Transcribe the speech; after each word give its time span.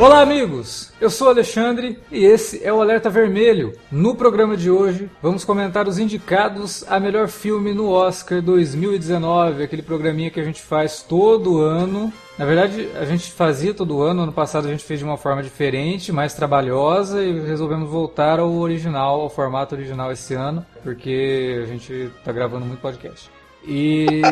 Olá, 0.00 0.20
amigos! 0.20 0.92
Eu 1.00 1.10
sou 1.10 1.28
Alexandre 1.28 1.98
e 2.12 2.24
esse 2.24 2.62
é 2.62 2.72
o 2.72 2.80
Alerta 2.80 3.10
Vermelho. 3.10 3.72
No 3.90 4.14
programa 4.14 4.56
de 4.56 4.70
hoje, 4.70 5.10
vamos 5.20 5.44
comentar 5.44 5.88
os 5.88 5.98
indicados 5.98 6.84
a 6.88 7.00
melhor 7.00 7.26
filme 7.26 7.74
no 7.74 7.90
Oscar 7.90 8.40
2019, 8.40 9.64
aquele 9.64 9.82
programinha 9.82 10.30
que 10.30 10.38
a 10.38 10.44
gente 10.44 10.62
faz 10.62 11.02
todo 11.02 11.60
ano. 11.60 12.12
Na 12.38 12.44
verdade, 12.44 12.88
a 12.94 13.04
gente 13.04 13.32
fazia 13.32 13.74
todo 13.74 14.00
ano, 14.00 14.22
ano 14.22 14.32
passado 14.32 14.68
a 14.68 14.70
gente 14.70 14.84
fez 14.84 15.00
de 15.00 15.04
uma 15.04 15.16
forma 15.16 15.42
diferente, 15.42 16.12
mais 16.12 16.32
trabalhosa 16.32 17.20
e 17.20 17.40
resolvemos 17.40 17.90
voltar 17.90 18.38
ao 18.38 18.52
original, 18.52 19.20
ao 19.20 19.28
formato 19.28 19.74
original 19.74 20.12
esse 20.12 20.32
ano, 20.32 20.64
porque 20.80 21.60
a 21.60 21.66
gente 21.66 21.92
está 21.92 22.30
gravando 22.30 22.64
muito 22.64 22.80
podcast. 22.80 23.28
E 23.68 24.22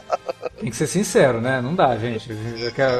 tem 0.58 0.70
que 0.70 0.76
ser 0.76 0.86
sincero, 0.86 1.40
né? 1.40 1.60
Não 1.60 1.74
dá, 1.74 1.96
gente. 1.96 2.30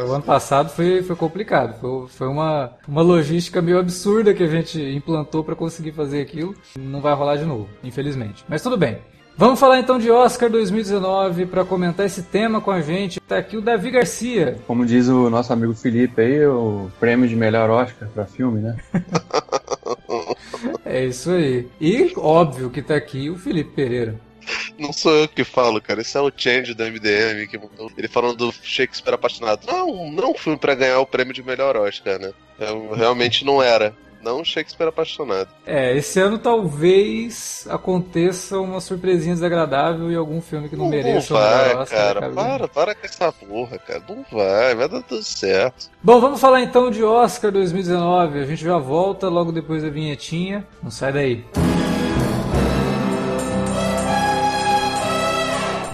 O 0.07 0.12
ano 0.12 0.23
passado 0.23 0.69
foi, 0.69 1.02
foi 1.02 1.16
complicado. 1.16 1.80
Foi, 1.80 2.09
foi 2.09 2.29
uma, 2.29 2.73
uma 2.87 3.02
logística 3.02 3.62
meio 3.62 3.79
absurda 3.79 4.35
que 4.35 4.43
a 4.43 4.47
gente 4.47 4.80
implantou 4.80 5.43
para 5.43 5.57
conseguir 5.57 5.93
fazer 5.93 6.21
aquilo. 6.21 6.55
Não 6.79 7.01
vai 7.01 7.15
rolar 7.15 7.37
de 7.37 7.45
novo, 7.45 7.69
infelizmente. 7.83 8.45
Mas 8.47 8.62
tudo 8.62 8.77
bem. 8.77 8.98
Vamos 9.41 9.59
falar 9.59 9.79
então 9.79 9.98
de 9.98 10.11
Oscar 10.11 10.51
2019 10.51 11.47
para 11.47 11.65
comentar 11.65 12.05
esse 12.05 12.23
tema 12.23 12.60
com 12.60 12.71
a 12.71 12.83
gente. 12.83 13.19
Tá 13.21 13.38
aqui 13.38 13.57
o 13.57 13.62
Davi 13.62 13.91
Garcia. 13.91 14.59
Como 14.66 14.85
diz 14.85 15.09
o 15.09 15.30
nosso 15.30 15.51
amigo 15.51 15.73
Felipe 15.73 16.21
aí, 16.21 16.45
o 16.45 16.91
prêmio 17.01 17.27
de 17.27 17.35
melhor 17.35 17.71
Oscar 17.71 18.07
para 18.10 18.27
filme, 18.27 18.60
né? 18.60 18.77
é 20.85 21.07
isso 21.07 21.30
aí. 21.30 21.66
E 21.80 22.12
óbvio 22.18 22.68
que 22.68 22.83
tá 22.83 22.95
aqui 22.95 23.30
o 23.30 23.37
Felipe 23.38 23.71
Pereira. 23.74 24.21
Não 24.81 24.95
sou 24.95 25.13
eu 25.13 25.29
que 25.29 25.45
falo, 25.45 25.81
cara. 25.81 26.01
Esse 26.01 26.17
é 26.17 26.21
o 26.21 26.33
Change 26.35 26.73
do 26.73 26.85
MDM. 26.85 27.47
Que 27.47 27.61
ele 27.99 28.09
falando 28.09 28.37
do 28.37 28.53
Shakespeare 28.63 29.15
apaixonado. 29.15 29.67
Não, 29.67 30.11
não 30.11 30.31
um 30.33 30.35
filme 30.35 30.59
pra 30.59 30.75
ganhar 30.75 30.99
o 31.01 31.07
prêmio 31.07 31.35
de 31.35 31.43
melhor 31.43 31.77
Oscar, 31.77 32.19
né? 32.19 32.33
Eu, 32.59 32.93
realmente 32.93 33.45
não 33.45 33.63
era. 33.63 33.95
Não 34.23 34.45
Shakespeare 34.45 34.89
apaixonado. 34.89 35.49
É, 35.65 35.97
esse 35.97 36.21
ano 36.21 36.39
talvez 36.39 37.67
aconteça 37.71 38.59
uma 38.59 38.81
surpresinha 38.81 39.35
desagradável 39.35 40.11
em 40.11 40.17
algum 40.17 40.43
filme 40.43 40.69
que 40.69 40.77
não, 40.77 40.85
não 40.85 40.91
mereça 40.91 41.33
não 41.33 41.41
vai, 41.41 41.77
Oscar, 41.77 41.99
cara. 41.99 42.21
cara. 42.21 42.33
Para, 42.35 42.69
para 42.69 42.95
com 42.95 43.07
essa 43.07 43.33
porra, 43.33 43.79
cara. 43.79 44.03
Não 44.07 44.25
vai, 44.31 44.75
vai 44.75 44.89
dar 44.89 45.03
tudo 45.03 45.23
certo. 45.23 45.91
Bom, 46.03 46.21
vamos 46.21 46.41
falar 46.41 46.61
então 46.61 46.91
de 46.91 47.03
Oscar 47.03 47.51
2019. 47.51 48.41
A 48.41 48.45
gente 48.45 48.63
já 48.63 48.79
volta 48.79 49.29
logo 49.29 49.53
depois 49.53 49.83
da 49.83 49.89
vinhetinha. 49.89 50.67
Não 50.83 50.91
sai 50.91 51.13
daí. 51.13 51.45
Música 51.57 51.80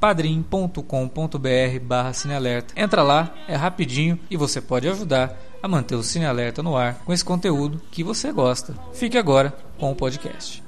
padrim.com.br 0.00 1.80
barra 1.82 2.12
cinealerta. 2.12 2.74
Entra 2.76 3.02
lá, 3.02 3.34
é 3.46 3.56
rapidinho 3.56 4.18
e 4.30 4.36
você 4.36 4.60
pode 4.60 4.88
ajudar 4.88 5.36
a 5.62 5.68
manter 5.68 5.94
o 5.94 6.02
Cine 6.02 6.26
Alerta 6.26 6.62
no 6.62 6.76
ar 6.76 7.00
com 7.04 7.12
esse 7.12 7.24
conteúdo 7.24 7.80
que 7.90 8.04
você 8.04 8.32
gosta. 8.32 8.74
Fique 8.92 9.18
agora 9.18 9.54
com 9.78 9.90
o 9.90 9.94
podcast. 9.94 10.62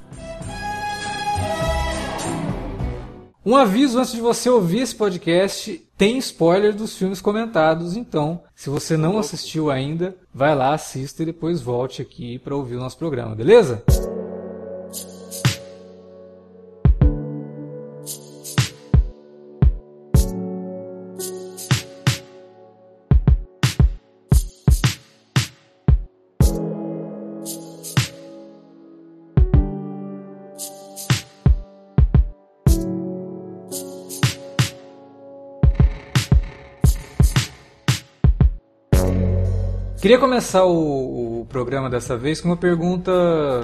Um 3.43 3.55
aviso 3.55 3.97
antes 3.97 4.11
de 4.11 4.21
você 4.21 4.49
ouvir 4.49 4.81
esse 4.81 4.95
podcast, 4.95 5.83
tem 5.97 6.19
spoiler 6.19 6.75
dos 6.75 6.95
filmes 6.95 7.19
comentados, 7.19 7.97
então, 7.97 8.43
se 8.55 8.69
você 8.69 8.95
não 8.95 9.17
assistiu 9.17 9.71
ainda, 9.71 10.15
vai 10.31 10.53
lá, 10.53 10.75
assista 10.75 11.23
e 11.23 11.25
depois 11.25 11.59
volte 11.59 12.03
aqui 12.03 12.37
para 12.37 12.55
ouvir 12.55 12.75
o 12.75 12.79
nosso 12.79 12.99
programa, 12.99 13.33
beleza? 13.33 13.83
Queria 40.01 40.17
começar 40.17 40.65
o, 40.65 41.41
o, 41.41 41.45
programa 41.45 41.87
dessa 41.87 42.17
vez 42.17 42.41
com 42.41 42.49
uma 42.49 42.57
pergunta 42.57 43.11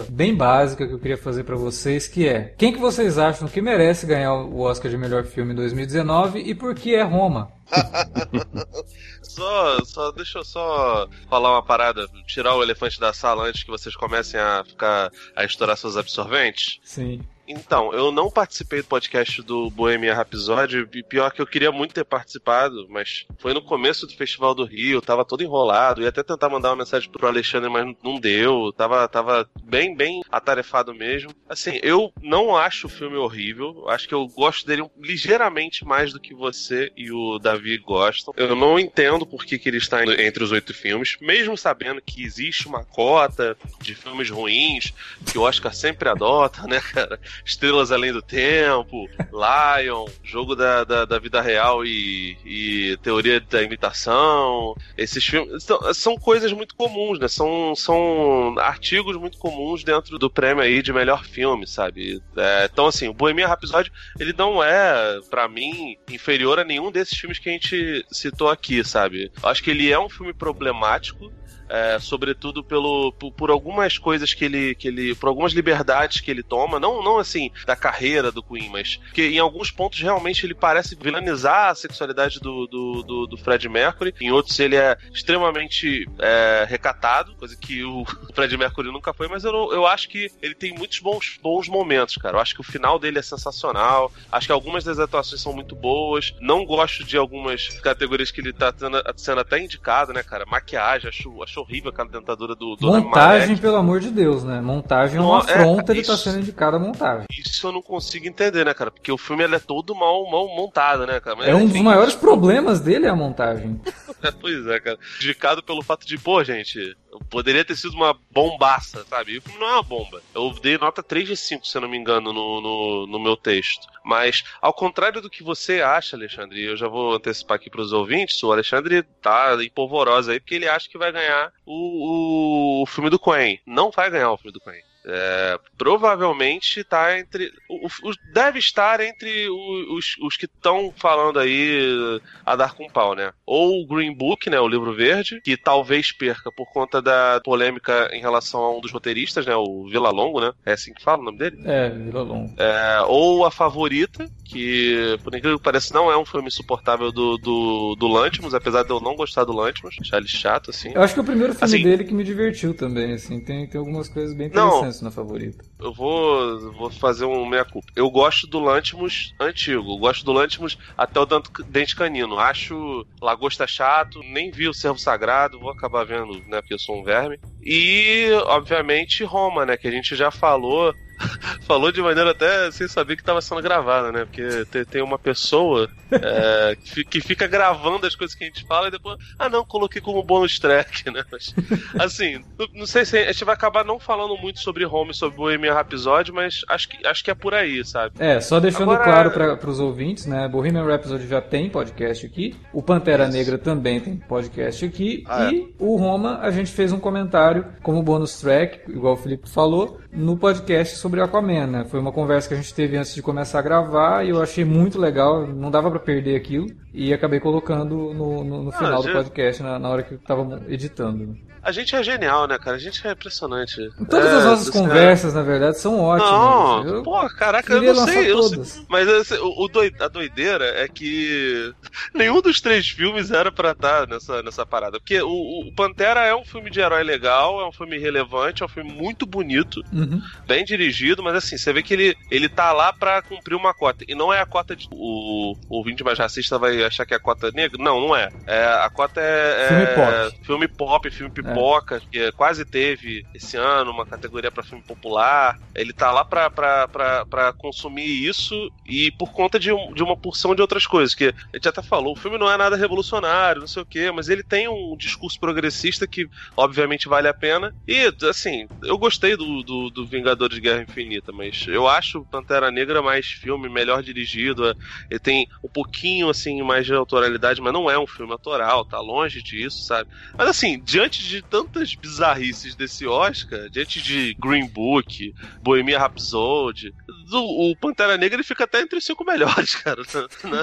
bem 0.07 0.35
básica 0.35 0.87
que 0.87 0.93
eu 0.93 0.99
queria 0.99 1.17
fazer 1.17 1.43
para 1.43 1.55
vocês, 1.55 2.07
que 2.07 2.27
é: 2.27 2.53
quem 2.55 2.71
que 2.71 2.77
vocês 2.77 3.17
acham 3.17 3.47
que 3.47 3.59
merece 3.59 4.05
ganhar 4.05 4.35
o 4.35 4.59
Oscar 4.59 4.91
de 4.91 4.97
melhor 4.99 5.23
filme 5.23 5.53
em 5.53 5.55
2019 5.55 6.37
e 6.39 6.53
por 6.53 6.75
que 6.75 6.93
é 6.93 7.01
Roma? 7.01 7.51
só, 9.23 9.83
só, 9.83 10.11
deixa 10.11 10.37
eu 10.37 10.45
só 10.45 11.09
falar 11.27 11.53
uma 11.53 11.63
parada, 11.63 12.05
tirar 12.27 12.53
o 12.53 12.61
elefante 12.61 12.99
da 12.99 13.11
sala 13.11 13.47
antes 13.47 13.63
que 13.63 13.71
vocês 13.71 13.95
comecem 13.95 14.39
a 14.39 14.63
ficar 14.63 15.11
a 15.35 15.43
estourar 15.43 15.75
seus 15.75 15.97
absorventes. 15.97 16.79
Sim. 16.83 17.19
Então, 17.47 17.93
eu 17.93 18.11
não 18.11 18.29
participei 18.29 18.81
do 18.81 18.87
podcast 18.87 19.41
do 19.41 19.69
Bohemia 19.69 20.13
Rhapsody, 20.13 20.87
e 20.93 21.03
pior 21.03 21.31
que 21.31 21.41
eu 21.41 21.47
queria 21.47 21.71
muito 21.71 21.93
ter 21.93 22.03
participado, 22.03 22.87
mas 22.89 23.25
foi 23.37 23.53
no 23.53 23.61
começo 23.61 24.05
do 24.05 24.13
Festival 24.13 24.53
do 24.53 24.65
Rio, 24.65 25.01
tava 25.01 25.23
todo 25.23 25.43
enrolado, 25.43 26.01
ia 26.01 26.09
até 26.09 26.21
tentar 26.21 26.49
mandar 26.49 26.69
uma 26.69 26.77
mensagem 26.77 27.09
pro 27.09 27.27
Alexandre, 27.27 27.69
mas 27.69 27.95
não 28.03 28.19
deu, 28.19 28.73
tava, 28.73 29.07
tava 29.07 29.49
bem, 29.63 29.95
bem 29.95 30.21
atarefado 30.29 30.93
mesmo. 30.93 31.31
Assim, 31.47 31.79
eu 31.81 32.11
não 32.21 32.55
acho 32.55 32.87
o 32.87 32.89
filme 32.89 33.15
horrível, 33.15 33.87
acho 33.89 34.07
que 34.07 34.13
eu 34.13 34.27
gosto 34.27 34.65
dele 34.65 34.85
ligeiramente 34.99 35.85
mais 35.85 36.11
do 36.11 36.19
que 36.19 36.33
você 36.33 36.91
e 36.97 37.11
o 37.11 37.39
Davi 37.39 37.77
gostam. 37.77 38.33
Eu 38.35 38.55
não 38.55 38.77
entendo 38.77 39.25
por 39.25 39.45
que, 39.45 39.57
que 39.57 39.69
ele 39.69 39.77
está 39.77 40.03
entre 40.03 40.43
os 40.43 40.51
oito 40.51 40.73
filmes, 40.73 41.17
mesmo 41.21 41.57
sabendo 41.57 42.01
que 42.01 42.23
existe 42.23 42.67
uma 42.67 42.83
cota 42.83 43.57
de 43.81 43.95
filmes 43.95 44.29
ruins, 44.29 44.93
que 45.31 45.37
o 45.37 45.43
Oscar 45.43 45.73
sempre 45.73 46.09
adota, 46.09 46.63
né, 46.67 46.81
cara? 46.81 47.19
Estrelas 47.45 47.91
Além 47.91 48.11
do 48.11 48.21
Tempo, 48.21 49.07
Lion, 49.31 50.05
jogo 50.23 50.55
da, 50.55 50.83
da, 50.83 51.05
da 51.05 51.19
vida 51.19 51.41
real 51.41 51.85
e, 51.85 52.37
e, 52.45 52.97
teoria 53.01 53.39
da 53.39 53.61
imitação. 53.61 54.75
Esses 54.97 55.23
filmes 55.23 55.63
são, 55.63 55.93
são, 55.93 56.15
coisas 56.17 56.51
muito 56.51 56.75
comuns, 56.75 57.19
né? 57.19 57.27
São, 57.27 57.75
são 57.75 58.55
artigos 58.57 59.15
muito 59.17 59.37
comuns 59.37 59.83
dentro 59.83 60.17
do 60.17 60.29
prêmio 60.29 60.63
aí 60.63 60.81
de 60.81 60.91
melhor 60.91 61.23
filme, 61.23 61.67
sabe? 61.67 62.21
É, 62.35 62.69
então, 62.71 62.87
assim, 62.87 63.07
o 63.07 63.13
Bohemian 63.13 63.47
Rhapsody, 63.47 63.91
ele 64.19 64.33
não 64.33 64.63
é, 64.63 65.19
para 65.29 65.47
mim, 65.47 65.97
inferior 66.09 66.59
a 66.59 66.63
nenhum 66.63 66.91
desses 66.91 67.17
filmes 67.17 67.39
que 67.39 67.49
a 67.49 67.51
gente 67.51 68.05
citou 68.11 68.49
aqui, 68.49 68.83
sabe? 68.83 69.31
Eu 69.41 69.49
acho 69.49 69.63
que 69.63 69.69
ele 69.69 69.91
é 69.91 69.99
um 69.99 70.09
filme 70.09 70.33
problemático, 70.33 71.31
é, 71.69 71.97
sobretudo 71.99 72.63
pelo, 72.63 73.11
por, 73.13 73.31
por, 73.31 73.49
algumas 73.49 73.97
coisas 73.97 74.33
que 74.33 74.45
ele, 74.45 74.75
que 74.75 74.87
ele. 74.87 75.15
por 75.15 75.27
algumas 75.27 75.53
liberdades 75.53 76.21
que 76.21 76.31
ele 76.31 76.43
toma, 76.43 76.79
não, 76.79 77.03
não 77.03 77.17
assim, 77.17 77.51
da 77.65 77.75
carreira 77.75 78.31
do 78.31 78.43
Queen, 78.43 78.69
mas 78.69 78.99
que 79.13 79.23
em 79.23 79.39
alguns 79.39 79.71
pontos 79.71 80.01
realmente 80.01 80.45
ele 80.45 80.55
parece 80.55 80.95
vilanizar 80.95 81.69
a 81.69 81.75
sexualidade 81.75 82.39
do, 82.39 82.67
do, 82.67 83.03
do, 83.03 83.27
do 83.27 83.37
Fred 83.37 83.67
Mercury, 83.67 84.13
em 84.19 84.31
outros 84.31 84.59
ele 84.59 84.75
é 84.75 84.97
extremamente 85.11 86.07
é, 86.19 86.65
recatado, 86.67 87.35
coisa 87.35 87.55
que 87.55 87.83
o 87.83 88.05
Fred 88.33 88.55
Mercury 88.57 88.91
nunca 88.91 89.13
foi, 89.13 89.27
mas 89.27 89.43
eu, 89.43 89.53
eu 89.73 89.85
acho 89.85 90.09
que 90.09 90.31
ele 90.41 90.55
tem 90.55 90.73
muitos 90.73 90.99
bons, 90.99 91.39
bons 91.41 91.67
momentos, 91.67 92.15
cara. 92.15 92.37
Eu 92.37 92.41
acho 92.41 92.55
que 92.55 92.61
o 92.61 92.63
final 92.63 92.97
dele 92.99 93.19
é 93.19 93.21
sensacional, 93.21 94.11
acho 94.31 94.47
que 94.47 94.53
algumas 94.53 94.83
das 94.83 94.99
atuações 94.99 95.41
são 95.41 95.53
muito 95.53 95.75
boas, 95.75 96.33
não 96.39 96.65
gosto 96.65 97.03
de 97.03 97.17
algumas 97.17 97.67
categorias 97.79 98.31
que 98.31 98.41
ele 98.41 98.53
tá 98.53 98.73
sendo, 98.77 99.03
sendo 99.15 99.41
até 99.41 99.59
indicado, 99.59 100.13
né, 100.13 100.23
cara? 100.23 100.45
Maquiagem, 100.45 101.09
acho, 101.09 101.43
acho 101.43 101.56
acho 101.57 101.61
horrível 101.61 101.89
aquela 101.89 102.09
dentadura 102.09 102.55
do, 102.55 102.75
do 102.75 102.87
Montagem, 102.87 103.57
pelo 103.57 103.75
amor 103.75 103.99
de 103.99 104.11
Deus, 104.11 104.43
né? 104.43 104.61
Montagem 104.61 105.17
é 105.17 105.21
uma 105.21 105.39
é, 105.39 105.41
afronta, 105.41 105.91
é, 105.91 105.95
ele 105.95 106.05
tá 106.05 106.15
sendo 106.15 106.39
indicado 106.39 106.75
a 106.77 106.79
montagem. 106.79 107.25
Isso 107.31 107.67
eu 107.67 107.71
não 107.71 107.81
consigo 107.81 108.27
entender, 108.27 108.65
né, 108.65 108.73
cara? 108.73 108.91
Porque 108.91 109.11
o 109.11 109.17
filme 109.17 109.43
ele 109.43 109.55
é 109.55 109.59
todo 109.59 109.95
mal, 109.95 110.29
mal 110.29 110.47
montado, 110.47 111.05
né, 111.07 111.19
cara? 111.19 111.35
Mas, 111.35 111.47
é 111.47 111.55
um 111.55 111.61
enfim, 111.61 111.73
dos 111.73 111.81
maiores 111.81 112.15
problemas 112.15 112.79
dele 112.79 113.05
é 113.05 113.09
a 113.09 113.15
montagem. 113.15 113.79
pois 114.39 114.67
é, 114.67 114.79
cara. 114.79 114.97
Indicado 115.21 115.63
pelo 115.63 115.81
fato 115.81 116.05
de, 116.05 116.17
pô, 116.17 116.43
gente, 116.43 116.95
poderia 117.29 117.65
ter 117.65 117.75
sido 117.75 117.95
uma 117.95 118.17
bombaça, 118.31 119.05
sabe? 119.05 119.33
E 119.33 119.37
o 119.37 119.41
filme 119.41 119.59
não 119.59 119.67
é 119.67 119.73
uma 119.73 119.83
bomba. 119.83 120.21
Eu 120.33 120.51
dei 120.61 120.77
nota 120.77 121.03
3 121.03 121.27
de 121.27 121.37
5, 121.37 121.67
se 121.67 121.77
eu 121.77 121.81
não 121.81 121.89
me 121.89 121.97
engano, 121.97 122.33
no, 122.33 122.61
no, 122.61 123.07
no 123.07 123.19
meu 123.19 123.35
texto. 123.35 123.87
Mas, 124.03 124.43
ao 124.61 124.73
contrário 124.73 125.21
do 125.21 125.29
que 125.29 125.43
você 125.43 125.81
acha, 125.81 126.15
Alexandre, 126.15 126.63
eu 126.63 126.77
já 126.77 126.87
vou 126.87 127.13
antecipar 127.13 127.55
aqui 127.55 127.69
para 127.69 127.81
os 127.81 127.91
ouvintes, 127.91 128.41
o 128.41 128.51
Alexandre 128.51 129.03
tá 129.21 129.57
empolvorosa 129.63 130.31
aí, 130.31 130.39
porque 130.39 130.55
ele 130.55 130.67
acha 130.67 130.89
que 130.89 130.97
vai 130.97 131.11
ganhar 131.11 131.51
o, 131.65 132.79
o, 132.79 132.83
o 132.83 132.85
filme 132.85 133.09
do 133.09 133.19
Queen. 133.19 133.59
Não 133.65 133.91
vai 133.91 134.09
ganhar 134.09 134.31
o 134.31 134.37
filme 134.37 134.53
do 134.53 134.61
Queen. 134.61 134.81
É, 135.09 135.57
provavelmente 135.77 136.83
tá 136.83 137.17
entre. 137.17 137.53
O, 137.87 138.09
o, 138.09 138.13
deve 138.33 138.59
estar 138.59 138.99
entre 138.99 139.49
os, 139.49 140.15
os 140.21 140.37
que 140.37 140.45
estão 140.45 140.93
falando 140.95 141.39
aí 141.39 142.19
a 142.45 142.55
dar 142.55 142.73
com 142.73 142.89
pau, 142.89 143.15
né? 143.15 143.31
Ou 143.45 143.81
o 143.81 143.87
Green 143.87 144.13
Book, 144.13 144.49
né? 144.49 144.59
O 144.59 144.67
livro 144.67 144.93
verde, 144.93 145.41
que 145.41 145.57
talvez 145.57 146.11
perca 146.11 146.51
por 146.51 146.71
conta 146.71 147.01
da 147.01 147.41
polêmica 147.43 148.09
em 148.11 148.21
relação 148.21 148.61
a 148.61 148.77
um 148.77 148.81
dos 148.81 148.91
roteiristas, 148.91 149.45
né? 149.45 149.55
O 149.55 149.87
Vila 149.89 150.09
Longo, 150.09 150.39
né? 150.39 150.51
É 150.65 150.73
assim 150.73 150.93
que 150.93 151.03
fala 151.03 151.21
o 151.21 151.25
nome 151.25 151.37
dele? 151.37 151.57
É, 151.65 151.89
Vila 151.89 152.21
Longo. 152.21 152.53
É, 152.57 153.01
ou 153.07 153.45
a 153.45 153.51
favorita, 153.51 154.29
que 154.45 155.17
por 155.23 155.33
incrível 155.35 155.57
que 155.57 155.63
pareça 155.63 155.93
não 155.93 156.11
é 156.11 156.17
um 156.17 156.25
filme 156.25 156.47
insuportável 156.47 157.11
do, 157.11 157.37
do, 157.37 157.95
do 157.95 158.07
Lantimos, 158.07 158.53
apesar 158.53 158.83
de 158.83 158.89
eu 158.89 158.99
não 158.99 159.15
gostar 159.15 159.43
do 159.43 159.53
Lantimos, 159.53 159.95
achar 159.99 160.17
ele 160.17 160.27
chato, 160.27 160.69
assim. 160.71 160.91
Eu 160.93 161.01
acho 161.01 161.13
que 161.13 161.19
é 161.19 161.23
o 161.23 161.25
primeiro 161.25 161.53
filme 161.53 161.75
assim, 161.75 161.83
dele 161.83 162.03
que 162.03 162.13
me 162.13 162.23
divertiu 162.23 162.73
também, 162.73 163.13
assim. 163.13 163.39
Tem, 163.39 163.67
tem 163.67 163.79
algumas 163.79 164.07
coisas 164.07 164.35
bem 164.35 164.47
interessantes 164.47 165.01
não, 165.01 165.09
na 165.09 165.11
favorita. 165.11 165.63
Eu 165.79 165.93
vou, 165.93 166.71
vou 166.73 166.89
fazer 166.89 167.25
um 167.25 167.45
meia-culpa. 167.45 167.87
Eu 167.95 168.09
gosto 168.09 168.47
do 168.47 168.59
Lantimos 168.59 169.33
antigo. 169.39 169.97
Gosto 169.97 170.25
do 170.25 170.33
Lantimos 170.33 170.77
até 170.97 171.19
o 171.19 171.25
Dente 171.67 171.95
Canino. 171.95 172.39
Acho 172.39 173.05
Lagosta 173.21 173.67
chato, 173.67 174.21
nem 174.23 174.49
vi 174.51 174.67
o 174.67 174.73
Servo 174.73 174.97
Sagrado, 174.97 175.59
vou 175.59 175.69
acabar 175.69 176.05
vendo, 176.05 176.33
né, 176.47 176.61
porque 176.61 176.73
eu 176.73 176.79
sou 176.79 176.99
um 176.99 177.03
verme. 177.03 177.39
E, 177.61 178.29
obviamente, 178.45 179.23
Roma, 179.23 179.65
né, 179.65 179.77
que 179.77 179.87
a 179.87 179.91
gente 179.91 180.15
já 180.15 180.31
falou 180.31 180.93
falou 181.65 181.91
de 181.91 182.01
maneira 182.01 182.31
até 182.31 182.71
sem 182.71 182.87
saber 182.87 183.15
que 183.15 183.21
estava 183.21 183.41
sendo 183.41 183.61
gravada, 183.61 184.11
né? 184.11 184.25
Porque 184.25 184.65
tem 184.85 185.01
uma 185.01 185.17
pessoa 185.17 185.89
é, 186.11 186.77
que 187.09 187.21
fica 187.21 187.47
gravando 187.47 188.05
as 188.05 188.15
coisas 188.15 188.35
que 188.35 188.43
a 188.43 188.47
gente 188.47 188.65
fala 188.65 188.87
e 188.87 188.91
depois, 188.91 189.17
ah 189.37 189.49
não, 189.49 189.65
coloquei 189.65 190.01
como 190.01 190.23
bônus 190.23 190.59
track, 190.59 191.09
né? 191.11 191.23
Mas, 191.31 191.53
assim, 191.99 192.43
não 192.73 192.85
sei 192.85 193.05
se 193.05 193.17
a 193.17 193.31
gente 193.31 193.45
vai 193.45 193.55
acabar 193.55 193.83
não 193.83 193.99
falando 193.99 194.37
muito 194.37 194.59
sobre 194.59 194.85
Home, 194.85 195.13
sobre 195.13 195.37
Bohemian 195.37 195.73
Rhapsody, 195.73 196.31
mas 196.31 196.61
acho 196.69 196.89
que, 196.89 197.05
acho 197.05 197.23
que 197.23 197.31
é 197.31 197.35
por 197.35 197.53
aí, 197.53 197.83
sabe? 197.83 198.15
É, 198.19 198.39
só 198.39 198.59
deixando 198.59 198.91
Agora... 198.91 199.29
claro 199.29 199.57
para 199.57 199.69
os 199.69 199.79
ouvintes, 199.79 200.25
né? 200.25 200.47
Bohemian 200.47 200.85
Rhapsody 200.85 201.27
já 201.27 201.41
tem 201.41 201.69
podcast 201.69 202.25
aqui, 202.25 202.55
o 202.71 202.81
Pantera 202.81 203.23
Isso. 203.23 203.33
Negra 203.33 203.57
também 203.57 203.99
tem 203.99 204.17
podcast 204.17 204.85
aqui 204.85 205.23
ah, 205.27 205.51
e 205.51 205.61
é. 205.61 205.65
o 205.79 205.95
Roma 205.95 206.39
a 206.41 206.51
gente 206.51 206.71
fez 206.71 206.91
um 206.91 206.99
comentário 206.99 207.65
como 207.81 208.01
bônus 208.01 208.39
track, 208.39 208.89
igual 208.91 209.13
o 209.13 209.17
Felipe 209.17 209.49
falou, 209.49 209.99
no 210.11 210.37
podcast 210.37 210.95
sobre 210.97 211.06
Aquaman, 211.23 211.67
né? 211.67 211.85
Foi 211.85 211.99
uma 211.99 212.11
conversa 212.11 212.47
que 212.47 212.53
a 212.53 212.57
gente 212.57 212.73
teve 212.73 212.97
antes 212.97 213.13
de 213.13 213.21
começar 213.21 213.59
a 213.59 213.61
gravar 213.61 214.25
e 214.25 214.29
eu 214.29 214.41
achei 214.41 214.65
muito 214.65 214.99
legal, 214.99 215.47
não 215.47 215.71
dava 215.71 215.89
para 215.89 215.99
perder 215.99 216.35
aquilo 216.35 216.67
e 216.93 217.13
acabei 217.13 217.39
colocando 217.39 218.13
no, 218.13 218.43
no, 218.43 218.63
no 218.63 218.69
ah, 218.69 218.77
final 218.77 219.01
do 219.01 219.11
podcast, 219.11 219.63
na, 219.63 219.79
na, 219.79 219.89
hora 219.89 220.03
que 220.03 220.13
eu 220.13 220.19
tava 220.19 220.61
editando. 220.67 221.35
A 221.67 221.71
gente 221.73 221.93
é 221.93 222.01
genial, 222.01 222.47
né, 222.47 222.57
cara? 222.57 222.77
A 222.77 222.79
gente 222.79 223.05
é 223.05 223.11
impressionante. 223.11 223.91
Todas 224.09 224.31
é, 224.31 224.35
as 224.37 224.45
nossas 224.45 224.69
conversas, 224.69 225.33
na 225.33 225.41
verdade, 225.41 225.77
são 225.77 225.99
ótimas. 225.99 226.31
Não, 226.31 226.87
eu 226.87 227.03
pô, 227.03 227.29
caraca, 227.31 227.73
eu 227.73 227.93
não 227.93 228.05
sei, 228.05 228.31
eu 228.31 228.41
sei. 228.41 228.85
Mas 228.87 229.05
assim, 229.09 229.35
o, 229.35 229.65
o 229.65 229.69
a 229.99 230.07
doideira 230.07 230.63
é 230.63 230.87
que 230.87 231.73
nenhum 232.15 232.41
dos 232.41 232.61
três 232.61 232.87
filmes 232.87 233.31
era 233.31 233.51
pra 233.51 233.71
estar 233.71 234.07
nessa, 234.07 234.41
nessa 234.41 234.65
parada. 234.65 234.97
Porque 234.97 235.21
o, 235.21 235.67
o, 235.67 235.73
Pantera 235.73 236.21
é 236.21 236.33
um 236.33 236.45
filme 236.45 236.69
de 236.69 236.79
herói 236.79 237.03
legal, 237.03 237.59
é 237.59 237.67
um 237.67 237.73
filme 237.73 237.97
relevante, 237.97 238.63
é 238.63 238.65
um 238.65 238.69
filme 238.69 238.93
muito 238.93 239.25
bonito, 239.25 239.83
uhum. 239.91 240.21
bem 240.47 240.63
dirigido, 240.63 241.21
mas 241.21 241.35
assim, 241.35 241.57
você 241.57 241.73
vê 241.73 241.83
que 241.83 241.93
ele, 241.93 242.15
ele 242.31 242.47
tá 242.47 242.71
lá 242.71 242.93
pra 242.93 243.21
cumprir 243.21 243.55
uma 243.55 243.73
cota. 243.73 244.05
E 244.07 244.15
não 244.15 244.33
é 244.33 244.39
a 244.39 244.45
cota 244.45 244.73
de. 244.73 244.87
O, 244.89 245.51
o 245.67 245.77
ouvinte 245.79 246.01
mais 246.01 246.17
racista 246.17 246.57
vai 246.57 246.81
achar 246.85 247.05
que 247.05 247.13
é 247.13 247.17
a 247.17 247.19
cota 247.19 247.51
negra. 247.51 247.77
Não, 247.77 247.99
não 247.99 248.15
é. 248.15 248.29
é 248.45 248.63
a 248.63 248.89
cota 248.89 249.19
é. 249.19 249.67
Filme 249.67 249.85
pop. 249.87 250.45
Filme 250.45 250.67
pop, 250.69 251.11
filme 251.11 251.33
pipoca, 251.33 251.56
é. 251.57 251.99
que 252.11 252.31
quase 252.33 252.65
teve 252.65 253.25
esse 253.33 253.57
ano 253.57 253.91
uma 253.91 254.05
categoria 254.05 254.51
para 254.51 254.63
filme 254.63 254.83
popular. 254.83 255.57
Ele 255.75 255.93
tá 255.93 256.11
lá 256.11 256.23
pra, 256.25 256.49
pra, 256.49 256.87
pra, 256.87 257.25
pra 257.25 257.53
consumir 257.53 258.05
isso 258.05 258.71
e 258.85 259.11
por 259.11 259.31
conta 259.31 259.59
de, 259.59 259.71
um, 259.71 259.93
de 259.93 260.03
uma 260.03 260.15
porção 260.15 260.55
de 260.55 260.61
outras 260.61 260.85
coisas. 260.85 261.13
Que 261.13 261.25
a 261.53 261.57
gente 261.57 261.67
até 261.67 261.81
falou, 261.81 262.13
o 262.13 262.19
filme 262.19 262.37
não 262.37 262.51
é 262.51 262.57
nada 262.57 262.75
revolucionário, 262.75 263.61
não 263.61 263.67
sei 263.67 263.81
o 263.81 263.85
quê, 263.85 264.11
mas 264.11 264.29
ele 264.29 264.43
tem 264.43 264.67
um 264.67 264.95
discurso 264.97 265.39
progressista 265.39 266.07
que, 266.07 266.27
obviamente, 266.55 267.07
vale 267.07 267.27
a 267.27 267.33
pena. 267.33 267.73
E, 267.87 268.11
assim, 268.29 268.67
eu 268.83 268.97
gostei 268.97 269.35
do, 269.35 269.63
do, 269.63 269.89
do 269.89 270.05
de 270.49 270.61
Guerra 270.61 270.83
Infinita, 270.83 271.31
mas 271.31 271.65
eu 271.67 271.87
acho 271.87 272.25
Pantera 272.25 272.71
Negra 272.71 273.01
mais 273.01 273.27
filme, 273.27 273.69
melhor 273.69 274.01
dirigido. 274.01 274.75
Ele 275.09 275.19
tem 275.19 275.47
um 275.63 275.69
pouquinho, 275.69 276.29
assim, 276.29 276.61
mais 276.61 276.85
de 276.85 276.93
autoralidade, 276.93 277.61
mas 277.61 277.73
não 277.73 277.89
é 277.89 277.97
um 277.97 278.07
filme 278.07 278.31
autoral, 278.31 278.85
tá 278.85 278.99
longe 278.99 279.41
disso, 279.41 279.83
sabe? 279.83 280.09
Mas 280.37 280.49
assim, 280.49 280.79
diante 280.79 281.23
de 281.23 281.41
tantas 281.49 281.95
bizarrices 281.95 282.75
desse 282.75 283.07
Oscar, 283.07 283.69
diante 283.69 284.01
de 284.01 284.35
Green 284.39 284.67
Book, 284.67 285.33
Bohemia 285.61 285.99
Rhapsody, 285.99 286.93
o 287.33 287.75
Pantera 287.75 288.17
Negra 288.17 288.37
ele 288.37 288.43
fica 288.43 288.63
até 288.63 288.81
entre 288.81 288.97
os 288.97 289.05
cinco 289.05 289.23
melhores, 289.25 289.75
cara. 289.81 290.01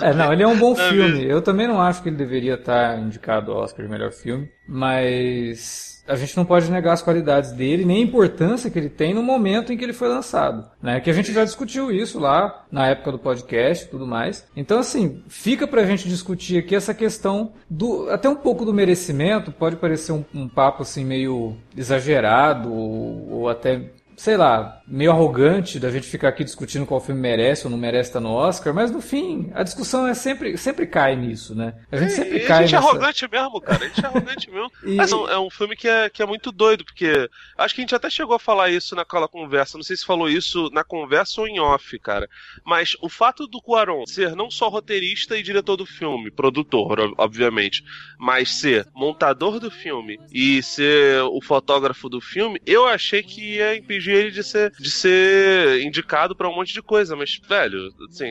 É, 0.02 0.14
não, 0.14 0.32
ele 0.32 0.42
é 0.42 0.46
um 0.46 0.56
bom 0.56 0.74
filme. 0.74 1.24
Eu 1.24 1.42
também 1.42 1.66
não 1.66 1.80
acho 1.80 2.02
que 2.02 2.08
ele 2.08 2.16
deveria 2.16 2.54
estar 2.54 2.98
indicado 2.98 3.52
ao 3.52 3.58
Oscar 3.58 3.84
de 3.84 3.90
melhor 3.90 4.12
filme, 4.12 4.50
mas 4.66 5.94
a 6.06 6.16
gente 6.16 6.36
não 6.36 6.44
pode 6.44 6.70
negar 6.70 6.92
as 6.92 7.02
qualidades 7.02 7.52
dele, 7.52 7.84
nem 7.84 7.98
a 7.98 8.06
importância 8.06 8.70
que 8.70 8.78
ele 8.78 8.88
tem 8.88 9.14
no 9.14 9.22
momento 9.22 9.72
em 9.72 9.76
que 9.76 9.82
ele 9.82 9.92
foi 9.92 10.08
lançado. 10.08 10.68
Né? 10.82 11.00
Que 11.00 11.10
a 11.10 11.12
gente 11.12 11.32
já 11.32 11.44
discutiu 11.44 11.90
isso 11.90 12.18
lá 12.18 12.66
na 12.70 12.88
época 12.88 13.12
do 13.12 13.18
podcast 13.18 13.84
e 13.84 13.88
tudo 13.88 14.06
mais. 14.06 14.46
Então, 14.56 14.78
assim, 14.78 15.22
fica 15.28 15.66
pra 15.66 15.86
gente 15.86 16.08
discutir 16.08 16.58
aqui 16.58 16.74
essa 16.74 16.92
questão 16.92 17.52
do. 17.68 18.10
até 18.10 18.28
um 18.28 18.36
pouco 18.36 18.64
do 18.64 18.74
merecimento, 18.74 19.50
pode 19.50 19.76
parecer 19.76 20.12
um, 20.12 20.24
um 20.34 20.48
papo 20.48 20.82
assim 20.82 21.04
meio 21.04 21.56
exagerado 21.76 22.72
ou, 22.72 23.30
ou 23.30 23.48
até 23.48 23.90
sei 24.16 24.36
lá, 24.36 24.82
meio 24.86 25.10
arrogante 25.10 25.78
da 25.78 25.90
gente 25.90 26.06
ficar 26.06 26.28
aqui 26.28 26.44
discutindo 26.44 26.86
qual 26.86 27.00
filme 27.00 27.20
merece 27.20 27.64
ou 27.64 27.70
não 27.70 27.78
merece 27.78 28.10
estar 28.10 28.20
no 28.20 28.32
Oscar, 28.32 28.72
mas 28.74 28.90
no 28.90 29.00
fim, 29.00 29.50
a 29.54 29.62
discussão 29.62 30.06
é 30.06 30.14
sempre, 30.14 30.56
sempre 30.56 30.86
cai 30.86 31.16
nisso, 31.16 31.54
né? 31.54 31.74
A 31.90 31.96
gente 31.96 32.12
sempre 32.12 32.40
cai 32.40 32.58
A 32.58 32.66
gente 32.66 32.74
nessa... 32.74 32.86
é 32.86 32.90
arrogante 32.90 33.28
mesmo, 33.30 33.60
cara. 33.60 33.84
A 33.84 33.88
gente 33.88 34.04
é 34.04 34.06
arrogante 34.06 34.50
mesmo. 34.50 34.70
e... 34.84 34.94
Mas 34.94 35.12
é 35.12 35.38
um 35.38 35.50
filme 35.50 35.76
que 35.76 35.88
é, 35.88 36.08
que 36.08 36.22
é 36.22 36.26
muito 36.26 36.52
doido, 36.52 36.84
porque 36.84 37.28
acho 37.58 37.74
que 37.74 37.80
a 37.80 37.82
gente 37.82 37.94
até 37.94 38.08
chegou 38.08 38.36
a 38.36 38.38
falar 38.38 38.70
isso 38.70 38.94
naquela 38.94 39.26
conversa. 39.26 39.78
Não 39.78 39.84
sei 39.84 39.96
se 39.96 40.04
falou 40.04 40.28
isso 40.28 40.70
na 40.72 40.84
conversa 40.84 41.40
ou 41.40 41.48
em 41.48 41.58
off, 41.58 41.98
cara. 41.98 42.28
Mas 42.64 42.96
o 43.00 43.08
fato 43.08 43.46
do 43.46 43.60
Cuarón 43.60 44.06
ser 44.06 44.36
não 44.36 44.50
só 44.50 44.68
roteirista 44.68 45.36
e 45.36 45.42
diretor 45.42 45.76
do 45.76 45.86
filme, 45.86 46.30
produtor, 46.30 47.14
obviamente, 47.18 47.82
mas 48.18 48.54
ser 48.54 48.86
montador 48.94 49.58
do 49.58 49.70
filme 49.70 50.18
e 50.32 50.62
ser 50.62 51.22
o 51.22 51.40
fotógrafo 51.42 52.08
do 52.08 52.20
filme, 52.20 52.60
eu 52.66 52.86
achei 52.86 53.22
que 53.22 53.56
ia 53.56 53.76
impedir 53.76 54.03
impedir 54.04 54.12
ele 54.12 54.30
de 54.30 54.42
ser, 54.42 54.72
de 54.78 54.90
ser 54.90 55.80
indicado 55.82 56.36
para 56.36 56.48
um 56.48 56.54
monte 56.54 56.72
de 56.72 56.82
coisa. 56.82 57.16
Mas, 57.16 57.40
velho, 57.48 57.92
assim, 58.08 58.26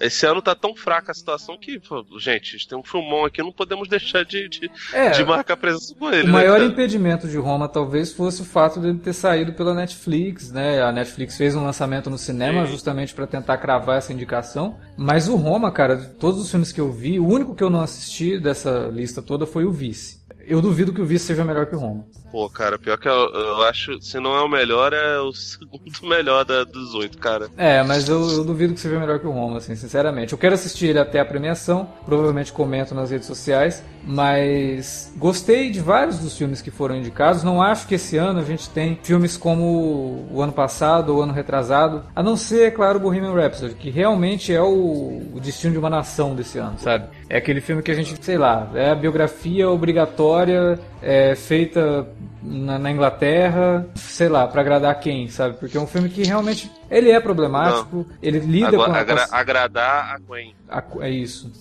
esse 0.00 0.26
ano 0.26 0.40
tá 0.40 0.54
tão 0.54 0.74
fraca 0.74 1.10
a 1.10 1.14
situação 1.14 1.58
que, 1.58 1.80
gente, 2.18 2.48
a 2.48 2.52
gente 2.52 2.68
tem 2.68 2.78
um 2.78 2.82
filmão 2.82 3.24
aqui, 3.24 3.42
não 3.42 3.52
podemos 3.52 3.88
deixar 3.88 4.24
de, 4.24 4.48
de, 4.48 4.70
é, 4.92 5.10
de 5.10 5.24
marcar 5.24 5.56
presença 5.56 5.94
com 5.94 6.10
ele. 6.10 6.22
O 6.22 6.26
né, 6.26 6.32
maior 6.32 6.58
cara? 6.58 6.64
impedimento 6.64 7.28
de 7.28 7.36
Roma 7.36 7.68
talvez 7.68 8.12
fosse 8.12 8.42
o 8.42 8.44
fato 8.44 8.80
de 8.80 8.88
ele 8.88 8.98
ter 8.98 9.12
saído 9.12 9.52
pela 9.52 9.74
Netflix, 9.74 10.50
né? 10.52 10.82
A 10.82 10.92
Netflix 10.92 11.36
fez 11.36 11.54
um 11.54 11.64
lançamento 11.64 12.08
no 12.08 12.18
cinema 12.18 12.66
Sim. 12.66 12.72
justamente 12.72 13.14
para 13.14 13.26
tentar 13.26 13.58
cravar 13.58 13.98
essa 13.98 14.12
indicação. 14.12 14.78
Mas 14.96 15.28
o 15.28 15.36
Roma, 15.36 15.70
cara, 15.72 15.96
de 15.96 16.08
todos 16.14 16.40
os 16.40 16.50
filmes 16.50 16.72
que 16.72 16.80
eu 16.80 16.92
vi, 16.92 17.18
o 17.18 17.26
único 17.26 17.54
que 17.54 17.62
eu 17.62 17.70
não 17.70 17.80
assisti 17.80 18.38
dessa 18.38 18.88
lista 18.92 19.22
toda 19.22 19.46
foi 19.46 19.64
o 19.64 19.72
Vice. 19.72 20.20
Eu 20.46 20.60
duvido 20.60 20.92
que 20.92 21.00
o 21.00 21.06
Vice 21.06 21.26
seja 21.26 21.44
melhor 21.44 21.66
que 21.66 21.74
o 21.74 21.78
Roma. 21.78 22.04
Pô, 22.30 22.48
cara, 22.48 22.78
pior 22.78 22.96
que 22.96 23.08
eu, 23.08 23.12
eu, 23.12 23.62
acho, 23.64 24.00
se 24.00 24.20
não 24.20 24.36
é 24.36 24.42
o 24.42 24.48
melhor, 24.48 24.92
é 24.92 25.18
o 25.18 25.32
segundo 25.34 25.80
melhor 26.02 26.44
da, 26.44 26.64
dos 26.64 26.94
oito, 26.94 27.18
cara. 27.18 27.48
É, 27.56 27.82
mas 27.82 28.08
eu, 28.08 28.20
eu, 28.30 28.44
duvido 28.44 28.74
que 28.74 28.80
seja 28.80 28.98
melhor 28.98 29.18
que 29.18 29.26
o 29.26 29.30
Roma, 29.30 29.58
assim, 29.58 29.74
sinceramente. 29.74 30.32
Eu 30.32 30.38
quero 30.38 30.54
assistir 30.54 30.86
ele 30.86 30.98
até 30.98 31.18
a 31.18 31.24
premiação, 31.24 31.88
provavelmente 32.04 32.52
comento 32.52 32.94
nas 32.94 33.10
redes 33.10 33.26
sociais, 33.26 33.82
mas 34.04 35.12
gostei 35.16 35.70
de 35.70 35.80
vários 35.80 36.18
dos 36.18 36.36
filmes 36.36 36.62
que 36.62 36.70
foram 36.70 36.96
indicados. 36.96 37.42
Não 37.42 37.60
acho 37.60 37.86
que 37.86 37.96
esse 37.96 38.16
ano 38.16 38.40
a 38.40 38.44
gente 38.44 38.70
tem 38.70 38.98
filmes 39.02 39.36
como 39.36 40.26
o 40.30 40.40
ano 40.40 40.52
passado 40.52 41.10
ou 41.10 41.18
o 41.18 41.22
ano 41.22 41.32
retrasado, 41.32 42.04
a 42.14 42.22
não 42.22 42.36
ser, 42.36 42.68
é 42.68 42.70
claro, 42.70 43.00
Bohemian 43.00 43.34
Rhapsody, 43.34 43.74
que 43.74 43.90
realmente 43.90 44.52
é 44.52 44.62
o, 44.62 45.22
o 45.34 45.40
destino 45.40 45.72
de 45.72 45.78
uma 45.78 45.90
nação 45.90 46.34
desse 46.34 46.58
ano, 46.58 46.78
sabe? 46.78 47.08
É 47.28 47.36
aquele 47.36 47.60
filme 47.60 47.82
que 47.82 47.90
a 47.90 47.94
gente, 47.94 48.14
sei 48.24 48.38
lá, 48.38 48.70
é 48.74 48.90
a 48.90 48.94
biografia 48.94 49.68
obrigatória 49.68 50.78
é, 51.02 51.34
feita 51.34 52.06
na, 52.42 52.78
na, 52.78 52.90
Inglaterra, 52.90 53.86
sei 53.94 54.28
lá, 54.28 54.46
para 54.46 54.60
agradar 54.60 54.98
quem, 55.00 55.28
sabe? 55.28 55.56
Porque 55.56 55.76
é 55.76 55.80
um 55.80 55.86
filme 55.86 56.08
que 56.08 56.22
realmente 56.22 56.70
ele 56.90 57.10
é 57.10 57.20
problemático, 57.20 57.96
Não. 57.96 58.06
ele 58.22 58.38
lida 58.40 58.68
Agora, 58.68 58.90
com, 58.90 58.96
a, 58.96 59.00
agra, 59.00 59.28
agradar 59.30 60.14
a 60.14 60.18
Gwen. 60.18 60.54
A, 60.68 60.82
é 61.00 61.10
isso. 61.10 61.52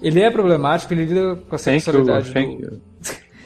Ele 0.00 0.20
é 0.20 0.30
problemático, 0.30 0.92
ele 0.94 1.04
lida 1.04 1.36
com 1.36 1.54
a 1.54 1.58
sexualidade 1.58 2.32
thank 2.32 2.52
you, 2.52 2.70
do... 2.70 2.82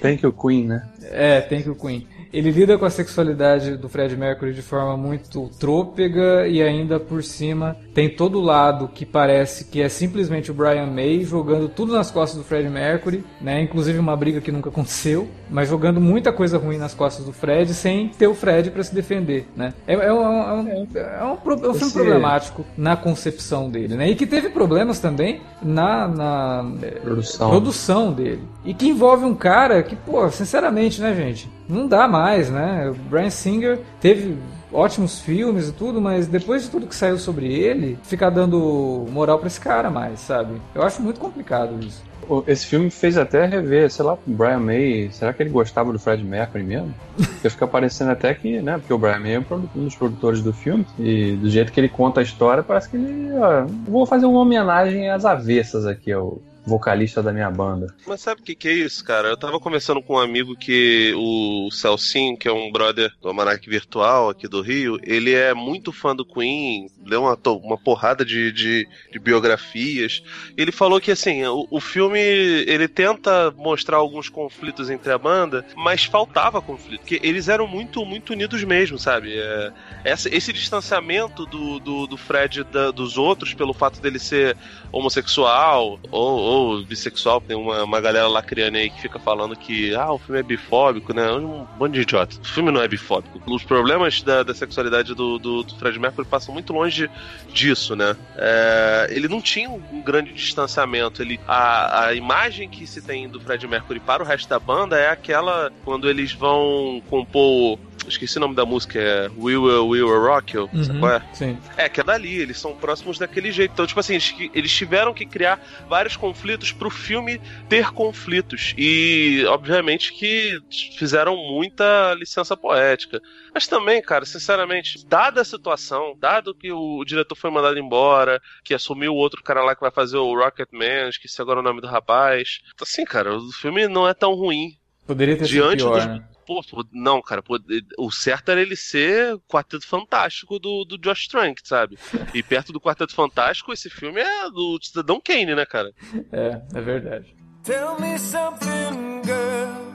Thank 0.00 0.24
you, 0.24 0.32
Queen, 0.32 0.66
né? 0.66 0.88
É, 1.02 1.40
Thank 1.42 1.66
you, 1.66 1.74
Queen. 1.74 2.06
Ele 2.32 2.50
lida 2.50 2.78
com 2.78 2.84
a 2.84 2.90
sexualidade 2.90 3.76
do 3.76 3.88
Fred 3.88 4.16
Mercury 4.16 4.52
de 4.52 4.62
forma 4.62 4.96
muito 4.96 5.50
trôpega 5.58 6.46
e 6.46 6.62
ainda 6.62 7.00
por 7.00 7.22
cima 7.22 7.76
tem 7.92 8.08
todo 8.08 8.38
o 8.38 8.42
lado 8.42 8.88
que 8.88 9.04
parece 9.04 9.64
que 9.64 9.82
é 9.82 9.88
simplesmente 9.88 10.50
o 10.50 10.54
Brian 10.54 10.86
May 10.86 11.24
jogando 11.24 11.68
tudo 11.68 11.92
nas 11.92 12.10
costas 12.10 12.38
do 12.38 12.44
Fred 12.44 12.68
Mercury, 12.68 13.24
né? 13.40 13.60
Inclusive 13.62 13.98
uma 13.98 14.16
briga 14.16 14.40
que 14.40 14.52
nunca 14.52 14.68
aconteceu, 14.68 15.28
mas 15.50 15.68
jogando 15.68 16.00
muita 16.00 16.32
coisa 16.32 16.58
ruim 16.58 16.78
nas 16.78 16.94
costas 16.94 17.26
do 17.26 17.32
Fred 17.32 17.74
sem 17.74 18.08
ter 18.08 18.26
o 18.26 18.34
Fred 18.34 18.70
para 18.70 18.82
se 18.82 18.94
defender, 18.94 19.48
né? 19.56 19.74
É, 19.86 19.94
é, 19.94 20.12
um, 20.12 20.22
é, 20.22 20.52
um, 20.52 20.68
é, 20.68 21.24
um, 21.24 21.64
é 21.64 21.68
um 21.68 21.74
filme 21.74 21.92
problemático 21.92 22.64
na 22.76 22.96
concepção 22.96 23.68
dele, 23.68 23.96
né? 23.96 24.08
E 24.08 24.14
que 24.14 24.26
teve 24.26 24.50
problemas 24.50 25.00
também 25.00 25.40
na, 25.62 26.06
na 26.06 26.72
produção. 27.02 27.50
produção 27.50 28.12
dele. 28.12 28.42
E 28.64 28.72
que 28.72 28.88
envolve 28.88 29.24
um 29.24 29.34
cara 29.34 29.82
que, 29.82 29.96
pô, 29.96 30.28
sinceramente, 30.30 31.00
né, 31.00 31.14
gente? 31.14 31.59
Não 31.70 31.86
dá 31.86 32.08
mais, 32.08 32.50
né? 32.50 32.90
O 32.90 32.94
Brian 33.08 33.30
Singer 33.30 33.78
teve 34.00 34.36
ótimos 34.72 35.20
filmes 35.20 35.68
e 35.68 35.72
tudo, 35.72 36.00
mas 36.00 36.26
depois 36.26 36.64
de 36.64 36.70
tudo 36.70 36.86
que 36.86 36.94
saiu 36.94 37.18
sobre 37.18 37.46
ele, 37.46 37.98
ficar 38.02 38.30
dando 38.30 39.06
moral 39.10 39.38
para 39.38 39.46
esse 39.46 39.60
cara 39.60 39.90
mais, 39.90 40.20
sabe? 40.20 40.60
Eu 40.74 40.82
acho 40.82 41.00
muito 41.00 41.20
complicado 41.20 41.78
isso. 41.84 42.02
Esse 42.46 42.66
filme 42.66 42.90
fez 42.90 43.18
até 43.18 43.44
rever, 43.44 43.90
sei 43.90 44.04
lá, 44.04 44.14
o 44.14 44.18
Brian 44.26 44.60
May. 44.60 45.10
Será 45.10 45.32
que 45.32 45.42
ele 45.42 45.50
gostava 45.50 45.92
do 45.92 45.98
Fred 45.98 46.22
Mercury 46.22 46.62
mesmo? 46.62 46.94
Porque 47.16 47.50
fica 47.50 47.66
parecendo 47.66 48.12
até 48.12 48.32
que, 48.34 48.60
né? 48.60 48.78
Porque 48.78 48.92
o 48.92 48.98
Brian 48.98 49.18
May 49.18 49.34
é 49.34 49.40
um 49.40 49.84
dos 49.84 49.96
produtores 49.96 50.40
do 50.40 50.52
filme. 50.52 50.86
E 50.98 51.32
do 51.36 51.50
jeito 51.50 51.72
que 51.72 51.80
ele 51.80 51.88
conta 51.88 52.20
a 52.20 52.22
história, 52.22 52.62
parece 52.62 52.88
que 52.88 52.96
ele. 52.96 53.32
Ó, 53.32 53.66
vou 53.88 54.06
fazer 54.06 54.26
uma 54.26 54.40
homenagem 54.40 55.10
às 55.10 55.24
avessas 55.24 55.86
aqui 55.86 56.12
ao, 56.12 56.40
vocalista 56.64 57.22
da 57.22 57.32
minha 57.32 57.50
banda. 57.50 57.94
Mas 58.06 58.20
sabe 58.20 58.40
o 58.40 58.44
que, 58.44 58.54
que 58.54 58.68
é 58.68 58.72
isso, 58.72 59.04
cara? 59.04 59.28
Eu 59.28 59.36
tava 59.36 59.58
conversando 59.58 60.02
com 60.02 60.14
um 60.14 60.18
amigo 60.18 60.56
que 60.56 61.12
o 61.16 61.70
Celcinho, 61.70 62.36
que 62.36 62.48
é 62.48 62.52
um 62.52 62.70
brother 62.70 63.12
do 63.20 63.28
Almanac 63.28 63.68
Virtual 63.68 64.28
aqui 64.28 64.46
do 64.46 64.60
Rio, 64.60 64.98
ele 65.02 65.32
é 65.32 65.54
muito 65.54 65.92
fã 65.92 66.14
do 66.14 66.24
Queen, 66.24 66.88
leu 67.04 67.22
uma, 67.22 67.38
uma 67.62 67.78
porrada 67.78 68.24
de, 68.24 68.52
de, 68.52 68.88
de 69.12 69.18
biografias. 69.18 70.22
Ele 70.56 70.72
falou 70.72 71.00
que, 71.00 71.10
assim, 71.10 71.44
o, 71.44 71.66
o, 71.70 71.80
filme, 71.80 72.18
ele 72.18 72.88
tenta 72.88 73.50
mostrar 73.56 73.96
alguns 73.96 74.28
conflitos 74.28 74.90
entre 74.90 75.12
a 75.12 75.18
banda, 75.18 75.64
mas 75.76 76.04
faltava 76.04 76.60
conflito, 76.60 77.00
porque 77.00 77.20
eles 77.22 77.48
eram 77.48 77.66
muito, 77.66 78.04
muito 78.04 78.32
unidos 78.32 78.62
mesmo, 78.64 78.98
sabe? 78.98 79.38
É, 79.38 79.72
essa, 80.04 80.34
esse 80.34 80.52
distanciamento 80.52 81.46
do, 81.46 81.78
do, 81.78 82.06
do 82.06 82.16
Fred 82.16 82.64
da, 82.64 82.90
dos 82.90 83.16
outros, 83.16 83.54
pelo 83.54 83.72
fato 83.72 84.00
dele 84.00 84.18
ser 84.18 84.56
homossexual 84.92 85.98
ou, 86.10 86.49
ou 86.50 86.82
bissexual, 86.82 87.40
tem 87.40 87.56
uma, 87.56 87.84
uma 87.84 88.00
galera 88.00 88.26
lacriana 88.26 88.78
aí 88.78 88.90
que 88.90 89.00
fica 89.00 89.20
falando 89.20 89.54
que 89.54 89.94
ah, 89.94 90.12
o 90.12 90.18
filme 90.18 90.40
é 90.40 90.42
bifóbico, 90.42 91.14
né? 91.14 91.30
Um 91.30 91.64
monte 91.78 91.92
de 91.92 92.00
idiota. 92.00 92.36
O 92.42 92.44
filme 92.44 92.72
não 92.72 92.82
é 92.82 92.88
bifóbico. 92.88 93.40
Os 93.46 93.62
problemas 93.62 94.20
da, 94.22 94.42
da 94.42 94.52
sexualidade 94.52 95.14
do, 95.14 95.38
do, 95.38 95.62
do 95.62 95.74
Fred 95.76 95.98
Mercury 95.98 96.26
passam 96.26 96.52
muito 96.52 96.72
longe 96.72 97.08
disso, 97.52 97.94
né? 97.94 98.16
É, 98.36 99.06
ele 99.10 99.28
não 99.28 99.40
tinha 99.40 99.70
um 99.70 100.02
grande 100.02 100.32
distanciamento. 100.32 101.22
Ele, 101.22 101.38
a, 101.46 102.06
a 102.06 102.14
imagem 102.14 102.68
que 102.68 102.84
se 102.84 103.00
tem 103.00 103.28
do 103.28 103.40
Fred 103.40 103.66
Mercury 103.68 104.00
para 104.00 104.22
o 104.22 104.26
resto 104.26 104.48
da 104.48 104.58
banda 104.58 104.98
é 104.98 105.08
aquela 105.08 105.70
quando 105.84 106.08
eles 106.08 106.32
vão 106.32 107.00
compor 107.08 107.78
esqueci 108.06 108.36
o 108.38 108.40
nome 108.40 108.54
da 108.54 108.64
música, 108.64 108.98
é 108.98 109.28
We 109.36 109.56
Will, 109.56 109.88
We 109.88 110.02
Will 110.02 110.20
Rock 110.20 110.56
You, 110.56 110.70
uhum, 110.72 110.84
sabe 110.84 110.98
qual 110.98 111.12
é? 111.12 111.22
Sim. 111.32 111.58
É, 111.76 111.88
que 111.88 112.00
é 112.00 112.04
dali, 112.04 112.36
eles 112.36 112.58
são 112.58 112.74
próximos 112.74 113.18
daquele 113.18 113.52
jeito. 113.52 113.72
Então, 113.72 113.86
tipo 113.86 114.00
assim, 114.00 114.14
eles, 114.54 114.72
tiveram 114.72 115.12
que 115.12 115.26
criar 115.26 115.60
vários 115.88 116.16
conflitos 116.16 116.72
pro 116.72 116.90
filme 116.90 117.40
ter 117.68 117.90
conflitos. 117.92 118.74
E, 118.76 119.44
obviamente, 119.48 120.12
que 120.12 120.58
fizeram 120.96 121.36
muita 121.36 122.14
licença 122.14 122.56
poética. 122.56 123.20
Mas 123.52 123.66
também, 123.66 124.00
cara, 124.00 124.24
sinceramente, 124.24 125.04
dada 125.06 125.40
a 125.40 125.44
situação, 125.44 126.16
dado 126.18 126.54
que 126.54 126.72
o 126.72 127.04
diretor 127.04 127.34
foi 127.34 127.50
mandado 127.50 127.78
embora, 127.78 128.40
que 128.64 128.74
assumiu 128.74 129.12
o 129.12 129.16
outro 129.16 129.42
cara 129.42 129.62
lá 129.62 129.74
que 129.74 129.80
vai 129.80 129.90
fazer 129.90 130.16
o 130.16 130.34
Rocket 130.34 130.68
Man, 130.72 131.08
esqueci 131.08 131.40
agora 131.40 131.60
o 131.60 131.62
nome 131.62 131.80
do 131.80 131.86
rapaz. 131.86 132.60
Assim, 132.80 133.04
cara, 133.04 133.36
o 133.36 133.52
filme 133.52 133.88
não 133.88 134.08
é 134.08 134.14
tão 134.14 134.34
ruim. 134.34 134.76
Poderia 135.06 135.36
ter 135.36 135.46
sido 135.46 135.76
pior, 135.76 135.96
dos... 135.96 136.06
né? 136.06 136.24
Pô, 136.50 136.84
não, 136.92 137.22
cara, 137.22 137.40
pô, 137.40 137.60
o 137.96 138.10
certo 138.10 138.50
era 138.50 138.60
ele 138.60 138.74
ser 138.74 139.38
Quarteto 139.48 139.86
Fantástico 139.86 140.58
do, 140.58 140.84
do 140.84 140.98
Josh 140.98 141.28
Trank, 141.28 141.60
sabe? 141.62 141.96
E 142.34 142.42
perto 142.42 142.72
do 142.72 142.80
Quarteto 142.80 143.14
Fantástico, 143.14 143.72
esse 143.72 143.88
filme 143.88 144.20
é 144.20 144.50
do 144.50 144.76
Cidadão 144.82 145.20
Kane, 145.20 145.54
né, 145.54 145.64
cara? 145.64 145.94
É, 146.32 146.60
é 146.74 146.80
verdade. 146.80 147.36
Tell 147.62 148.00
me 148.00 148.18
something, 148.18 149.22
girl. 149.24 149.90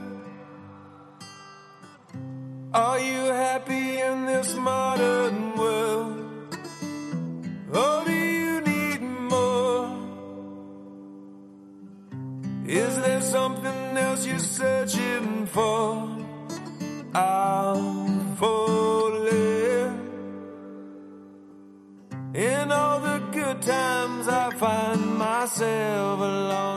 Are 2.72 3.00
you 3.00 3.30
happy 3.34 4.00
in 4.00 4.24
this 4.24 4.54
modern 4.54 5.58
world? 5.58 6.56
Or 7.70 8.02
do 8.02 8.12
you 8.12 8.62
need 8.62 9.02
more? 9.02 9.90
Is 12.66 12.96
there 13.02 13.20
something 13.20 13.98
else 13.98 14.26
you're 14.26 14.38
searching 14.38 15.44
for? 15.48 16.25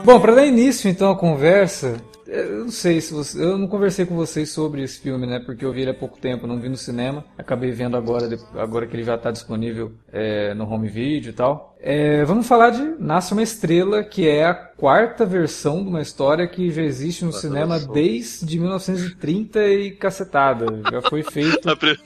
Bom, 0.04 0.18
para 0.18 0.34
dar 0.34 0.46
início 0.46 0.90
então 0.90 1.10
à 1.10 1.16
conversa, 1.16 2.00
eu 2.26 2.64
não 2.64 2.70
sei 2.70 3.00
se 3.00 3.12
você. 3.12 3.42
Eu 3.42 3.58
não 3.58 3.68
conversei 3.68 4.06
com 4.06 4.16
vocês 4.16 4.50
sobre 4.50 4.82
esse 4.82 5.00
filme, 5.00 5.26
né? 5.26 5.40
Porque 5.44 5.64
eu 5.64 5.72
vi 5.72 5.82
ele 5.82 5.90
há 5.90 5.94
pouco 5.94 6.18
tempo, 6.18 6.46
não 6.46 6.58
vi 6.58 6.68
no 6.68 6.76
cinema. 6.76 7.24
Acabei 7.36 7.70
vendo 7.70 7.96
agora, 7.96 8.28
agora 8.54 8.86
que 8.86 8.96
ele 8.96 9.04
já 9.04 9.16
está 9.16 9.30
disponível 9.30 9.92
é, 10.12 10.54
no 10.54 10.64
home 10.68 10.88
video 10.88 11.30
e 11.30 11.32
tal. 11.32 11.69
É, 11.82 12.24
vamos 12.24 12.46
falar 12.46 12.70
de 12.70 12.82
Nasce 12.98 13.32
uma 13.32 13.42
Estrela, 13.42 14.04
que 14.04 14.28
é 14.28 14.44
a 14.44 14.52
quarta 14.52 15.24
versão 15.24 15.82
de 15.82 15.88
uma 15.88 16.02
história 16.02 16.46
que 16.46 16.70
já 16.70 16.82
existe 16.82 17.24
no 17.24 17.32
cinema 17.32 17.78
desde 17.78 18.58
1930 18.58 19.66
e 19.68 19.90
cacetada. 19.90 20.66
Já 20.90 21.02
foi 21.02 21.22
feito. 21.22 21.68
a, 21.68 21.74
pri 21.74 21.98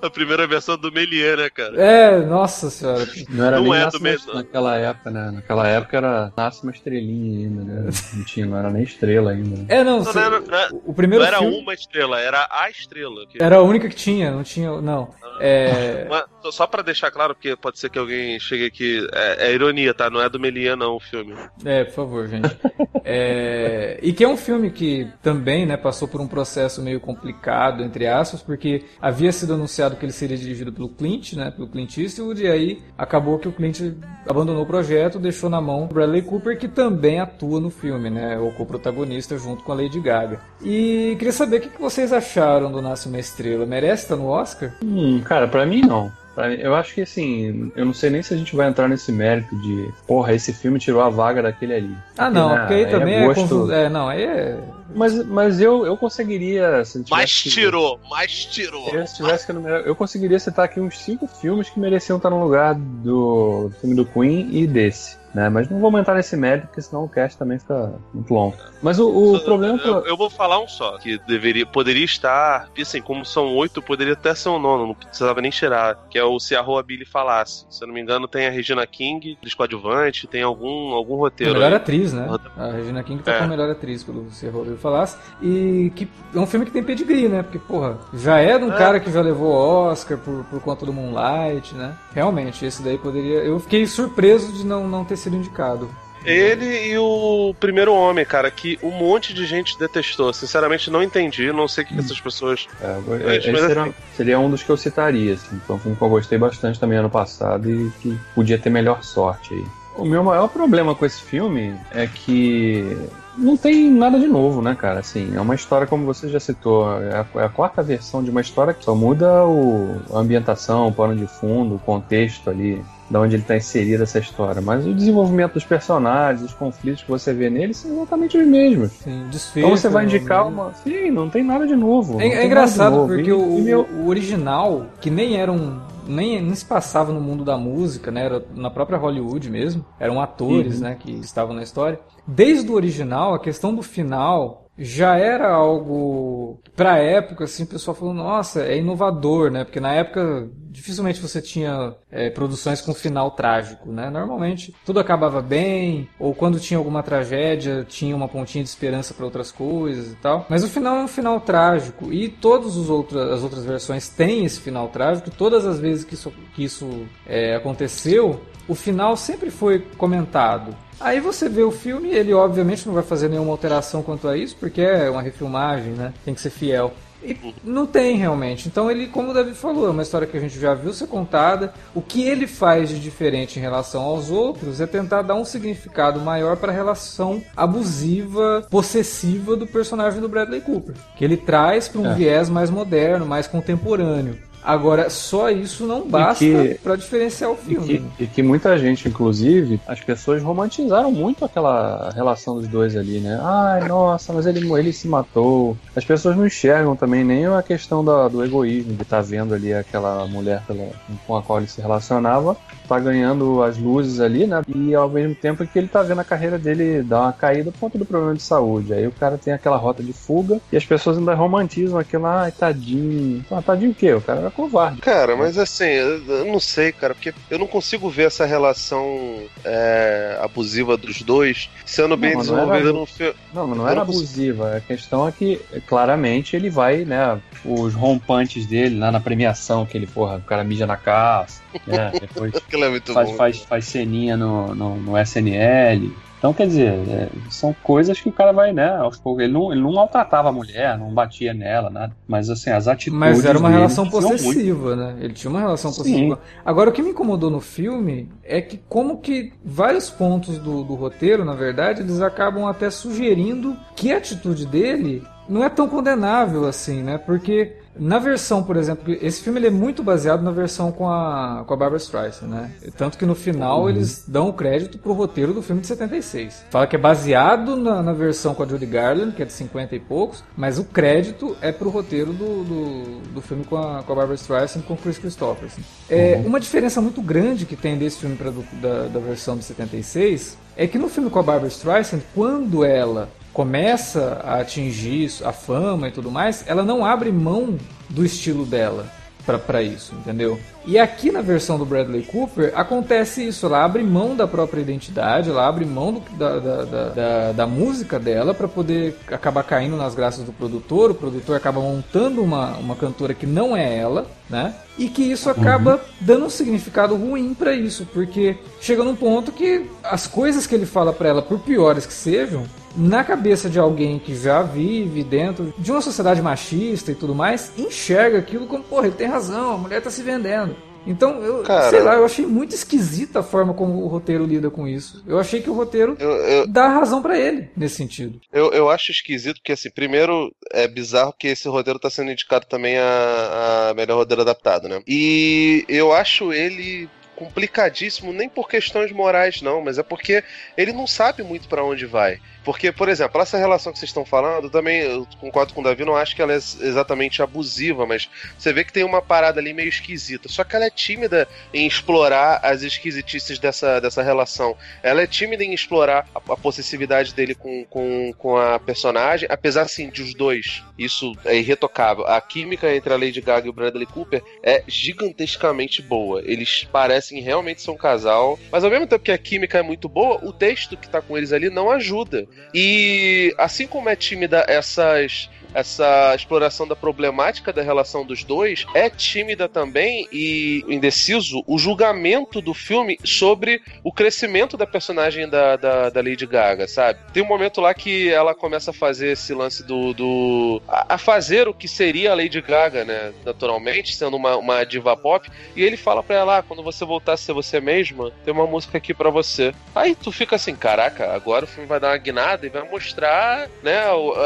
a, 0.00 0.10
primeira 0.10 0.46
versão 0.46 0.76
do 0.76 0.90
Melier, 0.90 1.36
né, 1.36 1.50
cara? 1.50 1.80
É, 1.80 2.20
nossa 2.24 2.68
senhora. 2.68 3.06
Não 3.28 3.44
era 3.44 3.60
não 3.60 3.70
nem 3.70 3.80
é 3.80 3.90
do 3.90 4.00
Melier. 4.00 4.34
Naquela 4.34 4.76
época, 4.76 5.10
né? 5.10 5.30
Naquela 5.30 5.68
época 5.68 5.96
era 5.96 6.32
Nasce 6.36 6.62
uma 6.64 6.72
Estrelinha 6.72 7.48
ainda, 7.48 7.62
né? 7.62 7.90
Não, 8.14 8.24
tinha, 8.24 8.46
não 8.46 8.56
era 8.56 8.70
nem 8.70 8.82
estrela 8.82 9.30
ainda. 9.30 9.56
Né? 9.56 9.66
É, 9.68 9.84
não, 9.84 10.02
não, 10.02 10.12
não, 10.12 10.22
era, 10.22 10.68
o 10.84 10.92
primeiro 10.92 11.24
não 11.24 11.28
era 11.28 11.38
filme... 11.38 11.58
uma 11.58 11.74
estrela, 11.74 12.20
era 12.20 12.48
a 12.50 12.68
estrela. 12.70 13.24
Que... 13.28 13.42
Era 13.42 13.56
a 13.56 13.62
única 13.62 13.88
que 13.88 13.96
tinha, 13.96 14.32
não 14.32 14.42
tinha. 14.42 14.80
Não. 14.80 15.14
É... 15.40 16.06
Mas, 16.10 16.24
só 16.50 16.66
para 16.66 16.82
deixar 16.82 17.10
claro, 17.10 17.34
porque 17.34 17.54
pode 17.54 17.78
ser 17.78 17.90
que 17.90 17.98
alguém 17.98 18.40
chegue 18.40 18.64
aqui. 18.64 19.06
É, 19.12 19.48
é, 19.48 19.54
ironia, 19.54 19.94
tá? 19.94 20.10
Não 20.10 20.20
é 20.20 20.28
do 20.28 20.40
Melian, 20.40 20.76
não, 20.76 20.96
o 20.96 21.00
filme. 21.00 21.34
É, 21.64 21.84
por 21.84 21.94
favor, 21.94 22.28
gente. 22.28 22.56
é... 23.04 23.98
E 24.02 24.12
que 24.12 24.24
é 24.24 24.28
um 24.28 24.36
filme 24.36 24.70
que 24.70 25.08
também 25.22 25.66
né, 25.66 25.76
passou 25.76 26.08
por 26.08 26.20
um 26.20 26.26
processo 26.26 26.82
meio 26.82 26.98
complicado, 27.00 27.82
entre 27.82 28.06
aspas, 28.06 28.42
porque 28.42 28.84
havia 29.00 29.30
sido 29.32 29.54
anunciado 29.54 29.96
que 29.96 30.04
ele 30.04 30.12
seria 30.12 30.36
dirigido 30.36 30.72
pelo 30.72 30.88
Clint, 30.88 31.34
né? 31.34 31.50
Pelo 31.50 31.68
Clint 31.68 31.98
Eastwood, 31.98 32.42
e 32.42 32.48
aí 32.48 32.82
acabou 32.96 33.38
que 33.38 33.48
o 33.48 33.52
Clint 33.52 33.80
abandonou 34.28 34.62
o 34.62 34.66
projeto, 34.66 35.18
deixou 35.18 35.50
na 35.50 35.60
mão 35.60 35.84
o 35.84 35.86
Bradley 35.86 36.22
Cooper, 36.22 36.58
que 36.58 36.68
também 36.68 37.20
atua 37.20 37.60
no 37.60 37.70
filme, 37.70 38.08
né? 38.10 38.38
O 38.38 38.52
co-protagonista 38.52 39.36
junto 39.36 39.62
com 39.62 39.72
a 39.72 39.74
Lady 39.74 40.00
Gaga. 40.00 40.40
E 40.62 41.14
queria 41.18 41.32
saber 41.32 41.58
o 41.58 41.60
que 41.60 41.80
vocês 41.80 42.12
acharam 42.12 42.70
do 42.70 42.80
Nasce 42.80 43.08
uma 43.08 43.18
Estrela. 43.18 43.66
Merece 43.66 44.04
estar 44.04 44.16
no 44.16 44.28
Oscar? 44.28 44.72
Hum, 44.82 45.20
cara, 45.20 45.48
pra 45.48 45.66
mim 45.66 45.82
não. 45.82 46.10
Eu 46.58 46.74
acho 46.74 46.94
que 46.94 47.02
assim, 47.02 47.70
eu 47.76 47.84
não 47.84 47.92
sei 47.92 48.08
nem 48.08 48.22
se 48.22 48.32
a 48.32 48.36
gente 48.36 48.56
vai 48.56 48.68
entrar 48.68 48.88
nesse 48.88 49.12
mérito 49.12 49.54
de, 49.56 49.92
porra, 50.06 50.32
esse 50.32 50.52
filme 50.52 50.78
tirou 50.78 51.02
a 51.02 51.10
vaga 51.10 51.42
daquele 51.42 51.74
ali. 51.74 51.96
Ah, 52.16 52.30
não, 52.30 52.48
porque, 52.48 52.54
né, 52.54 52.60
porque 52.60 52.74
aí, 52.74 52.84
aí 52.84 52.90
também 52.90 53.14
é, 53.14 53.26
gosto... 53.26 53.72
é, 53.72 53.84
é, 53.84 53.88
não, 53.88 54.08
aí 54.08 54.22
é. 54.22 54.58
Mas, 54.94 55.24
mas 55.26 55.60
eu, 55.60 55.86
eu 55.86 55.96
conseguiria. 55.96 56.84
Se 56.84 57.04
mais 57.10 57.30
tirou, 57.32 57.98
que... 57.98 58.10
mais 58.10 58.44
tirou. 58.44 59.06
Se 59.06 59.16
tivesse 59.16 59.46
que 59.46 59.52
enumerar, 59.52 59.80
eu 59.80 59.94
conseguiria 59.94 60.38
citar 60.38 60.64
aqui 60.64 60.80
uns 60.80 60.98
cinco 60.98 61.26
filmes 61.26 61.68
que 61.68 61.80
mereciam 61.80 62.16
estar 62.16 62.30
no 62.30 62.42
lugar 62.42 62.74
do 62.74 63.70
filme 63.80 63.94
do 63.94 64.04
Queen 64.04 64.48
e 64.52 64.66
desse. 64.66 65.21
Né? 65.34 65.48
Mas 65.48 65.68
não 65.68 65.78
vou 65.78 65.86
aumentar 65.86 66.14
nesse 66.14 66.36
mérito, 66.36 66.66
porque 66.66 66.82
senão 66.82 67.04
o 67.04 67.08
cast 67.08 67.38
também 67.38 67.58
fica 67.58 67.92
muito 68.12 68.32
longo. 68.32 68.56
Mas 68.82 68.98
o, 68.98 69.34
o 69.34 69.40
problema. 69.40 69.78
Eu, 69.82 70.06
eu, 70.06 70.16
vou 70.16 70.28
falar 70.28 70.60
um 70.60 70.68
só, 70.68 70.98
que 70.98 71.18
deveria, 71.26 71.64
poderia 71.64 72.04
estar, 72.04 72.68
assim, 72.80 73.00
como 73.00 73.24
são 73.24 73.54
oito, 73.56 73.80
poderia 73.80 74.12
até 74.12 74.34
ser 74.34 74.50
um 74.50 74.58
nono, 74.58 74.86
não 74.88 74.94
precisava 74.94 75.40
nem 75.40 75.50
cheirar, 75.50 75.98
que 76.10 76.18
é 76.18 76.24
o 76.24 76.38
Se 76.38 76.54
a 76.54 76.60
Rua 76.60 76.82
Billy 76.82 77.06
Falasse. 77.06 77.64
Se 77.70 77.82
eu 77.82 77.88
não 77.88 77.94
me 77.94 78.00
engano, 78.00 78.28
tem 78.28 78.46
a 78.46 78.50
Regina 78.50 78.86
King, 78.86 79.38
de 79.40 79.56
coadjuvante, 79.56 80.26
tem 80.26 80.42
algum, 80.42 80.92
algum 80.92 81.16
roteiro. 81.16 81.52
A 81.52 81.54
melhor 81.54 81.72
aí. 81.72 81.76
atriz, 81.76 82.12
né? 82.12 82.28
A 82.56 82.66
Regina 82.72 83.02
King 83.02 83.22
tá 83.22 83.32
é. 83.32 83.38
com 83.38 83.44
a 83.44 83.48
melhor 83.48 83.70
atriz 83.70 84.04
pelo 84.04 84.30
Se 84.30 84.46
a 84.46 84.50
Rua 84.50 84.64
Billy 84.64 84.76
Falasse. 84.76 85.16
E 85.40 85.92
que 85.94 86.08
é 86.34 86.38
um 86.38 86.46
filme 86.46 86.66
que 86.66 86.72
tem 86.72 86.82
pedigree, 86.82 87.28
né? 87.28 87.42
Porque, 87.42 87.58
porra, 87.58 87.96
já 88.12 88.38
é 88.38 88.58
de 88.58 88.64
um 88.64 88.72
é. 88.72 88.76
cara 88.76 89.00
que 89.00 89.10
já 89.10 89.22
levou 89.22 89.52
Oscar 89.52 90.18
por, 90.18 90.44
por 90.44 90.60
conta 90.60 90.84
do 90.84 90.92
Moonlight, 90.92 91.74
né? 91.74 91.94
Realmente, 92.14 92.64
esse 92.66 92.82
daí 92.82 92.98
poderia. 92.98 93.38
Eu 93.38 93.58
fiquei 93.58 93.86
surpreso 93.86 94.52
de 94.52 94.64
não, 94.64 94.86
não 94.86 95.04
ter 95.04 95.16
sido 95.22 95.36
indicado. 95.36 95.88
Ele 96.24 96.92
e 96.92 96.98
o 96.98 97.54
Primeiro 97.58 97.92
Homem, 97.92 98.24
cara, 98.24 98.50
que 98.50 98.78
um 98.82 98.90
monte 98.90 99.34
de 99.34 99.44
gente 99.44 99.78
detestou. 99.78 100.32
Sinceramente, 100.32 100.90
não 100.90 101.02
entendi, 101.02 101.52
não 101.52 101.66
sei 101.66 101.84
o 101.84 101.86
que, 101.86 101.94
que 101.94 102.00
essas 102.00 102.20
pessoas. 102.20 102.68
É, 102.80 103.36
esse 103.36 103.50
mas, 103.50 103.60
seria, 103.62 103.82
assim... 103.82 103.94
seria, 104.16 104.38
um 104.38 104.50
dos 104.50 104.62
que 104.62 104.70
eu 104.70 104.76
citaria, 104.76 105.34
assim. 105.34 105.60
Foi 105.66 105.76
um 105.76 105.78
filme 105.78 105.96
que 105.96 106.02
eu 106.02 106.08
gostei 106.08 106.38
bastante 106.38 106.78
também 106.78 106.98
ano 106.98 107.10
passado 107.10 107.68
e 107.68 107.90
que 108.00 108.16
podia 108.34 108.58
ter 108.58 108.70
melhor 108.70 109.02
sorte 109.02 109.54
aí. 109.54 109.64
O 109.96 110.04
meu 110.04 110.24
maior 110.24 110.48
problema 110.48 110.94
com 110.94 111.04
esse 111.04 111.20
filme 111.20 111.74
é 111.90 112.06
que 112.06 112.96
não 113.36 113.56
tem 113.56 113.90
nada 113.90 114.18
de 114.18 114.26
novo, 114.26 114.62
né, 114.62 114.74
cara? 114.74 115.00
Assim, 115.00 115.34
é 115.34 115.40
uma 115.40 115.54
história, 115.54 115.86
como 115.86 116.06
você 116.06 116.28
já 116.28 116.40
citou, 116.40 116.90
é 117.02 117.14
a, 117.14 117.40
é 117.40 117.44
a 117.44 117.48
quarta 117.48 117.82
versão 117.82 118.22
de 118.22 118.30
uma 118.30 118.40
história 118.40 118.72
que 118.72 118.84
só 118.84 118.94
muda 118.94 119.44
o, 119.44 120.00
a 120.12 120.18
ambientação, 120.18 120.88
o 120.88 120.92
pano 120.92 121.14
de 121.14 121.26
fundo, 121.26 121.74
o 121.74 121.78
contexto 121.78 122.48
ali, 122.48 122.82
da 123.12 123.20
onde 123.20 123.36
ele 123.36 123.42
está 123.42 123.54
inserido 123.54 124.02
essa 124.02 124.18
história. 124.18 124.62
Mas 124.62 124.86
o 124.86 124.94
desenvolvimento 124.94 125.52
dos 125.52 125.64
personagens, 125.64 126.42
os 126.42 126.54
conflitos 126.54 127.02
que 127.02 127.10
você 127.10 127.34
vê 127.34 127.50
neles 127.50 127.76
são 127.76 127.92
exatamente 127.92 128.38
os 128.38 128.46
mesmos. 128.46 128.90
Sim, 128.92 129.26
desfecho, 129.30 129.66
então 129.66 129.76
você 129.76 129.88
vai 129.90 130.06
indicar 130.06 130.46
né? 130.46 130.50
uma. 130.50 130.72
Sim, 130.72 131.10
não 131.10 131.28
tem 131.28 131.44
nada 131.44 131.66
de 131.66 131.76
novo. 131.76 132.18
É, 132.18 132.26
é 132.26 132.46
engraçado 132.46 133.06
porque 133.06 133.28
e, 133.28 133.32
o, 133.32 133.58
e 133.58 133.62
meu... 133.62 133.82
o 133.82 134.08
original, 134.08 134.86
que 134.98 135.10
nem 135.10 135.36
era 135.36 135.52
um 135.52 135.78
nem, 136.08 136.42
nem 136.42 136.54
se 136.54 136.64
passava 136.64 137.12
no 137.12 137.20
mundo 137.20 137.44
da 137.44 137.56
música, 137.56 138.10
né? 138.10 138.24
Era 138.24 138.42
na 138.56 138.70
própria 138.70 138.98
Hollywood 138.98 139.50
mesmo. 139.50 139.84
Eram 140.00 140.20
atores, 140.20 140.76
uhum. 140.76 140.84
né? 140.84 140.96
Que 140.98 141.12
estavam 141.12 141.54
na 141.54 141.62
história. 141.62 142.00
Desde 142.26 142.70
o 142.70 142.74
original, 142.74 143.34
a 143.34 143.38
questão 143.38 143.74
do 143.74 143.82
final 143.82 144.62
já 144.76 145.16
era 145.16 145.52
algo 145.52 146.58
para 146.74 146.96
época 146.96 147.44
assim 147.44 147.64
o 147.64 147.66
pessoal 147.66 147.94
falou 147.94 148.14
nossa 148.14 148.62
é 148.62 148.78
inovador 148.78 149.50
né 149.50 149.64
porque 149.64 149.78
na 149.78 149.92
época 149.92 150.48
dificilmente 150.72 151.20
você 151.20 151.40
tinha 151.40 151.94
é, 152.10 152.30
produções 152.30 152.80
com 152.80 152.94
final 152.94 153.30
trágico 153.32 153.92
né? 153.92 154.10
Normalmente 154.10 154.74
tudo 154.84 154.98
acabava 154.98 155.40
bem 155.40 156.08
ou 156.18 156.34
quando 156.34 156.58
tinha 156.58 156.78
alguma 156.78 157.02
tragédia 157.02 157.84
tinha 157.88 158.16
uma 158.16 158.28
pontinha 158.28 158.64
de 158.64 158.70
esperança 158.70 159.14
para 159.14 159.24
outras 159.24 159.52
coisas 159.52 160.12
e 160.12 160.16
tal. 160.16 160.46
Mas 160.48 160.64
o 160.64 160.68
final 160.68 160.96
é 160.96 161.04
um 161.04 161.08
final 161.08 161.40
trágico. 161.40 162.12
E 162.12 162.28
todas 162.28 162.76
as 162.76 162.88
outras 162.88 163.30
as 163.30 163.42
outras 163.42 163.64
versões 163.64 164.08
têm 164.08 164.44
esse 164.44 164.60
final 164.60 164.88
trágico. 164.88 165.30
Todas 165.30 165.66
as 165.66 165.78
vezes 165.78 166.04
que 166.04 166.14
isso, 166.14 166.32
que 166.54 166.64
isso 166.64 167.06
é, 167.26 167.54
aconteceu 167.56 168.40
o 168.68 168.74
final 168.74 169.16
sempre 169.16 169.50
foi 169.50 169.80
comentado. 169.98 170.74
Aí 171.00 171.18
você 171.20 171.48
vê 171.48 171.62
o 171.62 171.72
filme, 171.72 172.10
ele 172.10 172.32
obviamente 172.32 172.86
não 172.86 172.94
vai 172.94 173.02
fazer 173.02 173.28
nenhuma 173.28 173.50
alteração 173.50 174.02
quanto 174.02 174.28
a 174.28 174.36
isso, 174.36 174.56
porque 174.56 174.80
é 174.80 175.10
uma 175.10 175.20
refilmagem, 175.20 175.92
né? 175.92 176.14
Tem 176.24 176.32
que 176.32 176.40
ser 176.40 176.50
fiel. 176.50 176.92
E 177.24 177.54
não 177.64 177.86
tem 177.86 178.16
realmente. 178.16 178.68
Então 178.68 178.90
ele, 178.90 179.06
como 179.06 179.30
o 179.30 179.34
David 179.34 179.56
falou, 179.56 179.86
é 179.86 179.90
uma 179.90 180.02
história 180.02 180.26
que 180.26 180.36
a 180.36 180.40
gente 180.40 180.58
já 180.58 180.74
viu 180.74 180.92
ser 180.92 181.06
contada. 181.06 181.72
O 181.94 182.02
que 182.02 182.26
ele 182.26 182.46
faz 182.46 182.88
de 182.88 182.98
diferente 182.98 183.58
em 183.58 183.62
relação 183.62 184.02
aos 184.02 184.30
outros 184.30 184.80
é 184.80 184.86
tentar 184.86 185.22
dar 185.22 185.34
um 185.34 185.44
significado 185.44 186.20
maior 186.20 186.56
para 186.56 186.72
a 186.72 186.74
relação 186.74 187.42
abusiva, 187.56 188.66
possessiva 188.70 189.56
do 189.56 189.66
personagem 189.66 190.20
do 190.20 190.28
Bradley 190.28 190.60
Cooper, 190.60 190.94
que 191.16 191.24
ele 191.24 191.36
traz 191.36 191.88
para 191.88 192.00
um 192.00 192.10
é. 192.10 192.14
viés 192.14 192.48
mais 192.48 192.70
moderno, 192.70 193.24
mais 193.24 193.46
contemporâneo. 193.46 194.38
Agora, 194.62 195.10
só 195.10 195.50
isso 195.50 195.86
não 195.86 196.08
basta 196.08 196.44
para 196.82 196.96
diferenciar 196.96 197.50
o 197.50 197.56
filme. 197.56 197.94
E 197.94 197.98
que, 197.98 198.24
e 198.24 198.26
que, 198.26 198.42
muita 198.42 198.78
gente, 198.78 199.08
inclusive, 199.08 199.80
as 199.86 200.00
pessoas 200.00 200.42
romantizaram 200.42 201.10
muito 201.10 201.44
aquela 201.44 202.10
relação 202.10 202.56
dos 202.56 202.68
dois 202.68 202.96
ali, 202.96 203.18
né? 203.18 203.40
Ai, 203.42 203.88
nossa, 203.88 204.32
mas 204.32 204.46
ele, 204.46 204.72
ele 204.72 204.92
se 204.92 205.08
matou. 205.08 205.76
As 205.96 206.04
pessoas 206.04 206.36
não 206.36 206.46
enxergam 206.46 206.94
também 206.94 207.24
nem 207.24 207.46
a 207.46 207.62
questão 207.62 208.04
da, 208.04 208.28
do 208.28 208.44
egoísmo, 208.44 208.94
de 208.94 209.02
estar 209.02 209.16
tá 209.16 209.22
vendo 209.22 209.54
ali 209.54 209.74
aquela 209.74 210.26
mulher 210.26 210.62
pela, 210.66 210.90
com 211.26 211.36
a 211.36 211.42
qual 211.42 211.58
ele 211.58 211.68
se 211.68 211.80
relacionava, 211.80 212.56
tá 212.88 212.98
ganhando 212.98 213.62
as 213.62 213.76
luzes 213.78 214.20
ali, 214.20 214.46
né? 214.46 214.62
E 214.68 214.94
ao 214.94 215.08
mesmo 215.08 215.34
tempo 215.34 215.66
que 215.66 215.78
ele 215.78 215.88
tá 215.88 216.02
vendo 216.02 216.20
a 216.20 216.24
carreira 216.24 216.58
dele 216.58 217.02
dar 217.02 217.22
uma 217.22 217.32
caída 217.32 217.72
por 217.72 217.80
conta 217.80 217.98
do 217.98 218.04
problema 218.04 218.34
de 218.34 218.42
saúde. 218.42 218.92
Aí 218.92 219.06
o 219.06 219.12
cara 219.12 219.38
tem 219.38 219.52
aquela 219.52 219.76
rota 219.76 220.02
de 220.02 220.12
fuga 220.12 220.60
e 220.70 220.76
as 220.76 220.84
pessoas 220.84 221.18
ainda 221.18 221.34
romantizam 221.34 221.98
aquilo, 221.98 222.26
ai, 222.26 222.52
tadinho. 222.52 223.44
Ah, 223.50 223.62
tadinho 223.62 223.90
o 223.90 223.94
quê? 223.94 224.12
O 224.12 224.20
cara 224.20 224.51
covarde. 224.52 225.00
Cara, 225.00 225.36
mas 225.36 225.58
assim, 225.58 225.84
eu 225.84 226.44
não 226.44 226.60
sei, 226.60 226.92
cara, 226.92 227.14
porque 227.14 227.34
eu 227.50 227.58
não 227.58 227.66
consigo 227.66 228.08
ver 228.08 228.24
essa 228.24 228.46
relação 228.46 229.42
é, 229.64 230.38
abusiva 230.42 230.96
dos 230.96 231.22
dois 231.22 231.70
sendo 231.84 232.16
bem 232.16 232.36
desenvolvida 232.36 232.92
no 232.92 233.06
filme. 233.06 233.34
Não, 233.52 233.66
não, 233.66 233.76
não 233.76 233.88
era 233.88 234.02
abusiva. 234.02 234.76
A 234.76 234.80
questão 234.80 235.26
é 235.26 235.32
que, 235.32 235.60
claramente, 235.86 236.56
ele 236.56 236.70
vai, 236.70 237.04
né, 237.04 237.40
os 237.64 237.94
rompantes 237.94 238.66
dele 238.66 238.98
lá 238.98 239.10
na 239.10 239.20
premiação, 239.20 239.86
que 239.86 239.96
ele, 239.96 240.06
porra, 240.06 240.36
o 240.36 240.42
cara 240.42 240.64
mija 240.64 240.86
na 240.86 240.96
caça, 240.96 241.60
né, 241.86 242.12
depois 242.20 242.52
é 242.54 243.12
faz, 243.12 243.30
bom, 243.30 243.36
faz, 243.36 243.58
faz 243.60 243.84
ceninha 243.86 244.36
no, 244.36 244.74
no, 244.74 244.96
no 244.96 245.18
SNL. 245.18 246.12
Então, 246.42 246.52
quer 246.52 246.66
dizer, 246.66 246.88
é, 247.08 247.28
são 247.50 247.72
coisas 247.84 248.20
que 248.20 248.28
o 248.28 248.32
cara 248.32 248.50
vai, 248.50 248.72
né, 248.72 248.96
aos 248.96 249.16
poucos. 249.16 249.44
Ele 249.44 249.52
não, 249.52 249.70
ele 249.70 249.80
não 249.80 249.92
maltratava 249.92 250.48
a 250.48 250.52
mulher, 250.52 250.98
não 250.98 251.14
batia 251.14 251.54
nela, 251.54 251.88
nada. 251.88 252.16
Mas, 252.26 252.50
assim, 252.50 252.68
as 252.68 252.88
atitudes. 252.88 253.16
Mas 253.16 253.44
era 253.44 253.56
uma 253.56 253.70
relação 253.70 254.10
possessiva, 254.10 254.96
né? 254.96 255.18
Ele 255.20 255.32
tinha 255.34 255.48
uma 255.48 255.60
relação 255.60 255.92
possessiva. 255.92 256.34
Sim. 256.34 256.60
Agora, 256.64 256.90
o 256.90 256.92
que 256.92 257.00
me 257.00 257.10
incomodou 257.10 257.48
no 257.48 257.60
filme 257.60 258.28
é 258.42 258.60
que, 258.60 258.76
como 258.88 259.18
que 259.18 259.52
vários 259.64 260.10
pontos 260.10 260.58
do, 260.58 260.82
do 260.82 260.96
roteiro, 260.96 261.44
na 261.44 261.54
verdade, 261.54 262.02
eles 262.02 262.20
acabam 262.20 262.66
até 262.66 262.90
sugerindo 262.90 263.76
que 263.94 264.12
a 264.12 264.16
atitude 264.16 264.66
dele 264.66 265.22
não 265.48 265.62
é 265.62 265.68
tão 265.68 265.88
condenável 265.88 266.66
assim, 266.66 267.04
né? 267.04 267.18
Porque 267.18 267.76
na 267.94 268.18
versão, 268.18 268.62
por 268.62 268.76
exemplo, 268.76 269.16
esse 269.20 269.42
filme 269.42 269.58
ele 269.58 269.66
é 269.66 269.70
muito 269.70 270.02
baseado 270.02 270.42
na 270.42 270.50
versão 270.50 270.90
com 270.90 271.08
a, 271.08 271.62
com 271.66 271.74
a 271.74 271.76
Barbara 271.76 271.98
Streisand, 271.98 272.46
né? 272.46 272.70
Tanto 272.96 273.18
que 273.18 273.26
no 273.26 273.34
final 273.34 273.82
uhum. 273.82 273.90
eles 273.90 274.24
dão 274.26 274.48
o 274.48 274.52
crédito 274.52 274.98
pro 274.98 275.12
roteiro 275.12 275.52
do 275.52 275.62
filme 275.62 275.82
de 275.82 275.86
76. 275.88 276.64
Fala 276.70 276.86
que 276.86 276.96
é 276.96 276.98
baseado 276.98 277.76
na, 277.76 278.02
na, 278.02 278.12
versão 278.12 278.54
com 278.54 278.62
a 278.62 278.66
Judy 278.66 278.86
Garland, 278.86 279.32
que 279.32 279.42
é 279.42 279.44
de 279.44 279.52
50 279.52 279.94
e 279.94 280.00
poucos, 280.00 280.42
mas 280.56 280.78
o 280.78 280.84
crédito 280.84 281.56
é 281.60 281.70
pro 281.70 281.90
roteiro 281.90 282.32
do, 282.32 282.64
do, 282.64 283.20
do 283.34 283.40
filme 283.42 283.64
com 283.64 283.76
a, 283.76 284.02
com 284.02 284.12
a 284.12 284.16
Barbara 284.16 284.34
Streisand 284.36 284.82
com 284.82 284.94
o 284.94 284.96
Chris 284.96 285.18
Christopherson. 285.18 285.82
É, 286.08 286.36
uhum. 286.36 286.46
Uma 286.46 286.60
diferença 286.60 287.00
muito 287.00 287.20
grande 287.20 287.66
que 287.66 287.76
tem 287.76 287.98
desse 287.98 288.18
filme 288.18 288.36
pra, 288.36 288.50
da, 288.50 289.08
da 289.08 289.20
versão 289.20 289.56
de 289.56 289.64
76 289.64 290.56
é 290.76 290.86
que 290.86 290.98
no 290.98 291.08
filme 291.08 291.28
com 291.28 291.38
a 291.38 291.42
Barbara 291.42 291.68
Streisand, 291.68 292.22
quando 292.34 292.84
ela 292.84 293.28
começa 293.52 294.40
a 294.44 294.60
atingir 294.60 295.30
a 295.44 295.52
fama 295.52 296.08
e 296.08 296.10
tudo 296.10 296.30
mais, 296.30 296.64
ela 296.66 296.82
não 296.82 297.04
abre 297.04 297.30
mão 297.30 297.78
do 298.08 298.24
estilo 298.24 298.64
dela 298.64 299.06
para 299.44 299.82
isso, 299.82 300.14
entendeu? 300.14 300.58
E 300.86 300.98
aqui 300.98 301.30
na 301.30 301.42
versão 301.42 301.78
do 301.78 301.84
Bradley 301.84 302.22
Cooper 302.22 302.72
acontece 302.76 303.46
isso, 303.46 303.66
ela 303.66 303.84
abre 303.84 304.02
mão 304.02 304.36
da 304.36 304.46
própria 304.46 304.80
identidade, 304.80 305.50
ela 305.50 305.66
abre 305.66 305.84
mão 305.84 306.12
do, 306.12 306.20
da, 306.36 306.58
da, 306.58 306.84
da, 306.84 307.52
da, 307.52 307.66
música 307.66 308.18
dela 308.18 308.54
para 308.54 308.68
poder 308.68 309.16
acabar 309.28 309.64
caindo 309.64 309.96
nas 309.96 310.14
graças 310.14 310.44
do 310.44 310.52
produtor, 310.52 311.10
o 311.10 311.14
produtor 311.14 311.56
acaba 311.56 311.80
montando 311.80 312.42
uma, 312.42 312.76
uma 312.76 312.94
cantora 312.94 313.34
que 313.34 313.46
não 313.46 313.76
é 313.76 313.96
ela, 313.96 314.26
né? 314.48 314.74
E 314.98 315.08
que 315.08 315.22
isso 315.22 315.50
acaba 315.50 315.94
uhum. 315.94 316.00
dando 316.20 316.46
um 316.46 316.50
significado 316.50 317.16
ruim 317.16 317.54
para 317.54 317.74
isso, 317.74 318.06
porque 318.12 318.56
chega 318.80 319.02
num 319.02 319.16
ponto 319.16 319.50
que 319.50 319.86
as 320.04 320.26
coisas 320.26 320.66
que 320.66 320.74
ele 320.74 320.86
fala 320.86 321.12
para 321.12 321.28
ela, 321.28 321.42
por 321.42 321.58
piores 321.60 322.06
que 322.06 322.12
sejam, 322.12 322.64
na 322.96 323.24
cabeça 323.24 323.68
de 323.68 323.78
alguém 323.78 324.18
que 324.18 324.34
já 324.34 324.62
vive 324.62 325.22
dentro 325.22 325.72
de 325.78 325.90
uma 325.90 326.00
sociedade 326.00 326.42
machista 326.42 327.12
e 327.12 327.14
tudo 327.14 327.34
mais, 327.34 327.72
enxerga 327.76 328.38
aquilo 328.38 328.66
como, 328.66 328.84
porra, 328.84 329.06
ele 329.06 329.16
tem 329.16 329.26
razão, 329.26 329.74
a 329.74 329.78
mulher 329.78 330.02
tá 330.02 330.10
se 330.10 330.22
vendendo. 330.22 330.76
Então, 331.06 331.42
eu 331.42 331.62
Cara, 331.62 331.90
sei 331.90 332.00
lá, 332.00 332.14
eu 332.14 332.24
achei 332.24 332.46
muito 332.46 332.74
esquisita 332.74 333.40
a 333.40 333.42
forma 333.42 333.74
como 333.74 334.02
o 334.02 334.06
roteiro 334.06 334.46
lida 334.46 334.70
com 334.70 334.86
isso. 334.86 335.22
Eu 335.26 335.38
achei 335.38 335.60
que 335.60 335.68
o 335.68 335.72
roteiro 335.72 336.16
eu, 336.18 336.30
eu, 336.30 336.66
dá 336.66 336.88
razão 336.88 337.20
para 337.20 337.38
ele 337.38 337.68
nesse 337.76 337.96
sentido. 337.96 338.40
Eu, 338.52 338.72
eu 338.72 338.88
acho 338.88 339.10
esquisito 339.10 339.56
porque, 339.56 339.72
assim, 339.72 339.90
primeiro 339.90 340.54
é 340.70 340.86
bizarro 340.86 341.34
que 341.36 341.48
esse 341.48 341.68
roteiro 341.68 341.98
tá 341.98 342.08
sendo 342.08 342.30
indicado 342.30 342.66
também 342.66 342.98
a, 342.98 343.88
a 343.90 343.94
melhor 343.94 344.16
roteiro 344.16 344.42
adaptado, 344.42 344.88
né? 344.88 345.02
E 345.06 345.84
eu 345.88 346.12
acho 346.12 346.52
ele 346.52 347.08
complicadíssimo, 347.34 348.32
nem 348.32 348.48
por 348.48 348.68
questões 348.68 349.10
morais, 349.10 349.60
não, 349.62 349.82
mas 349.82 349.98
é 349.98 350.02
porque 350.02 350.44
ele 350.76 350.92
não 350.92 351.06
sabe 351.06 351.42
muito 351.42 351.68
para 351.68 351.84
onde 351.84 352.06
vai. 352.06 352.38
Porque, 352.64 352.92
por 352.92 353.08
exemplo, 353.08 353.40
essa 353.40 353.58
relação 353.58 353.92
que 353.92 353.98
vocês 353.98 354.10
estão 354.10 354.24
falando, 354.24 354.70
também 354.70 355.00
eu 355.00 355.26
concordo 355.40 355.74
com 355.74 355.80
o 355.80 355.84
Davi, 355.84 356.04
não 356.04 356.16
acho 356.16 356.36
que 356.36 356.42
ela 356.42 356.52
é 356.52 356.56
exatamente 356.56 357.42
abusiva, 357.42 358.06
mas 358.06 358.28
você 358.56 358.72
vê 358.72 358.84
que 358.84 358.92
tem 358.92 359.04
uma 359.04 359.20
parada 359.20 359.60
ali 359.60 359.72
meio 359.72 359.88
esquisita. 359.88 360.48
Só 360.48 360.64
que 360.64 360.76
ela 360.76 360.84
é 360.84 360.90
tímida 360.90 361.48
em 361.72 361.86
explorar 361.86 362.60
as 362.62 362.82
esquisitices 362.82 363.58
dessa, 363.58 364.00
dessa 364.00 364.22
relação. 364.22 364.76
Ela 365.02 365.22
é 365.22 365.26
tímida 365.26 365.64
em 365.64 365.74
explorar 365.74 366.26
a, 366.34 366.38
a 366.52 366.56
possessividade 366.56 367.34
dele 367.34 367.54
com, 367.54 367.84
com, 367.84 368.32
com 368.38 368.56
a 368.56 368.78
personagem, 368.78 369.48
apesar, 369.50 369.82
assim, 369.82 370.08
de 370.08 370.22
os 370.22 370.34
dois, 370.34 370.82
isso 370.98 371.32
é 371.44 371.56
irretocável. 371.56 372.26
A 372.26 372.40
química 372.40 372.94
entre 372.94 373.12
a 373.12 373.16
Lady 373.16 373.40
Gaga 373.40 373.66
e 373.66 373.70
o 373.70 373.72
Bradley 373.72 374.06
Cooper 374.06 374.42
é 374.62 374.84
gigantescamente 374.86 376.00
boa. 376.00 376.42
Eles 376.44 376.84
parecem 376.84 377.40
realmente 377.40 377.82
ser 377.82 377.90
um 377.90 377.96
casal, 377.96 378.58
mas 378.70 378.84
ao 378.84 378.90
mesmo 378.90 379.06
tempo 379.06 379.24
que 379.24 379.32
a 379.32 379.38
química 379.38 379.78
é 379.78 379.82
muito 379.82 380.08
boa, 380.08 380.38
o 380.44 380.52
texto 380.52 380.96
que 380.96 381.08
tá 381.08 381.20
com 381.20 381.36
eles 381.36 381.52
ali 381.52 381.68
não 381.70 381.90
ajuda. 381.90 382.46
E 382.74 383.54
assim 383.58 383.86
como 383.86 384.08
é 384.08 384.16
tímida 384.16 384.64
essas 384.68 385.50
essa 385.74 386.34
exploração 386.34 386.86
da 386.86 386.96
problemática 386.96 387.72
da 387.72 387.82
relação 387.82 388.24
dos 388.24 388.44
dois, 388.44 388.86
é 388.94 389.08
tímida 389.08 389.68
também 389.68 390.28
e 390.32 390.84
indeciso 390.88 391.62
o 391.66 391.78
julgamento 391.78 392.60
do 392.60 392.74
filme 392.74 393.18
sobre 393.24 393.82
o 394.02 394.12
crescimento 394.12 394.76
da 394.76 394.86
personagem 394.86 395.48
da, 395.48 395.76
da, 395.76 396.10
da 396.10 396.20
Lady 396.20 396.46
Gaga, 396.46 396.86
sabe? 396.86 397.20
Tem 397.32 397.42
um 397.42 397.46
momento 397.46 397.80
lá 397.80 397.94
que 397.94 398.30
ela 398.30 398.54
começa 398.54 398.90
a 398.90 398.94
fazer 398.94 399.32
esse 399.32 399.54
lance 399.54 399.82
do. 399.82 400.12
do 400.12 400.82
a, 400.88 401.14
a 401.14 401.18
fazer 401.18 401.68
o 401.68 401.74
que 401.74 401.88
seria 401.88 402.32
a 402.32 402.34
Lady 402.34 402.60
Gaga, 402.60 403.04
né? 403.04 403.32
Naturalmente, 403.44 404.14
sendo 404.14 404.36
uma, 404.36 404.56
uma 404.56 404.84
diva 404.84 405.16
pop. 405.16 405.50
E 405.74 405.82
ele 405.82 405.96
fala 405.96 406.22
pra 406.22 406.36
ela: 406.36 406.58
ah, 406.58 406.62
quando 406.62 406.82
você 406.82 407.04
voltar 407.04 407.34
a 407.34 407.36
ser 407.36 407.52
você 407.52 407.80
mesma, 407.80 408.32
tem 408.44 408.52
uma 408.52 408.66
música 408.66 408.98
aqui 408.98 409.14
para 409.14 409.30
você. 409.30 409.74
Aí 409.94 410.14
tu 410.14 410.30
fica 410.30 410.56
assim: 410.56 410.74
caraca, 410.74 411.32
agora 411.32 411.64
o 411.64 411.68
filme 411.68 411.88
vai 411.88 412.00
dar 412.00 412.08
uma 412.08 412.18
guinada 412.18 412.66
e 412.66 412.70
vai 412.70 412.88
mostrar, 412.88 413.68
né? 413.82 414.02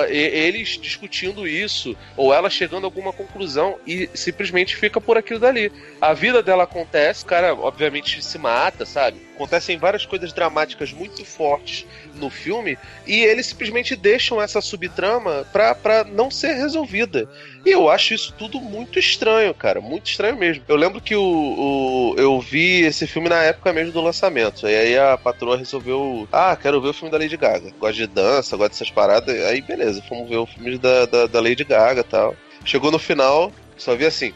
Eles 0.08 0.76
discutindo 1.16 1.48
isso, 1.48 1.96
ou 2.16 2.34
ela 2.34 2.50
chegando 2.50 2.84
a 2.84 2.86
alguma 2.86 3.12
conclusão 3.12 3.78
e 3.86 4.08
simplesmente 4.14 4.76
fica 4.76 5.00
por 5.00 5.16
aquilo 5.16 5.40
dali. 5.40 5.72
A 6.00 6.12
vida 6.12 6.42
dela 6.42 6.64
acontece, 6.64 7.24
o 7.24 7.26
cara, 7.26 7.54
obviamente, 7.54 8.22
se 8.22 8.38
mata, 8.38 8.84
sabe? 8.84 9.25
Acontecem 9.36 9.76
várias 9.76 10.06
coisas 10.06 10.32
dramáticas 10.32 10.92
muito 10.94 11.22
fortes 11.22 11.86
no 12.14 12.30
filme 12.30 12.78
e 13.06 13.22
eles 13.22 13.46
simplesmente 13.46 13.94
deixam 13.94 14.40
essa 14.40 14.62
subtrama 14.62 15.46
pra, 15.52 16.04
não 16.04 16.30
ser 16.30 16.54
resolvida. 16.54 17.28
E 17.64 17.70
eu 17.70 17.90
acho 17.90 18.14
isso 18.14 18.32
tudo 18.38 18.58
muito 18.58 18.98
estranho, 18.98 19.52
cara. 19.52 19.78
Muito 19.78 20.10
estranho 20.10 20.38
mesmo. 20.38 20.64
Eu 20.66 20.76
lembro 20.76 21.02
que 21.02 21.14
o, 21.14 21.22
o, 21.22 22.14
eu 22.16 22.40
vi 22.40 22.80
esse 22.80 23.06
filme 23.06 23.28
na 23.28 23.42
época 23.42 23.74
mesmo 23.74 23.92
do 23.92 24.00
lançamento. 24.00 24.66
E 24.66 24.74
aí 24.74 24.98
a 24.98 25.18
patroa 25.18 25.58
resolveu. 25.58 26.26
Ah, 26.32 26.56
quero 26.56 26.80
ver 26.80 26.88
o 26.88 26.94
filme 26.94 27.10
da 27.10 27.18
Lady 27.18 27.36
Gaga. 27.36 27.70
Gosto 27.78 27.96
de 27.96 28.06
dança, 28.06 28.56
gosto 28.56 28.70
dessas 28.72 28.90
paradas. 28.90 29.38
Aí 29.44 29.60
beleza, 29.60 30.02
fomos 30.08 30.30
ver 30.30 30.38
o 30.38 30.46
filme 30.46 30.78
da, 30.78 31.04
da, 31.04 31.26
da 31.26 31.40
Lady 31.40 31.64
Gaga 31.64 32.00
e 32.00 32.04
tal. 32.04 32.34
Chegou 32.64 32.90
no 32.90 32.98
final, 32.98 33.52
só 33.76 33.94
vi 33.94 34.06
assim. 34.06 34.32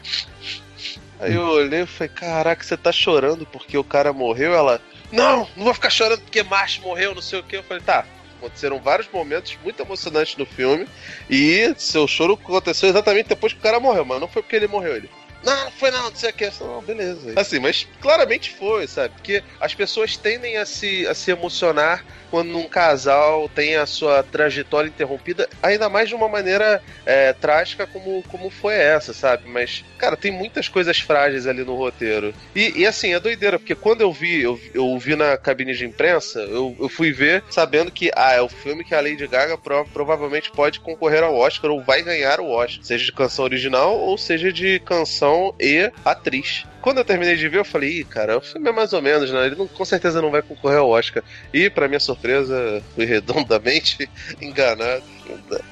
Aí 1.21 1.35
eu 1.35 1.43
olhei 1.43 1.81
e 1.81 1.85
falei, 1.85 2.09
caraca, 2.09 2.63
você 2.63 2.75
tá 2.75 2.91
chorando 2.91 3.45
porque 3.45 3.77
o 3.77 3.83
cara 3.83 4.11
morreu? 4.11 4.55
Ela, 4.55 4.81
não, 5.11 5.47
não 5.55 5.65
vou 5.65 5.73
ficar 5.73 5.91
chorando 5.91 6.21
porque 6.21 6.41
Marsh 6.41 6.79
morreu, 6.79 7.13
não 7.13 7.21
sei 7.21 7.39
o 7.39 7.43
que. 7.43 7.57
Eu 7.57 7.63
falei, 7.63 7.83
tá. 7.83 8.05
Aconteceram 8.39 8.79
vários 8.79 9.07
momentos 9.07 9.55
muito 9.63 9.79
emocionantes 9.79 10.35
no 10.35 10.47
filme. 10.47 10.87
E 11.29 11.75
seu 11.77 12.07
choro 12.07 12.33
aconteceu 12.33 12.89
exatamente 12.89 13.29
depois 13.29 13.53
que 13.53 13.59
o 13.59 13.61
cara 13.61 13.79
morreu, 13.79 14.03
mas 14.03 14.19
não 14.19 14.27
foi 14.27 14.41
porque 14.41 14.55
ele 14.55 14.67
morreu. 14.67 14.95
Ele, 14.95 15.09
não, 15.43 15.65
não 15.65 15.71
foi 15.71 15.91
não, 15.91 16.09
não 16.09 16.15
sei 16.15 16.29
o 16.29 16.33
que. 16.33 16.51
Não, 16.59 16.81
beleza. 16.81 17.33
Assim, 17.35 17.59
mas 17.59 17.87
claramente 17.99 18.51
foi, 18.51 18.87
sabe? 18.87 19.13
Porque 19.15 19.43
as 19.59 19.73
pessoas 19.73 20.15
tendem 20.17 20.57
a 20.57 20.65
se, 20.65 21.07
a 21.07 21.13
se 21.13 21.31
emocionar 21.31 22.03
quando 22.29 22.57
um 22.57 22.67
casal 22.67 23.49
tem 23.49 23.75
a 23.75 23.85
sua 23.85 24.23
trajetória 24.23 24.87
interrompida, 24.87 25.49
ainda 25.61 25.89
mais 25.89 26.07
de 26.07 26.15
uma 26.15 26.29
maneira 26.29 26.81
é, 27.05 27.33
trágica 27.33 27.85
como, 27.85 28.23
como 28.29 28.49
foi 28.49 28.75
essa, 28.75 29.13
sabe? 29.13 29.49
Mas, 29.49 29.83
cara, 29.97 30.15
tem 30.15 30.31
muitas 30.31 30.69
coisas 30.69 30.97
frágeis 30.97 31.45
ali 31.45 31.65
no 31.65 31.75
roteiro. 31.75 32.33
E, 32.55 32.79
e 32.79 32.87
assim, 32.87 33.13
é 33.13 33.19
doideira, 33.19 33.59
porque 33.59 33.75
quando 33.75 33.99
eu 33.99 34.13
vi, 34.13 34.41
eu, 34.41 34.57
eu 34.73 34.97
vi 34.97 35.15
na 35.17 35.35
cabine 35.35 35.73
de 35.73 35.85
imprensa, 35.85 36.39
eu, 36.39 36.73
eu 36.79 36.87
fui 36.87 37.11
ver 37.11 37.43
sabendo 37.49 37.91
que, 37.91 38.09
ah, 38.15 38.31
é 38.31 38.41
o 38.41 38.47
filme 38.47 38.85
que 38.85 38.95
a 38.95 39.01
Lady 39.01 39.27
Gaga 39.27 39.57
pro, 39.57 39.85
provavelmente 39.87 40.51
pode 40.51 40.79
concorrer 40.79 41.23
ao 41.23 41.35
Oscar 41.35 41.69
ou 41.69 41.83
vai 41.83 42.01
ganhar 42.01 42.39
o 42.39 42.49
Oscar, 42.49 42.85
seja 42.85 43.03
de 43.03 43.11
canção 43.11 43.43
original 43.43 43.99
ou 43.99 44.17
seja 44.17 44.53
de 44.53 44.79
canção 44.79 45.30
e 45.59 45.91
atriz. 46.03 46.65
Quando 46.81 46.97
eu 46.97 47.05
terminei 47.05 47.35
de 47.35 47.47
ver, 47.47 47.59
eu 47.59 47.65
falei, 47.65 47.99
Ih, 47.99 48.03
cara, 48.03 48.37
o 48.37 48.41
filme 48.41 48.69
é 48.69 48.71
mais 48.71 48.91
ou 48.91 49.01
menos, 49.01 49.31
né? 49.31 49.45
Ele 49.45 49.55
não, 49.55 49.67
com 49.67 49.85
certeza 49.85 50.21
não 50.21 50.31
vai 50.31 50.41
concorrer 50.41 50.79
ao 50.79 50.89
Oscar. 50.89 51.23
E, 51.53 51.69
para 51.69 51.87
minha 51.87 51.99
surpresa, 51.99 52.81
fui 52.95 53.05
redondamente 53.05 54.09
enganado. 54.41 55.03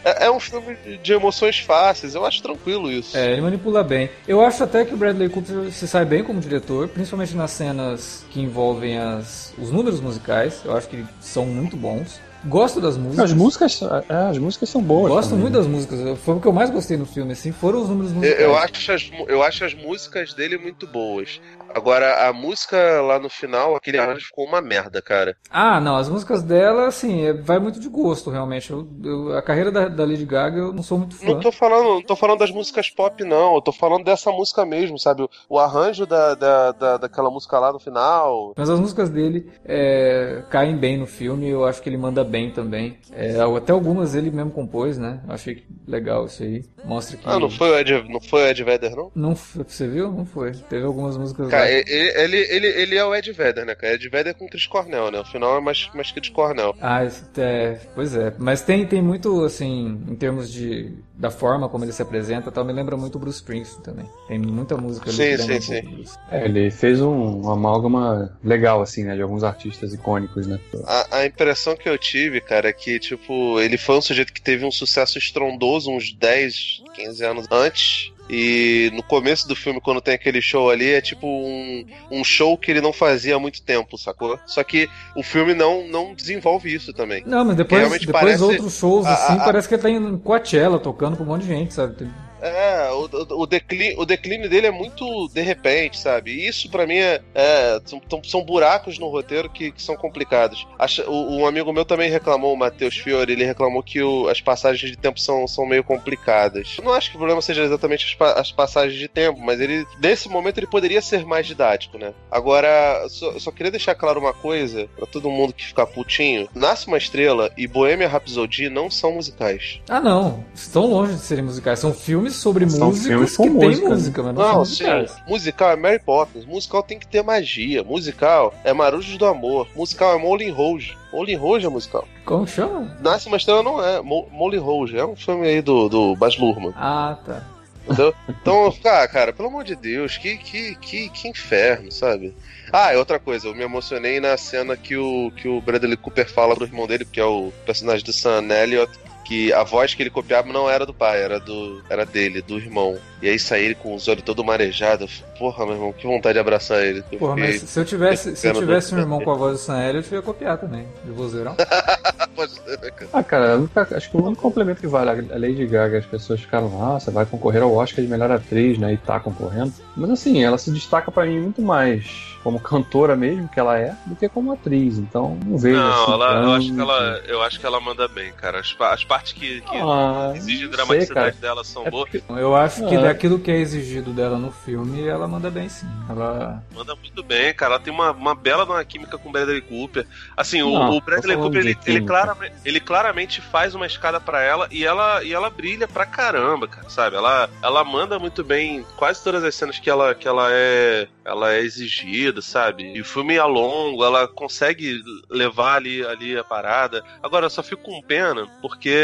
É, 0.06 0.26
é, 0.26 0.32
um 0.32 0.40
filme 0.40 0.78
de 1.02 1.14
emoções 1.14 1.60
fáceis, 1.60 2.16
eu 2.16 2.26
acho 2.26 2.42
tranquilo 2.42 2.92
isso. 2.92 3.18
É, 3.18 3.32
ele 3.32 3.42
manipula 3.42 3.84
bem. 3.84 4.10
Eu 4.28 4.42
acho 4.42 4.64
até 4.64 4.86
que 4.86 4.94
o 4.94 4.98
Bradley 4.98 5.30
Cooper 5.30 5.72
se 5.72 5.88
sai 5.88 6.06
bem 6.06 6.24
como 6.24 6.40
diretor, 6.40 6.88
principalmente 6.88 7.36
nas 7.36 7.52
cenas 7.52 8.26
que 8.30 8.40
envolvem 8.40 8.98
as, 8.98 9.54
os 9.58 9.72
números 9.72 10.00
musicais. 10.00 10.62
Eu 10.64 10.78
acho 10.78 10.88
que 10.88 11.04
são 11.20 11.46
muito 11.46 11.76
bons. 11.76 12.20
Gosto 12.46 12.80
das 12.80 12.98
músicas. 12.98 13.26
As 13.26 13.34
músicas, 13.34 13.82
é, 13.82 14.14
as 14.30 14.38
músicas 14.38 14.70
são 14.70 14.82
boas. 14.82 15.12
Gosto 15.12 15.30
também, 15.32 15.44
muito 15.44 15.54
né? 15.56 15.60
das 15.60 15.68
músicas. 15.68 16.20
Foi 16.20 16.36
o 16.36 16.40
que 16.40 16.48
eu 16.48 16.54
mais 16.54 16.70
gostei 16.70 16.96
no 16.96 17.06
filme, 17.06 17.34
assim, 17.34 17.52
foram 17.52 17.82
os 17.82 17.90
números 17.90 18.14
musicais. 18.14 18.40
Eu, 18.42 18.50
eu, 18.50 18.56
acho 18.58 18.92
as, 18.92 19.12
eu 19.28 19.44
acho 19.44 19.66
as 19.66 19.74
músicas 19.74 20.34
dele 20.34 20.58
muito 20.58 20.88
boas. 20.88 21.42
Agora, 21.74 22.28
a 22.28 22.34
música 22.34 23.02
lá 23.02 23.20
no 23.20 23.30
final, 23.30 23.76
aquele 23.76 23.98
arranjo 23.98 24.26
ficou 24.26 24.46
uma 24.46 24.62
merda, 24.62 25.02
cara. 25.02 25.36
Ah, 25.50 25.80
não, 25.80 25.96
as 25.96 26.10
músicas 26.10 26.44
dela, 26.44 26.88
assim, 26.88 27.26
é, 27.26 27.34
vai 27.34 27.60
muito 27.60 27.80
de 27.80 27.90
gosto, 27.90 28.30
realmente. 28.30 28.72
Eu, 28.72 28.88
eu, 29.04 29.38
a 29.38 29.42
carreira 29.42 29.72
da, 29.72 29.88
da, 29.88 30.06
Lady 30.06 30.26
Gaga 30.26 30.58
eu 30.58 30.74
não 30.74 30.84
sou 30.84 30.98
muito 30.98 31.16
fã. 31.16 31.26
Não 31.28 31.40
tô 31.40 31.52
falando, 31.52 31.86
não 31.86 32.02
tô 32.02 32.16
falando 32.16 32.40
das 32.40 32.52
músicas 32.52 32.90
pop, 32.90 33.24
não. 33.24 33.56
Eu 33.56 33.62
tô 33.62 33.72
falando 33.72 34.04
dessa 34.04 34.32
música 34.32 34.66
mesmo, 34.66 34.98
sabe? 34.98 35.28
O, 35.48 35.60
arranjo 35.60 36.06
da, 36.06 36.36
da, 36.36 36.72
da, 36.72 36.98
daquela 36.98 37.30
música 37.30 37.60
lá 37.60 37.72
no 37.72 37.80
final. 37.80 38.54
Mas 38.58 38.70
as 38.70 38.80
músicas 38.80 39.10
dele 39.10 39.52
é, 39.66 40.44
caem 40.50 40.76
bem 40.76 40.98
no 40.98 41.06
filme, 41.06 41.48
eu 41.48 41.66
acho 41.66 41.82
que 41.82 41.90
ele 41.90 41.98
manda 41.98 42.24
bem 42.24 42.52
também. 42.52 42.98
É, 43.12 43.38
até 43.58 43.72
algumas 43.72 44.16
ele 44.16 44.32
mesmo 44.32 44.52
compôs, 44.52 44.98
né? 44.98 45.22
Eu 45.28 45.34
achei 45.34 45.64
legal 45.88 46.26
isso 46.26 46.44
aí. 46.44 46.64
Mostra 46.86 47.18
que. 47.18 47.28
Ah, 47.28 47.40
não 47.40 47.50
foi 47.50 47.70
o 47.70 47.78
Ed, 47.78 48.10
não 48.10 48.22
foi 48.22 48.50
Ed 48.50 48.64
Vedder, 48.64 48.96
não? 48.96 49.12
Não, 49.16 49.36
você 49.36 49.88
viu? 49.88 50.12
Não 50.12 50.26
foi. 50.26 50.52
Teve 50.52 50.86
algumas 50.86 51.18
músicas. 51.18 51.50
Cara, 51.50 51.59
ele, 51.68 51.84
ele, 51.90 52.38
ele, 52.38 52.68
ele, 52.68 52.96
é 52.98 53.06
o 53.06 53.16
Ed 53.16 53.32
Vedder, 53.32 53.66
né, 53.66 53.76
cara? 53.76 53.94
Ed 53.94 54.10
Vedder 54.10 54.34
com 54.36 54.48
Chris 54.48 54.68
Cornell, 54.68 55.12
né? 55.12 55.20
O 55.20 55.26
final 55.26 55.58
é 55.58 55.62
mais, 55.62 55.90
mais 55.94 56.12
Chris 56.12 56.30
Cornell. 56.30 56.76
Ah, 56.82 57.04
é, 57.38 57.80
pois 57.96 58.16
é. 58.16 58.34
Mas 58.38 58.62
tem, 58.62 58.86
tem 58.86 59.02
muito, 59.02 59.44
assim, 59.44 60.02
em 60.08 60.16
termos 60.16 60.52
de 60.52 60.94
da 61.20 61.30
forma 61.30 61.68
como 61.68 61.84
ele 61.84 61.92
se 61.92 62.02
apresenta, 62.02 62.50
tal, 62.50 62.64
me 62.64 62.72
lembra 62.72 62.96
muito 62.96 63.16
o 63.16 63.20
Bruce 63.20 63.40
Springsteen 63.40 63.84
também. 63.84 64.06
Tem 64.30 64.40
muita 64.40 64.78
música 64.78 65.10
ali. 65.10 65.38
Sim, 65.38 65.60
sim, 65.60 65.62
sim. 65.62 66.06
É, 66.32 66.46
ele 66.46 66.72
fez 66.72 67.02
um, 67.02 67.42
uma 67.42 67.54
amálgama 67.54 68.34
legal, 68.42 68.82
assim, 68.82 69.04
né? 69.04 69.16
De 69.16 69.22
alguns 69.22 69.44
artistas 69.44 69.94
icônicos, 69.94 70.48
né? 70.48 70.58
A, 70.86 71.18
a, 71.18 71.26
impressão 71.26 71.76
que 71.76 71.90
eu 71.90 71.98
tive, 71.98 72.40
cara, 72.40 72.70
é 72.70 72.74
que, 72.74 72.98
tipo, 73.00 73.60
ele 73.60 73.78
foi 73.78 73.98
um 73.98 74.02
sujeito 74.02 74.32
que 74.32 74.42
teve 74.42 74.64
um 74.64 74.72
sucesso 74.72 75.18
estrondoso 75.18 75.92
uns 75.92 76.14
10, 76.14 76.84
15 76.96 77.26
anos 77.26 77.48
antes 77.52 78.14
e 78.30 78.92
no 78.94 79.02
começo 79.02 79.48
do 79.48 79.56
filme, 79.56 79.82
quando 79.82 80.02
tem 80.02 80.14
aquele 80.14 80.42
show 80.42 80.70
ali, 80.70 80.92
é 80.92 81.02
tipo 81.02 81.26
um, 81.26 81.86
um 82.12 82.24
show 82.24 82.58
que 82.58 82.70
ele 82.70 82.82
não 82.82 82.94
fazia 82.94 83.36
há 83.36 83.40
muito 83.40 83.62
tempo, 83.62 83.98
sacou? 83.98 84.38
Só 84.46 84.64
que 84.64 84.88
o 85.16 85.24
filme 85.24 85.54
não, 85.54 85.88
não 85.88 86.14
desenvolve 86.14 86.74
isso 86.74 86.94
também. 86.94 87.24
Não, 87.26 87.44
mas 87.44 87.56
depois, 87.56 87.82
depois 87.84 88.06
parece... 88.12 88.44
outros 88.44 88.78
shows 88.78 89.06
assim, 89.06 89.34
a, 89.34 89.42
a, 89.42 89.46
parece 89.46 89.68
que 89.68 89.74
ele 89.76 89.82
tá 89.82 89.90
em 89.90 90.18
Coachella 90.18 90.80
tocando 90.80 91.18
com 91.18 91.24
um 91.24 91.28
monte 91.28 91.42
de 91.42 91.48
gente, 91.48 91.74
sabe? 91.74 92.08
É, 92.42 92.90
o, 92.92 93.10
o, 93.42 93.46
declínio, 93.46 94.00
o 94.00 94.06
declínio 94.06 94.50
dele 94.50 94.68
é 94.68 94.72
muito 94.72 95.28
de 95.30 95.42
repente, 95.42 95.98
sabe? 96.00 96.32
E 96.32 96.48
isso 96.48 96.70
para 96.70 96.86
mim 96.86 96.98
é, 96.98 97.22
é 97.34 97.82
são, 97.86 98.02
são, 98.24 98.44
buracos 98.44 98.98
no 98.98 99.10
roteiro 99.10 99.50
que, 99.50 99.72
que 99.72 99.82
são 99.82 99.96
complicados. 99.96 100.68
Acha, 100.78 101.08
o, 101.10 101.38
um 101.38 101.46
amigo 101.46 101.72
meu 101.74 101.86
também 101.86 102.10
reclamou, 102.10 102.54
o 102.54 102.58
Matheus 102.58 102.96
Fiore, 102.96 103.32
ele 103.32 103.46
reclamou 103.46 103.84
que 103.84 104.02
o, 104.02 104.28
as 104.28 104.42
passagens 104.42 104.90
de 104.90 104.98
tempo 104.98 105.20
são, 105.20 105.48
são 105.48 105.66
meio 105.66 105.84
complicadas. 105.84 106.76
Eu 106.78 106.84
não 106.84 106.94
acho 106.94 107.10
que 107.10 107.16
o 107.16 107.20
problema 107.20 107.42
seja 107.42 107.64
exatamente 107.64 108.18
as, 108.20 108.38
as, 108.38 108.52
passagens 108.52 109.00
de 109.00 109.08
tempo, 109.08 109.40
mas 109.40 109.60
ele 109.60 109.86
nesse 110.02 110.30
momento 110.30 110.58
ele 110.58 110.68
poderia 110.68 111.02
ser 111.02 111.26
mais 111.26 111.46
didático, 111.46 111.98
né? 111.98 112.14
Agora, 112.32 113.06
só, 113.10 113.38
só 113.40 113.52
queria 113.52 113.72
deixar 113.72 113.96
claro 113.96 114.20
uma 114.20 114.34
coisa 114.34 114.88
para 114.96 115.06
todo 115.06 115.30
mundo 115.30 115.54
que 115.54 115.66
ficar 115.66 115.86
putinho: 115.86 116.48
Nasce 116.56 116.88
uma 116.88 116.98
Estrela 116.98 117.52
e 117.58 117.68
Bohemia 117.68 118.08
Rhapsody 118.08 118.70
não 118.70 118.90
são 118.90 119.14
musicais. 119.14 119.82
Ah, 119.90 120.00
não. 120.00 120.44
Estão 120.54 120.86
longe 120.86 121.14
de 121.14 121.22
serem 121.22 121.44
musicais. 121.44 121.80
São 121.80 121.94
filmes 121.94 122.29
filmes 122.30 122.36
sobre 122.36 122.70
São 122.70 122.90
músicos 122.90 123.38
que 123.38 123.50
música. 123.50 123.82
tem 123.82 123.90
música, 123.90 124.24
mas 124.24 124.36
não, 124.36 124.54
não 124.54 124.66
sim, 124.66 124.86
musical 125.28 125.72
é 125.72 125.76
Mary 125.76 126.00
Poppins, 126.00 126.46
musical 126.46 126.84
tem 126.84 127.00
que 127.00 127.08
ter 127.08 127.24
magia, 127.24 127.84
musical 127.84 128.54
é 128.64 128.74
Marujos 128.74 129.18
do 129.18 129.26
Amor, 129.26 129.68
musical 129.76 130.16
é 130.16 130.18
Moulin 130.18 130.52
Rouge. 130.52 130.98
Moulin 131.12 131.36
Rouge 131.36 131.66
é 131.66 131.70
musical. 131.70 132.08
Como 132.26 132.48
chama? 132.48 132.96
Nasce 133.02 133.28
uma 133.28 133.38
Estrela 133.38 133.64
não 133.64 133.84
é, 133.84 134.02
Moulin 134.02 134.58
Rouge, 134.58 134.98
é 134.98 135.06
um 135.06 135.16
filme 135.16 135.48
aí 135.48 135.62
do, 135.62 135.90
do 135.90 136.16
Baz 136.16 136.38
Luhrmann. 136.38 136.74
Ah, 136.76 137.18
tá. 137.26 137.44
Entendeu? 137.86 138.14
Então, 138.28 138.74
ah, 138.86 139.08
cara, 139.08 139.34
pelo 139.34 139.50
amor 139.50 139.64
de 139.64 139.76
Deus, 139.76 140.18
que, 140.18 140.38
que, 140.38 140.76
que, 140.76 141.10
que 141.10 141.28
inferno, 141.28 141.92
sabe? 141.92 142.36
Ah, 142.72 142.94
e 142.94 142.98
outra 142.98 143.20
coisa, 143.20 143.48
eu 143.48 143.56
me 143.56 143.64
emocionei 143.64 144.20
na 144.20 144.38
cena 144.38 144.78
que 144.78 144.96
o, 144.96 145.32
que 145.32 145.48
o 145.48 145.60
Bradley 145.60 145.98
Cooper 145.98 146.30
fala 146.30 146.56
pro 146.56 146.66
irmão 146.66 146.86
dele, 146.86 147.04
que 147.04 147.20
é 147.20 147.26
o 147.26 147.52
personagem 147.66 148.06
do 148.06 148.14
Sam 148.14 148.48
Elliott, 148.52 148.92
que 149.30 149.54
a 149.54 149.64
voz 149.64 149.94
que 149.94 150.02
ele 150.02 150.10
copiava 150.10 150.52
não 150.52 150.68
era 150.68 150.88
do 150.88 150.94
pai, 150.94 151.22
era 151.22 151.40
do 151.40 151.84
era 151.88 152.04
dele, 152.04 152.42
do 152.42 152.58
irmão. 152.58 152.98
E 153.22 153.30
aí 153.30 153.38
sair 153.38 153.66
ele 153.66 153.76
com 153.76 153.94
os 153.94 154.08
olhos 154.08 154.24
todo 154.24 154.44
marejados. 154.44 155.24
Porra, 155.38 155.68
meu 155.68 155.76
irmão, 155.76 155.94
que 155.94 156.08
vontade 156.08 156.34
de 156.34 156.40
abraçar 156.40 156.84
ele. 156.84 157.04
Porra, 157.20 157.38
mas 157.38 157.62
se 157.62 157.80
eu 157.80 157.86
tivesse, 157.86 158.36
se 158.36 158.48
eu 158.48 158.56
tivesse 158.56 158.96
um 158.96 158.98
irmão 158.98 159.22
com 159.22 159.30
a 159.30 159.36
voz 159.36 159.54
do 159.54 159.60
Sam 159.60 159.84
Elliott, 159.84 160.12
eu 160.12 160.18
ia 160.18 160.22
copiar 160.24 160.58
também, 160.58 160.88
de 161.06 161.12
vozeirão. 161.12 161.56
pode 162.36 162.54
ser, 162.54 162.80
né, 162.80 162.90
cara? 162.90 163.10
Ah, 163.14 163.24
cara, 163.24 163.70
acho 163.92 164.10
que 164.10 164.18
o 164.18 164.26
único 164.26 164.42
complemento 164.42 164.82
que 164.82 164.88
vale 164.88 165.12
a 165.12 165.38
Lady 165.38 165.68
Gaga, 165.68 166.00
as 166.00 166.06
pessoas 166.08 166.42
ficaram, 166.42 166.70
nossa, 166.70 167.12
vai 167.12 167.26
concorrer 167.28 167.62
ao 167.62 167.72
Oscar 167.72 168.04
de 168.04 168.10
melhor 168.10 168.32
atriz, 168.32 168.80
né? 168.80 168.94
E 168.94 168.98
tá 168.98 169.20
concorrendo. 169.20 169.72
Mas 169.96 170.10
assim, 170.10 170.44
ela 170.44 170.58
se 170.58 170.72
destaca 170.72 171.12
para 171.12 171.28
mim 171.28 171.40
muito 171.40 171.62
mais 171.62 172.29
como 172.44 172.60
cantora 172.62 173.16
mesmo, 173.16 173.48
que 173.48 173.60
ela 173.60 173.78
é, 173.78 173.96
do 174.06 174.16
que 174.16 174.28
como 174.30 174.52
atriz. 174.52 174.98
Então, 174.98 175.38
não 175.46 175.58
vejo. 175.58 175.78
Não, 175.78 175.92
assim, 176.04 176.12
ela, 176.14 176.34
eu, 176.44 176.52
acho 176.54 176.74
que 176.74 176.80
ela, 176.82 177.22
eu 177.28 177.42
acho 177.44 177.60
que 177.60 177.66
ela 177.66 177.80
manda 177.80 178.08
bem, 178.08 178.32
cara. 178.34 178.60
As, 178.60 178.76
as 178.80 179.04
partes 179.04 179.34
que, 179.34 179.62
que 179.62 179.78
Ah, 179.78 180.34
exigem 180.36 180.68
dramaticidade 180.70 181.34
sei, 181.34 181.42
dela 181.42 181.64
são 181.64 181.86
É 181.86 181.92
boas. 181.92 182.10
porque- 182.10 182.24
Eu 182.30 182.56
acho 182.56 182.88
que 182.88 182.96
É. 182.96 183.02
daquilo 183.02 183.40
que 183.40 183.52
é 183.52 183.58
exigido 183.58 184.12
dela 184.12 184.38
no 184.38 184.52
filme, 184.52 185.06
ela 185.08 185.28
manda 185.28 185.50
bem 185.50 185.68
sim. 185.70 185.88
Ela. 186.10 186.64
Manda 186.74 186.96
muito 186.96 187.24
bem, 187.24 187.54
cara. 187.54 187.76
Ela 187.76 187.84
tem 187.84 187.94
uma, 187.94 188.12
uma 188.12 188.36
bela 188.36 188.64
uma 188.66 188.84
química 188.86 189.18
com 189.18 189.30
o 189.30 189.32
Bradley 189.32 189.62
Cooper. 189.62 190.06
Assim, 190.36 190.62
o, 190.62 190.72
Não, 190.74 190.92
o 190.98 191.02
Bradley 191.02 191.36
tô 191.36 191.42
falando 191.44 191.54
Cooper, 191.54 191.60
ele, 191.62 191.78
ele, 191.86 192.06
claramente, 192.06 192.54
ele 192.66 192.80
claramente 192.80 193.42
faz 193.42 193.76
uma 193.76 193.86
escada 193.86 194.20
pra 194.20 194.42
ela 194.42 194.68
e 194.72 194.86
ela 194.86 195.24
e 195.24 195.34
ela 195.34 195.50
brilha 195.50 195.88
pra 195.88 196.06
caramba, 196.06 196.68
cara, 196.68 196.90
sabe? 196.90 197.16
Ela, 197.16 197.50
ela 197.62 197.84
manda 197.84 198.18
muito 198.20 198.44
bem 198.44 198.86
quase 198.98 199.24
todas 199.24 199.44
as 199.44 199.56
cenas 199.56 199.80
que 199.80 199.90
ela, 199.90 200.14
que 200.16 200.28
ela 200.28 200.48
é 200.52 201.08
ela 201.26 201.54
é 201.54 201.60
exigida, 201.62 202.29
sabe? 202.42 202.94
E 202.96 203.02
o 203.02 203.06
filme 203.06 203.36
é 203.36 203.44
longo, 203.44 204.04
ela 204.04 204.28
consegue 204.28 205.02
levar 205.30 205.76
ali, 205.76 206.06
ali 206.06 206.38
a 206.38 206.44
parada. 206.44 207.04
Agora, 207.22 207.46
eu 207.46 207.50
só 207.50 207.64
fico 207.64 207.84
com 207.84 208.02
pena 208.02 208.48
porque 208.62 208.98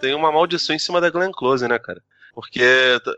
tem 0.00 0.14
uma 0.14 0.32
maldição 0.32 0.74
em 0.74 0.78
cima 0.78 1.00
da 1.00 1.10
Glenn 1.10 1.32
Close, 1.32 1.66
né, 1.66 1.78
cara? 1.78 2.02
Porque 2.34 2.62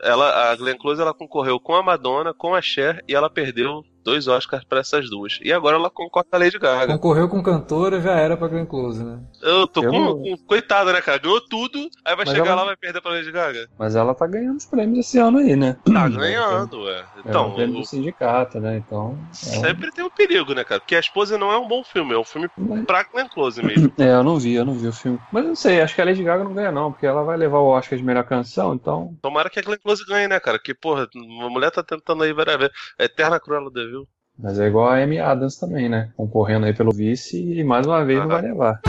ela, 0.01 0.51
a 0.51 0.55
Glenn 0.55 0.77
Close 0.77 1.01
ela 1.01 1.13
concorreu 1.13 1.59
com 1.59 1.75
a 1.75 1.83
Madonna, 1.83 2.33
com 2.33 2.55
a 2.55 2.61
Cher 2.61 3.03
e 3.05 3.13
ela 3.13 3.29
perdeu 3.29 3.83
dois 4.03 4.27
Oscars 4.27 4.63
pra 4.63 4.79
essas 4.79 5.09
duas. 5.09 5.39
E 5.41 5.51
agora 5.51 5.77
ela 5.77 5.89
concorre 5.89 6.25
com 6.29 6.35
a 6.35 6.39
Lady 6.39 6.57
Gaga. 6.59 6.93
Concorreu 6.93 7.27
com 7.29 7.41
cantora, 7.43 8.01
já 8.01 8.11
era 8.13 8.35
pra 8.37 8.47
Glenn 8.47 8.65
Close, 8.65 9.03
né? 9.03 9.19
Eu 9.41 9.67
tô 9.67 9.83
Eu 9.83 9.91
com, 9.91 10.21
com- 10.23 10.37
Coitada, 10.47 10.91
né, 10.93 11.01
cara? 11.01 11.17
Ganhou 11.17 11.41
tudo, 11.41 11.79
aí 12.05 12.15
vai 12.15 12.25
Mas 12.25 12.29
chegar 12.35 12.47
ela- 12.51 12.55
lá 12.55 12.63
e 12.63 12.65
vai 12.67 12.77
perder 12.77 13.01
pra 13.01 13.11
Lady 13.11 13.31
Gaga. 13.31 13.67
Mas 13.77 13.95
ela 13.95 14.13
tá 14.15 14.25
ganhando 14.27 14.57
os 14.57 14.65
prêmios 14.65 15.05
esse 15.05 15.17
ano 15.17 15.37
aí, 15.39 15.55
né? 15.55 15.77
Tá 15.85 16.07
ganhando, 16.09 16.81
ué. 16.83 16.99
É 16.99 17.29
Então, 17.29 17.49
um 17.49 17.53
prêmio 17.55 17.75
o- 17.77 17.79
do 17.81 17.85
sindicato, 17.87 18.59
né? 18.59 18.77
Então. 18.77 19.17
é 19.19 19.29
um- 19.29 19.33
sempre 19.33 19.91
tem 19.91 20.03
um 20.03 20.09
perigo, 20.09 20.53
né, 20.53 20.63
cara? 20.63 20.79
Porque 20.81 20.95
a 20.95 20.99
esposa 20.99 21.37
não 21.37 21.51
é 21.51 21.57
um 21.57 21.67
bom 21.67 21.83
filme, 21.83 22.13
é 22.13 22.17
um 22.17 22.23
filme 22.23 22.49
Mas- 22.57 22.85
pra 22.85 23.03
Glenn 23.03 23.27
Close 23.27 23.61
mesmo. 23.63 23.89
É, 23.99 24.13
eu 24.13 24.23
não 24.23 24.37
vi, 24.37 24.53
eu 24.55 24.65
não 24.65 24.73
vi 24.73 24.87
o 24.87 24.93
filme. 24.93 25.19
Mas 25.31 25.43
eu 25.43 25.49
não 25.49 25.55
sei, 25.55 25.81
acho 25.81 25.93
que 25.93 26.01
a 26.01 26.05
Lady 26.05 26.23
Gaga 26.23 26.43
não 26.43 26.53
ganha, 26.53 26.71
não, 26.71 26.91
porque 26.91 27.05
ela 27.05 27.23
vai 27.23 27.37
levar 27.37 27.59
o 27.59 27.67
Oscar 27.67 27.97
de 27.97 28.03
melhor 28.03 28.23
canção, 28.23 28.73
então. 28.73 29.15
Tomara 29.21 29.49
que 29.49 29.59
a 29.59 29.61
Glenn 29.61 29.77
Close 29.83 30.05
ganhe, 30.05 30.27
né, 30.27 30.39
cara? 30.39 30.57
Que, 30.59 30.73
porra, 30.73 31.07
a 31.15 31.49
mulher 31.49 31.69
tá 31.71 31.83
tentando 31.83 32.23
aí 32.23 32.33
várias 32.33 32.57
vezes. 32.57 32.73
É 32.97 33.05
eterna 33.05 33.39
Cruella 33.39 33.69
de 33.69 33.85
Vil. 33.87 33.98
Mas 34.41 34.57
é 34.57 34.67
igual 34.67 34.87
a 34.87 35.03
Amy 35.03 35.19
Adams 35.19 35.57
também, 35.57 35.89
né? 35.89 36.11
Concorrendo 36.15 36.65
aí 36.65 36.73
pelo 36.73 36.93
vice 36.93 37.37
e 37.37 37.61
mais 37.61 37.85
uma 37.85 38.05
vez 38.05 38.19
não 38.19 38.31
Aham. 38.31 38.41
vai 38.41 38.49
levar. 38.49 38.81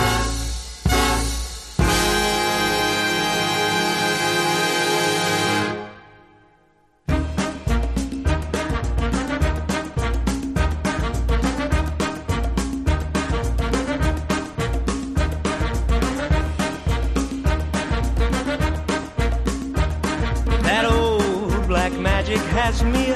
That 20.62 20.86
old 20.86 21.66
black 21.66 21.92
magic 21.94 22.38
has 22.54 22.84
me 22.84 23.12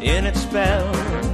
in 0.00 0.24
its 0.24 0.40
spell. 0.40 1.25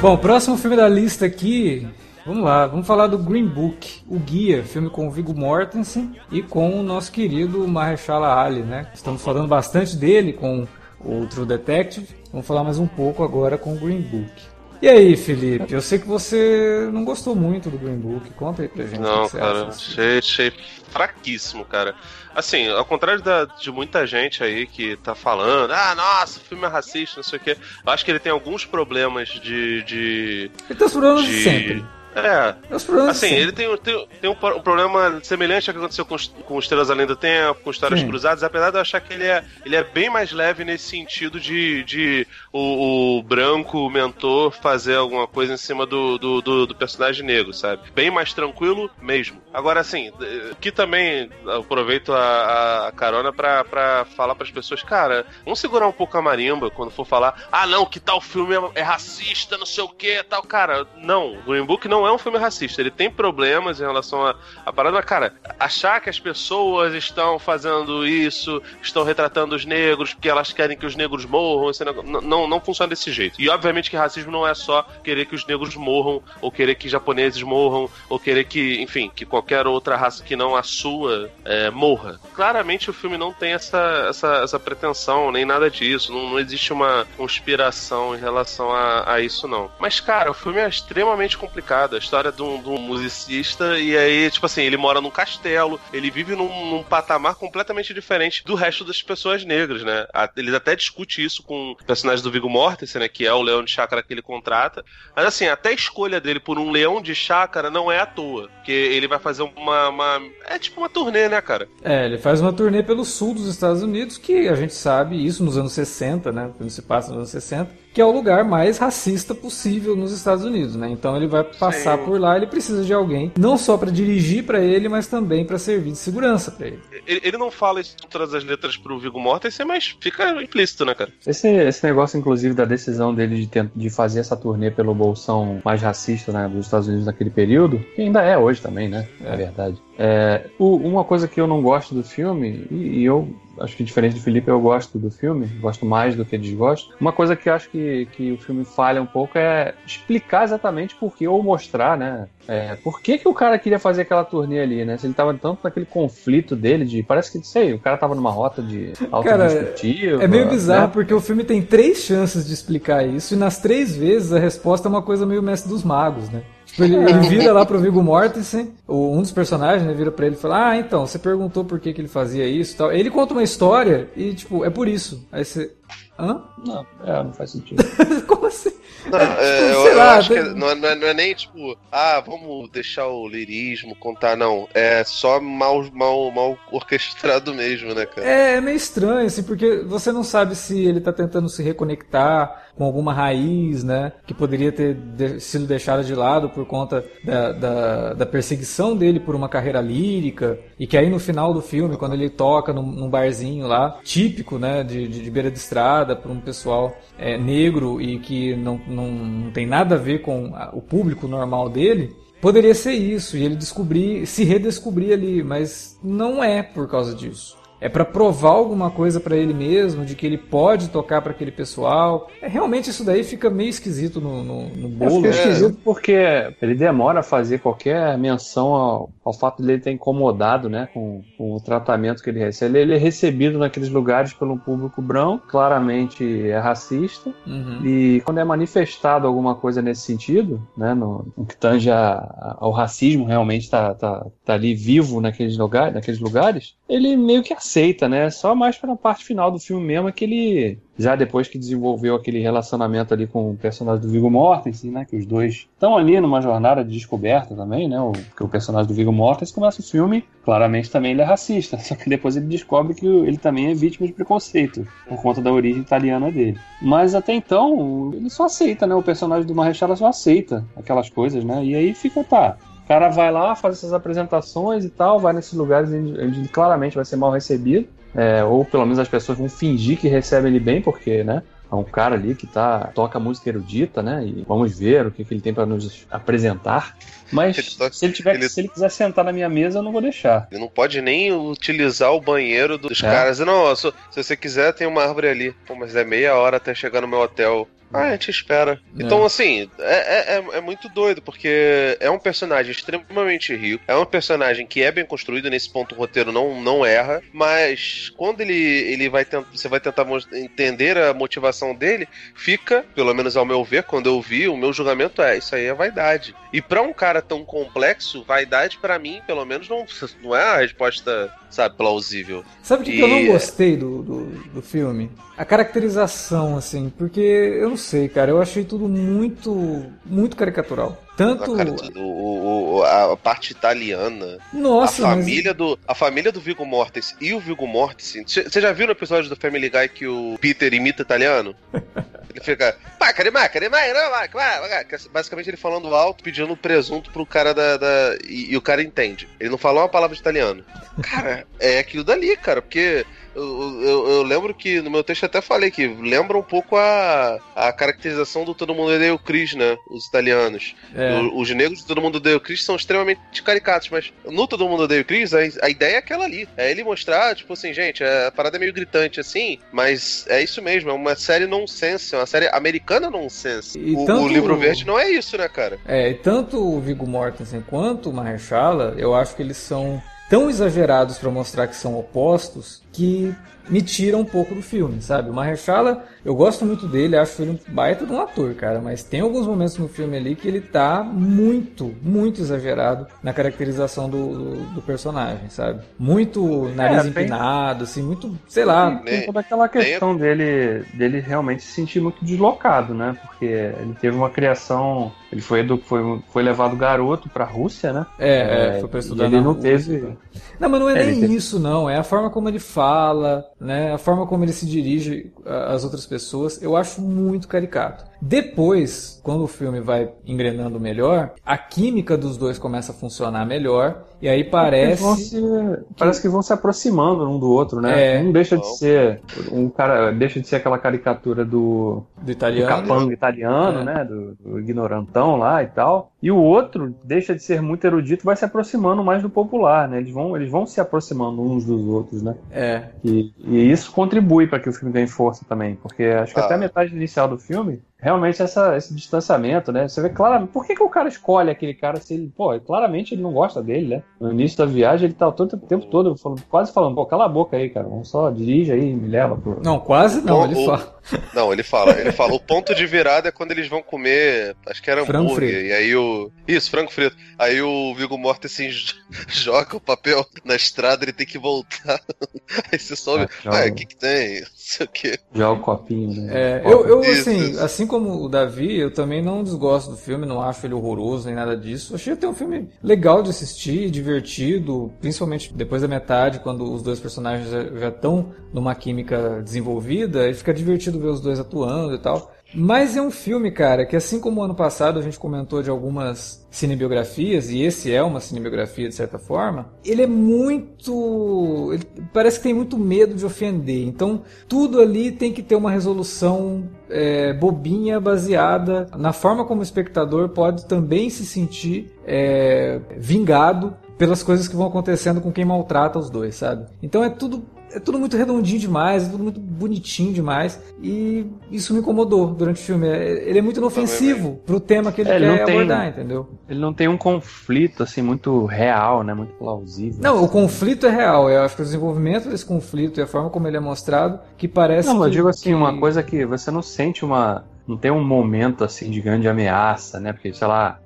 Bom, 0.00 0.16
próximo 0.16 0.56
filme 0.56 0.76
da 0.76 0.88
lista 0.88 1.26
aqui. 1.26 1.88
Vamos 2.24 2.44
lá, 2.44 2.66
vamos 2.68 2.86
falar 2.86 3.08
do 3.08 3.18
Green 3.18 3.46
Book, 3.46 4.02
o 4.08 4.16
Guia, 4.16 4.62
filme 4.62 4.88
com 4.88 5.08
o 5.08 5.10
Viggo 5.10 5.34
Mortensen 5.34 6.12
e 6.30 6.40
com 6.40 6.78
o 6.78 6.82
nosso 6.82 7.10
querido 7.10 7.66
Mahershala 7.66 8.40
Ali, 8.40 8.62
né? 8.62 8.86
Estamos 8.94 9.22
falando 9.22 9.48
bastante 9.48 9.96
dele 9.96 10.32
com 10.32 10.66
o 11.04 11.26
True 11.26 11.46
Detective. 11.46 12.06
Vamos 12.30 12.46
falar 12.46 12.62
mais 12.62 12.78
um 12.78 12.86
pouco 12.86 13.24
agora 13.24 13.58
com 13.58 13.74
o 13.74 13.76
Green 13.76 14.00
Book. 14.00 14.51
E 14.82 14.88
aí, 14.88 15.16
Felipe? 15.16 15.72
Eu 15.72 15.80
sei 15.80 16.00
que 16.00 16.06
você 16.08 16.90
não 16.92 17.04
gostou 17.04 17.36
muito 17.36 17.70
do 17.70 17.78
Green 17.78 17.96
Book. 17.98 18.28
Conta 18.32 18.62
aí 18.62 18.68
pra 18.68 18.84
gente. 18.84 18.98
Não, 18.98 19.28
cara, 19.28 19.68
achei, 19.68 20.18
achei 20.18 20.52
fraquíssimo, 20.90 21.64
cara. 21.64 21.94
Assim, 22.34 22.68
ao 22.68 22.84
contrário 22.84 23.22
da- 23.22 23.44
de 23.44 23.70
muita 23.70 24.04
gente 24.08 24.42
aí 24.42 24.66
que 24.66 24.96
tá 24.96 25.14
falando, 25.14 25.70
ah, 25.70 25.94
nossa, 25.94 26.40
o 26.40 26.42
filme 26.42 26.64
é 26.64 26.68
racista, 26.68 27.18
não 27.18 27.22
sei 27.22 27.38
o 27.38 27.42
quê. 27.42 27.56
Eu 27.86 27.92
acho 27.92 28.04
que 28.04 28.10
ele 28.10 28.18
tem 28.18 28.32
alguns 28.32 28.64
problemas 28.64 29.28
de. 29.28 29.82
de, 29.84 30.50
Ele 30.68 30.76
tem 30.78 30.86
os 30.86 30.92
problemas 30.92 31.22
de 31.22 31.30
de- 31.30 31.42
sempre. 31.44 31.84
É, 32.14 32.52
Tem 32.52 32.76
os 32.76 32.84
problemas 32.84 33.16
Assim, 33.16 33.34
ele 33.34 33.52
tem, 33.52 33.74
tem, 33.78 34.08
tem 34.20 34.30
um, 34.30 34.32
um 34.34 34.60
problema 34.60 35.20
semelhante 35.22 35.70
ao 35.70 35.74
que 35.74 35.78
aconteceu 35.80 36.04
com, 36.04 36.16
com 36.44 36.58
Estrelas 36.58 36.90
Além 36.90 37.06
do 37.06 37.16
Tempo, 37.16 37.60
com 37.62 37.70
Histórias 37.70 38.00
Sim. 38.00 38.06
Cruzadas, 38.08 38.42
apesar 38.42 38.70
de 38.70 38.76
eu 38.76 38.80
achar 38.82 39.00
que 39.00 39.12
ele 39.14 39.24
é, 39.24 39.44
ele 39.64 39.76
é 39.76 39.82
bem 39.84 40.10
mais 40.10 40.30
leve 40.32 40.64
nesse 40.64 40.84
sentido 40.90 41.40
de, 41.40 41.82
de 41.84 42.26
o, 42.52 43.18
o 43.18 43.22
branco, 43.22 43.78
o 43.78 43.90
mentor, 43.90 44.50
fazer 44.52 44.96
alguma 44.96 45.26
coisa 45.26 45.54
em 45.54 45.56
cima 45.56 45.86
do, 45.86 46.18
do, 46.18 46.40
do- 46.42 46.66
do 46.66 46.74
personagem 46.74 47.24
negro, 47.24 47.52
sabe? 47.52 47.82
Bem 47.94 48.10
mais 48.10 48.32
tranquilo 48.32 48.90
mesmo. 49.00 49.40
Agora, 49.52 49.80
assim, 49.80 50.12
que 50.60 50.70
também 50.70 51.30
aproveito 51.46 52.12
a, 52.12 52.88
a- 52.88 52.92
carona 52.92 53.32
pra, 53.32 53.64
pra 53.64 54.04
falar 54.16 54.34
pras 54.34 54.50
pessoas, 54.50 54.82
cara, 54.82 55.24
vamos 55.44 55.58
segurar 55.60 55.86
um 55.86 55.92
pouco 55.92 56.16
a 56.18 56.22
marimba 56.22 56.70
quando 56.70 56.90
for 56.90 57.06
falar, 57.06 57.46
ah, 57.50 57.66
não, 57.66 57.86
que 57.86 57.98
tal 57.98 58.20
filme 58.20 58.54
é, 58.54 58.80
é 58.80 58.82
racista, 58.82 59.56
não 59.56 59.66
sei 59.66 59.82
o 59.84 59.88
que, 59.88 60.22
tal, 60.24 60.42
cara. 60.42 60.86
Não, 60.96 61.36
Green 61.46 61.64
Book 61.64 61.88
não 61.88 62.01
é 62.06 62.12
um 62.12 62.18
filme 62.18 62.38
racista, 62.38 62.80
ele 62.80 62.90
tem 62.90 63.10
problemas 63.10 63.80
em 63.80 63.84
relação 63.84 64.26
a, 64.26 64.34
a 64.64 64.72
parada, 64.72 64.96
mas, 64.96 65.04
cara, 65.04 65.34
achar 65.58 66.00
que 66.00 66.10
as 66.10 66.18
pessoas 66.18 66.94
estão 66.94 67.38
fazendo 67.38 68.06
isso, 68.06 68.62
estão 68.82 69.04
retratando 69.04 69.54
os 69.54 69.64
negros 69.64 70.14
porque 70.14 70.28
elas 70.28 70.52
querem 70.52 70.76
que 70.76 70.86
os 70.86 70.96
negros 70.96 71.24
morram, 71.24 71.72
negócio, 71.84 72.10
não, 72.10 72.20
não, 72.20 72.46
não 72.46 72.60
funciona 72.60 72.90
desse 72.90 73.12
jeito. 73.12 73.40
E 73.40 73.48
obviamente 73.48 73.90
que 73.90 73.96
racismo 73.96 74.30
não 74.30 74.46
é 74.46 74.54
só 74.54 74.82
querer 75.02 75.26
que 75.26 75.34
os 75.34 75.46
negros 75.46 75.74
morram, 75.74 76.22
ou 76.40 76.50
querer 76.50 76.74
que 76.74 76.88
japoneses 76.88 77.42
morram, 77.42 77.88
ou 78.08 78.18
querer 78.18 78.44
que, 78.44 78.80
enfim, 78.80 79.10
que 79.14 79.24
qualquer 79.24 79.66
outra 79.66 79.96
raça 79.96 80.22
que 80.22 80.36
não 80.36 80.56
a 80.56 80.62
sua 80.62 81.30
é, 81.44 81.70
morra. 81.70 82.20
Claramente 82.34 82.90
o 82.90 82.92
filme 82.92 83.16
não 83.16 83.32
tem 83.32 83.52
essa, 83.52 84.06
essa, 84.08 84.34
essa 84.42 84.58
pretensão, 84.58 85.30
nem 85.30 85.44
nada 85.44 85.70
disso. 85.70 86.12
Não, 86.12 86.30
não 86.30 86.38
existe 86.38 86.72
uma 86.72 87.06
conspiração 87.16 88.14
em 88.14 88.18
relação 88.18 88.72
a, 88.72 89.14
a 89.14 89.20
isso, 89.20 89.46
não. 89.46 89.70
Mas, 89.78 90.00
cara, 90.00 90.30
o 90.30 90.34
filme 90.34 90.60
é 90.60 90.68
extremamente 90.68 91.36
complicado. 91.36 91.91
A 91.96 91.98
história 91.98 92.30
de 92.32 92.42
um, 92.42 92.60
de 92.62 92.68
um 92.68 92.78
musicista, 92.78 93.78
e 93.78 93.96
aí, 93.96 94.30
tipo 94.30 94.46
assim, 94.46 94.62
ele 94.62 94.76
mora 94.76 95.00
num 95.00 95.10
castelo, 95.10 95.80
ele 95.92 96.10
vive 96.10 96.34
num, 96.34 96.70
num 96.70 96.82
patamar 96.82 97.34
completamente 97.34 97.92
diferente 97.94 98.42
do 98.44 98.54
resto 98.54 98.84
das 98.84 99.02
pessoas 99.02 99.44
negras, 99.44 99.82
né? 99.82 100.06
Eles 100.36 100.54
até 100.54 100.74
discutem 100.76 101.24
isso 101.24 101.42
com 101.42 101.72
o 101.72 101.76
personagem 101.84 102.22
do 102.22 102.30
Viggo 102.30 102.48
Mortensen, 102.48 103.00
né? 103.00 103.08
Que 103.08 103.26
é 103.26 103.32
o 103.32 103.42
leão 103.42 103.62
de 103.64 103.70
chácara 103.70 104.02
que 104.02 104.12
ele 104.12 104.22
contrata. 104.22 104.84
Mas 105.14 105.26
assim, 105.26 105.46
até 105.46 105.70
a 105.70 105.72
escolha 105.72 106.20
dele 106.20 106.40
por 106.40 106.58
um 106.58 106.70
leão 106.70 107.00
de 107.02 107.14
chácara 107.14 107.70
não 107.70 107.90
é 107.90 107.98
à 108.00 108.06
toa. 108.06 108.48
Porque 108.56 108.72
ele 108.72 109.08
vai 109.08 109.18
fazer 109.18 109.42
uma. 109.42 109.88
uma- 109.88 110.20
é 110.46 110.58
tipo 110.58 110.80
uma 110.80 110.88
turnê, 110.88 111.28
né, 111.28 111.40
cara? 111.40 111.68
É, 111.82 112.06
ele 112.06 112.18
faz 112.18 112.40
uma 112.40 112.52
turnê 112.52 112.82
pelo 112.82 113.04
sul 113.04 113.34
dos 113.34 113.46
Estados 113.46 113.82
Unidos, 113.82 114.16
que 114.18 114.48
a 114.48 114.54
gente 114.54 114.74
sabe, 114.74 115.24
isso 115.24 115.42
nos 115.44 115.56
anos 115.56 115.72
60, 115.72 116.30
né? 116.32 116.46
O 116.46 116.52
filme 116.54 116.70
se 116.70 116.82
passa 116.82 117.08
nos 117.08 117.16
anos 117.18 117.30
60, 117.30 117.81
que 117.92 118.00
é 118.00 118.04
o 118.04 118.10
lugar 118.10 118.44
mais 118.44 118.78
racista 118.78 119.34
possível 119.34 119.94
nos 119.96 120.12
Estados 120.12 120.44
Unidos, 120.44 120.76
né? 120.76 120.88
Então 120.90 121.16
ele 121.16 121.26
vai 121.26 121.44
passar 121.44 121.98
Sim. 121.98 122.04
por 122.04 122.20
lá, 122.20 122.36
ele 122.36 122.46
precisa 122.46 122.82
de 122.84 122.92
alguém, 122.92 123.30
não 123.38 123.56
só 123.58 123.76
para 123.76 123.90
dirigir 123.90 124.44
para 124.44 124.60
ele, 124.60 124.88
mas 124.88 125.06
também 125.06 125.44
para 125.44 125.58
servir 125.58 125.92
de 125.92 125.98
segurança 125.98 126.50
para 126.50 126.68
ele. 126.68 126.78
Ele, 127.06 127.20
ele 127.24 127.36
não 127.38 127.50
fala 127.50 127.80
isso 127.80 127.96
com 128.00 128.08
todas 128.08 128.32
as 128.34 128.44
letras 128.44 128.76
pro 128.76 128.98
Viggo 128.98 129.20
Mortensen, 129.20 129.66
mas 129.66 129.96
fica 130.00 130.42
implícito, 130.42 130.84
né, 130.84 130.94
cara? 130.94 131.10
Esse, 131.26 131.48
esse 131.48 131.84
negócio, 131.86 132.18
inclusive, 132.18 132.54
da 132.54 132.64
decisão 132.64 133.14
dele 133.14 133.36
de, 133.36 133.46
tent- 133.46 133.70
de 133.74 133.90
fazer 133.90 134.20
essa 134.20 134.36
turnê 134.36 134.70
pelo 134.70 134.94
bolsão 134.94 135.60
mais 135.64 135.82
racista 135.82 136.32
né, 136.32 136.48
dos 136.48 136.66
Estados 136.66 136.88
Unidos 136.88 137.06
naquele 137.06 137.30
período, 137.30 137.78
que 137.94 138.02
ainda 138.02 138.22
é 138.22 138.36
hoje 138.38 138.60
também, 138.60 138.88
né? 138.88 139.06
É, 139.24 139.36
verdade. 139.36 139.76
É, 139.98 140.46
o- 140.58 140.76
uma 140.76 141.04
coisa 141.04 141.28
que 141.28 141.40
eu 141.40 141.46
não 141.46 141.60
gosto 141.62 141.94
do 141.94 142.02
filme, 142.02 142.66
e, 142.70 143.00
e 143.00 143.04
eu 143.04 143.28
acho 143.60 143.76
que 143.76 143.84
diferente 143.84 144.14
do 144.14 144.20
Felipe, 144.20 144.48
eu 144.48 144.60
gosto 144.60 144.98
do 144.98 145.10
filme, 145.10 145.46
gosto 145.60 145.84
mais 145.84 146.16
do 146.16 146.24
que 146.24 146.38
desgosto. 146.38 146.94
Uma 147.00 147.12
coisa 147.12 147.36
que 147.36 147.48
eu 147.48 147.54
acho 147.54 147.68
que, 147.70 148.06
que 148.12 148.32
o 148.32 148.38
filme 148.38 148.64
falha 148.64 149.02
um 149.02 149.06
pouco 149.06 149.38
é 149.38 149.74
explicar 149.86 150.44
exatamente 150.44 150.94
por 150.94 151.14
que, 151.14 151.26
ou 151.26 151.42
mostrar, 151.42 151.96
né? 151.96 152.26
É, 152.48 152.74
por 152.76 153.00
que, 153.00 153.18
que 153.18 153.28
o 153.28 153.34
cara 153.34 153.58
queria 153.58 153.78
fazer 153.78 154.02
aquela 154.02 154.24
turnê 154.24 154.60
ali, 154.60 154.84
né? 154.84 154.96
Se 154.96 155.06
ele 155.06 155.14
tava 155.14 155.32
tanto 155.34 155.60
naquele 155.62 155.86
conflito 155.86 156.56
dele 156.56 156.84
de. 156.84 157.02
Parece 157.02 157.32
que, 157.32 157.46
sei, 157.46 157.72
o 157.72 157.78
cara 157.78 157.96
tava 157.96 158.14
numa 158.14 158.30
rota 158.30 158.62
de 158.62 158.92
autodestrutiva. 159.10 160.22
É 160.22 160.26
meio 160.26 160.48
bizarro 160.48 160.86
né? 160.86 160.90
porque 160.92 161.14
o 161.14 161.20
filme 161.20 161.44
tem 161.44 161.62
três 161.62 161.98
chances 161.98 162.46
de 162.46 162.52
explicar 162.52 163.06
isso 163.06 163.34
e 163.34 163.36
nas 163.36 163.58
três 163.58 163.96
vezes 163.96 164.32
a 164.32 164.38
resposta 164.38 164.88
é 164.88 164.90
uma 164.90 165.02
coisa 165.02 165.24
meio 165.24 165.42
mestre 165.42 165.70
dos 165.70 165.84
magos, 165.84 166.28
né? 166.28 166.42
Tipo, 166.72 166.84
ele, 166.84 166.96
ele 166.96 167.20
vira 167.28 167.52
lá 167.52 167.64
pro 167.66 167.78
Viggo 167.78 168.02
Mortensen, 168.02 168.72
o- 168.88 169.14
um 169.16 169.20
dos 169.22 169.30
personagens, 169.30 169.86
né, 169.86 169.92
vira 169.92 170.10
pra 170.10 170.26
ele 170.26 170.36
e 170.36 170.38
fala, 170.38 170.70
ah, 170.70 170.76
então, 170.78 171.06
você 171.06 171.18
perguntou 171.18 171.64
por 171.64 171.78
que, 171.78 171.92
que 171.92 172.00
ele 172.00 172.08
fazia 172.08 172.46
isso 172.46 172.74
e 172.74 172.76
tal. 172.76 172.92
Ele 172.92 173.10
conta 173.10 173.34
uma 173.34 173.42
história 173.42 174.08
e, 174.16 174.32
tipo, 174.34 174.64
é 174.64 174.70
por 174.70 174.88
isso. 174.88 175.26
Aí 175.30 175.44
você, 175.44 175.70
hã? 176.18 176.42
Não, 176.66 176.86
é, 177.04 177.22
não 177.22 177.32
faz 177.34 177.50
sentido. 177.50 177.82
Como 178.26 178.46
assim? 178.46 178.72
Não, 179.10 179.18
é, 179.18 179.26
Tipo, 179.68 179.68
eu, 179.68 179.86
eu 179.88 179.96
lá, 179.98 180.16
acho 180.16 180.32
tem- 180.32 180.42
que 180.44 180.48
não 180.58 180.70
é, 180.70 180.74
não 180.74 180.88
é- 180.88 180.94
não 180.94 181.06
é 181.08 181.12
nem 181.14 181.34
tipo, 181.34 181.76
ah, 181.90 182.22
vamos 182.24 182.70
deixar 182.70 183.06
o 183.08 183.28
lirismo 183.28 183.94
contar, 183.96 184.34
não. 184.36 184.66
É 184.72 185.02
só 185.04 185.40
mal, 185.40 185.84
mal, 185.92 186.30
mal 186.30 186.56
orquestrado 186.70 187.52
mesmo, 187.52 187.92
né, 187.94 188.06
cara? 188.06 188.26
É, 188.26 188.54
é 188.54 188.60
meio 188.60 188.76
estranho, 188.76 189.26
assim, 189.26 189.42
porque 189.42 189.78
você 189.86 190.10
não 190.12 190.22
sabe 190.24 190.54
se 190.54 190.78
ele 190.86 191.00
tá 191.00 191.12
tentando 191.12 191.48
se 191.48 191.62
reconectar 191.62 192.62
com 192.76 192.84
alguma 192.84 193.12
raiz, 193.12 193.84
né? 193.84 194.12
Que 194.26 194.32
poderia 194.34 194.72
ter 194.72 194.94
de- 194.94 195.40
sido 195.40 195.66
deixada 195.66 196.02
de 196.02 196.14
lado 196.14 196.48
por 196.50 196.64
conta 196.66 197.04
da, 197.24 197.52
da, 197.52 198.14
da 198.14 198.26
perseguição 198.26 198.96
dele 198.96 199.20
por 199.20 199.34
uma 199.34 199.48
carreira 199.48 199.80
lírica. 199.80 200.58
E 200.78 200.86
que 200.86 200.96
aí 200.96 201.10
no 201.10 201.18
final 201.18 201.52
do 201.52 201.60
filme, 201.60 201.96
quando 201.96 202.14
ele 202.14 202.30
toca 202.30 202.72
num, 202.72 202.82
num 202.86 203.10
barzinho 203.10 203.66
lá, 203.66 203.98
típico, 204.02 204.58
né? 204.58 204.82
De, 204.82 205.06
de, 205.06 205.22
de 205.22 205.30
beira 205.30 205.50
de 205.50 205.58
estrada, 205.58 206.16
para 206.16 206.32
um 206.32 206.40
pessoal 206.40 206.96
é, 207.18 207.36
negro 207.38 208.00
e 208.00 208.18
que 208.18 208.56
não, 208.56 208.80
não, 208.88 209.08
não 209.10 209.50
tem 209.50 209.66
nada 209.66 209.94
a 209.94 209.98
ver 209.98 210.22
com 210.22 210.52
o 210.72 210.80
público 210.80 211.28
normal 211.28 211.68
dele. 211.68 212.14
Poderia 212.40 212.74
ser 212.74 212.94
isso, 212.94 213.36
e 213.36 213.44
ele 213.44 213.54
descobrir, 213.54 214.26
se 214.26 214.42
redescobrir 214.42 215.12
ali, 215.12 215.44
mas 215.44 215.96
não 216.02 216.42
é 216.42 216.60
por 216.60 216.88
causa 216.88 217.14
disso. 217.14 217.56
É 217.82 217.88
pra 217.88 218.04
provar 218.04 218.50
alguma 218.50 218.90
coisa 218.90 219.18
pra 219.20 219.36
ele 219.36 219.52
mesmo, 219.52 220.04
de 220.04 220.14
que 220.14 220.24
ele 220.24 220.38
pode 220.38 220.88
tocar 220.88 221.20
pra 221.20 221.32
aquele 221.32 221.50
pessoal. 221.50 222.28
É, 222.40 222.46
realmente 222.46 222.90
isso 222.90 223.04
daí 223.04 223.24
fica 223.24 223.50
meio 223.50 223.68
esquisito 223.68 224.20
no, 224.20 224.42
no, 224.44 224.68
no 224.68 224.88
bolo. 224.88 225.20
né? 225.22 225.30
esquisito 225.30 225.78
porque 225.84 226.14
ele 226.62 226.74
demora 226.74 227.20
a 227.20 227.22
fazer 227.22 227.58
qualquer 227.58 228.16
menção 228.16 228.72
ao, 228.74 229.10
ao 229.24 229.32
fato 229.32 229.62
de 229.62 229.70
ele 229.72 229.80
ter 229.82 229.90
incomodado 229.90 230.68
né, 230.68 230.88
com, 230.94 231.22
com 231.36 231.54
o 231.54 231.60
tratamento 231.60 232.22
que 232.22 232.30
ele 232.30 232.38
recebe. 232.38 232.78
Ele 232.78 232.94
é 232.94 232.98
recebido 232.98 233.58
naqueles 233.58 233.88
lugares 233.88 234.32
pelo 234.32 234.56
público 234.58 235.02
branco, 235.02 235.46
claramente 235.48 236.48
é 236.48 236.58
racista. 236.58 237.30
Uhum. 237.46 237.84
E 237.84 238.20
quando 238.24 238.38
é 238.38 238.44
manifestado 238.44 239.26
alguma 239.26 239.54
coisa 239.54 239.82
nesse 239.82 240.02
sentido, 240.02 240.66
né, 240.76 240.94
no, 240.94 241.26
no 241.36 241.44
que 241.44 241.56
tange 241.56 241.90
a- 241.90 242.56
ao 242.60 242.70
racismo 242.70 243.24
realmente 243.24 243.62
está 243.64 243.94
tá, 243.94 244.24
tá 244.44 244.54
ali 244.54 244.74
vivo 244.74 245.20
naqueles, 245.20 245.56
lugar, 245.58 245.92
naqueles 245.92 246.20
lugares, 246.20 246.76
ele 246.88 247.16
meio 247.16 247.42
que 247.42 247.52
aceita, 247.52 247.71
né? 248.08 248.30
Só 248.30 248.54
mais 248.54 248.76
para 248.76 248.92
a 248.92 248.96
parte 248.96 249.24
final 249.24 249.50
do 249.50 249.58
filme 249.58 249.84
mesmo 249.84 250.08
é 250.08 250.12
que 250.12 250.24
ele, 250.24 250.78
já 250.98 251.16
depois 251.16 251.48
que 251.48 251.58
desenvolveu 251.58 252.14
aquele 252.14 252.40
relacionamento 252.40 253.14
ali 253.14 253.26
com 253.26 253.50
o 253.50 253.56
personagem 253.56 254.02
do 254.02 254.08
Viggo 254.08 254.30
Mortensen, 254.30 254.90
né, 254.90 255.06
que 255.08 255.16
os 255.16 255.24
dois 255.24 255.68
estão 255.72 255.96
ali 255.96 256.20
numa 256.20 256.40
jornada 256.40 256.84
de 256.84 256.92
descoberta 256.92 257.54
também, 257.54 257.88
né? 257.88 258.00
O, 258.00 258.12
que 258.12 258.42
o 258.42 258.48
personagem 258.48 258.88
do 258.88 258.94
Viggo 258.94 259.12
Mortensen 259.12 259.54
começa 259.54 259.80
o 259.80 259.84
filme, 259.84 260.24
claramente 260.44 260.90
também 260.90 261.12
ele 261.12 261.22
é 261.22 261.24
racista, 261.24 261.78
só 261.80 261.94
que 261.94 262.08
depois 262.08 262.36
ele 262.36 262.46
descobre 262.46 262.94
que 262.94 263.06
ele 263.06 263.38
também 263.38 263.70
é 263.70 263.74
vítima 263.74 264.06
de 264.06 264.12
preconceito 264.12 264.86
por 265.08 265.20
conta 265.20 265.40
da 265.40 265.52
origem 265.52 265.82
italiana 265.82 266.30
dele. 266.30 266.58
Mas 266.80 267.14
até 267.14 267.32
então, 267.32 268.12
ele 268.14 268.28
só 268.28 268.44
aceita, 268.44 268.86
né? 268.86 268.94
O 268.94 269.02
personagem 269.02 269.46
do 269.46 269.54
Marrechala 269.54 269.96
só 269.96 270.06
aceita 270.06 270.64
aquelas 270.76 271.08
coisas, 271.08 271.44
né? 271.44 271.64
E 271.64 271.74
aí 271.74 271.94
fica, 271.94 272.22
tá. 272.22 272.56
O 272.92 272.94
cara 272.94 273.08
vai 273.08 273.30
lá, 273.32 273.56
faz 273.56 273.78
essas 273.78 273.94
apresentações 273.94 274.84
e 274.84 274.90
tal, 274.90 275.18
vai 275.18 275.32
nesses 275.32 275.54
lugares 275.54 275.88
onde 275.90 276.12
ele 276.40 276.48
claramente 276.48 276.94
vai 276.94 277.04
ser 277.06 277.16
mal 277.16 277.30
recebido. 277.32 277.88
é, 278.14 278.44
ou 278.44 278.62
pelo 278.66 278.82
menos 278.84 278.98
as 278.98 279.08
pessoas 279.08 279.38
vão 279.38 279.48
fingir 279.48 279.98
que 279.98 280.06
recebem 280.06 280.50
ele 280.50 280.60
bem, 280.60 280.82
porque, 280.82 281.24
né? 281.24 281.42
É 281.70 281.74
um 281.74 281.82
cara 281.82 282.14
ali 282.14 282.34
que 282.34 282.46
tá, 282.46 282.90
toca 282.94 283.18
música 283.18 283.48
erudita, 283.48 284.02
né? 284.02 284.22
E 284.26 284.44
vamos 284.46 284.78
ver 284.78 285.06
o 285.06 285.10
que, 285.10 285.24
que 285.24 285.32
ele 285.32 285.40
tem 285.40 285.54
para 285.54 285.64
nos 285.64 286.06
apresentar. 286.10 286.94
Mas 287.32 287.56
Ele 287.56 287.66
toca- 287.70 287.94
se, 287.94 288.04
ele 288.04 288.12
tiver, 288.12 288.34
ele- 288.34 288.46
se 288.50 288.60
ele 288.60 288.68
quiser 288.68 288.90
sentar 288.90 289.24
na 289.24 289.32
minha 289.32 289.48
mesa, 289.48 289.78
eu 289.78 289.82
não 289.82 289.90
vou 289.90 290.02
deixar. 290.02 290.46
Ele 290.50 290.60
não 290.60 290.68
pode 290.68 291.00
nem 291.00 291.32
utilizar 291.32 292.12
o 292.12 292.20
banheiro 292.20 292.76
dos 292.76 293.02
É. 293.02 293.10
caras. 293.10 293.38
Não, 293.38 293.74
só- 293.74 293.90
se 294.10 294.22
você 294.22 294.36
quiser, 294.36 294.74
tem 294.74 294.86
uma 294.86 295.02
árvore 295.02 295.28
ali. 295.28 295.54
Pô, 295.66 295.74
mas 295.74 295.96
é 295.96 296.04
meia 296.04 296.34
hora 296.36 296.58
até 296.58 296.74
chegar 296.74 297.00
no 297.00 297.08
meu 297.08 297.20
hotel. 297.20 297.66
Ah, 297.92 298.08
a 298.08 298.10
gente 298.12 298.30
espera. 298.30 298.80
É. 298.98 299.02
Então, 299.02 299.24
assim, 299.24 299.68
é, 299.78 299.94
é, 300.34 300.36
é- 300.38 300.58
é 300.58 300.60
muito 300.60 300.88
doido, 300.88 301.20
porque 301.22 301.96
é 302.00 302.10
um 302.10 302.18
personagem 302.18 302.72
extremamente 302.72 303.54
rico, 303.54 303.82
é 303.86 303.94
um 303.96 304.04
personagem 304.06 304.66
que 304.66 304.82
é 304.82 304.90
bem 304.92 305.04
construído, 305.04 305.50
nesse 305.50 305.70
ponto 305.70 305.94
o 305.94 305.98
roteiro 305.98 306.32
não, 306.32 306.60
não 306.62 306.84
erra, 306.84 307.20
mas 307.32 308.10
quando 308.16 308.40
ele, 308.40 308.54
ele 308.54 309.08
vai 309.08 309.24
tentar, 309.24 309.46
você 309.52 309.68
vai 309.68 309.80
tentar 309.80 310.06
entender 310.32 310.96
a 310.98 311.12
motivação 311.14 311.74
dele, 311.74 312.08
fica, 312.34 312.84
pelo 312.94 313.12
menos 313.14 313.36
ao 313.36 313.44
meu 313.44 313.64
ver, 313.64 313.82
quando 313.84 314.06
eu 314.08 314.20
vi, 314.20 314.48
o 314.48 314.56
meu 314.56 314.72
julgamento 314.72 315.20
é, 315.22 315.36
isso 315.38 315.54
aí 315.54 315.64
é 315.66 315.74
vaidade. 315.74 316.34
E 316.52 316.60
pra 316.60 316.82
um 316.82 316.92
cara 316.92 317.22
tão 317.22 317.44
complexo, 317.44 318.24
vaidade 318.24 318.78
pra 318.78 318.98
mim, 318.98 319.20
pelo 319.26 319.44
menos, 319.44 319.68
não, 319.68 319.84
não 320.22 320.36
é 320.36 320.42
a 320.42 320.56
resposta, 320.58 321.32
sabe, 321.50 321.76
plausível. 321.76 322.44
Sabe 322.62 322.82
o 322.82 322.84
que, 322.86 322.92
que 322.92 323.00
eu 323.02 323.08
não 323.08 323.18
E- 323.20 323.26
gostei 323.26 323.76
do, 323.76 324.02
do, 324.02 324.24
do 324.54 324.62
filme? 324.62 325.10
A 325.36 325.44
caracterização, 325.46 326.56
assim, 326.56 326.92
porque 326.96 327.20
eu 327.20 327.70
não 327.70 327.76
sei, 327.82 328.08
cara, 328.08 328.30
eu 328.30 328.40
achei 328.40 328.64
tudo 328.64 328.88
muito, 328.88 329.84
muito 330.04 330.36
caricatural. 330.36 331.02
Tanto. 331.16 331.54
Cara, 331.56 331.70
tudo- 331.72 332.00
o- 332.00 332.78
o- 332.78 332.84
a 332.84 333.16
parte 333.16 333.52
italiana, 333.52 334.38
Nossa, 334.52 335.04
a 335.04 335.08
mas- 335.08 335.18
família 335.18 335.52
do 335.52 335.78
a 335.86 335.94
família 335.94 336.32
do 336.32 336.40
Viggo 336.40 336.64
Mortensen 336.64 337.16
e 337.20 337.34
o 337.34 337.40
Viggo 337.40 337.66
Mortensen. 337.66 338.24
Você 338.26 338.60
já 338.60 338.72
viu 338.72 338.86
no 338.86 338.92
episódio 338.92 339.28
do 339.28 339.36
Family 339.36 339.68
Guy 339.68 339.88
que 339.88 340.06
o 340.06 340.38
Peter 340.40 340.72
imita 340.72 341.02
italiano? 341.02 341.54
Ele 342.34 342.40
fica, 342.42 342.74
macari, 342.98 343.30
macari, 343.30 343.68
macari, 343.68 343.92
macari, 344.10 344.60
macari", 344.62 344.84
que 344.86 344.94
é 344.94 344.98
basicamente 345.12 345.50
ele 345.50 345.56
falando 345.58 345.94
alto, 345.94 346.24
pedindo 346.24 346.56
presunto 346.56 347.10
pro 347.10 347.26
cara 347.26 347.52
da, 347.52 347.76
da- 347.76 348.16
e, 348.26 348.52
e 348.52 348.56
o 348.56 348.62
cara 348.62 348.82
entende. 348.82 349.28
Ele 349.38 349.50
não 349.50 349.58
falou 349.58 349.82
uma 349.82 349.88
palavra 349.88 350.14
de 350.14 350.22
italiano. 350.22 350.64
Cara, 351.02 351.46
é 351.60 351.78
aquilo 351.78 352.02
dali, 352.02 352.34
cara, 352.38 352.62
porque 352.62 353.04
eu, 353.34 353.80
eu- 353.82 354.08
eu 354.08 354.22
lembro 354.22 354.54
que 354.54 354.80
no 354.80 354.90
meu 354.90 355.02
texto 355.02 355.22
eu 355.22 355.26
até 355.26 355.40
falei 355.40 355.70
que 355.70 355.86
lembra 355.86 356.36
um 356.38 356.42
pouco 356.42 356.76
a, 356.76 357.38
a 357.54 357.72
caracterização 357.72 358.44
do 358.44 358.54
Todo 358.54 358.74
Mundo 358.74 358.92
Odeia 358.92 359.14
o 359.14 359.18
Chris, 359.18 359.54
né? 359.54 359.78
Os 359.88 360.06
italianos. 360.06 360.74
É. 360.94 361.12
O- 361.14 361.38
os 361.40 361.50
negros 361.50 361.80
do 361.82 361.86
Todo 361.86 362.00
Mundo 362.02 362.16
Odeia 362.16 362.36
o 362.36 362.40
Chris 362.40 362.64
são 362.64 362.76
extremamente 362.76 363.42
caricatos, 363.42 363.88
mas 363.90 364.12
no 364.24 364.46
Todo 364.46 364.68
Mundo 364.68 364.84
Odeia 364.84 365.02
o 365.02 365.04
Chris, 365.04 365.32
a, 365.34 365.38
a 365.62 365.70
ideia 365.70 365.94
é 365.96 365.98
aquela 365.98 366.24
ali. 366.24 366.48
É 366.56 366.70
ele 366.70 366.84
mostrar, 366.84 367.34
tipo 367.34 367.52
assim, 367.52 367.72
gente, 367.72 368.02
é- 368.02 368.26
a 368.26 368.32
parada 368.32 368.56
é 368.56 368.60
meio 368.60 368.72
gritante 368.72 369.20
assim, 369.20 369.58
mas 369.72 370.24
é 370.28 370.42
isso 370.42 370.60
mesmo, 370.62 370.90
é 370.90 370.92
uma 370.92 371.14
série 371.16 371.46
nonsense, 371.46 372.14
é 372.14 372.18
uma 372.18 372.26
série 372.26 372.48
americana 372.48 373.10
nonsense. 373.10 373.78
E 373.78 373.94
o, 373.94 374.04
tanto- 374.04 374.24
o 374.24 374.28
livro 374.28 374.56
verde 374.56 374.86
não 374.86 374.98
é 374.98 375.10
isso, 375.10 375.36
né, 375.36 375.48
cara? 375.48 375.78
É, 375.86 376.10
e 376.10 376.14
tanto 376.14 376.58
o 376.58 376.80
Viggo 376.80 377.06
Mortensen 377.06 377.62
quanto 377.62 378.10
o 378.10 378.12
Mahershala, 378.12 378.94
eu 378.98 379.14
acho 379.14 379.34
que 379.36 379.42
eles 379.42 379.56
são 379.56 380.02
tão 380.28 380.48
exagerados 380.48 381.18
pra 381.18 381.30
mostrar 381.30 381.66
que 381.68 381.76
são 381.76 381.98
opostos 381.98 382.82
que 382.92 383.34
me 383.68 383.80
tira 383.82 384.16
um 384.16 384.24
pouco 384.24 384.54
do 384.54 384.62
filme, 384.62 385.00
sabe? 385.00 385.30
O 385.30 385.32
Mahershala, 385.32 386.04
eu 386.24 386.34
gosto 386.34 386.64
muito 386.64 386.86
dele, 386.88 387.16
acho 387.16 387.40
ele 387.42 387.52
um 387.52 387.58
baita 387.72 388.04
de 388.04 388.12
um 388.12 388.20
ator, 388.20 388.54
cara, 388.54 388.80
mas 388.80 389.02
tem 389.02 389.20
alguns 389.20 389.46
momentos 389.46 389.78
no 389.78 389.88
filme 389.88 390.16
ali 390.16 390.34
que 390.34 390.48
ele 390.48 390.60
tá 390.60 391.02
muito, 391.02 391.94
muito 392.02 392.40
exagerado 392.40 393.06
na 393.22 393.32
caracterização 393.32 394.08
do, 394.10 394.26
do, 394.34 394.54
do 394.74 394.82
personagem, 394.82 395.48
sabe? 395.48 395.80
Muito 395.98 396.68
nariz 396.74 397.02
tem- 397.02 397.10
empinado, 397.10 397.84
assim, 397.84 398.02
muito, 398.02 398.36
sei 398.48 398.64
lá. 398.64 398.96
Tem 398.96 399.18
Nem- 399.18 399.26
toda 399.26 399.40
aquela 399.40 399.68
questão 399.68 400.16
dele, 400.16 400.84
dele 400.94 401.20
realmente 401.20 401.62
se 401.62 401.72
sentir 401.72 402.00
muito 402.00 402.24
deslocado, 402.24 402.92
né? 402.94 403.16
Porque 403.22 403.44
ele 403.44 403.94
teve 404.00 404.16
uma 404.16 404.30
criação. 404.30 405.12
Ele 405.30 405.40
foi, 405.40 405.60
edu, 405.60 405.78
foi, 405.78 406.20
foi 406.30 406.42
levado 406.42 406.76
garoto 406.76 407.28
pra 407.30 407.44
Rússia, 407.44 407.92
né? 407.92 408.06
É, 408.18 408.76
é, 408.76 408.80
foi 408.80 408.88
pra 408.88 408.98
e 408.98 409.02
estudar 409.02 409.24
ele 409.26 409.36
na 409.36 409.42
não 409.42 409.52
Rússia. 409.52 409.70
teve. 409.70 410.16
Não, 410.60 410.68
mas 410.68 410.80
não 410.80 410.88
é 410.90 411.00
É, 411.02 411.06
nem 411.06 411.20
tem- 411.20 411.32
isso, 411.34 411.58
não. 411.58 411.88
É 411.88 411.96
a 411.96 412.02
forma 412.04 412.28
como 412.28 412.48
ele 412.48 412.58
fala, 412.58 413.44
né? 413.62 413.92
A 413.92 413.98
forma 413.98 414.26
como 414.26 414.44
ele 414.44 414.52
se 414.52 414.66
dirige 414.66 415.32
às 415.44 415.84
outras 415.84 416.04
pessoas. 416.04 416.60
Eu 416.62 416.76
acho 416.76 417.00
muito 417.00 417.48
caricato. 417.48 418.04
Depois, 418.20 419.20
quando 419.22 419.44
o 419.44 419.48
filme 419.48 419.80
vai 419.80 420.12
engrenando 420.26 420.80
melhor, 420.80 421.34
a 421.44 421.56
química 421.56 422.16
dos 422.16 422.36
dois 422.36 422.58
começa 422.58 422.92
a 422.92 422.94
funcionar 422.94 423.46
melhor. 423.46 424.04
E 424.22 424.28
aí 424.28 424.38
Eles 424.40 424.50
vão 424.52 424.60
parece. 424.62 425.24
se- 425.30 425.78
parece 425.98 426.22
que 426.22 426.28
vão 426.28 426.40
se 426.42 426.52
aproximando 426.52 427.28
um 427.28 427.40
do 427.40 427.50
outro, 427.50 427.80
né? 427.80 428.18
É. 428.18 428.20
Um 428.22 428.30
deixa 428.30 428.56
de 428.56 428.78
ser. 428.78 429.20
Um 429.50 429.68
cara 429.68 430.12
deixa 430.12 430.40
de 430.40 430.46
ser 430.46 430.56
aquela 430.56 430.78
caricatura 430.78 431.44
do, 431.44 432.04
Do 432.16 432.24
do 432.26 432.30
italiano. 432.30 432.68
capanga 432.68 433.12
italiano, 433.12 433.80
É. 433.80 433.84
né? 433.84 434.04
Do, 434.04 434.34
do 434.36 434.60
ignorantão 434.60 435.34
lá 435.36 435.62
e 435.62 435.66
tal. 435.66 436.12
E 436.22 436.30
o 436.30 436.36
outro 436.36 436.94
deixa 437.02 437.34
de 437.34 437.42
ser 437.42 437.60
muito 437.60 437.84
erudito, 437.84 438.24
vai 438.24 438.36
se 438.36 438.44
aproximando 438.44 439.02
mais 439.02 439.22
do 439.22 439.28
popular, 439.28 439.88
né? 439.88 439.98
Eles 439.98 440.12
vão, 440.12 440.36
eles 440.36 440.48
vão 440.50 440.66
se 440.66 440.80
aproximando 440.80 441.42
uns 441.42 441.64
dos 441.64 441.84
outros, 441.84 442.22
né? 442.22 442.36
É. 442.52 442.82
E, 443.04 443.32
e 443.44 443.72
isso 443.72 443.90
contribui 443.90 444.46
para 444.46 444.60
que 444.60 444.68
o 444.68 444.72
filme 444.72 444.92
ganhe 444.94 445.08
força 445.08 445.44
também, 445.48 445.74
porque 445.74 446.04
acho 446.04 446.32
que 446.32 446.38
Ah. 446.38 446.44
até 446.44 446.54
a 446.54 446.58
metade 446.58 446.94
inicial 446.94 447.26
do 447.26 447.38
filme, 447.38 447.80
realmente 448.02 448.42
essa, 448.42 448.76
esse 448.76 448.92
distanciamento, 448.94 449.70
né? 449.72 449.86
Você 449.88 450.02
vê 450.02 450.10
claramente. 450.10 450.50
Por 450.50 450.66
que, 450.66 450.74
que 450.74 450.82
o 450.82 450.88
cara 450.90 451.08
escolhe 451.08 451.50
aquele 451.50 451.72
cara 451.74 452.00
se 452.00 452.14
ele. 452.14 452.32
Pô, 452.36 452.58
claramente 452.60 453.14
ele 453.14 453.22
não 453.22 453.32
gosta 453.32 453.62
dele, 453.62 453.86
né? 453.96 454.02
No 454.20 454.32
início 454.32 454.58
da 454.58 454.66
viagem 454.66 455.06
ele 455.06 455.14
tá 455.14 455.28
o 455.28 455.32
todo- 455.32 455.54
o 455.54 455.58
tempo 455.58 455.86
todo 455.86 456.16
falando- 456.16 456.42
quase 456.50 456.72
falando, 456.72 456.94
pô, 456.96 457.06
cala 457.06 457.24
a 457.26 457.28
boca 457.28 457.56
aí, 457.56 457.70
cara, 457.70 457.88
vamos 457.88 458.08
só 458.10 458.28
dirige 458.30 458.72
aí 458.72 458.90
e 458.90 458.94
me 458.94 459.08
leva 459.08 459.36
pro. 459.36 459.60
Não, 459.62 459.78
quase 459.78 460.20
não. 460.20 460.38
Bom, 460.40 460.44
Ele 460.44 460.54
o- 460.56 460.66
fala. 460.66 461.00
Não, 461.34 461.52
ele 461.52 461.62
fala, 461.64 461.92
ele 461.98 462.12
fala, 462.12 462.32
o 462.34 462.38
ponto 462.40 462.74
de 462.76 462.86
virada 462.86 463.28
é 463.28 463.32
quando 463.32 463.50
eles 463.50 463.66
vão 463.68 463.82
comer, 463.82 464.54
acho 464.68 464.80
que 464.80 464.88
era 464.88 465.04
Frango 465.04 465.24
hambúrguer, 465.30 465.50
frito. 465.50 465.66
e 465.66 465.72
aí 465.72 465.96
o... 465.96 466.30
Isso, 466.46 466.70
frango 466.70 466.92
frito. 466.92 467.16
Aí 467.38 467.60
o 467.60 467.92
Viggo 467.94 468.16
Mortensen 468.16 468.70
joga 469.28 469.76
o 469.76 469.80
papel 469.80 470.24
na 470.44 470.54
estrada, 470.54 471.04
ele 471.04 471.12
tem 471.12 471.26
que 471.26 471.38
voltar. 471.38 472.00
Aí 472.72 472.78
você 472.78 472.94
sobe, 472.94 473.24
Ah, 473.24 473.28
joga. 473.42 473.66
o 473.68 473.74
que 473.74 473.86
que 473.86 473.96
tem? 473.96 474.40
Não 474.42 474.46
sei 474.54 474.86
o 474.86 474.88
quê. 474.88 475.18
Já 475.34 475.50
o 475.50 475.60
copinho, 475.60 476.22
né? 476.22 476.30
É, 476.32 476.62
eu, 476.64 476.86
eu 476.86 477.00
Isso, 477.02 477.28
assim, 477.30 477.50
isso. 477.50 477.64
assim 477.64 477.86
como 477.92 478.24
o 478.24 478.26
Davi, 478.26 478.78
eu 478.78 478.90
também 478.90 479.20
não 479.20 479.44
desgosto 479.44 479.90
do 479.90 479.98
filme, 479.98 480.24
não 480.24 480.40
acho 480.40 480.64
ele 480.64 480.72
horroroso 480.72 481.26
nem 481.26 481.34
nada 481.34 481.54
disso. 481.54 481.94
Achei 481.94 482.14
até 482.14 482.26
um 482.26 482.32
filme 482.32 482.70
legal 482.82 483.22
de 483.22 483.28
assistir, 483.28 483.90
divertido, 483.90 484.90
principalmente 484.98 485.52
depois 485.52 485.82
da 485.82 485.88
metade, 485.88 486.38
quando 486.38 486.72
os 486.72 486.82
dois 486.82 486.98
personagens 486.98 487.50
já 487.50 487.88
estão 487.88 488.30
numa 488.50 488.74
química 488.74 489.42
desenvolvida, 489.44 490.26
e 490.26 490.32
fica 490.32 490.54
divertido 490.54 490.98
ver 490.98 491.08
os 491.08 491.20
dois 491.20 491.38
atuando 491.38 491.94
e 491.94 491.98
tal. 491.98 492.32
Mas 492.54 492.96
é 492.96 493.02
um 493.02 493.10
filme, 493.10 493.50
cara, 493.50 493.86
que 493.86 493.96
assim 493.96 494.20
como 494.20 494.42
ano 494.42 494.54
passado 494.54 494.98
a 494.98 495.02
gente 495.02 495.18
comentou 495.18 495.62
de 495.62 495.70
algumas 495.70 496.46
cinebiografias, 496.50 497.50
e 497.50 497.62
esse 497.62 497.92
é 497.92 498.02
uma 498.02 498.20
cinebiografia 498.20 498.88
de 498.88 498.94
certa 498.94 499.18
forma, 499.18 499.70
ele 499.84 500.02
é 500.02 500.06
muito. 500.06 501.70
Ele 501.72 501.84
parece 502.12 502.36
que 502.38 502.42
tem 502.42 502.54
muito 502.54 502.78
medo 502.78 503.14
de 503.14 503.24
ofender. 503.24 503.86
Então, 503.86 504.22
tudo 504.46 504.80
ali 504.80 505.10
tem 505.10 505.32
que 505.32 505.42
ter 505.42 505.56
uma 505.56 505.70
resolução 505.70 506.68
é, 506.90 507.32
bobinha, 507.32 507.98
baseada 507.98 508.86
na 508.96 509.12
forma 509.12 509.44
como 509.44 509.60
o 509.60 509.64
espectador 509.64 510.28
pode 510.28 510.66
também 510.66 511.08
se 511.08 511.24
sentir 511.24 511.92
é, 512.06 512.80
vingado 512.98 513.74
pelas 513.96 514.22
coisas 514.22 514.48
que 514.48 514.56
vão 514.56 514.66
acontecendo 514.66 515.20
com 515.20 515.32
quem 515.32 515.44
maltrata 515.44 515.98
os 515.98 516.10
dois, 516.10 516.34
sabe? 516.34 516.66
Então 516.82 517.02
é 517.04 517.08
tudo 517.08 517.44
é 517.74 517.80
tudo 517.80 517.98
muito 517.98 518.16
redondinho 518.16 518.58
demais, 518.58 519.06
é 519.06 519.10
tudo 519.10 519.22
muito 519.22 519.40
bonitinho 519.40 520.12
demais. 520.12 520.60
E 520.82 521.26
isso 521.50 521.72
me 521.72 521.80
incomodou 521.80 522.28
durante 522.28 522.60
o 522.60 522.64
filme. 522.64 522.86
É, 522.88 523.28
ele 523.28 523.38
é 523.38 523.42
muito 523.42 523.58
inofensivo 523.58 524.40
pro 524.46 524.60
tema 524.60 524.92
que 524.92 525.00
ele 525.00 525.10
É, 525.10 525.16
ele 525.16 525.24
quer 525.26 525.38
não 525.38 525.44
tem- 525.44 525.54
abordar, 525.56 525.88
entendeu? 525.88 526.28
Ele 526.48 526.60
não 526.60 526.72
tem 526.72 526.88
um 526.88 526.96
conflito, 526.98 527.82
assim, 527.82 528.02
muito 528.02 528.44
real, 528.46 529.02
né? 529.02 529.14
Muito 529.14 529.32
plausível. 529.34 530.00
Não, 530.02 530.16
o 530.16 530.24
assim. 530.24 530.28
conflito 530.32 530.86
é 530.86 530.90
real. 530.90 531.30
Eu 531.30 531.42
acho 531.42 531.56
que 531.56 531.62
o 531.62 531.64
desenvolvimento 531.64 532.28
desse 532.28 532.44
conflito 532.44 532.98
e 533.00 533.02
a 533.02 533.06
forma 533.06 533.30
como 533.30 533.46
ele 533.48 533.56
é 533.56 533.60
mostrado, 533.60 534.18
que 534.36 534.46
parece 534.48 534.88
Não, 534.88 534.98
que... 534.98 535.06
eu 535.06 535.10
digo 535.10 535.28
assim, 535.28 535.50
que- 535.50 535.54
uma 535.54 535.78
coisa 535.78 536.02
que 536.02 536.24
você 536.26 536.50
não 536.50 536.62
sente 536.62 537.04
uma. 537.04 537.44
Não 537.66 537.76
tem 537.76 537.90
um 537.92 538.02
momento 538.04 538.64
assim 538.64 538.90
de 538.90 539.00
grande 539.00 539.28
ameaça, 539.28 540.00
né? 540.00 540.12
Porque, 540.12 540.32
sei 540.34 540.46
lá, 540.48 540.80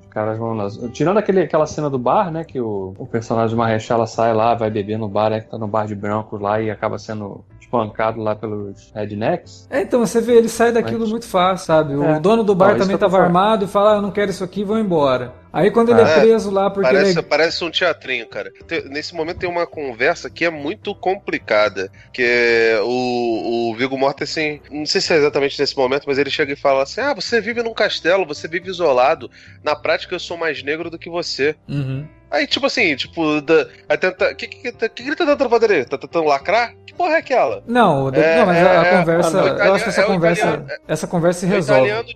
Tirando 0.93 1.19
aquele, 1.19 1.41
aquela 1.41 1.67
cena 1.67 1.91
do 1.91 1.99
bar, 1.99 2.31
né? 2.31 2.43
Que 2.43 2.61
o, 2.61 2.95
o 2.99 3.07
personagem 3.07 3.51
de 3.51 3.57
Marrechala 3.57 4.07
sai 4.07 4.33
lá, 4.33 4.55
vai 4.55 4.71
beber 4.71 4.99
no 4.99 5.09
bar, 5.09 5.33
é 5.33 5.41
que 5.41 5.51
tá 5.51 5.59
no 5.59 5.69
bar 5.69 5.87
de 5.87 5.95
brancos 5.95 6.41
lá 6.41 6.61
e 6.61 6.71
acaba 6.71 6.99
sendo 6.99 7.45
espancado 7.67 8.21
lá 8.21 8.35
pelos 8.35 8.91
rednecks. 8.95 9.67
É, 9.71 9.83
então 9.83 10.01
você 10.01 10.21
vê, 10.21 10.35
ele 10.37 10.49
sai 10.49 10.73
daquilo 10.73 11.01
Mas- 11.01 11.11
muito 11.11 11.27
fácil, 11.27 11.67
sabe? 11.67 11.95
O 11.95 12.05
É. 12.05 12.21
dono 12.21 12.43
do 12.45 12.55
bar 12.55 12.73
Não, 12.73 12.79
também 12.79 12.97
tava 12.97 13.19
armado 13.21 13.65
e 13.65 13.69
fala, 13.69 13.95
ah, 13.95 13.97
eu 13.97 14.03
não 14.03 14.11
quero 14.11 14.31
isso 14.31 14.45
aqui, 14.45 14.65
vou 14.65 14.79
embora. 14.79 15.35
Aí 15.53 15.71
quando 15.71 15.89
ele 15.91 16.01
é, 16.03 16.05
É, 16.05 16.21
preso 16.21 16.51
lá 16.51 16.69
porque 16.71 16.87
Parece, 16.89 17.13
ele 17.13 17.19
é... 17.19 17.23
parece 17.23 17.65
um 17.65 17.71
teatrinho, 17.71 18.27
cara. 18.29 18.51
Te- 18.67 18.87
Nesse 18.91 19.15
momento 19.15 19.39
tem 19.39 19.49
uma 19.49 19.67
conversa 19.67 20.29
que 20.29 20.45
é 20.45 20.51
muito 20.51 20.95
complicada. 20.95 21.91
Que 22.13 22.23
é 22.23 22.81
o, 22.83 23.71
o 23.71 23.75
Viggo 23.75 23.97
Mortensen, 23.97 24.61
não 24.71 24.85
sei 24.85 25.01
se 25.01 25.15
é 25.15 25.17
exatamente 25.17 25.59
nesse 25.59 25.75
momento, 25.77 26.05
mas 26.07 26.19
ele 26.19 26.29
chega 26.31 26.53
e 26.53 26.57
fala 26.57 26.83
assim: 26.83 27.01
Ah, 27.01 27.15
você 27.15 27.41
vive 27.41 27.63
num 27.63 27.73
castelo, 27.73 28.27
você 28.27 28.47
vive 28.47 28.69
isolado. 28.69 29.31
Na 29.65 29.75
prática, 29.75 30.15
eu 30.15 30.21
sou 30.21 30.37
mais 30.37 30.63
negro 30.63 30.91
do 30.91 30.99
que 30.99 31.09
você. 31.09 31.57
Uhum. 31.67 32.07
Aí, 32.31 32.47
tipo 32.47 32.67
assim, 32.67 32.95
tipo, 32.97 33.41
da, 33.41 33.67
aí 33.89 33.97
tenta. 33.97 34.31
O 34.33 34.35
que, 34.37 34.47
que, 34.49 34.73
que, 34.73 34.89
que 34.89 35.03
ele 35.03 35.17
tá 35.17 35.25
tentando 35.27 35.49
fazer 35.51 35.73
ali? 35.73 35.85
Tá 35.85 35.97
tentando 35.99 36.27
lacrar? 36.27 36.75
Que 36.87 36.93
porra 36.95 37.15
é 37.15 37.19
aquela? 37.19 37.63
Não, 37.67 38.09
É, 38.15 38.39
não, 38.39 38.47
mas 38.47 38.57
a, 38.59 38.81
a 38.81 38.87
é, 38.87 38.99
conversa, 38.99 39.39
é, 39.39 39.69
eu 39.69 39.75
acho 39.75 39.85
que 39.85 39.91
essa 39.91 40.01
é 40.01 40.05
conversa, 40.05 40.41
italiano- 40.43 40.67
essa 40.89 41.07
conversa 41.07 41.41
se 41.41 41.47
É 41.47 41.49
resolve. 41.51 41.89
italiano 41.89 42.09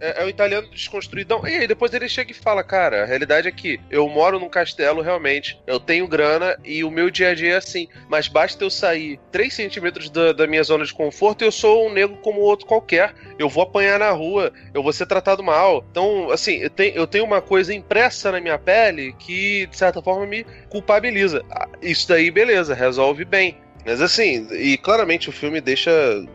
é, 0.00 0.22
é 0.22 0.24
o 0.24 0.28
italiano 0.28 0.68
desconstruidão. 0.70 1.46
E 1.46 1.56
aí 1.56 1.66
depois 1.66 1.92
ele 1.94 2.08
chega 2.08 2.30
e 2.30 2.34
fala, 2.34 2.62
cara, 2.62 3.02
a 3.02 3.06
realidade 3.06 3.48
é 3.48 3.52
que 3.52 3.80
eu 3.90 4.08
moro 4.08 4.38
num 4.38 4.48
castelo 4.48 5.02
realmente, 5.02 5.58
eu 5.66 5.80
tenho 5.80 6.06
grana 6.08 6.56
e 6.64 6.84
o 6.84 6.90
meu 6.90 7.10
dia 7.10 7.30
a 7.30 7.34
dia 7.34 7.54
é 7.54 7.56
assim, 7.56 7.88
mas 8.08 8.28
basta 8.28 8.62
eu 8.64 8.70
sair 8.70 9.18
3 9.32 9.52
centímetros 9.52 10.10
da, 10.10 10.32
da 10.32 10.46
minha 10.46 10.62
zona 10.62 10.84
de 10.84 10.92
conforto 10.92 11.42
e 11.42 11.46
eu 11.46 11.52
sou 11.52 11.86
um 11.88 11.92
negro 11.92 12.16
como 12.22 12.40
outro 12.40 12.66
qualquer. 12.66 13.14
Eu 13.38 13.48
vou 13.48 13.62
apanhar 13.62 13.98
na 13.98 14.10
rua, 14.10 14.52
eu 14.74 14.82
vou 14.82 14.92
ser 14.92 15.06
tratado 15.06 15.42
mal. 15.42 15.84
Então, 15.90 16.30
assim, 16.30 16.56
eu 16.56 16.70
tenho, 16.70 16.94
eu 16.94 17.06
tenho 17.06 17.24
uma 17.24 17.40
coisa 17.40 17.72
impressa 17.74 18.30
na 18.32 18.40
minha 18.40 18.58
pele 18.58 19.14
que, 19.18 19.55
de 19.64 19.76
certa 19.76 20.02
forma, 20.02 20.26
me 20.26 20.44
culpabiliza. 20.68 21.42
Ah, 21.50 21.68
Isso 21.80 22.08
daí, 22.08 22.30
beleza, 22.30 22.74
resolve 22.74 23.24
bem. 23.24 23.56
Mas 23.86 24.02
assim, 24.02 24.48
e 24.52 24.76
claramente 24.76 25.28
o 25.28 25.32
filme 25.32 25.60
deixa. 25.60 25.90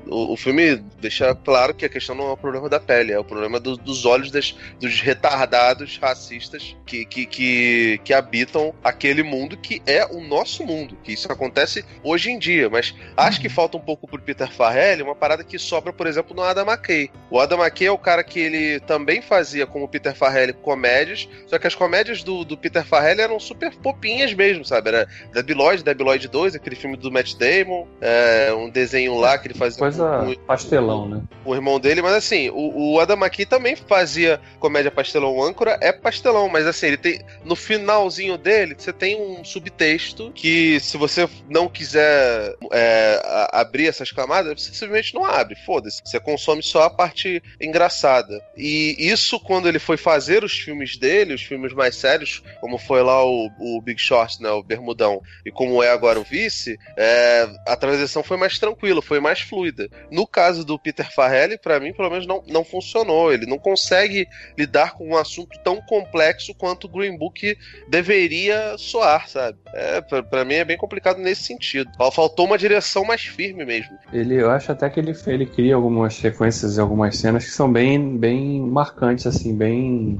O, 0.07 0.33
o 0.33 0.37
filme 0.37 0.77
deixa 1.01 1.35
claro 1.35 1.73
que 1.73 1.83
a 1.85 1.89
questão 1.89 2.15
não 2.15 2.29
é 2.29 2.31
o 2.31 2.37
problema 2.37 2.69
da 2.69 2.79
pele, 2.79 3.11
é 3.11 3.19
o 3.19 3.23
problema 3.25 3.59
do- 3.59 3.75
dos 3.75 4.05
olhos 4.05 4.31
das- 4.31 4.55
dos 4.79 5.01
retardados 5.01 5.97
racistas 5.97 6.75
que, 6.85 7.03
que, 7.05 7.25
que, 7.25 7.99
que 8.05 8.13
habitam 8.13 8.73
aquele 8.83 9.21
mundo 9.21 9.57
que 9.57 9.81
é 9.85 10.05
o 10.05 10.21
nosso 10.21 10.63
mundo. 10.65 10.97
Que 11.03 11.11
isso 11.11 11.29
acontece 11.31 11.83
hoje 12.03 12.31
em 12.31 12.39
dia. 12.39 12.69
Mas 12.69 12.95
acho 13.17 13.41
que 13.41 13.49
falta 13.49 13.75
um 13.75 13.81
pouco 13.81 14.07
pro 14.07 14.21
Peter 14.21 14.49
Farrelly 14.49 15.01
uma 15.03 15.15
parada 15.15 15.43
que 15.43 15.59
sobra, 15.59 15.91
por 15.91 16.07
exemplo, 16.07 16.33
no 16.35 16.41
Adam 16.43 16.65
McKay. 16.65 17.09
O 17.29 17.37
Adam 17.39 17.59
McKay 17.61 17.87
é 17.87 17.91
o 17.91 17.97
cara 17.97 18.23
que 18.23 18.39
ele 18.39 18.79
também 18.79 19.21
fazia, 19.21 19.67
como 19.67 19.85
o 19.85 19.89
Peter 19.89 20.15
Farrelly, 20.15 20.53
comédias, 20.53 21.27
só 21.47 21.59
que 21.59 21.67
as 21.67 21.75
comédias 21.75 22.23
do, 22.23 22.45
do 22.45 22.57
Peter 22.57 22.85
Farrelly 22.85 23.21
eram 23.21 23.39
super 23.41 23.75
popinhas 23.75 24.33
mesmo, 24.33 24.63
sabe? 24.63 24.87
Era 24.89 25.07
Debiloid, 25.33 25.83
Debiloid 25.83 26.27
2, 26.29 26.55
aquele 26.55 26.75
filme 26.77 26.95
do 26.95 27.11
Matt 27.11 27.35
Damon, 27.41 27.87
é, 27.99 28.53
um 28.53 28.69
desenho 28.69 29.17
lá 29.17 29.35
que 29.39 29.47
ele 29.47 29.55
fazia 29.55 29.79
Coisa 29.79 30.19
com, 30.19 30.35
com- 30.35 30.41
pastelão, 30.45 31.09
né? 31.09 31.21
o 31.43 31.55
irmão 31.55 31.79
dele, 31.79 32.01
mas 32.03 32.13
assim, 32.13 32.51
o, 32.51 32.93
o 32.93 32.99
Adam 32.99 33.17
McKay 33.17 33.47
também 33.47 33.75
fazia 33.75 34.39
comédia 34.59 34.91
pastelão. 34.91 35.35
O 35.35 35.43
âncora 35.43 35.75
é 35.81 35.91
pastelão, 35.91 36.47
mas 36.47 36.67
assim, 36.67 36.87
ele 36.87 36.97
tem. 36.97 37.19
No 37.43 37.55
finalzinho 37.55 38.37
dele, 38.37 38.75
você 38.77 38.93
tem 38.93 39.19
um 39.19 39.43
subtexto 39.43 40.31
que, 40.35 40.79
se 40.79 40.97
você 40.97 41.27
não 41.49 41.67
quiser 41.67 42.55
é, 42.71 43.49
abrir 43.51 43.87
essas 43.87 44.11
camadas, 44.11 44.61
você 44.61 44.71
simplesmente 44.73 45.15
não 45.15 45.25
abre. 45.25 45.55
Foda-se. 45.65 46.01
Você 46.05 46.19
consome 46.19 46.61
só 46.61 46.83
a 46.83 46.89
parte 46.91 47.41
engraçada. 47.59 48.39
E 48.55 48.95
isso, 48.99 49.39
quando 49.39 49.67
ele 49.67 49.79
foi 49.79 49.97
fazer 49.97 50.43
os 50.43 50.53
filmes 50.53 50.95
dele, 50.97 51.33
os 51.33 51.41
filmes 51.41 51.73
mais 51.73 51.95
sérios, 51.95 52.43
como 52.59 52.77
foi 52.77 53.01
lá 53.01 53.25
o, 53.25 53.49
o 53.59 53.81
Big 53.81 53.99
Short, 53.99 54.41
né? 54.43 54.51
O 54.51 54.61
Bermudão, 54.61 55.21
e 55.43 55.51
como 55.51 55.81
é 55.81 55.89
agora 55.89 56.19
o 56.19 56.23
Vice, 56.23 56.77
é, 56.95 57.30
a 57.67 57.75
transição 57.75 58.23
foi 58.23 58.37
mais 58.37 58.57
tranquila, 58.59 59.01
foi 59.01 59.19
mais 59.19 59.39
fluida. 59.41 59.87
No 60.11 60.25
caso 60.27 60.63
do 60.65 60.77
Peter 60.79 61.11
Farrelly, 61.13 61.57
pra 61.57 61.79
mim, 61.79 61.93
pelo 61.93 62.09
menos, 62.09 62.25
não, 62.27 62.43
não 62.47 62.63
funcionou. 62.63 63.31
Ele 63.33 63.45
não 63.45 63.57
consegue 63.57 64.27
lidar 64.57 64.93
com 64.93 65.09
um 65.09 65.17
assunto 65.17 65.57
tão 65.63 65.81
complexo 65.81 66.53
quanto 66.55 66.85
o 66.85 66.89
Green 66.89 67.17
Book 67.17 67.55
deveria 67.87 68.75
soar, 68.77 69.27
sabe? 69.29 69.57
É, 69.73 70.01
pra 70.01 70.45
mim 70.45 70.55
é 70.55 70.65
bem 70.65 70.77
complicado 70.77 71.17
nesse 71.19 71.43
sentido. 71.43 71.89
Fal- 71.97 72.11
Faltou 72.11 72.45
uma 72.45 72.57
direção 72.57 73.03
mais 73.03 73.21
firme 73.21 73.65
mesmo. 73.65 73.97
Ele, 74.13 74.35
eu 74.41 74.49
acho 74.51 74.71
até 74.71 74.89
que 74.89 74.99
ele, 74.99 75.13
ele 75.27 75.45
cria 75.45 75.75
algumas 75.75 76.13
sequências 76.15 76.77
e 76.77 76.79
algumas 76.81 77.17
cenas 77.17 77.45
que 77.45 77.51
são 77.51 77.71
bem, 77.71 78.17
bem 78.17 78.61
marcantes, 78.61 79.25
assim, 79.27 79.55
bem 79.55 80.19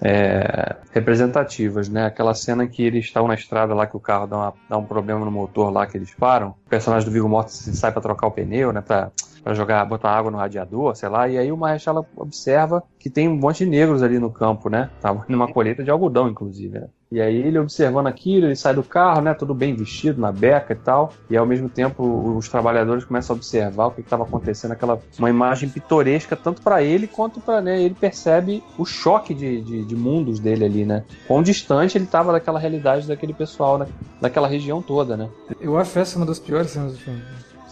é, 0.00 0.76
representativas, 0.92 1.88
né? 1.88 2.06
Aquela 2.06 2.34
cena 2.34 2.66
que 2.66 2.82
eles 2.82 3.04
estão 3.04 3.26
na 3.28 3.34
estrada 3.34 3.74
lá, 3.74 3.86
que 3.86 3.96
o 3.96 4.00
carro 4.00 4.26
dá, 4.26 4.36
uma- 4.36 4.54
dá 4.68 4.78
um 4.78 4.84
problema 4.84 5.24
no 5.24 5.30
motor 5.30 5.70
lá, 5.72 5.86
que 5.86 5.96
eles 5.96 6.12
param. 6.14 6.51
O 6.66 6.70
personagem 6.70 7.08
do 7.08 7.12
Viggo 7.12 7.28
Mortensen 7.28 7.74
sai 7.74 7.92
pra 7.92 8.00
trocar 8.00 8.26
o 8.26 8.30
pneu, 8.30 8.72
né? 8.72 8.80
Pra, 8.80 9.10
pra 9.42 9.54
jogar, 9.54 9.84
botar 9.84 10.10
água 10.10 10.30
no 10.30 10.38
radiador, 10.38 10.94
sei 10.94 11.08
lá. 11.08 11.28
E 11.28 11.38
aí 11.38 11.50
o 11.50 11.56
Marrechala 11.56 12.06
observa 12.16 12.82
que 12.98 13.10
tem 13.10 13.28
um 13.28 13.36
monte 13.36 13.64
de 13.64 13.70
negros 13.70 14.02
ali 14.02 14.18
no 14.18 14.30
campo, 14.30 14.68
né? 14.68 14.90
Tava 15.00 15.24
numa 15.28 15.52
colheita 15.52 15.82
de 15.82 15.90
algodão, 15.90 16.28
inclusive, 16.28 16.78
né? 16.78 16.88
E 17.12 17.20
aí 17.20 17.36
ele 17.36 17.58
observando 17.58 18.06
aquilo, 18.06 18.46
ele 18.46 18.56
sai 18.56 18.74
do 18.74 18.82
carro, 18.82 19.20
né? 19.20 19.34
Tudo 19.34 19.54
bem 19.54 19.76
vestido, 19.76 20.18
na 20.18 20.32
beca 20.32 20.72
e 20.72 20.76
tal. 20.76 21.12
E 21.28 21.36
ao 21.36 21.44
mesmo 21.44 21.68
tempo 21.68 22.02
os 22.34 22.48
trabalhadores 22.48 23.04
começam 23.04 23.34
a 23.34 23.36
observar 23.36 23.88
o 23.88 23.90
que 23.90 24.00
estava 24.00 24.22
acontecendo, 24.22 24.72
aquela 24.72 24.98
uma 25.18 25.28
imagem 25.28 25.68
pitoresca 25.68 26.34
tanto 26.34 26.62
para 26.62 26.82
ele 26.82 27.06
quanto 27.06 27.38
para 27.38 27.60
né, 27.60 27.82
ele 27.82 27.94
percebe 27.94 28.64
o 28.78 28.86
choque 28.86 29.34
de, 29.34 29.60
de, 29.60 29.84
de 29.84 29.94
mundos 29.94 30.40
dele 30.40 30.64
ali, 30.64 30.86
né? 30.86 31.04
Quão 31.28 31.42
distante 31.42 31.98
ele 31.98 32.06
estava 32.06 32.32
daquela 32.32 32.58
realidade 32.58 33.06
daquele 33.06 33.34
pessoal, 33.34 33.76
né? 33.76 33.86
daquela 34.22 34.46
região 34.46 34.80
toda, 34.80 35.16
né? 35.16 35.28
Eu 35.60 35.76
acho 35.76 35.98
essa 35.98 36.16
uma 36.16 36.24
das 36.24 36.38
piores 36.38 36.70
cenas 36.70 36.92
do 36.92 36.98
filme. 36.98 37.20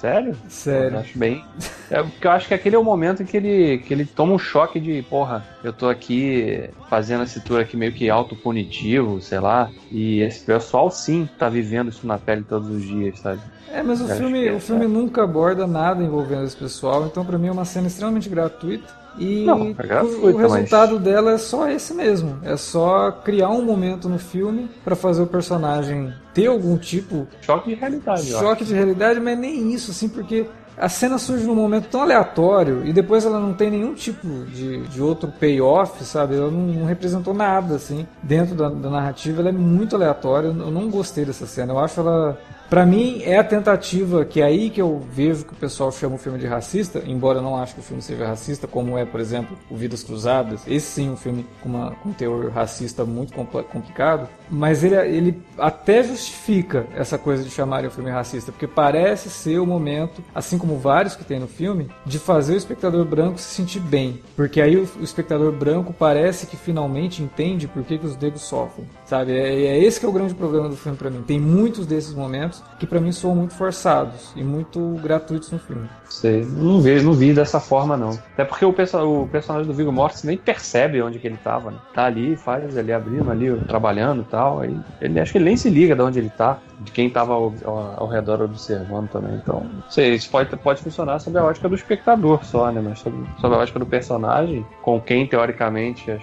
Sério? 0.01 0.31
Eu 0.31 0.51
Sério. 0.51 0.99
acho 0.99 1.19
bem. 1.19 1.45
É, 1.91 2.03
porque 2.03 2.27
eu 2.27 2.31
acho 2.31 2.49
que 2.49 2.55
aquele 2.55 2.75
é 2.75 2.79
o 2.79 2.85
momento 2.85 3.23
em 3.23 3.27
que 3.27 3.37
ele, 3.37 3.79
que 3.79 3.93
ele 3.93 4.07
toma 4.07 4.33
um 4.33 4.39
choque 4.39 4.81
de, 4.81 5.03
porra, 5.03 5.45
eu 5.63 5.75
tô 5.75 5.89
aqui 5.89 6.71
fazendo 6.89 7.25
esse 7.25 7.41
tour 7.41 7.61
aqui 7.61 7.77
meio 7.77 7.93
que 7.93 8.09
autopunitivo, 8.09 9.21
sei 9.21 9.41
lá. 9.41 9.71
E 9.91 10.21
esse 10.21 10.41
pessoal 10.45 10.91
sim 10.91 11.29
tá 11.39 11.51
vivendo 11.51 11.91
isso 11.91 12.07
na 12.07 12.17
pele 12.17 12.43
todos 12.43 12.71
os 12.71 12.83
dias, 12.83 13.19
sabe? 13.19 13.41
É, 13.71 13.83
mas 13.83 14.01
o 14.01 14.09
Eu 14.09 14.17
filme, 14.17 14.47
é, 14.47 14.53
o 14.53 14.59
filme 14.61 14.87
nunca 14.87 15.23
aborda 15.23 15.67
nada 15.67 16.03
envolvendo 16.03 16.45
esse 16.45 16.57
pessoal, 16.57 17.07
então 17.07 17.25
pra 17.25 17.37
mim 17.37 17.49
é 17.49 17.53
uma 17.53 17.67
cena 17.67 17.87
extremamente 17.87 18.29
gratuita. 18.29 19.00
E 19.21 19.45
Não, 19.45 19.75
é 19.79 20.03
o- 20.03 20.31
o 20.31 20.39
mas- 20.39 20.53
resultado 20.55 20.99
dela 20.99 21.33
é 21.33 21.39
só 21.39 21.69
esse 21.69 21.93
mesmo. 21.93 22.39
É 22.43 22.57
só 22.57 23.13
criar 23.13 23.51
um 23.51 23.63
momento 23.63 24.09
no 24.09 24.19
filme 24.19 24.71
pra 24.83 24.97
fazer 24.97 25.21
o 25.23 25.27
personagem 25.27 26.13
ter 26.33 26.47
algum 26.47 26.79
tipo 26.79 27.29
Choque 27.43 27.69
de 27.69 27.75
realidade, 27.75 28.27
choque 28.27 28.65
de 28.65 28.73
realidade, 28.75 29.21
mas 29.21 29.39
nem 29.39 29.73
isso, 29.73 29.91
assim, 29.91 30.09
porque 30.09 30.47
a 30.79 30.89
cena 30.89 31.19
surge 31.19 31.45
num 31.45 31.55
momento 31.55 31.89
tão 31.91 32.01
aleatório 32.01 32.81
e 32.87 32.93
depois 32.95 33.27
ela 33.27 33.39
não 33.39 33.53
tem 33.53 33.71
nenhum 33.71 33.93
tipo 33.93 34.27
de, 34.47 34.79
de 34.85 35.03
outro 35.03 35.31
payoff, 35.39 36.03
sabe? 36.05 36.37
Ela 36.37 36.51
não, 36.51 36.61
não 36.69 36.87
representou 36.87 37.35
nada, 37.35 37.75
assim, 37.75 38.07
dentro 38.23 38.55
da, 38.55 38.71
da 38.71 38.89
narrativa. 38.89 39.41
Ela 39.43 39.51
é 39.51 39.53
muito 39.53 39.95
aleatória. 39.95 40.47
Eu 40.49 40.55
não 40.55 40.89
gostei 40.89 41.27
dessa 41.27 41.45
cena. 41.47 41.75
Eu 41.75 41.79
acho 41.79 42.01
ela 42.01 42.39
Para 42.71 42.87
mim 42.87 43.21
é 43.25 43.37
a 43.37 43.43
tentativa 43.43 44.25
que 44.25 44.41
é 44.41 44.45
aí 44.45 44.71
que 44.71 44.81
eu 44.81 45.03
vejo 45.11 45.45
que 45.45 45.53
o 45.53 45.57
pessoal 45.57 45.91
chama 45.91 46.15
o 46.15 46.19
filme 46.19 46.39
de 46.39 46.47
racista, 46.47 47.03
embora 47.05 47.41
eu 47.41 47.43
não 47.43 47.57
acho 47.57 47.75
que 47.75 47.81
o 47.81 47.83
filme 47.83 48.01
seja 48.01 48.25
racista, 48.25 48.69
como 48.69 48.97
é, 48.97 49.05
por 49.05 49.19
exemplo, 49.19 49.59
o 49.69 49.75
Vidas 49.75 50.05
Cruzadas. 50.05 50.63
Esse 50.69 50.87
sim, 50.87 51.11
um 51.11 51.17
filme 51.17 51.45
com, 51.61 51.69
uma, 51.69 51.91
com 51.97 52.11
um 52.11 52.13
teor 52.13 52.49
racista 52.53 53.05
muito 53.05 53.33
complicado, 53.33 54.29
mas 54.49 54.85
ele, 54.85 54.95
ele 54.95 55.43
até 55.59 56.05
justifica 56.05 56.87
essa 56.95 57.19
coisa 57.19 57.43
de 57.43 57.51
chamarem 57.51 57.89
o 57.89 57.91
filme 57.91 58.09
racista, 58.09 58.53
porque 58.53 58.69
parece 58.69 59.31
ser 59.31 59.59
o 59.59 59.67
momento, 59.67 60.23
assim 60.33 60.57
como 60.57 60.79
vários 60.79 61.17
que 61.17 61.25
tem 61.25 61.41
no 61.41 61.49
filme, 61.49 61.91
de 62.07 62.21
fazer 62.21 62.55
o 62.55 62.57
espectador 62.57 63.05
branco 63.05 63.41
se 63.41 63.53
sentir 63.53 63.81
bem, 63.81 64.23
porque 64.37 64.61
aí 64.61 64.77
o, 64.77 64.89
o 65.01 65.03
espectador 65.03 65.51
branco 65.51 65.93
parece 65.93 66.47
que 66.47 66.57
finalmente 66.57 67.21
entende 67.21 67.67
por 67.67 67.83
que, 67.83 67.99
que 67.99 68.07
os 68.07 68.17
negros 68.17 68.43
sofrem, 68.43 68.87
sabe? 69.05 69.33
É, 69.33 69.55
é 69.67 69.79
esse 69.85 69.99
que 69.99 70.07
é 70.07 70.09
o 70.09 70.13
grande 70.13 70.35
problema 70.35 70.69
do 70.69 70.77
filme 70.77 70.97
para 70.97 71.11
mim. 71.11 71.23
Tem 71.23 71.41
muitos 71.41 71.85
desses 71.85 72.15
momentos 72.15 72.60
que 72.79 72.87
para 72.87 73.01
mim 73.01 73.13
soam 73.13 73.35
muito 73.35 73.55
forçados 73.55 74.33
e 74.35 74.43
muito 74.43 74.99
gratuitos 75.03 75.51
no 75.53 75.59
filme. 75.59 75.89
Sei, 76.09 76.45
não 76.45 76.81
vejo, 76.81 77.05
não 77.05 77.13
vi 77.13 77.33
dessa 77.33 77.61
forma 77.61 77.97
não. 77.97 78.11
Até 78.33 78.45
porque 78.45 78.65
o, 78.65 78.73
perso 78.73 78.99
o 78.99 79.29
personagem 79.29 79.67
do 79.67 79.75
Viggo 79.75 79.93
Mortensen 79.93 80.29
nem 80.29 80.39
percebe 80.39 81.03
onde 81.03 81.19
que 81.19 81.27
ele 81.27 81.37
tava, 81.37 81.71
né? 81.71 81.79
Tá 81.95 82.07
ali, 82.07 82.37
faz 82.37 82.77
ali 82.77 82.93
abrindo 82.93 83.31
ali, 83.31 83.55
trabalhando 83.67 84.23
e 84.23 84.25
tal. 84.25 84.61
Aí 84.61 84.81
ele 85.01 85.21
acho 85.21 85.33
que 85.33 85.39
ele 85.39 85.45
nem 85.45 85.57
se 85.57 85.69
liga 85.69 85.95
de 85.95 86.03
onde 86.03 86.19
ele 86.19 86.31
tá, 86.31 86.59
de 86.81 86.91
quem 86.91 87.11
tava 87.11 87.35
ao, 87.35 87.53
ao, 87.65 87.95
ao 88.01 88.09
redor 88.09 88.41
observando 88.41 89.11
também. 89.11 89.35
Então, 89.35 89.67
sei, 89.91 90.15
isso 90.15 90.31
pode, 90.31 90.57
pode 90.57 90.83
funcionar 90.83 91.19
sob 91.19 91.39
a 91.39 91.45
ótica 91.45 91.69
do 91.69 91.75
espectador 91.75 92.45
só, 92.45 92.73
né? 92.73 92.81
Mas 92.81 93.01
sob, 93.01 93.17
sob 93.41 93.55
a 93.55 93.59
ótica 93.59 93.79
do 93.79 93.87
personagem, 93.87 94.65
com 94.83 95.01
quem 95.01 95.27
teoricamente 95.27 96.11
as 96.11 96.23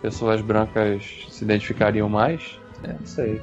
pessoas 0.00 0.40
brancas 0.40 1.26
se 1.28 1.44
identificariam 1.44 2.08
mais, 2.08 2.58
é, 2.82 2.88
não 2.88 3.06
sei. 3.06 3.40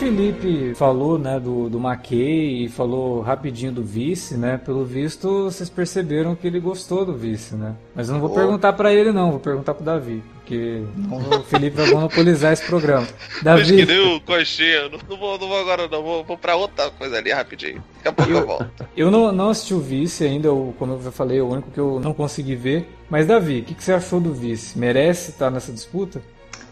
Felipe 0.00 0.74
falou, 0.76 1.18
né, 1.18 1.38
do, 1.38 1.68
do 1.68 1.78
McKay 1.78 2.64
e 2.64 2.68
falou 2.70 3.20
rapidinho 3.20 3.70
do 3.70 3.82
vice, 3.82 4.34
né, 4.34 4.56
pelo 4.56 4.82
visto 4.82 5.44
vocês 5.44 5.68
perceberam 5.68 6.34
que 6.34 6.46
ele 6.46 6.58
gostou 6.58 7.04
do 7.04 7.14
vice, 7.14 7.54
né? 7.54 7.74
Mas 7.94 8.08
eu 8.08 8.14
não 8.14 8.20
vou 8.22 8.30
oh. 8.30 8.34
perguntar 8.34 8.72
para 8.72 8.94
ele 8.94 9.12
não, 9.12 9.32
vou 9.32 9.40
perguntar 9.40 9.74
pro 9.74 9.84
Davi, 9.84 10.22
porque 10.36 10.82
o 11.10 11.42
Felipe 11.42 11.76
vai 11.76 11.90
monopolizar 11.90 12.50
esse 12.54 12.64
programa. 12.64 13.06
Davi... 13.42 13.76
que 13.76 13.84
nem 13.84 14.16
o 14.16 14.18
coxinha, 14.22 14.88
não, 14.88 14.98
não, 15.06 15.18
vou, 15.18 15.38
não 15.38 15.48
vou 15.48 15.60
agora 15.60 15.86
não, 15.86 16.02
vou, 16.02 16.24
vou 16.24 16.38
pra 16.38 16.56
outra 16.56 16.90
coisa 16.92 17.18
ali 17.18 17.30
rapidinho, 17.30 17.84
daqui 17.96 18.08
a 18.08 18.12
pouco 18.12 18.32
eu, 18.32 18.38
eu 18.38 18.46
volto. 18.46 18.88
Eu 18.96 19.10
não, 19.10 19.30
não 19.30 19.50
assisti 19.50 19.74
o 19.74 19.80
vice 19.80 20.24
ainda, 20.24 20.48
eu, 20.48 20.74
como 20.78 20.94
eu 20.94 21.12
falei, 21.12 21.40
é 21.40 21.42
o 21.42 21.48
único 21.48 21.70
que 21.70 21.78
eu 21.78 22.00
não 22.00 22.14
consegui 22.14 22.56
ver. 22.56 22.88
Mas 23.10 23.26
Davi, 23.26 23.60
o 23.60 23.64
que, 23.64 23.74
que 23.74 23.84
você 23.84 23.92
achou 23.92 24.18
do 24.18 24.32
vice? 24.32 24.78
Merece 24.78 25.32
estar 25.32 25.50
nessa 25.50 25.70
disputa? 25.70 26.22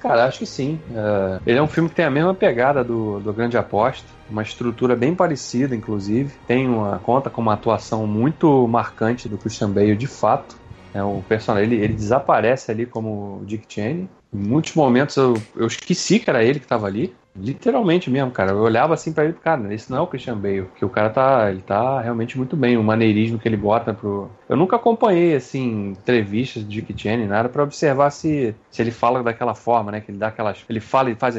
Cara, 0.00 0.26
acho 0.26 0.38
que 0.38 0.46
sim. 0.46 0.78
Uh, 0.90 1.40
ele 1.46 1.58
é 1.58 1.62
um 1.62 1.66
filme 1.66 1.88
que 1.88 1.94
tem 1.94 2.04
a 2.04 2.10
mesma 2.10 2.34
pegada 2.34 2.84
do, 2.84 3.20
do 3.20 3.32
Grande 3.32 3.56
Aposta, 3.56 4.06
uma 4.30 4.42
estrutura 4.42 4.94
bem 4.94 5.14
parecida, 5.14 5.74
inclusive. 5.74 6.32
Tem 6.46 6.68
uma 6.68 6.98
conta 6.98 7.28
com 7.28 7.40
uma 7.40 7.54
atuação 7.54 8.06
muito 8.06 8.66
marcante 8.68 9.28
do 9.28 9.38
Christian 9.38 9.70
Bale, 9.70 9.96
de 9.96 10.06
fato. 10.06 10.56
É 10.94 11.02
o 11.02 11.22
personagem, 11.28 11.72
ele, 11.72 11.84
ele 11.84 11.94
desaparece 11.94 12.70
ali 12.70 12.86
como 12.86 13.42
Dick 13.44 13.64
Cheney. 13.68 14.08
Em 14.32 14.38
muitos 14.38 14.74
momentos 14.74 15.16
eu, 15.16 15.34
eu 15.56 15.66
esqueci 15.66 16.18
que 16.18 16.30
era 16.30 16.42
ele 16.42 16.58
que 16.58 16.64
estava 16.64 16.86
ali. 16.86 17.14
Literalmente 17.40 18.10
mesmo, 18.10 18.30
cara. 18.30 18.50
Eu 18.50 18.58
olhava 18.58 18.94
assim 18.94 19.12
para 19.12 19.24
ele, 19.24 19.32
cara, 19.34 19.72
esse 19.72 19.90
não 19.90 19.98
é 19.98 20.00
o 20.00 20.06
Christian 20.06 20.36
Bale, 20.36 20.68
que 20.76 20.84
o 20.84 20.88
cara 20.88 21.10
tá, 21.10 21.50
ele 21.50 21.62
tá 21.62 22.00
realmente 22.00 22.36
muito 22.36 22.56
bem, 22.56 22.76
o 22.76 22.82
maneirismo 22.82 23.38
que 23.38 23.48
ele 23.48 23.56
bota 23.56 23.94
pro. 23.94 24.30
Eu 24.48 24.56
nunca 24.56 24.76
acompanhei 24.76 25.34
assim 25.34 25.90
entrevistas 25.90 26.62
de 26.62 26.80
Dick 26.80 27.00
Cheney, 27.00 27.26
nada 27.26 27.48
para 27.48 27.62
observar 27.62 28.10
se 28.10 28.54
se 28.70 28.82
ele 28.82 28.90
fala 28.90 29.22
daquela 29.22 29.54
forma, 29.54 29.92
né, 29.92 30.00
que 30.00 30.10
ele 30.10 30.18
dá 30.18 30.28
aquelas, 30.28 30.64
ele 30.68 30.80
fala 30.80 31.10
e 31.10 31.14
faz 31.14 31.36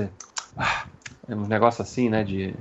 ah, 0.58 0.86
um 1.28 1.48
negócio 1.48 1.82
assim, 1.82 2.10
né, 2.10 2.24
de 2.24 2.54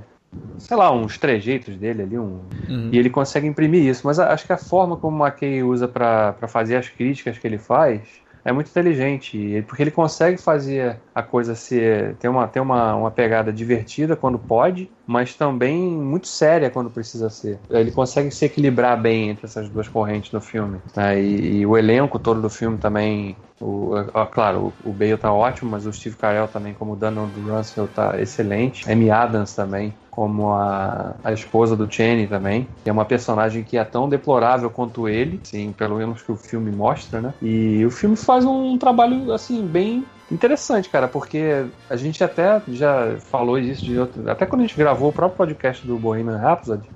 sei 0.57 0.77
lá, 0.77 0.91
uns 0.91 1.17
trejeitos 1.17 1.75
dele 1.75 2.03
ali, 2.03 2.19
um, 2.19 2.41
uhum. 2.67 2.89
e 2.91 2.97
ele 2.97 3.09
consegue 3.09 3.47
imprimir 3.47 3.83
isso. 3.83 4.05
Mas 4.05 4.19
acho 4.19 4.45
que 4.45 4.53
a 4.53 4.57
forma 4.57 4.95
como 4.97 5.23
o 5.23 5.25
McKay 5.25 5.63
usa 5.63 5.87
para 5.87 6.35
fazer 6.47 6.75
as 6.75 6.87
críticas 6.87 7.37
que 7.37 7.47
ele 7.47 7.57
faz 7.57 8.01
é 8.49 8.51
muito 8.51 8.69
inteligente, 8.69 9.63
porque 9.67 9.83
ele 9.83 9.91
consegue 9.91 10.41
fazer 10.41 10.99
a 11.13 11.21
coisa 11.21 11.53
ser 11.53 12.15
ter 12.15 12.27
uma, 12.27 12.47
ter 12.47 12.59
uma, 12.59 12.95
uma 12.95 13.11
pegada 13.11 13.53
divertida 13.53 14.15
quando 14.15 14.39
pode, 14.39 14.89
mas 15.09 15.33
também 15.33 15.75
muito 15.75 16.27
séria 16.27 16.69
quando 16.69 16.91
precisa 16.91 17.31
ser. 17.31 17.57
Ele 17.67 17.89
consegue 17.89 18.29
se 18.29 18.45
equilibrar 18.45 18.95
bem 19.01 19.29
entre 19.29 19.47
essas 19.47 19.67
duas 19.67 19.87
correntes 19.87 20.31
no 20.31 20.39
filme. 20.39 20.79
Né? 20.95 21.19
E, 21.19 21.57
e, 21.57 21.65
o 21.65 21.75
elenco 21.75 22.19
todo 22.19 22.39
do 22.39 22.49
filme 22.49 22.77
também. 22.77 23.35
O, 23.59 23.93
ó, 24.13 24.25
claro, 24.27 24.71
o, 24.85 24.91
o 24.91 24.93
Bale 24.93 25.17
tá 25.17 25.33
ótimo, 25.33 25.71
mas 25.71 25.87
o 25.87 25.91
Steve 25.91 26.15
Carell 26.15 26.47
também, 26.47 26.75
como 26.75 26.93
o 26.93 26.95
Donald 26.95 27.33
Russell, 27.41 27.87
tá 27.87 28.21
excelente. 28.21 28.89
Amy 28.89 29.09
Adams 29.09 29.55
também 29.55 29.95
como 30.11 30.51
a, 30.51 31.15
a 31.23 31.31
esposa 31.31 31.77
do 31.77 31.89
Cheney 31.89 32.27
também, 32.27 32.67
que 32.83 32.89
é 32.89 32.93
uma 32.93 33.05
personagem 33.05 33.63
que 33.63 33.77
é 33.77 33.85
tão 33.85 34.09
deplorável 34.09 34.69
quanto 34.69 35.07
ele, 35.07 35.39
sim, 35.43 35.71
pelo 35.71 35.95
menos 35.95 36.21
que 36.21 36.29
o 36.29 36.35
filme 36.35 36.69
mostra, 36.71 37.21
né? 37.21 37.33
E 37.41 37.85
o 37.85 37.89
filme 37.89 38.17
faz 38.17 38.43
um 38.43 38.77
trabalho 38.77 39.31
assim 39.31 39.65
bem 39.65 40.03
interessante, 40.31 40.89
cara, 40.89 41.07
porque 41.07 41.65
a 41.89 41.95
gente 41.95 42.23
até 42.23 42.61
já 42.69 43.17
falou 43.19 43.59
disso 43.59 43.83
de 43.83 43.97
outro, 43.97 44.29
até 44.29 44.45
quando 44.45 44.61
a 44.61 44.65
gente 44.65 44.77
gravou 44.77 45.09
o 45.09 45.13
próprio 45.13 45.37
podcast 45.37 45.85
do 45.85 45.97
Bohemian 45.97 46.37
Rhapsody, 46.37 46.87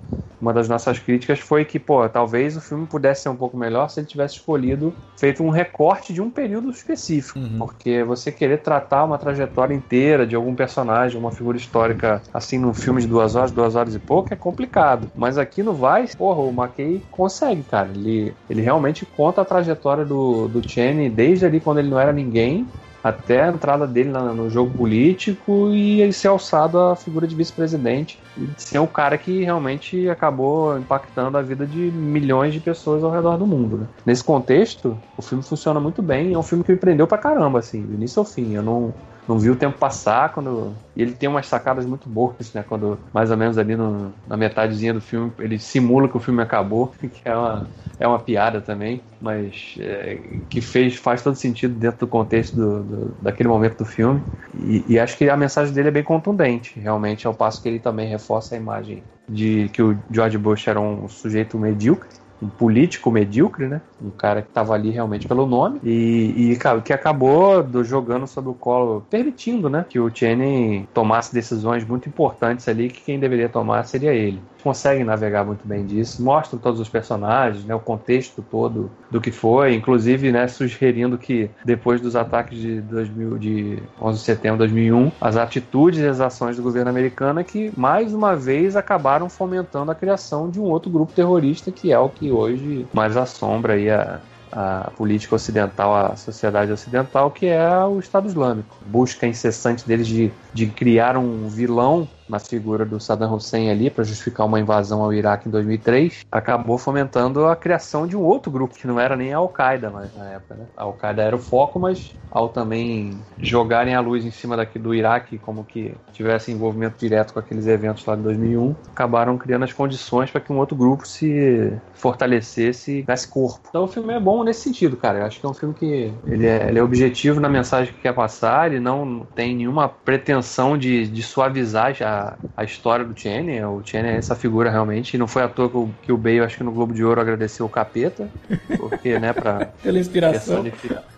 uma 0.43 0.51
das 0.51 0.67
nossas 0.67 0.99
críticas 0.99 1.39
foi 1.39 1.63
que, 1.63 1.79
pô, 1.79 2.07
talvez 2.09 2.57
o 2.57 2.61
filme 2.61 2.85
pudesse 2.85 3.21
ser 3.23 3.29
um 3.29 3.35
pouco 3.35 3.55
melhor 3.55 3.89
se 3.89 4.01
ele 4.01 4.07
tivesse 4.07 4.35
escolhido, 4.35 4.93
feito 5.17 5.41
um 5.41 5.49
recorte 5.49 6.11
de 6.11 6.21
um 6.21 6.29
período 6.29 6.69
específico, 6.69 7.39
uhum. 7.39 7.59
porque 7.59 8.03
você 8.03 8.29
querer 8.29 8.57
tratar 8.57 9.05
uma 9.05 9.17
trajetória 9.17 9.73
inteira 9.73 10.27
de 10.27 10.35
algum 10.35 10.53
personagem, 10.53 11.17
uma 11.17 11.31
figura 11.31 11.55
histórica, 11.55 12.21
assim, 12.33 12.57
num 12.57 12.73
filme 12.73 13.01
de 13.01 13.07
duas 13.07 13.37
horas, 13.37 13.51
duas 13.51 13.73
horas 13.75 13.95
e 13.95 13.99
pouco, 13.99 14.33
é 14.33 14.35
complicado. 14.35 15.09
Mas 15.15 15.37
aqui 15.37 15.63
no 15.63 15.73
Vice, 15.73 16.17
porra, 16.17 16.41
o 16.41 16.49
McKay 16.49 17.01
consegue, 17.09 17.63
cara. 17.63 17.87
Ele, 17.95 18.33
ele 18.49 18.61
realmente 18.61 19.05
conta 19.05 19.41
a 19.41 19.45
trajetória 19.45 20.03
do, 20.03 20.49
do 20.49 20.67
Cheney 20.67 21.09
desde 21.09 21.45
ali 21.45 21.61
quando 21.61 21.77
ele 21.77 21.89
não 21.89 21.99
era 21.99 22.11
ninguém 22.11 22.67
até 23.03 23.43
a 23.43 23.49
entrada 23.49 23.85
dele 23.85 24.09
no 24.09 24.49
jogo 24.49 24.71
político 24.71 25.69
e 25.73 26.01
ele 26.01 26.13
ser 26.13 26.29
alçado 26.29 26.79
à 26.79 26.95
figura 26.95 27.27
de 27.27 27.35
vice-presidente 27.35 28.17
e 28.37 28.47
ser 28.57 28.79
o 28.79 28.87
cara 28.87 29.17
que 29.17 29.43
realmente 29.43 30.07
acabou 30.09 30.77
impactando 30.77 31.37
a 31.37 31.41
vida 31.41 31.65
de 31.65 31.91
milhões 31.91 32.53
de 32.53 32.59
pessoas 32.59 33.03
ao 33.03 33.11
redor 33.11 33.37
do 33.37 33.45
mundo. 33.45 33.77
Né? 33.77 33.87
Nesse 34.05 34.23
contexto, 34.23 34.97
o 35.17 35.21
filme 35.21 35.43
funciona 35.43 35.79
muito 35.79 36.01
bem. 36.01 36.33
É 36.33 36.37
um 36.37 36.43
filme 36.43 36.63
que 36.63 36.71
me 36.71 36.77
prendeu 36.77 37.05
pra 37.05 37.17
caramba, 37.17 37.59
assim, 37.59 37.81
do 37.81 37.93
início 37.93 38.19
ao 38.19 38.25
fim. 38.25 38.53
Eu 38.53 38.63
não, 38.63 38.93
não 39.27 39.39
vi 39.39 39.49
o 39.49 39.55
tempo 39.55 39.77
passar 39.77 40.33
quando. 40.33 40.73
E 40.95 41.01
ele 41.01 41.13
tem 41.13 41.29
umas 41.29 41.47
sacadas 41.47 41.85
muito 41.85 42.09
boas, 42.09 42.53
né? 42.53 42.63
Quando 42.67 42.99
mais 43.13 43.31
ou 43.31 43.37
menos 43.37 43.57
ali 43.57 43.75
no, 43.75 44.13
na 44.27 44.37
metadezinha 44.37 44.93
do 44.93 45.01
filme 45.01 45.31
ele 45.39 45.57
simula 45.59 46.07
que 46.07 46.17
o 46.17 46.19
filme 46.19 46.41
acabou, 46.41 46.93
que 46.99 47.21
é 47.23 47.35
uma, 47.35 47.67
é 47.99 48.07
uma 48.07 48.19
piada 48.19 48.61
também, 48.61 49.01
mas 49.21 49.75
é, 49.79 50.19
que 50.49 50.61
fez, 50.61 50.95
faz 50.95 51.21
todo 51.21 51.35
sentido 51.35 51.73
dentro 51.75 52.01
do 52.01 52.07
contexto 52.07 52.55
do, 52.55 52.83
do 52.83 53.15
daquele 53.21 53.49
momento 53.49 53.77
do 53.77 53.85
filme. 53.85 54.21
E, 54.55 54.83
e, 54.87 54.99
acho 54.99 55.17
que 55.17 55.27
a 55.27 55.35
mensagem 55.35 55.73
dele 55.73 55.87
é 55.87 55.91
bem 55.91 56.03
contundente, 56.03 56.79
realmente, 56.79 57.25
ao 57.25 57.33
passo 57.33 57.59
que 57.59 57.67
ele 57.67 57.79
também 57.79 58.07
reforça 58.07 58.53
a 58.53 58.57
imagem 58.57 59.03
de 59.27 59.67
que 59.69 59.81
o 59.81 59.97
George 60.11 60.37
Bush 60.37 60.67
era 60.67 60.79
um 60.79 61.07
sujeito 61.07 61.57
medíocre 61.57 62.07
um 62.43 62.49
político 62.49 63.09
medíocre, 63.09 63.67
né? 63.67 63.81
Um 64.01 64.09
cara 64.09 64.41
que 64.41 64.49
estava 64.49 64.73
ali 64.73 64.89
realmente 64.89 65.27
pelo 65.27 65.45
nome 65.45 65.79
e, 65.83 66.51
e 66.51 66.55
cara, 66.57 66.81
que 66.81 66.91
acabou 66.91 67.63
do, 67.63 67.83
jogando 67.83 68.27
sobre 68.27 68.51
o 68.51 68.53
colo, 68.53 69.05
permitindo, 69.09 69.69
né? 69.69 69.85
Que 69.87 69.99
o 69.99 70.13
Cheney 70.13 70.87
tomasse 70.93 71.33
decisões 71.33 71.85
muito 71.85 72.09
importantes 72.09 72.67
ali 72.67 72.89
que 72.89 73.01
quem 73.01 73.19
deveria 73.19 73.49
tomar 73.49 73.83
seria 73.85 74.13
ele 74.13 74.41
conseguem 74.63 75.03
navegar 75.03 75.43
muito 75.43 75.67
bem 75.67 75.85
disso, 75.85 76.23
mostram 76.23 76.57
todos 76.57 76.79
os 76.79 76.87
personagens, 76.87 77.65
né, 77.65 77.75
o 77.75 77.79
contexto 77.79 78.43
todo 78.49 78.89
do 79.11 79.19
que 79.19 79.31
foi, 79.31 79.75
inclusive 79.75 80.31
né, 80.31 80.47
sugerindo 80.47 81.17
que 81.17 81.49
depois 81.65 81.99
dos 81.99 82.15
ataques 82.15 82.57
de, 82.57 82.81
2000, 82.81 83.37
de 83.37 83.83
11 84.01 84.19
de 84.19 84.25
setembro 84.25 84.57
de 84.57 84.73
2001, 84.73 85.11
as 85.19 85.35
atitudes 85.35 85.99
e 85.99 86.07
as 86.07 86.21
ações 86.21 86.55
do 86.55 86.63
governo 86.63 86.89
americano 86.89 87.39
é 87.39 87.43
que 87.43 87.71
mais 87.75 88.13
uma 88.13 88.35
vez 88.35 88.75
acabaram 88.75 89.29
fomentando 89.29 89.91
a 89.91 89.95
criação 89.95 90.49
de 90.49 90.59
um 90.59 90.63
outro 90.63 90.89
grupo 90.89 91.11
terrorista 91.11 91.71
que 91.71 91.91
é 91.91 91.99
o 91.99 92.09
que 92.09 92.31
hoje 92.31 92.85
mais 92.93 93.17
assombra 93.17 93.73
aí 93.73 93.89
a, 93.89 94.19
a 94.53 94.91
política 94.95 95.35
ocidental, 95.35 95.95
a 95.95 96.15
sociedade 96.15 96.71
ocidental, 96.71 97.31
que 97.31 97.47
é 97.47 97.83
o 97.85 97.99
Estado 97.99 98.27
Islâmico. 98.27 98.77
Busca 98.85 99.25
incessante 99.25 99.85
deles 99.85 100.07
de, 100.07 100.31
de 100.53 100.67
criar 100.67 101.17
um 101.17 101.47
vilão 101.47 102.07
na 102.33 102.39
figura 102.39 102.83
do 102.83 102.99
Saddam 102.99 103.33
Hussein 103.33 103.69
ali 103.69 103.89
para 103.89 104.03
justificar 104.03 104.45
uma 104.45 104.59
invasão 104.59 105.03
ao 105.03 105.13
Iraque 105.13 105.47
em 105.47 105.51
2003, 105.51 106.25
acabou 106.31 106.77
fomentando 106.79 107.45
a 107.45 107.55
criação 107.55 108.07
de 108.07 108.17
um 108.17 108.21
outro 108.21 108.51
grupo 108.51 108.75
que 108.75 108.87
não 108.87 108.99
era 108.99 109.15
nem 109.15 109.33
a 109.33 109.37
Al-Qaeda 109.37 109.89
na 109.89 110.29
época. 110.31 110.55
Né? 110.55 110.65
A 110.75 110.83
Al-Qaeda 110.83 111.21
era 111.21 111.35
o 111.35 111.39
foco, 111.39 111.79
mas 111.79 112.15
ao 112.31 112.49
também 112.49 113.17
jogarem 113.37 113.93
a 113.93 113.99
luz 113.99 114.25
em 114.25 114.31
cima 114.31 114.57
daqui 114.57 114.79
do 114.79 114.95
Iraque, 114.95 115.37
como 115.37 115.63
que 115.63 115.93
tivesse 116.11 116.51
envolvimento 116.51 116.95
direto 116.97 117.33
com 117.33 117.39
aqueles 117.39 117.67
eventos 117.67 118.03
lá 118.05 118.15
de 118.15 118.23
2001, 118.23 118.75
acabaram 118.91 119.37
criando 119.37 119.63
as 119.63 119.71
condições 119.71 120.31
para 120.31 120.41
que 120.41 120.51
um 120.51 120.57
outro 120.57 120.75
grupo 120.75 121.07
se 121.07 121.71
fortalecesse 121.93 122.99
e 122.99 123.03
desse 123.03 123.27
corpo. 123.27 123.61
Então 123.69 123.83
o 123.83 123.87
filme 123.87 124.13
é 124.13 124.19
bom 124.19 124.43
nesse 124.43 124.61
sentido, 124.61 124.97
cara. 124.97 125.19
Eu 125.19 125.25
acho 125.25 125.39
que 125.39 125.45
é 125.45 125.49
um 125.49 125.53
filme 125.53 125.75
que 125.75 126.11
ele 126.25 126.47
é, 126.47 126.67
ele 126.67 126.79
é 126.79 126.83
objetivo 126.83 127.39
na 127.39 127.47
mensagem 127.47 127.93
que 127.93 128.01
quer 128.01 128.13
passar, 128.13 128.71
ele 128.71 128.79
não 128.79 129.27
tem 129.35 129.55
nenhuma 129.55 129.87
pretensão 129.87 130.77
de, 130.77 131.07
de 131.07 131.21
suavizar 131.21 131.95
a, 132.01 132.22
a 132.55 132.63
história 132.63 133.05
do 133.05 133.17
Channing. 133.19 133.61
O 133.63 133.81
Channing 133.83 134.09
é 134.09 134.17
essa 134.17 134.35
figura 134.35 134.69
realmente, 134.69 135.15
e 135.15 135.17
não 135.17 135.27
foi 135.27 135.43
à 135.43 135.47
toa 135.47 135.69
que 135.69 135.77
o, 135.77 135.89
que 136.03 136.11
o 136.11 136.17
Bale, 136.17 136.41
acho 136.41 136.57
que 136.57 136.63
no 136.63 136.71
Globo 136.71 136.93
de 136.93 137.03
Ouro, 137.03 137.19
agradeceu 137.19 137.65
o 137.65 137.69
capeta, 137.69 138.29
porque, 138.77 139.19
né, 139.19 139.33
pra... 139.33 139.65
Pela 139.83 139.99
inspiração. 139.99 140.65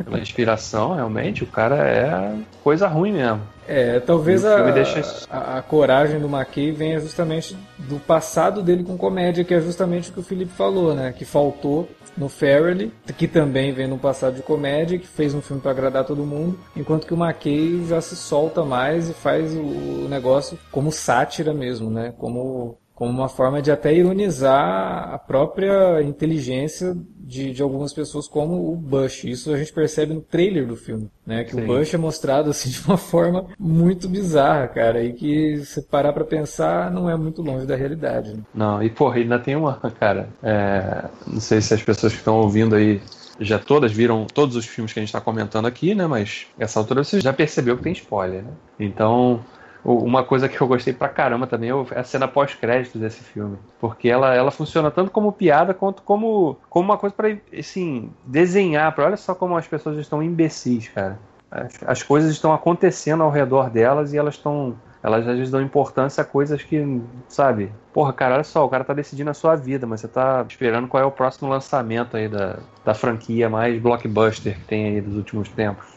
Pela 0.03 0.19
inspiração, 0.19 0.95
realmente, 0.95 1.43
o 1.43 1.47
cara 1.47 1.77
é 1.87 2.35
coisa 2.63 2.87
ruim 2.87 3.13
mesmo. 3.13 3.41
É, 3.67 3.99
talvez 3.99 4.45
a, 4.45 4.71
deixa... 4.71 5.01
a, 5.29 5.57
a, 5.57 5.61
coragem 5.61 6.19
do 6.19 6.27
McKay 6.27 6.71
venha 6.71 6.99
justamente 6.99 7.57
do 7.77 7.99
passado 7.99 8.61
dele 8.61 8.83
com 8.83 8.97
comédia, 8.97 9.43
que 9.43 9.53
é 9.53 9.61
justamente 9.61 10.09
o 10.09 10.13
que 10.13 10.19
o 10.19 10.23
Felipe 10.23 10.51
falou, 10.51 10.93
né? 10.93 11.13
Que 11.17 11.25
faltou 11.25 11.89
no 12.17 12.29
Farrelly, 12.29 12.93
que 13.17 13.27
também 13.27 13.73
vem 13.73 13.87
no 13.87 13.97
passado 13.97 14.35
de 14.35 14.41
comédia, 14.41 14.97
que 14.97 15.07
fez 15.07 15.33
um 15.33 15.41
filme 15.41 15.61
para 15.61 15.71
agradar 15.71 16.05
todo 16.05 16.25
mundo, 16.25 16.57
enquanto 16.75 17.05
que 17.05 17.13
o 17.13 17.17
McKay 17.17 17.85
já 17.87 17.99
se 17.99 18.15
solta 18.15 18.63
mais 18.63 19.09
e 19.09 19.13
faz 19.13 19.53
o 19.53 20.07
negócio 20.07 20.57
como 20.71 20.91
sátira 20.91 21.53
mesmo, 21.53 21.89
né? 21.89 22.13
Como 22.17 22.77
como 22.95 23.11
uma 23.11 23.27
forma 23.27 23.61
de 23.61 23.69
até 23.69 23.93
ironizar 23.93 25.13
a 25.13 25.19
própria 25.19 26.01
inteligência 26.01 26.95
de, 27.19 27.51
de 27.51 27.61
algumas 27.61 27.91
pessoas 27.91 28.25
como 28.25 28.71
o 28.71 28.75
Bush. 28.75 29.25
Isso 29.25 29.53
a 29.53 29.57
gente 29.57 29.73
percebe 29.73 30.13
no 30.13 30.21
trailer 30.21 30.65
do 30.65 30.77
filme, 30.77 31.09
né? 31.25 31.43
Que 31.43 31.51
Sim. 31.51 31.63
o 31.63 31.67
Bush 31.67 31.93
é 31.93 31.97
mostrado 31.97 32.49
assim 32.49 32.69
de 32.71 32.81
uma 32.87 32.95
forma 32.95 33.47
muito 33.59 34.07
bizarra, 34.07 34.67
cara, 34.69 35.03
e 35.03 35.11
que 35.11 35.57
se 35.65 35.81
parar 35.81 36.13
para 36.13 36.23
pensar 36.23 36.89
não 36.89 37.09
é 37.09 37.17
muito 37.17 37.41
longe 37.41 37.65
da 37.65 37.75
realidade. 37.75 38.33
Né? 38.33 38.39
Não, 38.53 38.81
e 38.81 38.89
porra, 38.89 39.17
ainda 39.17 39.37
tem 39.39 39.57
uma, 39.57 39.73
cara, 39.99 40.29
é, 40.41 41.05
não 41.27 41.41
sei 41.41 41.59
se 41.59 41.73
as 41.73 41.83
pessoas 41.83 42.13
que 42.13 42.19
estão 42.19 42.35
ouvindo 42.35 42.75
aí 42.75 43.01
já 43.37 43.59
todas 43.59 43.91
viram 43.91 44.25
todos 44.25 44.55
os 44.55 44.65
filmes 44.65 44.93
que 44.93 44.99
a 44.99 45.01
gente 45.01 45.09
está 45.09 45.19
comentando 45.19 45.65
aqui, 45.65 45.93
né? 45.93 46.07
Mas 46.07 46.47
essa 46.57 46.79
altura 46.79 47.03
você 47.03 47.19
já 47.19 47.33
percebeu 47.33 47.75
que 47.75 47.83
tem 47.83 47.91
spoiler, 47.91 48.43
né? 48.43 48.51
Então 48.79 49.43
uma 49.85 50.23
coisa 50.23 50.49
que 50.49 50.59
eu 50.59 50.67
gostei 50.67 50.91
pra 50.91 51.07
caramba 51.07 51.45
também 51.45 51.69
é 51.69 51.99
a 51.99 52.03
cena 52.03 52.27
pós-créditos 52.27 52.99
desse 52.99 53.23
filme. 53.23 53.57
Porque 53.79 54.09
ela, 54.09 54.33
ela 54.33 54.49
funciona 54.49 54.89
tanto 54.89 55.11
como 55.11 55.31
piada 55.31 55.75
quanto 55.75 56.01
como, 56.01 56.57
como 56.69 56.89
uma 56.89 56.97
coisa 56.97 57.15
para 57.15 57.37
assim, 57.57 58.09
desenhar. 58.25 58.93
Pra, 58.95 59.05
olha 59.05 59.17
só 59.17 59.35
como 59.35 59.55
as 59.55 59.67
pessoas 59.67 59.97
estão 59.97 60.23
imbecis, 60.23 60.89
cara. 60.89 61.19
As, 61.51 61.83
as 61.85 62.03
coisas 62.03 62.31
estão 62.31 62.51
acontecendo 62.51 63.21
ao 63.21 63.29
redor 63.29 63.69
delas 63.69 64.11
e 64.11 64.17
elas 64.17 64.33
estão. 64.33 64.75
Elas 65.03 65.27
às 65.27 65.37
vezes 65.37 65.51
dão 65.51 65.61
importância 65.61 66.23
a 66.23 66.25
coisas 66.25 66.63
que, 66.63 66.99
sabe? 67.27 67.71
Porra, 67.93 68.11
cara, 68.11 68.33
olha 68.33 68.43
só, 68.43 68.65
o 68.65 68.69
cara 68.69 68.83
tá 68.83 68.91
decidindo 68.91 69.29
a 69.29 69.35
sua 69.35 69.55
vida, 69.55 69.85
mas 69.85 70.01
você 70.01 70.07
tá 70.07 70.43
esperando 70.49 70.87
qual 70.87 71.03
é 71.03 71.05
o 71.05 71.11
próximo 71.11 71.47
lançamento 71.47 72.17
aí 72.17 72.27
da, 72.27 72.57
da 72.83 72.95
franquia 72.95 73.47
mais 73.47 73.79
blockbuster 73.79 74.55
que 74.55 74.65
tem 74.65 74.85
aí 74.87 75.01
dos 75.01 75.15
últimos 75.15 75.47
tempos. 75.49 75.94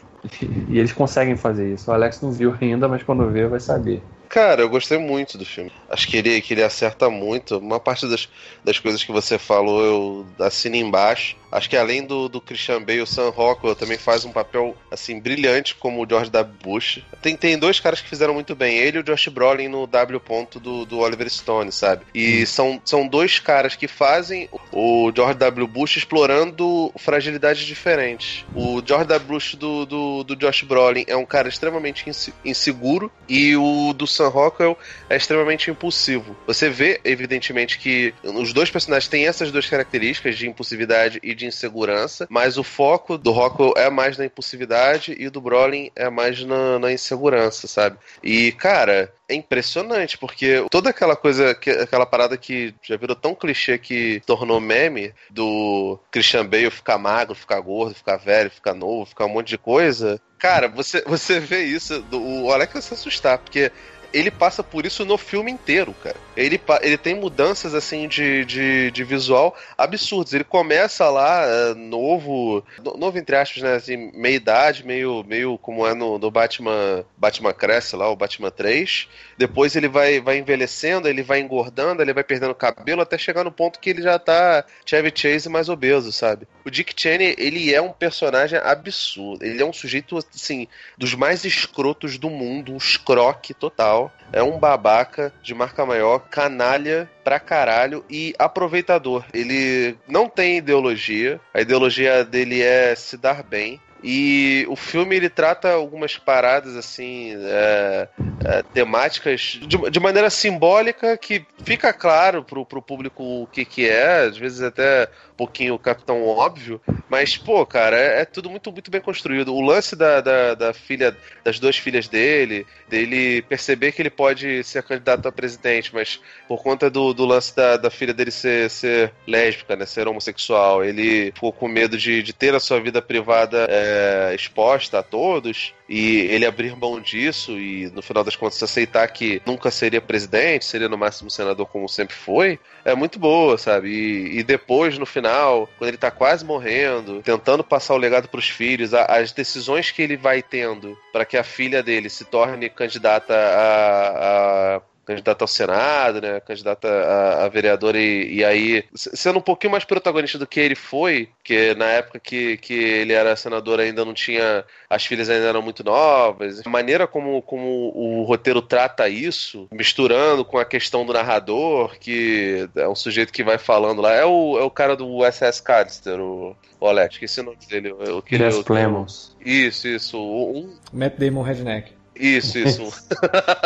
E 0.69 0.77
eles 0.77 0.91
conseguem 0.91 1.35
fazer 1.35 1.73
isso. 1.73 1.89
O 1.89 1.93
Alex 1.93 2.21
não 2.21 2.31
viu 2.31 2.55
ainda, 2.59 2.87
mas 2.87 3.03
quando 3.03 3.29
ver 3.29 3.47
vai 3.47 3.59
saber. 3.59 4.01
Cara, 4.29 4.61
eu 4.61 4.69
gostei 4.69 4.97
muito 4.99 5.39
do 5.39 5.45
filme. 5.45 5.71
Acho 5.89 6.07
que 6.07 6.17
ele, 6.17 6.39
que 6.41 6.53
ele 6.53 6.63
acerta 6.63 7.09
muito. 7.09 7.57
Uma 7.57 7.79
parte 7.79 8.07
das, 8.07 8.29
das 8.63 8.77
coisas 8.77 9.03
que 9.03 9.11
você 9.11 9.39
falou 9.39 9.83
eu 9.83 10.45
assino 10.45 10.75
embaixo. 10.75 11.35
Acho 11.51 11.69
que 11.69 11.77
além 11.77 12.05
do, 12.05 12.29
do 12.29 12.39
Christian 12.41 12.81
Bale, 12.81 13.01
o 13.01 13.07
Sam 13.07 13.29
Rockwell 13.29 13.75
também 13.75 13.97
faz 13.97 14.25
um 14.25 14.31
papel, 14.31 14.75
assim, 14.91 15.19
brilhante 15.19 15.75
como 15.75 16.03
o 16.03 16.07
George 16.07 16.29
W. 16.29 16.55
Bush. 16.61 17.01
Tem, 17.21 17.35
tem 17.35 17.57
dois 17.57 17.79
caras 17.79 18.01
que 18.01 18.09
fizeram 18.09 18.33
muito 18.33 18.55
bem. 18.55 18.77
Ele 18.77 18.97
e 18.97 19.01
o 19.01 19.03
Josh 19.03 19.27
Brolin 19.27 19.67
no 19.67 19.87
W 19.87 20.19
ponto 20.19 20.59
do, 20.59 20.85
do 20.85 20.99
Oliver 20.99 21.29
Stone, 21.29 21.71
sabe? 21.71 22.05
E 22.13 22.43
hum. 22.43 22.45
são, 22.45 22.81
são 22.85 23.07
dois 23.07 23.39
caras 23.39 23.75
que 23.75 23.87
fazem 23.87 24.49
o 24.71 25.11
George 25.15 25.37
W. 25.37 25.67
Bush 25.67 25.97
explorando 25.97 26.91
fragilidades 26.97 27.65
diferentes. 27.65 28.45
O 28.53 28.81
George 28.85 29.07
W. 29.07 29.27
Bush 29.27 29.55
do, 29.55 29.85
do, 29.85 30.23
do 30.23 30.35
Josh 30.35 30.63
Brolin 30.63 31.05
é 31.07 31.15
um 31.15 31.25
cara 31.25 31.49
extremamente 31.49 32.05
inseguro 32.43 33.11
e 33.27 33.55
o 33.55 33.93
do 33.93 34.07
Sam 34.07 34.29
Rockwell 34.29 34.77
é 35.09 35.17
extremamente 35.17 35.69
impulsivo. 35.69 36.35
Você 36.47 36.69
vê, 36.69 36.99
evidentemente, 37.03 37.77
que 37.77 38.13
os 38.23 38.53
dois 38.53 38.69
personagens 38.69 39.07
têm 39.07 39.27
essas 39.27 39.51
duas 39.51 39.67
características 39.67 40.37
de 40.37 40.47
impulsividade 40.47 41.19
e 41.23 41.35
de 41.39 41.47
insegurança, 41.47 42.27
mas 42.29 42.57
o 42.57 42.63
foco 42.63 43.17
do 43.17 43.31
Rockwell 43.31 43.73
é 43.77 43.89
mais 43.89 44.17
na 44.17 44.25
impulsividade 44.25 45.15
e 45.17 45.29
do 45.29 45.41
Brolin 45.41 45.89
é 45.95 46.09
mais 46.09 46.43
na, 46.43 46.77
na 46.77 46.91
insegurança, 46.91 47.67
sabe? 47.67 47.97
E, 48.21 48.51
cara, 48.51 49.11
é 49.27 49.33
impressionante, 49.33 50.17
porque 50.17 50.65
toda 50.69 50.89
aquela 50.89 51.15
coisa, 51.15 51.51
aquela 51.51 52.05
parada 52.05 52.37
que 52.37 52.73
já 52.83 52.97
virou 52.97 53.15
tão 53.15 53.33
clichê 53.33 53.77
que 53.77 54.21
tornou 54.25 54.59
meme 54.59 55.13
do 55.29 55.99
Christian 56.11 56.45
Bale 56.45 56.69
ficar 56.69 56.97
magro, 56.97 57.35
ficar 57.35 57.59
gordo, 57.61 57.95
ficar 57.95 58.17
velho, 58.17 58.51
ficar 58.51 58.73
novo, 58.73 59.05
ficar 59.05 59.25
um 59.25 59.29
monte 59.29 59.49
de 59.49 59.57
coisa. 59.57 60.19
Cara, 60.37 60.67
você, 60.67 61.01
você 61.01 61.39
vê 61.39 61.63
isso, 61.63 62.01
do, 62.03 62.21
o 62.21 62.51
Alex 62.51 62.73
vai 62.73 62.81
se 62.81 62.93
assustar, 62.93 63.37
porque 63.37 63.71
ele 64.13 64.31
passa 64.31 64.63
por 64.63 64.85
isso 64.85 65.05
no 65.05 65.17
filme 65.17 65.51
inteiro, 65.51 65.93
cara. 66.03 66.15
Ele, 66.35 66.59
ele 66.81 66.97
tem 66.97 67.15
mudanças, 67.15 67.73
assim, 67.73 68.07
de, 68.07 68.45
de, 68.45 68.91
de 68.91 69.03
visual 69.03 69.55
absurdas. 69.77 70.33
Ele 70.33 70.43
começa 70.43 71.09
lá, 71.09 71.43
é, 71.45 71.73
novo, 71.73 72.63
novo 72.97 73.17
entre 73.17 73.35
aspas, 73.35 73.61
né, 73.61 73.75
assim, 73.75 74.11
meia 74.13 74.35
idade, 74.35 74.85
meio, 74.85 75.23
meio 75.27 75.57
como 75.57 75.85
é 75.85 75.93
no, 75.93 76.17
no 76.17 76.31
Batman, 76.31 77.03
Batman 77.17 77.53
Cresce 77.53 77.95
lá, 77.95 78.09
o 78.09 78.15
Batman 78.15 78.51
3. 78.51 79.07
Depois 79.37 79.75
ele 79.75 79.87
vai, 79.87 80.19
vai 80.19 80.37
envelhecendo, 80.37 81.07
ele 81.07 81.21
vai 81.21 81.39
engordando, 81.39 82.01
ele 82.01 82.13
vai 82.13 82.23
perdendo 82.23 82.55
cabelo, 82.55 83.01
até 83.01 83.17
chegar 83.17 83.43
no 83.43 83.51
ponto 83.51 83.79
que 83.79 83.89
ele 83.89 84.01
já 84.01 84.17
tá 84.17 84.63
Chevy 84.85 85.11
Chase 85.13 85.49
mais 85.49 85.69
obeso, 85.69 86.11
sabe? 86.11 86.47
O 86.65 86.69
Dick 86.69 86.93
Cheney, 86.95 87.35
ele 87.37 87.73
é 87.73 87.81
um 87.81 87.91
personagem 87.91 88.59
absurdo. 88.59 89.43
Ele 89.43 89.61
é 89.61 89.65
um 89.65 89.73
sujeito, 89.73 90.17
assim, 90.17 90.67
dos 90.97 91.13
mais 91.13 91.43
escrotos 91.43 92.17
do 92.17 92.29
mundo, 92.29 92.73
um 92.73 92.77
escroque 92.77 93.53
total 93.53 93.98
é 94.31 94.43
um 94.43 94.59
babaca 94.59 95.33
de 95.41 95.53
marca 95.53 95.85
maior, 95.85 96.19
canalha 96.29 97.09
pra 97.23 97.39
caralho 97.39 98.05
e 98.09 98.33
aproveitador. 98.37 99.25
Ele 99.33 99.95
não 100.07 100.29
tem 100.29 100.57
ideologia, 100.57 101.39
a 101.53 101.61
ideologia 101.61 102.23
dele 102.23 102.61
é 102.61 102.95
se 102.95 103.17
dar 103.17 103.43
bem. 103.43 103.81
E 104.03 104.65
o 104.69 104.75
filme 104.75 105.15
ele 105.15 105.29
trata 105.29 105.71
algumas 105.71 106.17
paradas 106.17 106.75
assim 106.75 107.33
é, 107.35 108.07
é, 108.45 108.63
temáticas 108.73 109.59
de, 109.61 109.77
de, 109.89 109.99
maneira 109.99 110.29
simbólica 110.29 111.17
que 111.17 111.45
fica 111.63 111.91
claro 111.91 112.43
pro, 112.43 112.65
pro 112.65 112.81
público 112.81 113.23
o 113.43 113.47
que 113.47 113.65
que 113.65 113.89
é, 113.89 114.21
às 114.21 114.37
vezes 114.37 114.61
até 114.61 115.09
pouquinho 115.39 115.73
o 115.73 115.79
Capitão 115.79 116.27
Óbvio, 116.27 116.81
mas, 117.09 117.37
pô, 117.37 117.65
cara, 117.65 117.97
é, 117.97 118.21
é 118.21 118.25
tudo 118.25 118.49
muito, 118.49 118.69
muito 118.73 118.91
bem 118.91 118.99
construído. 118.99 119.55
O 119.55 119.61
lance 119.61 119.95
da, 119.95 120.19
da, 120.19 120.53
da, 120.53 120.73
filha, 120.73 121.15
das 121.45 121.57
duas 121.59 121.77
filhas 121.77 122.09
dele, 122.09 122.67
dele 122.89 123.41
perceber 123.43 123.93
que 123.93 124.01
ele 124.01 124.09
pode 124.09 124.61
ser 124.65 124.83
candidato 124.83 125.25
a 125.27 125.31
presidente, 125.31 125.91
mas 125.93 126.19
por 126.45 126.61
conta 126.61 126.89
do, 126.89 127.13
do 127.13 127.25
lance 127.25 127.55
da, 127.55 127.77
da 127.77 127.89
filha 127.89 128.13
dele 128.13 128.31
ser, 128.31 128.69
ser 128.69 129.13
lésbica, 129.25 129.77
né, 129.77 129.85
ser 129.85 130.09
homossexual, 130.09 130.83
ele 130.83 131.31
ficou 131.33 131.53
com 131.53 131.69
medo 131.69 131.97
de, 131.97 132.21
de 132.21 132.33
ter 132.33 132.53
a 132.53 132.59
sua 132.59 132.81
vida 132.81 133.01
privada 133.01 133.65
é, 133.89 134.35
exposta 134.35 134.99
a 134.99 135.03
todos, 135.03 135.73
e 135.87 136.19
ele 136.21 136.45
abrir 136.45 136.75
mão 136.75 137.01
disso 137.01 137.57
e 137.57 137.89
no 137.89 138.01
final 138.01 138.23
das 138.23 138.35
contas 138.35 138.61
aceitar 138.61 139.07
que 139.07 139.41
nunca 139.45 139.71
seria 139.71 139.99
presidente, 139.99 140.65
seria 140.65 140.87
no 140.87 140.97
máximo 140.97 141.31
senador 141.31 141.65
como 141.65 141.89
sempre 141.89 142.15
foi, 142.15 142.59
é 142.85 142.93
muito 142.93 143.17
boa, 143.17 143.57
sabe? 143.57 143.89
E, 143.89 144.39
e 144.39 144.43
depois, 144.43 144.97
no 144.97 145.05
final, 145.05 145.67
quando 145.77 145.89
ele 145.89 145.97
tá 145.97 146.11
quase 146.11 146.45
morrendo, 146.45 147.21
tentando 147.23 147.63
passar 147.63 147.95
o 147.95 147.97
legado 147.97 148.27
para 148.27 148.39
os 148.39 148.49
filhos, 148.49 148.93
a, 148.93 149.05
as 149.05 149.31
decisões 149.31 149.89
que 149.89 150.01
ele 150.01 150.15
vai 150.15 150.43
tendo 150.43 150.97
para 151.11 151.25
que 151.25 151.37
a 151.37 151.43
filha 151.43 151.81
dele 151.81 152.09
se 152.09 152.23
torne 152.25 152.69
candidata 152.69 153.33
a, 153.33 154.75
a 154.75 154.81
candidata 155.09 155.43
ao 155.43 155.47
Senado, 155.47 156.21
né? 156.21 156.39
Candidata 156.39 156.87
a, 156.87 157.45
a 157.45 157.49
vereador 157.49 157.95
e, 157.95 158.35
e, 158.35 158.45
aí 158.45 158.83
sendo 158.93 159.39
um 159.39 159.41
pouquinho 159.41 159.71
mais 159.71 159.83
protagonista 159.83 160.37
do 160.37 160.45
que 160.45 160.59
ele 160.59 160.75
foi, 160.75 161.29
que 161.43 161.73
na 161.73 161.85
época 161.85 162.19
que, 162.19 162.57
que 162.57 162.75
ele 162.75 163.13
era 163.13 163.35
senador 163.35 163.79
ainda 163.79 164.05
não 164.05 164.13
tinha 164.13 164.63
as 164.87 165.05
filhas 165.05 165.27
ainda 165.27 165.47
eram 165.47 165.63
muito 165.63 165.83
novas. 165.83 166.61
A 166.63 166.69
maneira 166.69 167.07
como, 167.07 167.41
como 167.41 167.91
o 167.95 168.23
roteiro 168.23 168.61
trata 168.61 169.09
isso, 169.09 169.67
misturando 169.71 170.45
com 170.45 170.59
a 170.59 170.65
questão 170.65 171.03
do 171.03 171.13
narrador, 171.13 171.97
que 171.99 172.69
é 172.75 172.87
um 172.87 172.95
sujeito 172.95 173.33
que 173.33 173.43
vai 173.43 173.57
falando 173.57 174.03
lá, 174.03 174.13
é 174.13 174.25
o, 174.25 174.59
é 174.59 174.63
o 174.63 174.69
cara 174.69 174.95
do 174.95 175.19
SS 175.25 175.61
Callister, 175.63 176.19
o, 176.19 176.55
o 176.79 176.85
Alex, 176.85 177.15
esqueci 177.15 177.39
o 177.39 177.43
nome 177.43 177.57
dele. 177.67 177.89
Eu, 177.89 177.99
eu 178.01 178.23
Jeff 178.29 178.63
Clemons. 178.63 179.35
Isso, 179.43 179.87
isso. 179.87 180.19
Um... 180.19 180.71
Matt 180.93 181.17
Damon 181.17 181.41
Redneck. 181.41 181.98
Isso, 182.19 182.59
isso. 182.59 183.07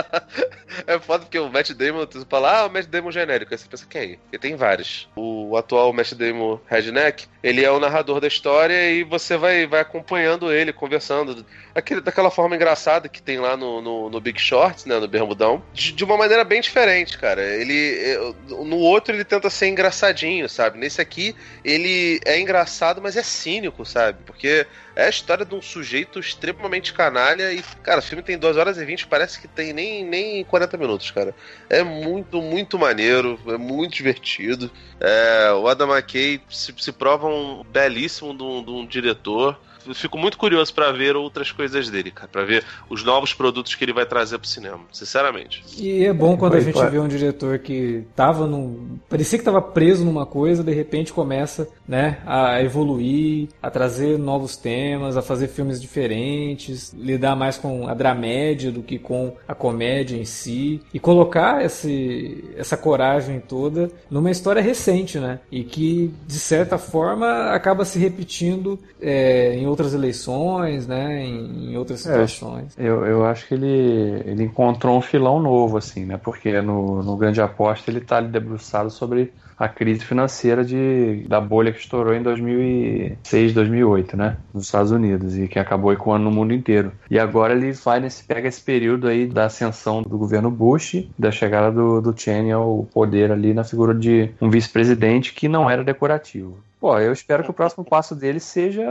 é 0.85 0.99
foda 0.99 1.25
porque 1.25 1.39
o 1.39 1.49
Matt 1.49 1.71
Damon, 1.71 2.05
tu 2.05 2.23
fala, 2.29 2.59
ah, 2.59 2.65
o 2.67 2.69
Matt 2.69 2.85
Damon 2.85 3.11
genérico. 3.11 3.51
Aí 3.51 3.57
você 3.57 3.67
pensa, 3.67 3.85
quem? 3.89 4.19
Ele 4.31 4.39
tem 4.39 4.55
vários. 4.55 5.09
O 5.15 5.57
atual 5.57 5.91
Matt 5.91 6.13
Damon 6.13 6.59
Redneck, 6.67 7.25
ele 7.41 7.65
é 7.65 7.71
o 7.71 7.79
narrador 7.79 8.19
da 8.19 8.27
história 8.27 8.91
e 8.91 9.03
você 9.03 9.35
vai, 9.35 9.65
vai 9.65 9.81
acompanhando 9.81 10.53
ele, 10.53 10.71
conversando. 10.71 11.43
Aquele, 11.73 12.01
daquela 12.01 12.29
forma 12.29 12.55
engraçada 12.55 13.09
que 13.09 13.21
tem 13.21 13.39
lá 13.39 13.57
no, 13.57 13.81
no, 13.81 14.09
no 14.11 14.21
Big 14.21 14.39
Short, 14.39 14.87
né, 14.87 14.99
no 14.99 15.07
Bermudão. 15.07 15.63
De, 15.73 15.91
de, 15.91 16.03
uma 16.03 16.15
maneira 16.15 16.43
bem 16.43 16.61
diferente, 16.61 17.17
cara. 17.17 17.41
Ele, 17.41 18.35
no 18.49 18.77
outro 18.77 19.15
ele 19.15 19.25
tenta 19.25 19.49
ser 19.49 19.67
engraçadinho, 19.67 20.47
sabe? 20.47 20.77
Nesse 20.77 21.01
aqui, 21.01 21.35
ele 21.65 22.19
é 22.23 22.39
engraçado, 22.39 23.01
mas 23.01 23.17
é 23.17 23.23
cínico, 23.23 23.83
sabe? 23.83 24.19
Porque 24.25 24.67
é 24.95 25.05
a 25.05 25.09
história 25.09 25.45
de 25.45 25.55
um 25.55 25.61
sujeito 25.61 26.19
extremamente 26.19 26.93
canalha 26.93 27.51
e, 27.51 27.63
cara, 27.81 27.99
o 27.99 28.03
filme 28.03 28.21
tem 28.21 28.37
2 28.37 28.57
horas 28.57 28.77
e 28.77 28.85
20, 28.85 29.07
parece 29.07 29.39
que 29.39 29.47
tem 29.47 29.73
nem, 29.73 30.05
nem 30.05 30.43
40 30.43 30.77
minutos, 30.77 31.09
cara. 31.11 31.33
É 31.69 31.83
muito, 31.83 32.41
muito 32.41 32.77
maneiro, 32.77 33.39
é 33.47 33.57
muito 33.57 33.93
divertido. 33.93 34.71
É, 34.99 35.51
o 35.53 35.67
Adam 35.67 35.91
McKay 35.91 36.41
se, 36.49 36.73
se 36.77 36.91
prova 36.91 37.27
um 37.27 37.63
belíssimo 37.63 38.35
de 38.35 38.43
um, 38.43 38.63
de 38.63 38.71
um 38.71 38.85
diretor 38.85 39.59
fico 39.93 40.17
muito 40.17 40.37
curioso 40.37 40.73
para 40.73 40.91
ver 40.91 41.15
outras 41.15 41.51
coisas 41.51 41.89
dele, 41.89 42.11
cara, 42.11 42.27
para 42.27 42.43
ver 42.43 42.63
os 42.89 43.03
novos 43.03 43.33
produtos 43.33 43.75
que 43.75 43.83
ele 43.83 43.93
vai 43.93 44.05
trazer 44.05 44.37
pro 44.37 44.47
cinema, 44.47 44.81
sinceramente. 44.91 45.63
E 45.77 46.05
é 46.05 46.13
bom 46.13 46.37
quando 46.37 46.55
a 46.55 46.59
gente 46.59 46.83
vê 46.85 46.99
um 46.99 47.07
diretor 47.07 47.59
que 47.59 48.05
tava 48.15 48.47
no 48.47 48.99
parecia 49.09 49.37
que 49.37 49.45
tava 49.45 49.61
preso 49.61 50.03
numa 50.03 50.25
coisa, 50.25 50.63
de 50.63 50.73
repente 50.73 51.13
começa, 51.13 51.67
né, 51.87 52.19
a 52.25 52.61
evoluir, 52.61 53.49
a 53.61 53.69
trazer 53.69 54.17
novos 54.17 54.55
temas, 54.55 55.17
a 55.17 55.21
fazer 55.21 55.47
filmes 55.47 55.81
diferentes, 55.81 56.93
lidar 56.93 57.35
mais 57.35 57.57
com 57.57 57.87
a 57.87 57.93
dramédia 57.93 58.71
do 58.71 58.81
que 58.81 58.99
com 58.99 59.35
a 59.47 59.55
comédia 59.55 60.15
em 60.15 60.25
si 60.25 60.81
e 60.93 60.99
colocar 60.99 61.63
esse 61.63 62.43
essa 62.57 62.77
coragem 62.77 63.39
toda 63.39 63.91
numa 64.09 64.31
história 64.31 64.61
recente, 64.61 65.19
né? 65.19 65.39
E 65.51 65.63
que 65.63 66.13
de 66.27 66.39
certa 66.39 66.77
forma 66.77 67.51
acaba 67.51 67.85
se 67.85 67.99
repetindo 67.99 68.79
é, 69.01 69.55
em 69.55 69.67
outras 69.73 69.93
eleições, 69.93 70.87
né? 70.87 71.25
Em, 71.25 71.75
outras 71.77 72.05
é, 72.05 72.11
situações. 72.11 72.77
É, 72.77 72.87
eu, 72.87 73.05
eu 73.05 73.25
acho 73.25 73.47
que 73.47 73.53
ele, 73.53 74.21
ele 74.25 74.43
encontrou 74.43 74.97
um 74.97 75.01
filão 75.01 75.41
novo, 75.41 75.77
assim, 75.77 76.05
né? 76.05 76.17
Porque 76.17 76.61
no, 76.61 77.03
no 77.03 77.17
Grande 77.17 77.41
Aposta 77.41 77.89
ele 77.89 77.99
está 77.99 78.21
debruçado 78.21 78.89
sobre 78.89 79.33
a 79.57 79.67
crise 79.67 80.03
financeira 80.03 80.63
de, 80.63 81.25
da 81.27 81.39
bolha 81.39 81.71
que 81.71 81.79
estourou 81.79 82.13
em 82.13 82.21
2006, 82.21 83.53
2008, 83.53 84.17
né, 84.17 84.37
nos 84.53 84.65
Estados 84.65 84.91
Unidos 84.91 85.37
e 85.37 85.47
que 85.47 85.59
acabou 85.59 85.93
ecoando 85.93 86.25
no 86.25 86.31
mundo 86.31 86.53
inteiro. 86.53 86.91
E 87.09 87.19
agora 87.19 87.53
ele 87.53 87.71
vai 87.71 87.99
nesse 87.99 88.23
pega 88.23 88.47
esse 88.47 88.61
período 88.61 89.07
aí 89.07 89.25
da 89.25 89.45
ascensão 89.45 90.01
do 90.01 90.17
governo 90.17 90.49
Bush, 90.49 91.07
da 91.17 91.31
chegada 91.31 91.71
do, 91.71 92.01
do 92.01 92.19
Cheney 92.19 92.51
ao 92.51 92.87
poder 92.91 93.31
ali 93.31 93.53
na 93.53 93.63
figura 93.63 93.93
de 93.93 94.31
um 94.41 94.49
vice-presidente 94.49 95.33
que 95.33 95.47
não 95.47 95.69
era 95.69 95.83
decorativo. 95.83 96.57
Pô, 96.83 96.99
eu 96.99 97.13
espero 97.13 97.45
que 97.45 97.49
o 97.49 97.53
próximo 97.53 97.85
passo 97.85 98.13
dele 98.13 98.41
seja 98.41 98.83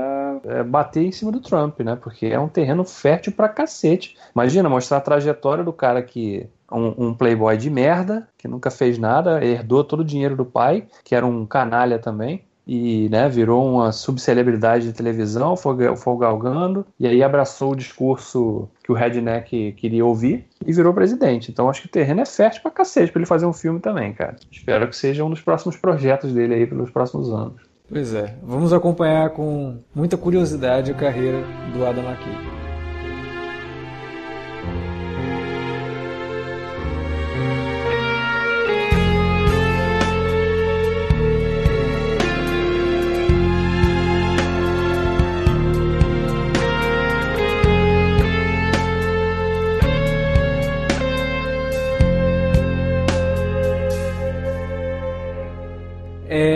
é, 0.45 0.63
bater 0.63 1.03
em 1.03 1.13
cima 1.13 1.31
do 1.31 1.41
Trump, 1.41 1.79
né? 1.81 1.95
Porque 1.95 2.25
é 2.25 2.41
um 2.41 2.49
terreno 2.49 2.85
fértil 2.85 3.33
pra 3.33 3.51
cacete. 3.51 4.17
Imagina 4.35 4.67
mostrar 4.67 4.97
a 4.97 5.01
trajetória 5.03 5.63
do 5.63 5.75
cara 5.75 6.03
que 6.03 6.49
um, 6.73 7.09
um, 7.09 7.15
playboy 7.15 7.55
de 7.55 7.69
merda, 7.69 8.27
que 8.39 8.49
nunca 8.49 8.71
fez 8.71 8.97
nada, 8.97 9.45
herdou 9.45 9.85
todo 9.85 10.01
o 10.01 10.05
dinheiro 10.07 10.35
do 10.35 10.47
pai, 10.47 10.87
que 11.05 11.15
era 11.15 11.27
um 11.27 11.45
canalha 11.45 11.99
também, 11.99 12.43
e 12.67 13.11
né, 13.11 13.29
virou 13.29 13.63
uma 13.71 13.93
subcelebridade 13.93 14.87
de 14.87 14.95
televisão, 14.95 15.55
foi, 15.55 15.77
galgando, 16.19 16.87
e 16.99 17.07
aí 17.07 17.23
abraçou 17.23 17.73
o 17.73 17.77
discurso 17.77 18.71
que 18.83 18.91
o 18.91 18.95
Redneck 18.95 19.73
queria 19.73 20.07
ouvir 20.07 20.47
e 20.65 20.73
virou 20.73 20.95
presidente. 20.95 21.51
Então 21.51 21.69
acho 21.69 21.83
que 21.83 21.89
o 21.89 21.91
terreno 21.91 22.23
é 22.23 22.27
fértil 22.27 22.63
pra 22.63 22.71
cacete 22.71 23.13
pra 23.13 23.21
ele 23.21 23.27
fazer 23.27 23.45
um 23.45 23.53
filme 23.53 23.81
também, 23.81 24.15
cara. 24.15 24.37
Espero 24.51 24.89
que 24.89 24.97
seja 24.97 25.23
um 25.23 25.29
dos 25.29 25.43
próximos 25.43 25.77
projetos 25.77 26.33
dele 26.33 26.55
aí 26.55 26.67
pelos 26.67 26.91
próximos 26.91 27.29
anos. 27.29 27.71
Pois 27.93 28.15
é, 28.15 28.39
vamos 28.43 28.73
acompanhar 28.73 29.29
com 29.35 29.77
muita 29.95 30.17
curiosidade 30.17 30.91
a 30.91 30.95
carreira 30.95 31.43
do 31.75 31.85
Adam 31.85 32.03
McKay. 32.03 32.62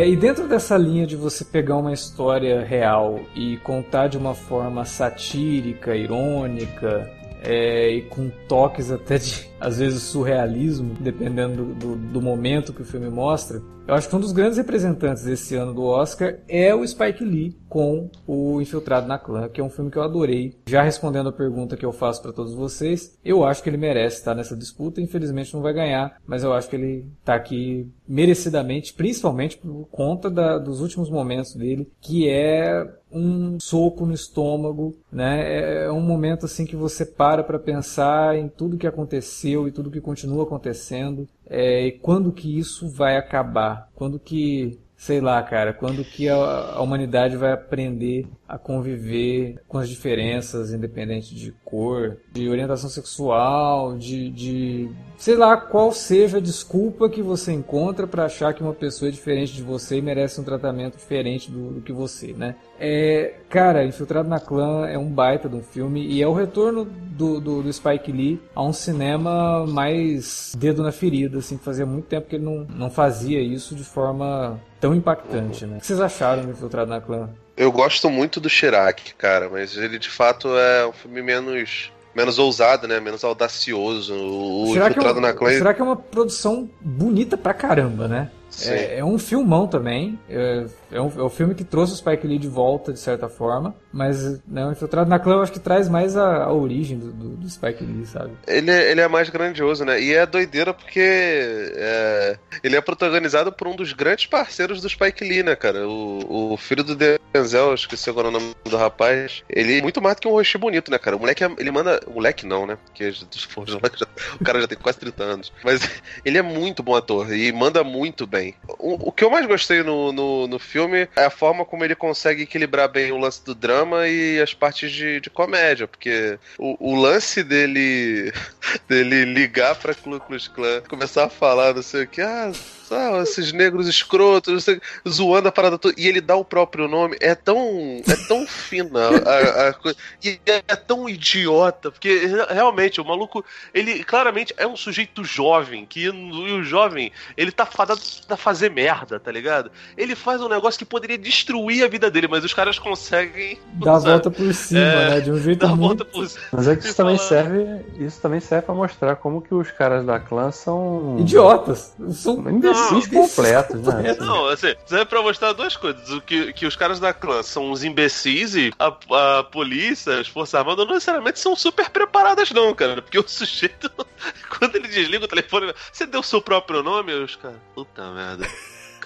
E 0.09 0.16
dentro 0.16 0.49
dessa 0.49 0.77
linha 0.79 1.07
de 1.07 1.16
você 1.16 1.45
pegar 1.45 1.77
uma 1.77 1.93
história 1.93 2.64
real 2.64 3.20
e 3.35 3.59
contar 3.59 4.09
de 4.09 4.16
uma 4.16 4.35
forma 4.35 4.87
satírica, 4.87 5.95
irônica, 5.95 7.11
é, 7.47 7.90
e 7.90 8.03
com 8.03 8.28
toques 8.49 8.90
até 8.90 9.18
de, 9.18 9.49
às 9.61 9.78
vezes, 9.78 10.03
surrealismo, 10.03 10.94
dependendo 11.01 11.64
do, 11.74 11.97
do, 11.97 12.20
momento 12.20 12.72
que 12.72 12.82
o 12.82 12.84
filme 12.84 13.09
mostra. 13.09 13.62
Eu 13.86 13.94
acho 13.94 14.09
que 14.09 14.16
um 14.16 14.20
dos 14.20 14.32
grandes 14.32 14.59
representantes 14.59 15.22
desse 15.22 15.55
ano 15.55 15.72
do 15.72 15.84
Oscar 15.84 16.40
é 16.49 16.74
o 16.74 16.84
Spike 16.84 17.24
Lee 17.24 17.57
com 17.68 18.11
o 18.26 18.61
Infiltrado 18.61 19.07
na 19.07 19.16
Clã, 19.16 19.49
que 19.49 19.61
é 19.61 19.64
um 19.64 19.70
filme 19.70 19.92
que 19.92 19.97
eu 19.97 20.03
adorei. 20.03 20.57
Já 20.66 20.82
respondendo 20.82 21.28
a 21.28 21.32
pergunta 21.32 21.76
que 21.76 21.86
eu 21.86 21.92
faço 21.92 22.20
para 22.20 22.32
todos 22.32 22.53
vocês, 22.53 23.16
eu 23.24 23.44
acho 23.44 23.62
que 23.62 23.70
ele 23.70 23.76
merece 23.76 24.16
estar 24.16 24.34
nessa 24.34 24.57
disputa. 24.57 25.01
Infelizmente 25.01 25.55
não 25.55 25.62
vai 25.62 25.72
ganhar, 25.72 26.16
mas 26.26 26.42
eu 26.42 26.53
acho 26.53 26.68
que 26.68 26.74
ele 26.74 27.07
está 27.20 27.36
aqui 27.36 27.88
merecidamente, 28.09 28.92
principalmente 28.92 29.57
por 29.57 29.86
conta 29.88 30.28
da, 30.28 30.59
dos 30.59 30.80
últimos 30.80 31.09
momentos 31.09 31.55
dele, 31.55 31.88
que 32.01 32.28
é 32.28 32.84
um 33.17 33.59
soco 33.61 34.05
no 34.05 34.12
estômago, 34.12 34.95
né? 35.11 35.85
É 35.85 35.91
um 35.91 36.01
momento 36.01 36.47
assim 36.47 36.64
que 36.64 36.77
você 36.77 37.05
para 37.05 37.43
para 37.43 37.59
pensar 37.59 38.37
em 38.37 38.49
tudo 38.49 38.77
que 38.77 38.87
aconteceu 38.87 39.67
e 39.67 39.73
tudo 39.73 39.91
que 39.91 40.01
continua 40.01 40.45
acontecendo, 40.45 41.27
é, 41.49 41.87
e 41.87 41.93
quando 41.93 42.33
que 42.33 42.59
isso 42.59 42.89
vai 42.89 43.17
acabar, 43.17 43.89
quando 43.95 44.19
que 44.19 44.79
sei 44.97 45.20
lá, 45.20 45.42
cara, 45.42 45.74
quando 45.74 46.03
que 46.03 46.28
a, 46.28 46.34
a, 46.34 46.80
humanidade 46.80 47.36
vai 47.36 47.53
aprender 47.53 48.26
a 48.49 48.57
conviver 48.57 49.61
com 49.68 49.78
as 49.78 49.88
diferenças, 49.88 50.72
independente 50.72 51.34
de 51.34 51.53
cor, 51.64 52.16
de 52.32 52.49
orientação 52.49 52.88
sexual, 52.88 53.97
de, 53.97 54.30
de 54.30 54.90
sei 55.18 55.36
lá 55.36 55.57
qual 55.57 55.92
seja 55.92 56.38
a 56.38 56.40
desculpa 56.40 57.11
que 57.11 57.20
você 57.20 57.53
encontra 57.53 58.07
para 58.07 58.24
achar 58.24 58.55
que 58.55 58.62
uma 58.62 58.72
pessoa 58.72 59.09
é 59.09 59.12
diferente 59.12 59.53
de 59.53 59.62
você 59.62 59.99
e 59.99 60.03
merece 60.03 60.40
um 60.40 60.44
tratamento 60.44 60.97
diferente 60.97 61.51
do, 61.51 61.74
do, 61.74 61.80
que 61.82 61.92
você, 61.92 62.32
né? 62.32 62.57
É, 62.78 63.34
cara, 63.51 63.84
Infiltrado 63.84 64.28
na 64.28 64.40
Clã 64.40 64.86
é 64.86 64.97
um 64.97 65.11
baita 65.11 65.49
de 65.49 65.57
um 65.57 65.62
filme 65.62 66.07
e 66.07 66.22
é 66.22 66.26
o 66.28 66.32
retorno 66.32 66.84
do, 66.84 67.40
do, 67.40 67.62
do, 67.62 67.72
Spike 67.72 68.12
Lee 68.12 68.40
a 68.55 68.62
um 68.62 68.72
cinema 68.72 69.66
mais 69.66 70.55
dedo 70.57 70.82
na 70.82 70.92
ferida, 70.92 71.38
assim, 71.38 71.59
fazia 71.59 71.84
muito 71.84 72.07
tempo 72.07 72.28
que 72.28 72.36
ele 72.36 72.44
não, 72.44 72.66
não 72.74 72.90
fazia 72.90 73.40
isso 73.40 73.74
de 73.74 73.84
forma 73.84 74.59
tão 74.87 74.95
impactante, 74.95 75.66
né? 75.66 75.78
O 75.78 75.80
que 75.80 75.87
vocês 75.87 76.01
acharam 76.01 76.45
do 76.45 76.53
Infiltrado 76.53 76.89
na 76.89 77.01
Clã? 77.01 77.28
Eu 77.57 77.72
gosto 77.72 78.09
muito 78.09 78.39
do 78.39 78.49
Chirac, 78.49 79.14
cara, 79.14 79.49
mas 79.51 79.76
ele 79.76 79.99
de 79.99 80.09
fato 80.09 80.49
é 80.57 80.87
um 80.87 80.93
filme 80.93 81.22
menos 81.22 81.91
menos 82.14 82.39
ousado, 82.39 82.87
né? 82.87 83.01
Menos 83.01 83.24
audacioso. 83.24 84.14
O 84.14 84.72
será 84.72 84.89
Infiltrado 84.89 85.20
que 85.20 85.26
é, 85.26 85.28
na 85.28 85.34
Clã. 85.34 85.51
Será 85.51 85.74
que 85.74 85.80
é 85.80 85.84
uma 85.84 85.97
produção 85.97 86.70
bonita 86.80 87.37
pra 87.37 87.53
caramba, 87.53 88.07
né? 88.07 88.30
É, 88.64 88.98
é, 88.98 89.04
um 89.04 89.18
filmão 89.18 89.66
também. 89.66 90.18
É, 90.28 90.66
é, 90.92 91.00
um, 91.00 91.12
é 91.16 91.22
um 91.22 91.28
filme 91.28 91.54
que 91.54 91.64
trouxe 91.64 91.92
o 91.92 91.96
Spike 91.96 92.26
Lee 92.26 92.38
de 92.38 92.48
volta, 92.48 92.92
de 92.92 92.98
certa 92.98 93.28
forma. 93.28 93.74
Mas 93.92 94.40
né, 94.46 94.66
o 94.66 94.72
Infiltrado 94.72 95.09
na 95.09 95.18
Clã 95.18 95.34
eu 95.34 95.42
acho 95.42 95.52
que 95.52 95.59
traz 95.59 95.88
mais 95.88 96.16
a, 96.16 96.44
a 96.44 96.52
origem 96.52 96.98
do, 96.98 97.12
do, 97.12 97.28
do, 97.36 97.48
Spike 97.48 97.84
Lee, 97.84 98.07
sabe? 98.07 98.32
Ele, 98.46 98.70
é, 98.70 98.90
ele 98.90 99.00
é 99.00 99.09
mais 99.09 99.28
grandioso, 99.28 99.84
né? 99.84 100.00
E 100.00 100.14
é 100.14 100.24
doideira 100.24 100.72
porque 100.72 101.00
é, 101.00 102.38
ele 102.62 102.76
é 102.76 102.80
protagonizado 102.80 103.52
por 103.52 103.68
um 103.68 103.76
dos 103.76 103.92
grandes 103.92 104.26
parceiros 104.26 104.80
do 104.80 104.88
Spike 104.88 105.24
Lee, 105.24 105.42
né, 105.42 105.57
cara? 105.57 105.88
O, 105.88 106.52
o 106.52 106.57
filho 106.57 106.84
do 106.84 106.96
Denzel, 106.96 107.74
esqueci 107.74 108.09
agora 108.09 108.28
o 108.28 108.30
nome 108.30 108.54
do 108.64 108.76
rapaz. 108.76 109.42
Ele 109.48 109.78
é 109.78 109.82
muito 109.82 110.00
mais 110.00 110.16
do 110.16 110.22
que 110.22 110.28
um 110.28 110.32
rosto 110.32 110.59
bonito, 110.59 110.90
né, 110.90 110.98
cara? 110.98 111.16
O 111.16 111.20
moleque, 111.20 111.44
ele 111.59 111.70
manda... 111.70 112.00
O 112.07 112.14
moleque 112.14 112.46
não, 112.46 112.66
né? 112.66 112.78
Porque 112.86 113.09
o 114.40 114.44
cara 114.44 114.61
já 114.61 114.68
tem 114.68 114.78
quase 114.78 114.98
30 114.98 115.24
anos. 115.24 115.52
Mas 115.64 115.88
ele 116.24 116.38
é 116.38 116.42
muito 116.42 116.82
bom 116.82 116.94
ator 116.94 117.34
e 117.34 117.50
manda 117.52 117.82
muito 117.82 118.26
bem. 118.26 118.45
O, 118.78 119.09
o 119.09 119.12
que 119.12 119.24
eu 119.24 119.30
mais 119.30 119.47
gostei 119.47 119.82
no, 119.82 120.12
no, 120.12 120.47
no, 120.47 120.59
filme 120.59 121.09
é 121.16 121.24
a 121.24 121.30
forma 121.30 121.64
como 121.64 121.84
ele 121.84 121.94
consegue 121.94 122.42
equilibrar 122.42 122.88
bem 122.88 123.12
o 123.12 123.18
lance 123.18 123.44
do 123.44 123.55
drama 123.55 124.09
e 124.09 124.40
as 124.40 124.53
partes 124.53 124.92
de, 124.92 125.20
de 125.20 125.30
comédia, 125.30 125.86
porque 125.86 126.38
o, 126.59 126.92
o 126.92 127.01
lance 127.01 127.42
dele 127.42 128.32
dele 128.88 129.24
ligar 129.24 129.74
pra 129.76 129.94
Ku 129.94 130.18
Klux 130.20 130.49
Klan, 130.49 130.82
começar 130.88 131.24
a 131.24 131.30
falar, 131.30 131.74
não 131.74 131.82
sei 131.82 132.05
o 132.05 132.09
que, 132.09 132.20
ah, 132.20 132.53
ah, 132.91 133.20
esses 133.22 133.53
negros 133.53 133.89
escrotos, 133.89 134.66
zoando 135.09 135.49
a 135.49 135.53
parada 135.53 135.78
toda. 135.78 135.95
E 135.99 136.07
ele 136.07 136.20
dá 136.20 136.37
o 136.37 136.45
próprio 136.45 136.89
nome. 136.89 137.16
É 137.20 137.34
tão, 137.34 138.03
é 138.07 138.16
tão 138.28 138.47
fina 138.49 139.09
a, 139.24 139.68
a 139.68 139.72
coisa. 139.74 139.97
E 140.22 140.41
é 140.47 140.76
tão 140.76 141.09
idiota, 141.09 141.91
porque 141.91 142.22
realmente 142.49 143.01
o 143.01 143.05
maluco, 143.05 143.45
ele 143.72 144.03
claramente 144.05 144.55
é 144.57 144.66
um 144.66 144.76
sujeito 144.76 145.24
jovem, 145.24 145.84
que 145.84 146.07
e 146.07 146.11
o 146.11 146.62
jovem, 146.62 147.12
ele 147.37 147.51
tá 147.51 147.66
fadado 147.66 148.01
a 148.28 148.37
fazer 148.37 148.70
merda, 148.70 149.18
tá 149.18 149.30
ligado? 149.30 149.70
Ele 149.97 150.14
faz 150.14 150.41
um 150.41 150.49
negócio 150.49 150.78
que 150.78 150.84
poderia 150.84 151.18
destruir 151.18 151.84
a 151.84 151.89
vida 151.89 152.11
dele, 152.11 152.28
mas 152.28 152.45
os 152.45 152.55
caras 152.55 152.78
conseguem. 152.78 153.59
Dar 153.74 153.97
a 153.97 153.99
volta 153.99 154.30
por 154.30 154.55
cima, 154.55 154.80
é, 154.80 155.11
né? 155.11 155.20
De 155.20 155.32
um 155.32 155.39
jeito 155.39 155.66
muito... 155.68 155.80
volta 155.80 156.05
por 156.05 156.28
cima. 156.28 156.45
Mas 156.53 156.68
é 156.68 156.76
que 156.76 156.87
isso 156.87 156.97
também 156.97 157.18
serve. 157.18 157.84
Isso 157.99 158.20
também 158.20 158.41
serve 158.41 158.66
pra 158.66 158.74
mostrar 158.74 159.16
como 159.16 159.43
que 159.43 159.55
os 159.55 159.70
caras 159.70 160.05
da 160.05 160.18
clã 160.18 160.51
são. 160.51 161.16
Idiotas. 161.18 161.95
São 162.12 162.37
imbecis 162.79 163.07
completos, 163.07 163.83
né? 163.83 164.11
Assim. 164.11 164.20
Não, 164.27 164.49
assim, 164.49 164.74
serve 164.85 165.05
pra 165.07 165.22
mostrar 165.22 165.53
duas 165.53 165.77
coisas. 165.77 166.11
O 166.11 166.20
que, 166.20 166.53
que 166.53 166.66
os 166.66 166.77
caras 166.77 167.01
da 167.01 167.12
clã 167.12 167.43
são 167.43 167.70
uns 167.70 167.85
imbecis 167.85 168.55
e 168.55 168.72
a, 168.79 169.39
a 169.39 169.45
polícia, 169.45 170.20
as 170.20 170.29
forças 170.29 170.55
armadas, 170.55 170.87
não 170.87 170.95
necessariamente 170.95 171.39
são 171.39 171.55
super 171.57 171.91
preparadas, 171.91 172.51
não, 172.51 172.74
cara. 172.74 173.03
Porque 173.03 173.18
o 173.18 173.27
sujeito, 173.27 173.91
quando 174.59 174.77
ele 174.77 174.89
desliga 174.89 175.24
o 175.24 175.29
telefone, 175.29 175.72
você 175.93 176.07
deu 176.07 176.22
seu 176.22 176.41
próprio 176.41 176.83
nome, 176.83 177.12
os 177.12 177.37
caras. 177.37 177.59
Puta 177.74 178.11
merda. 178.12 178.47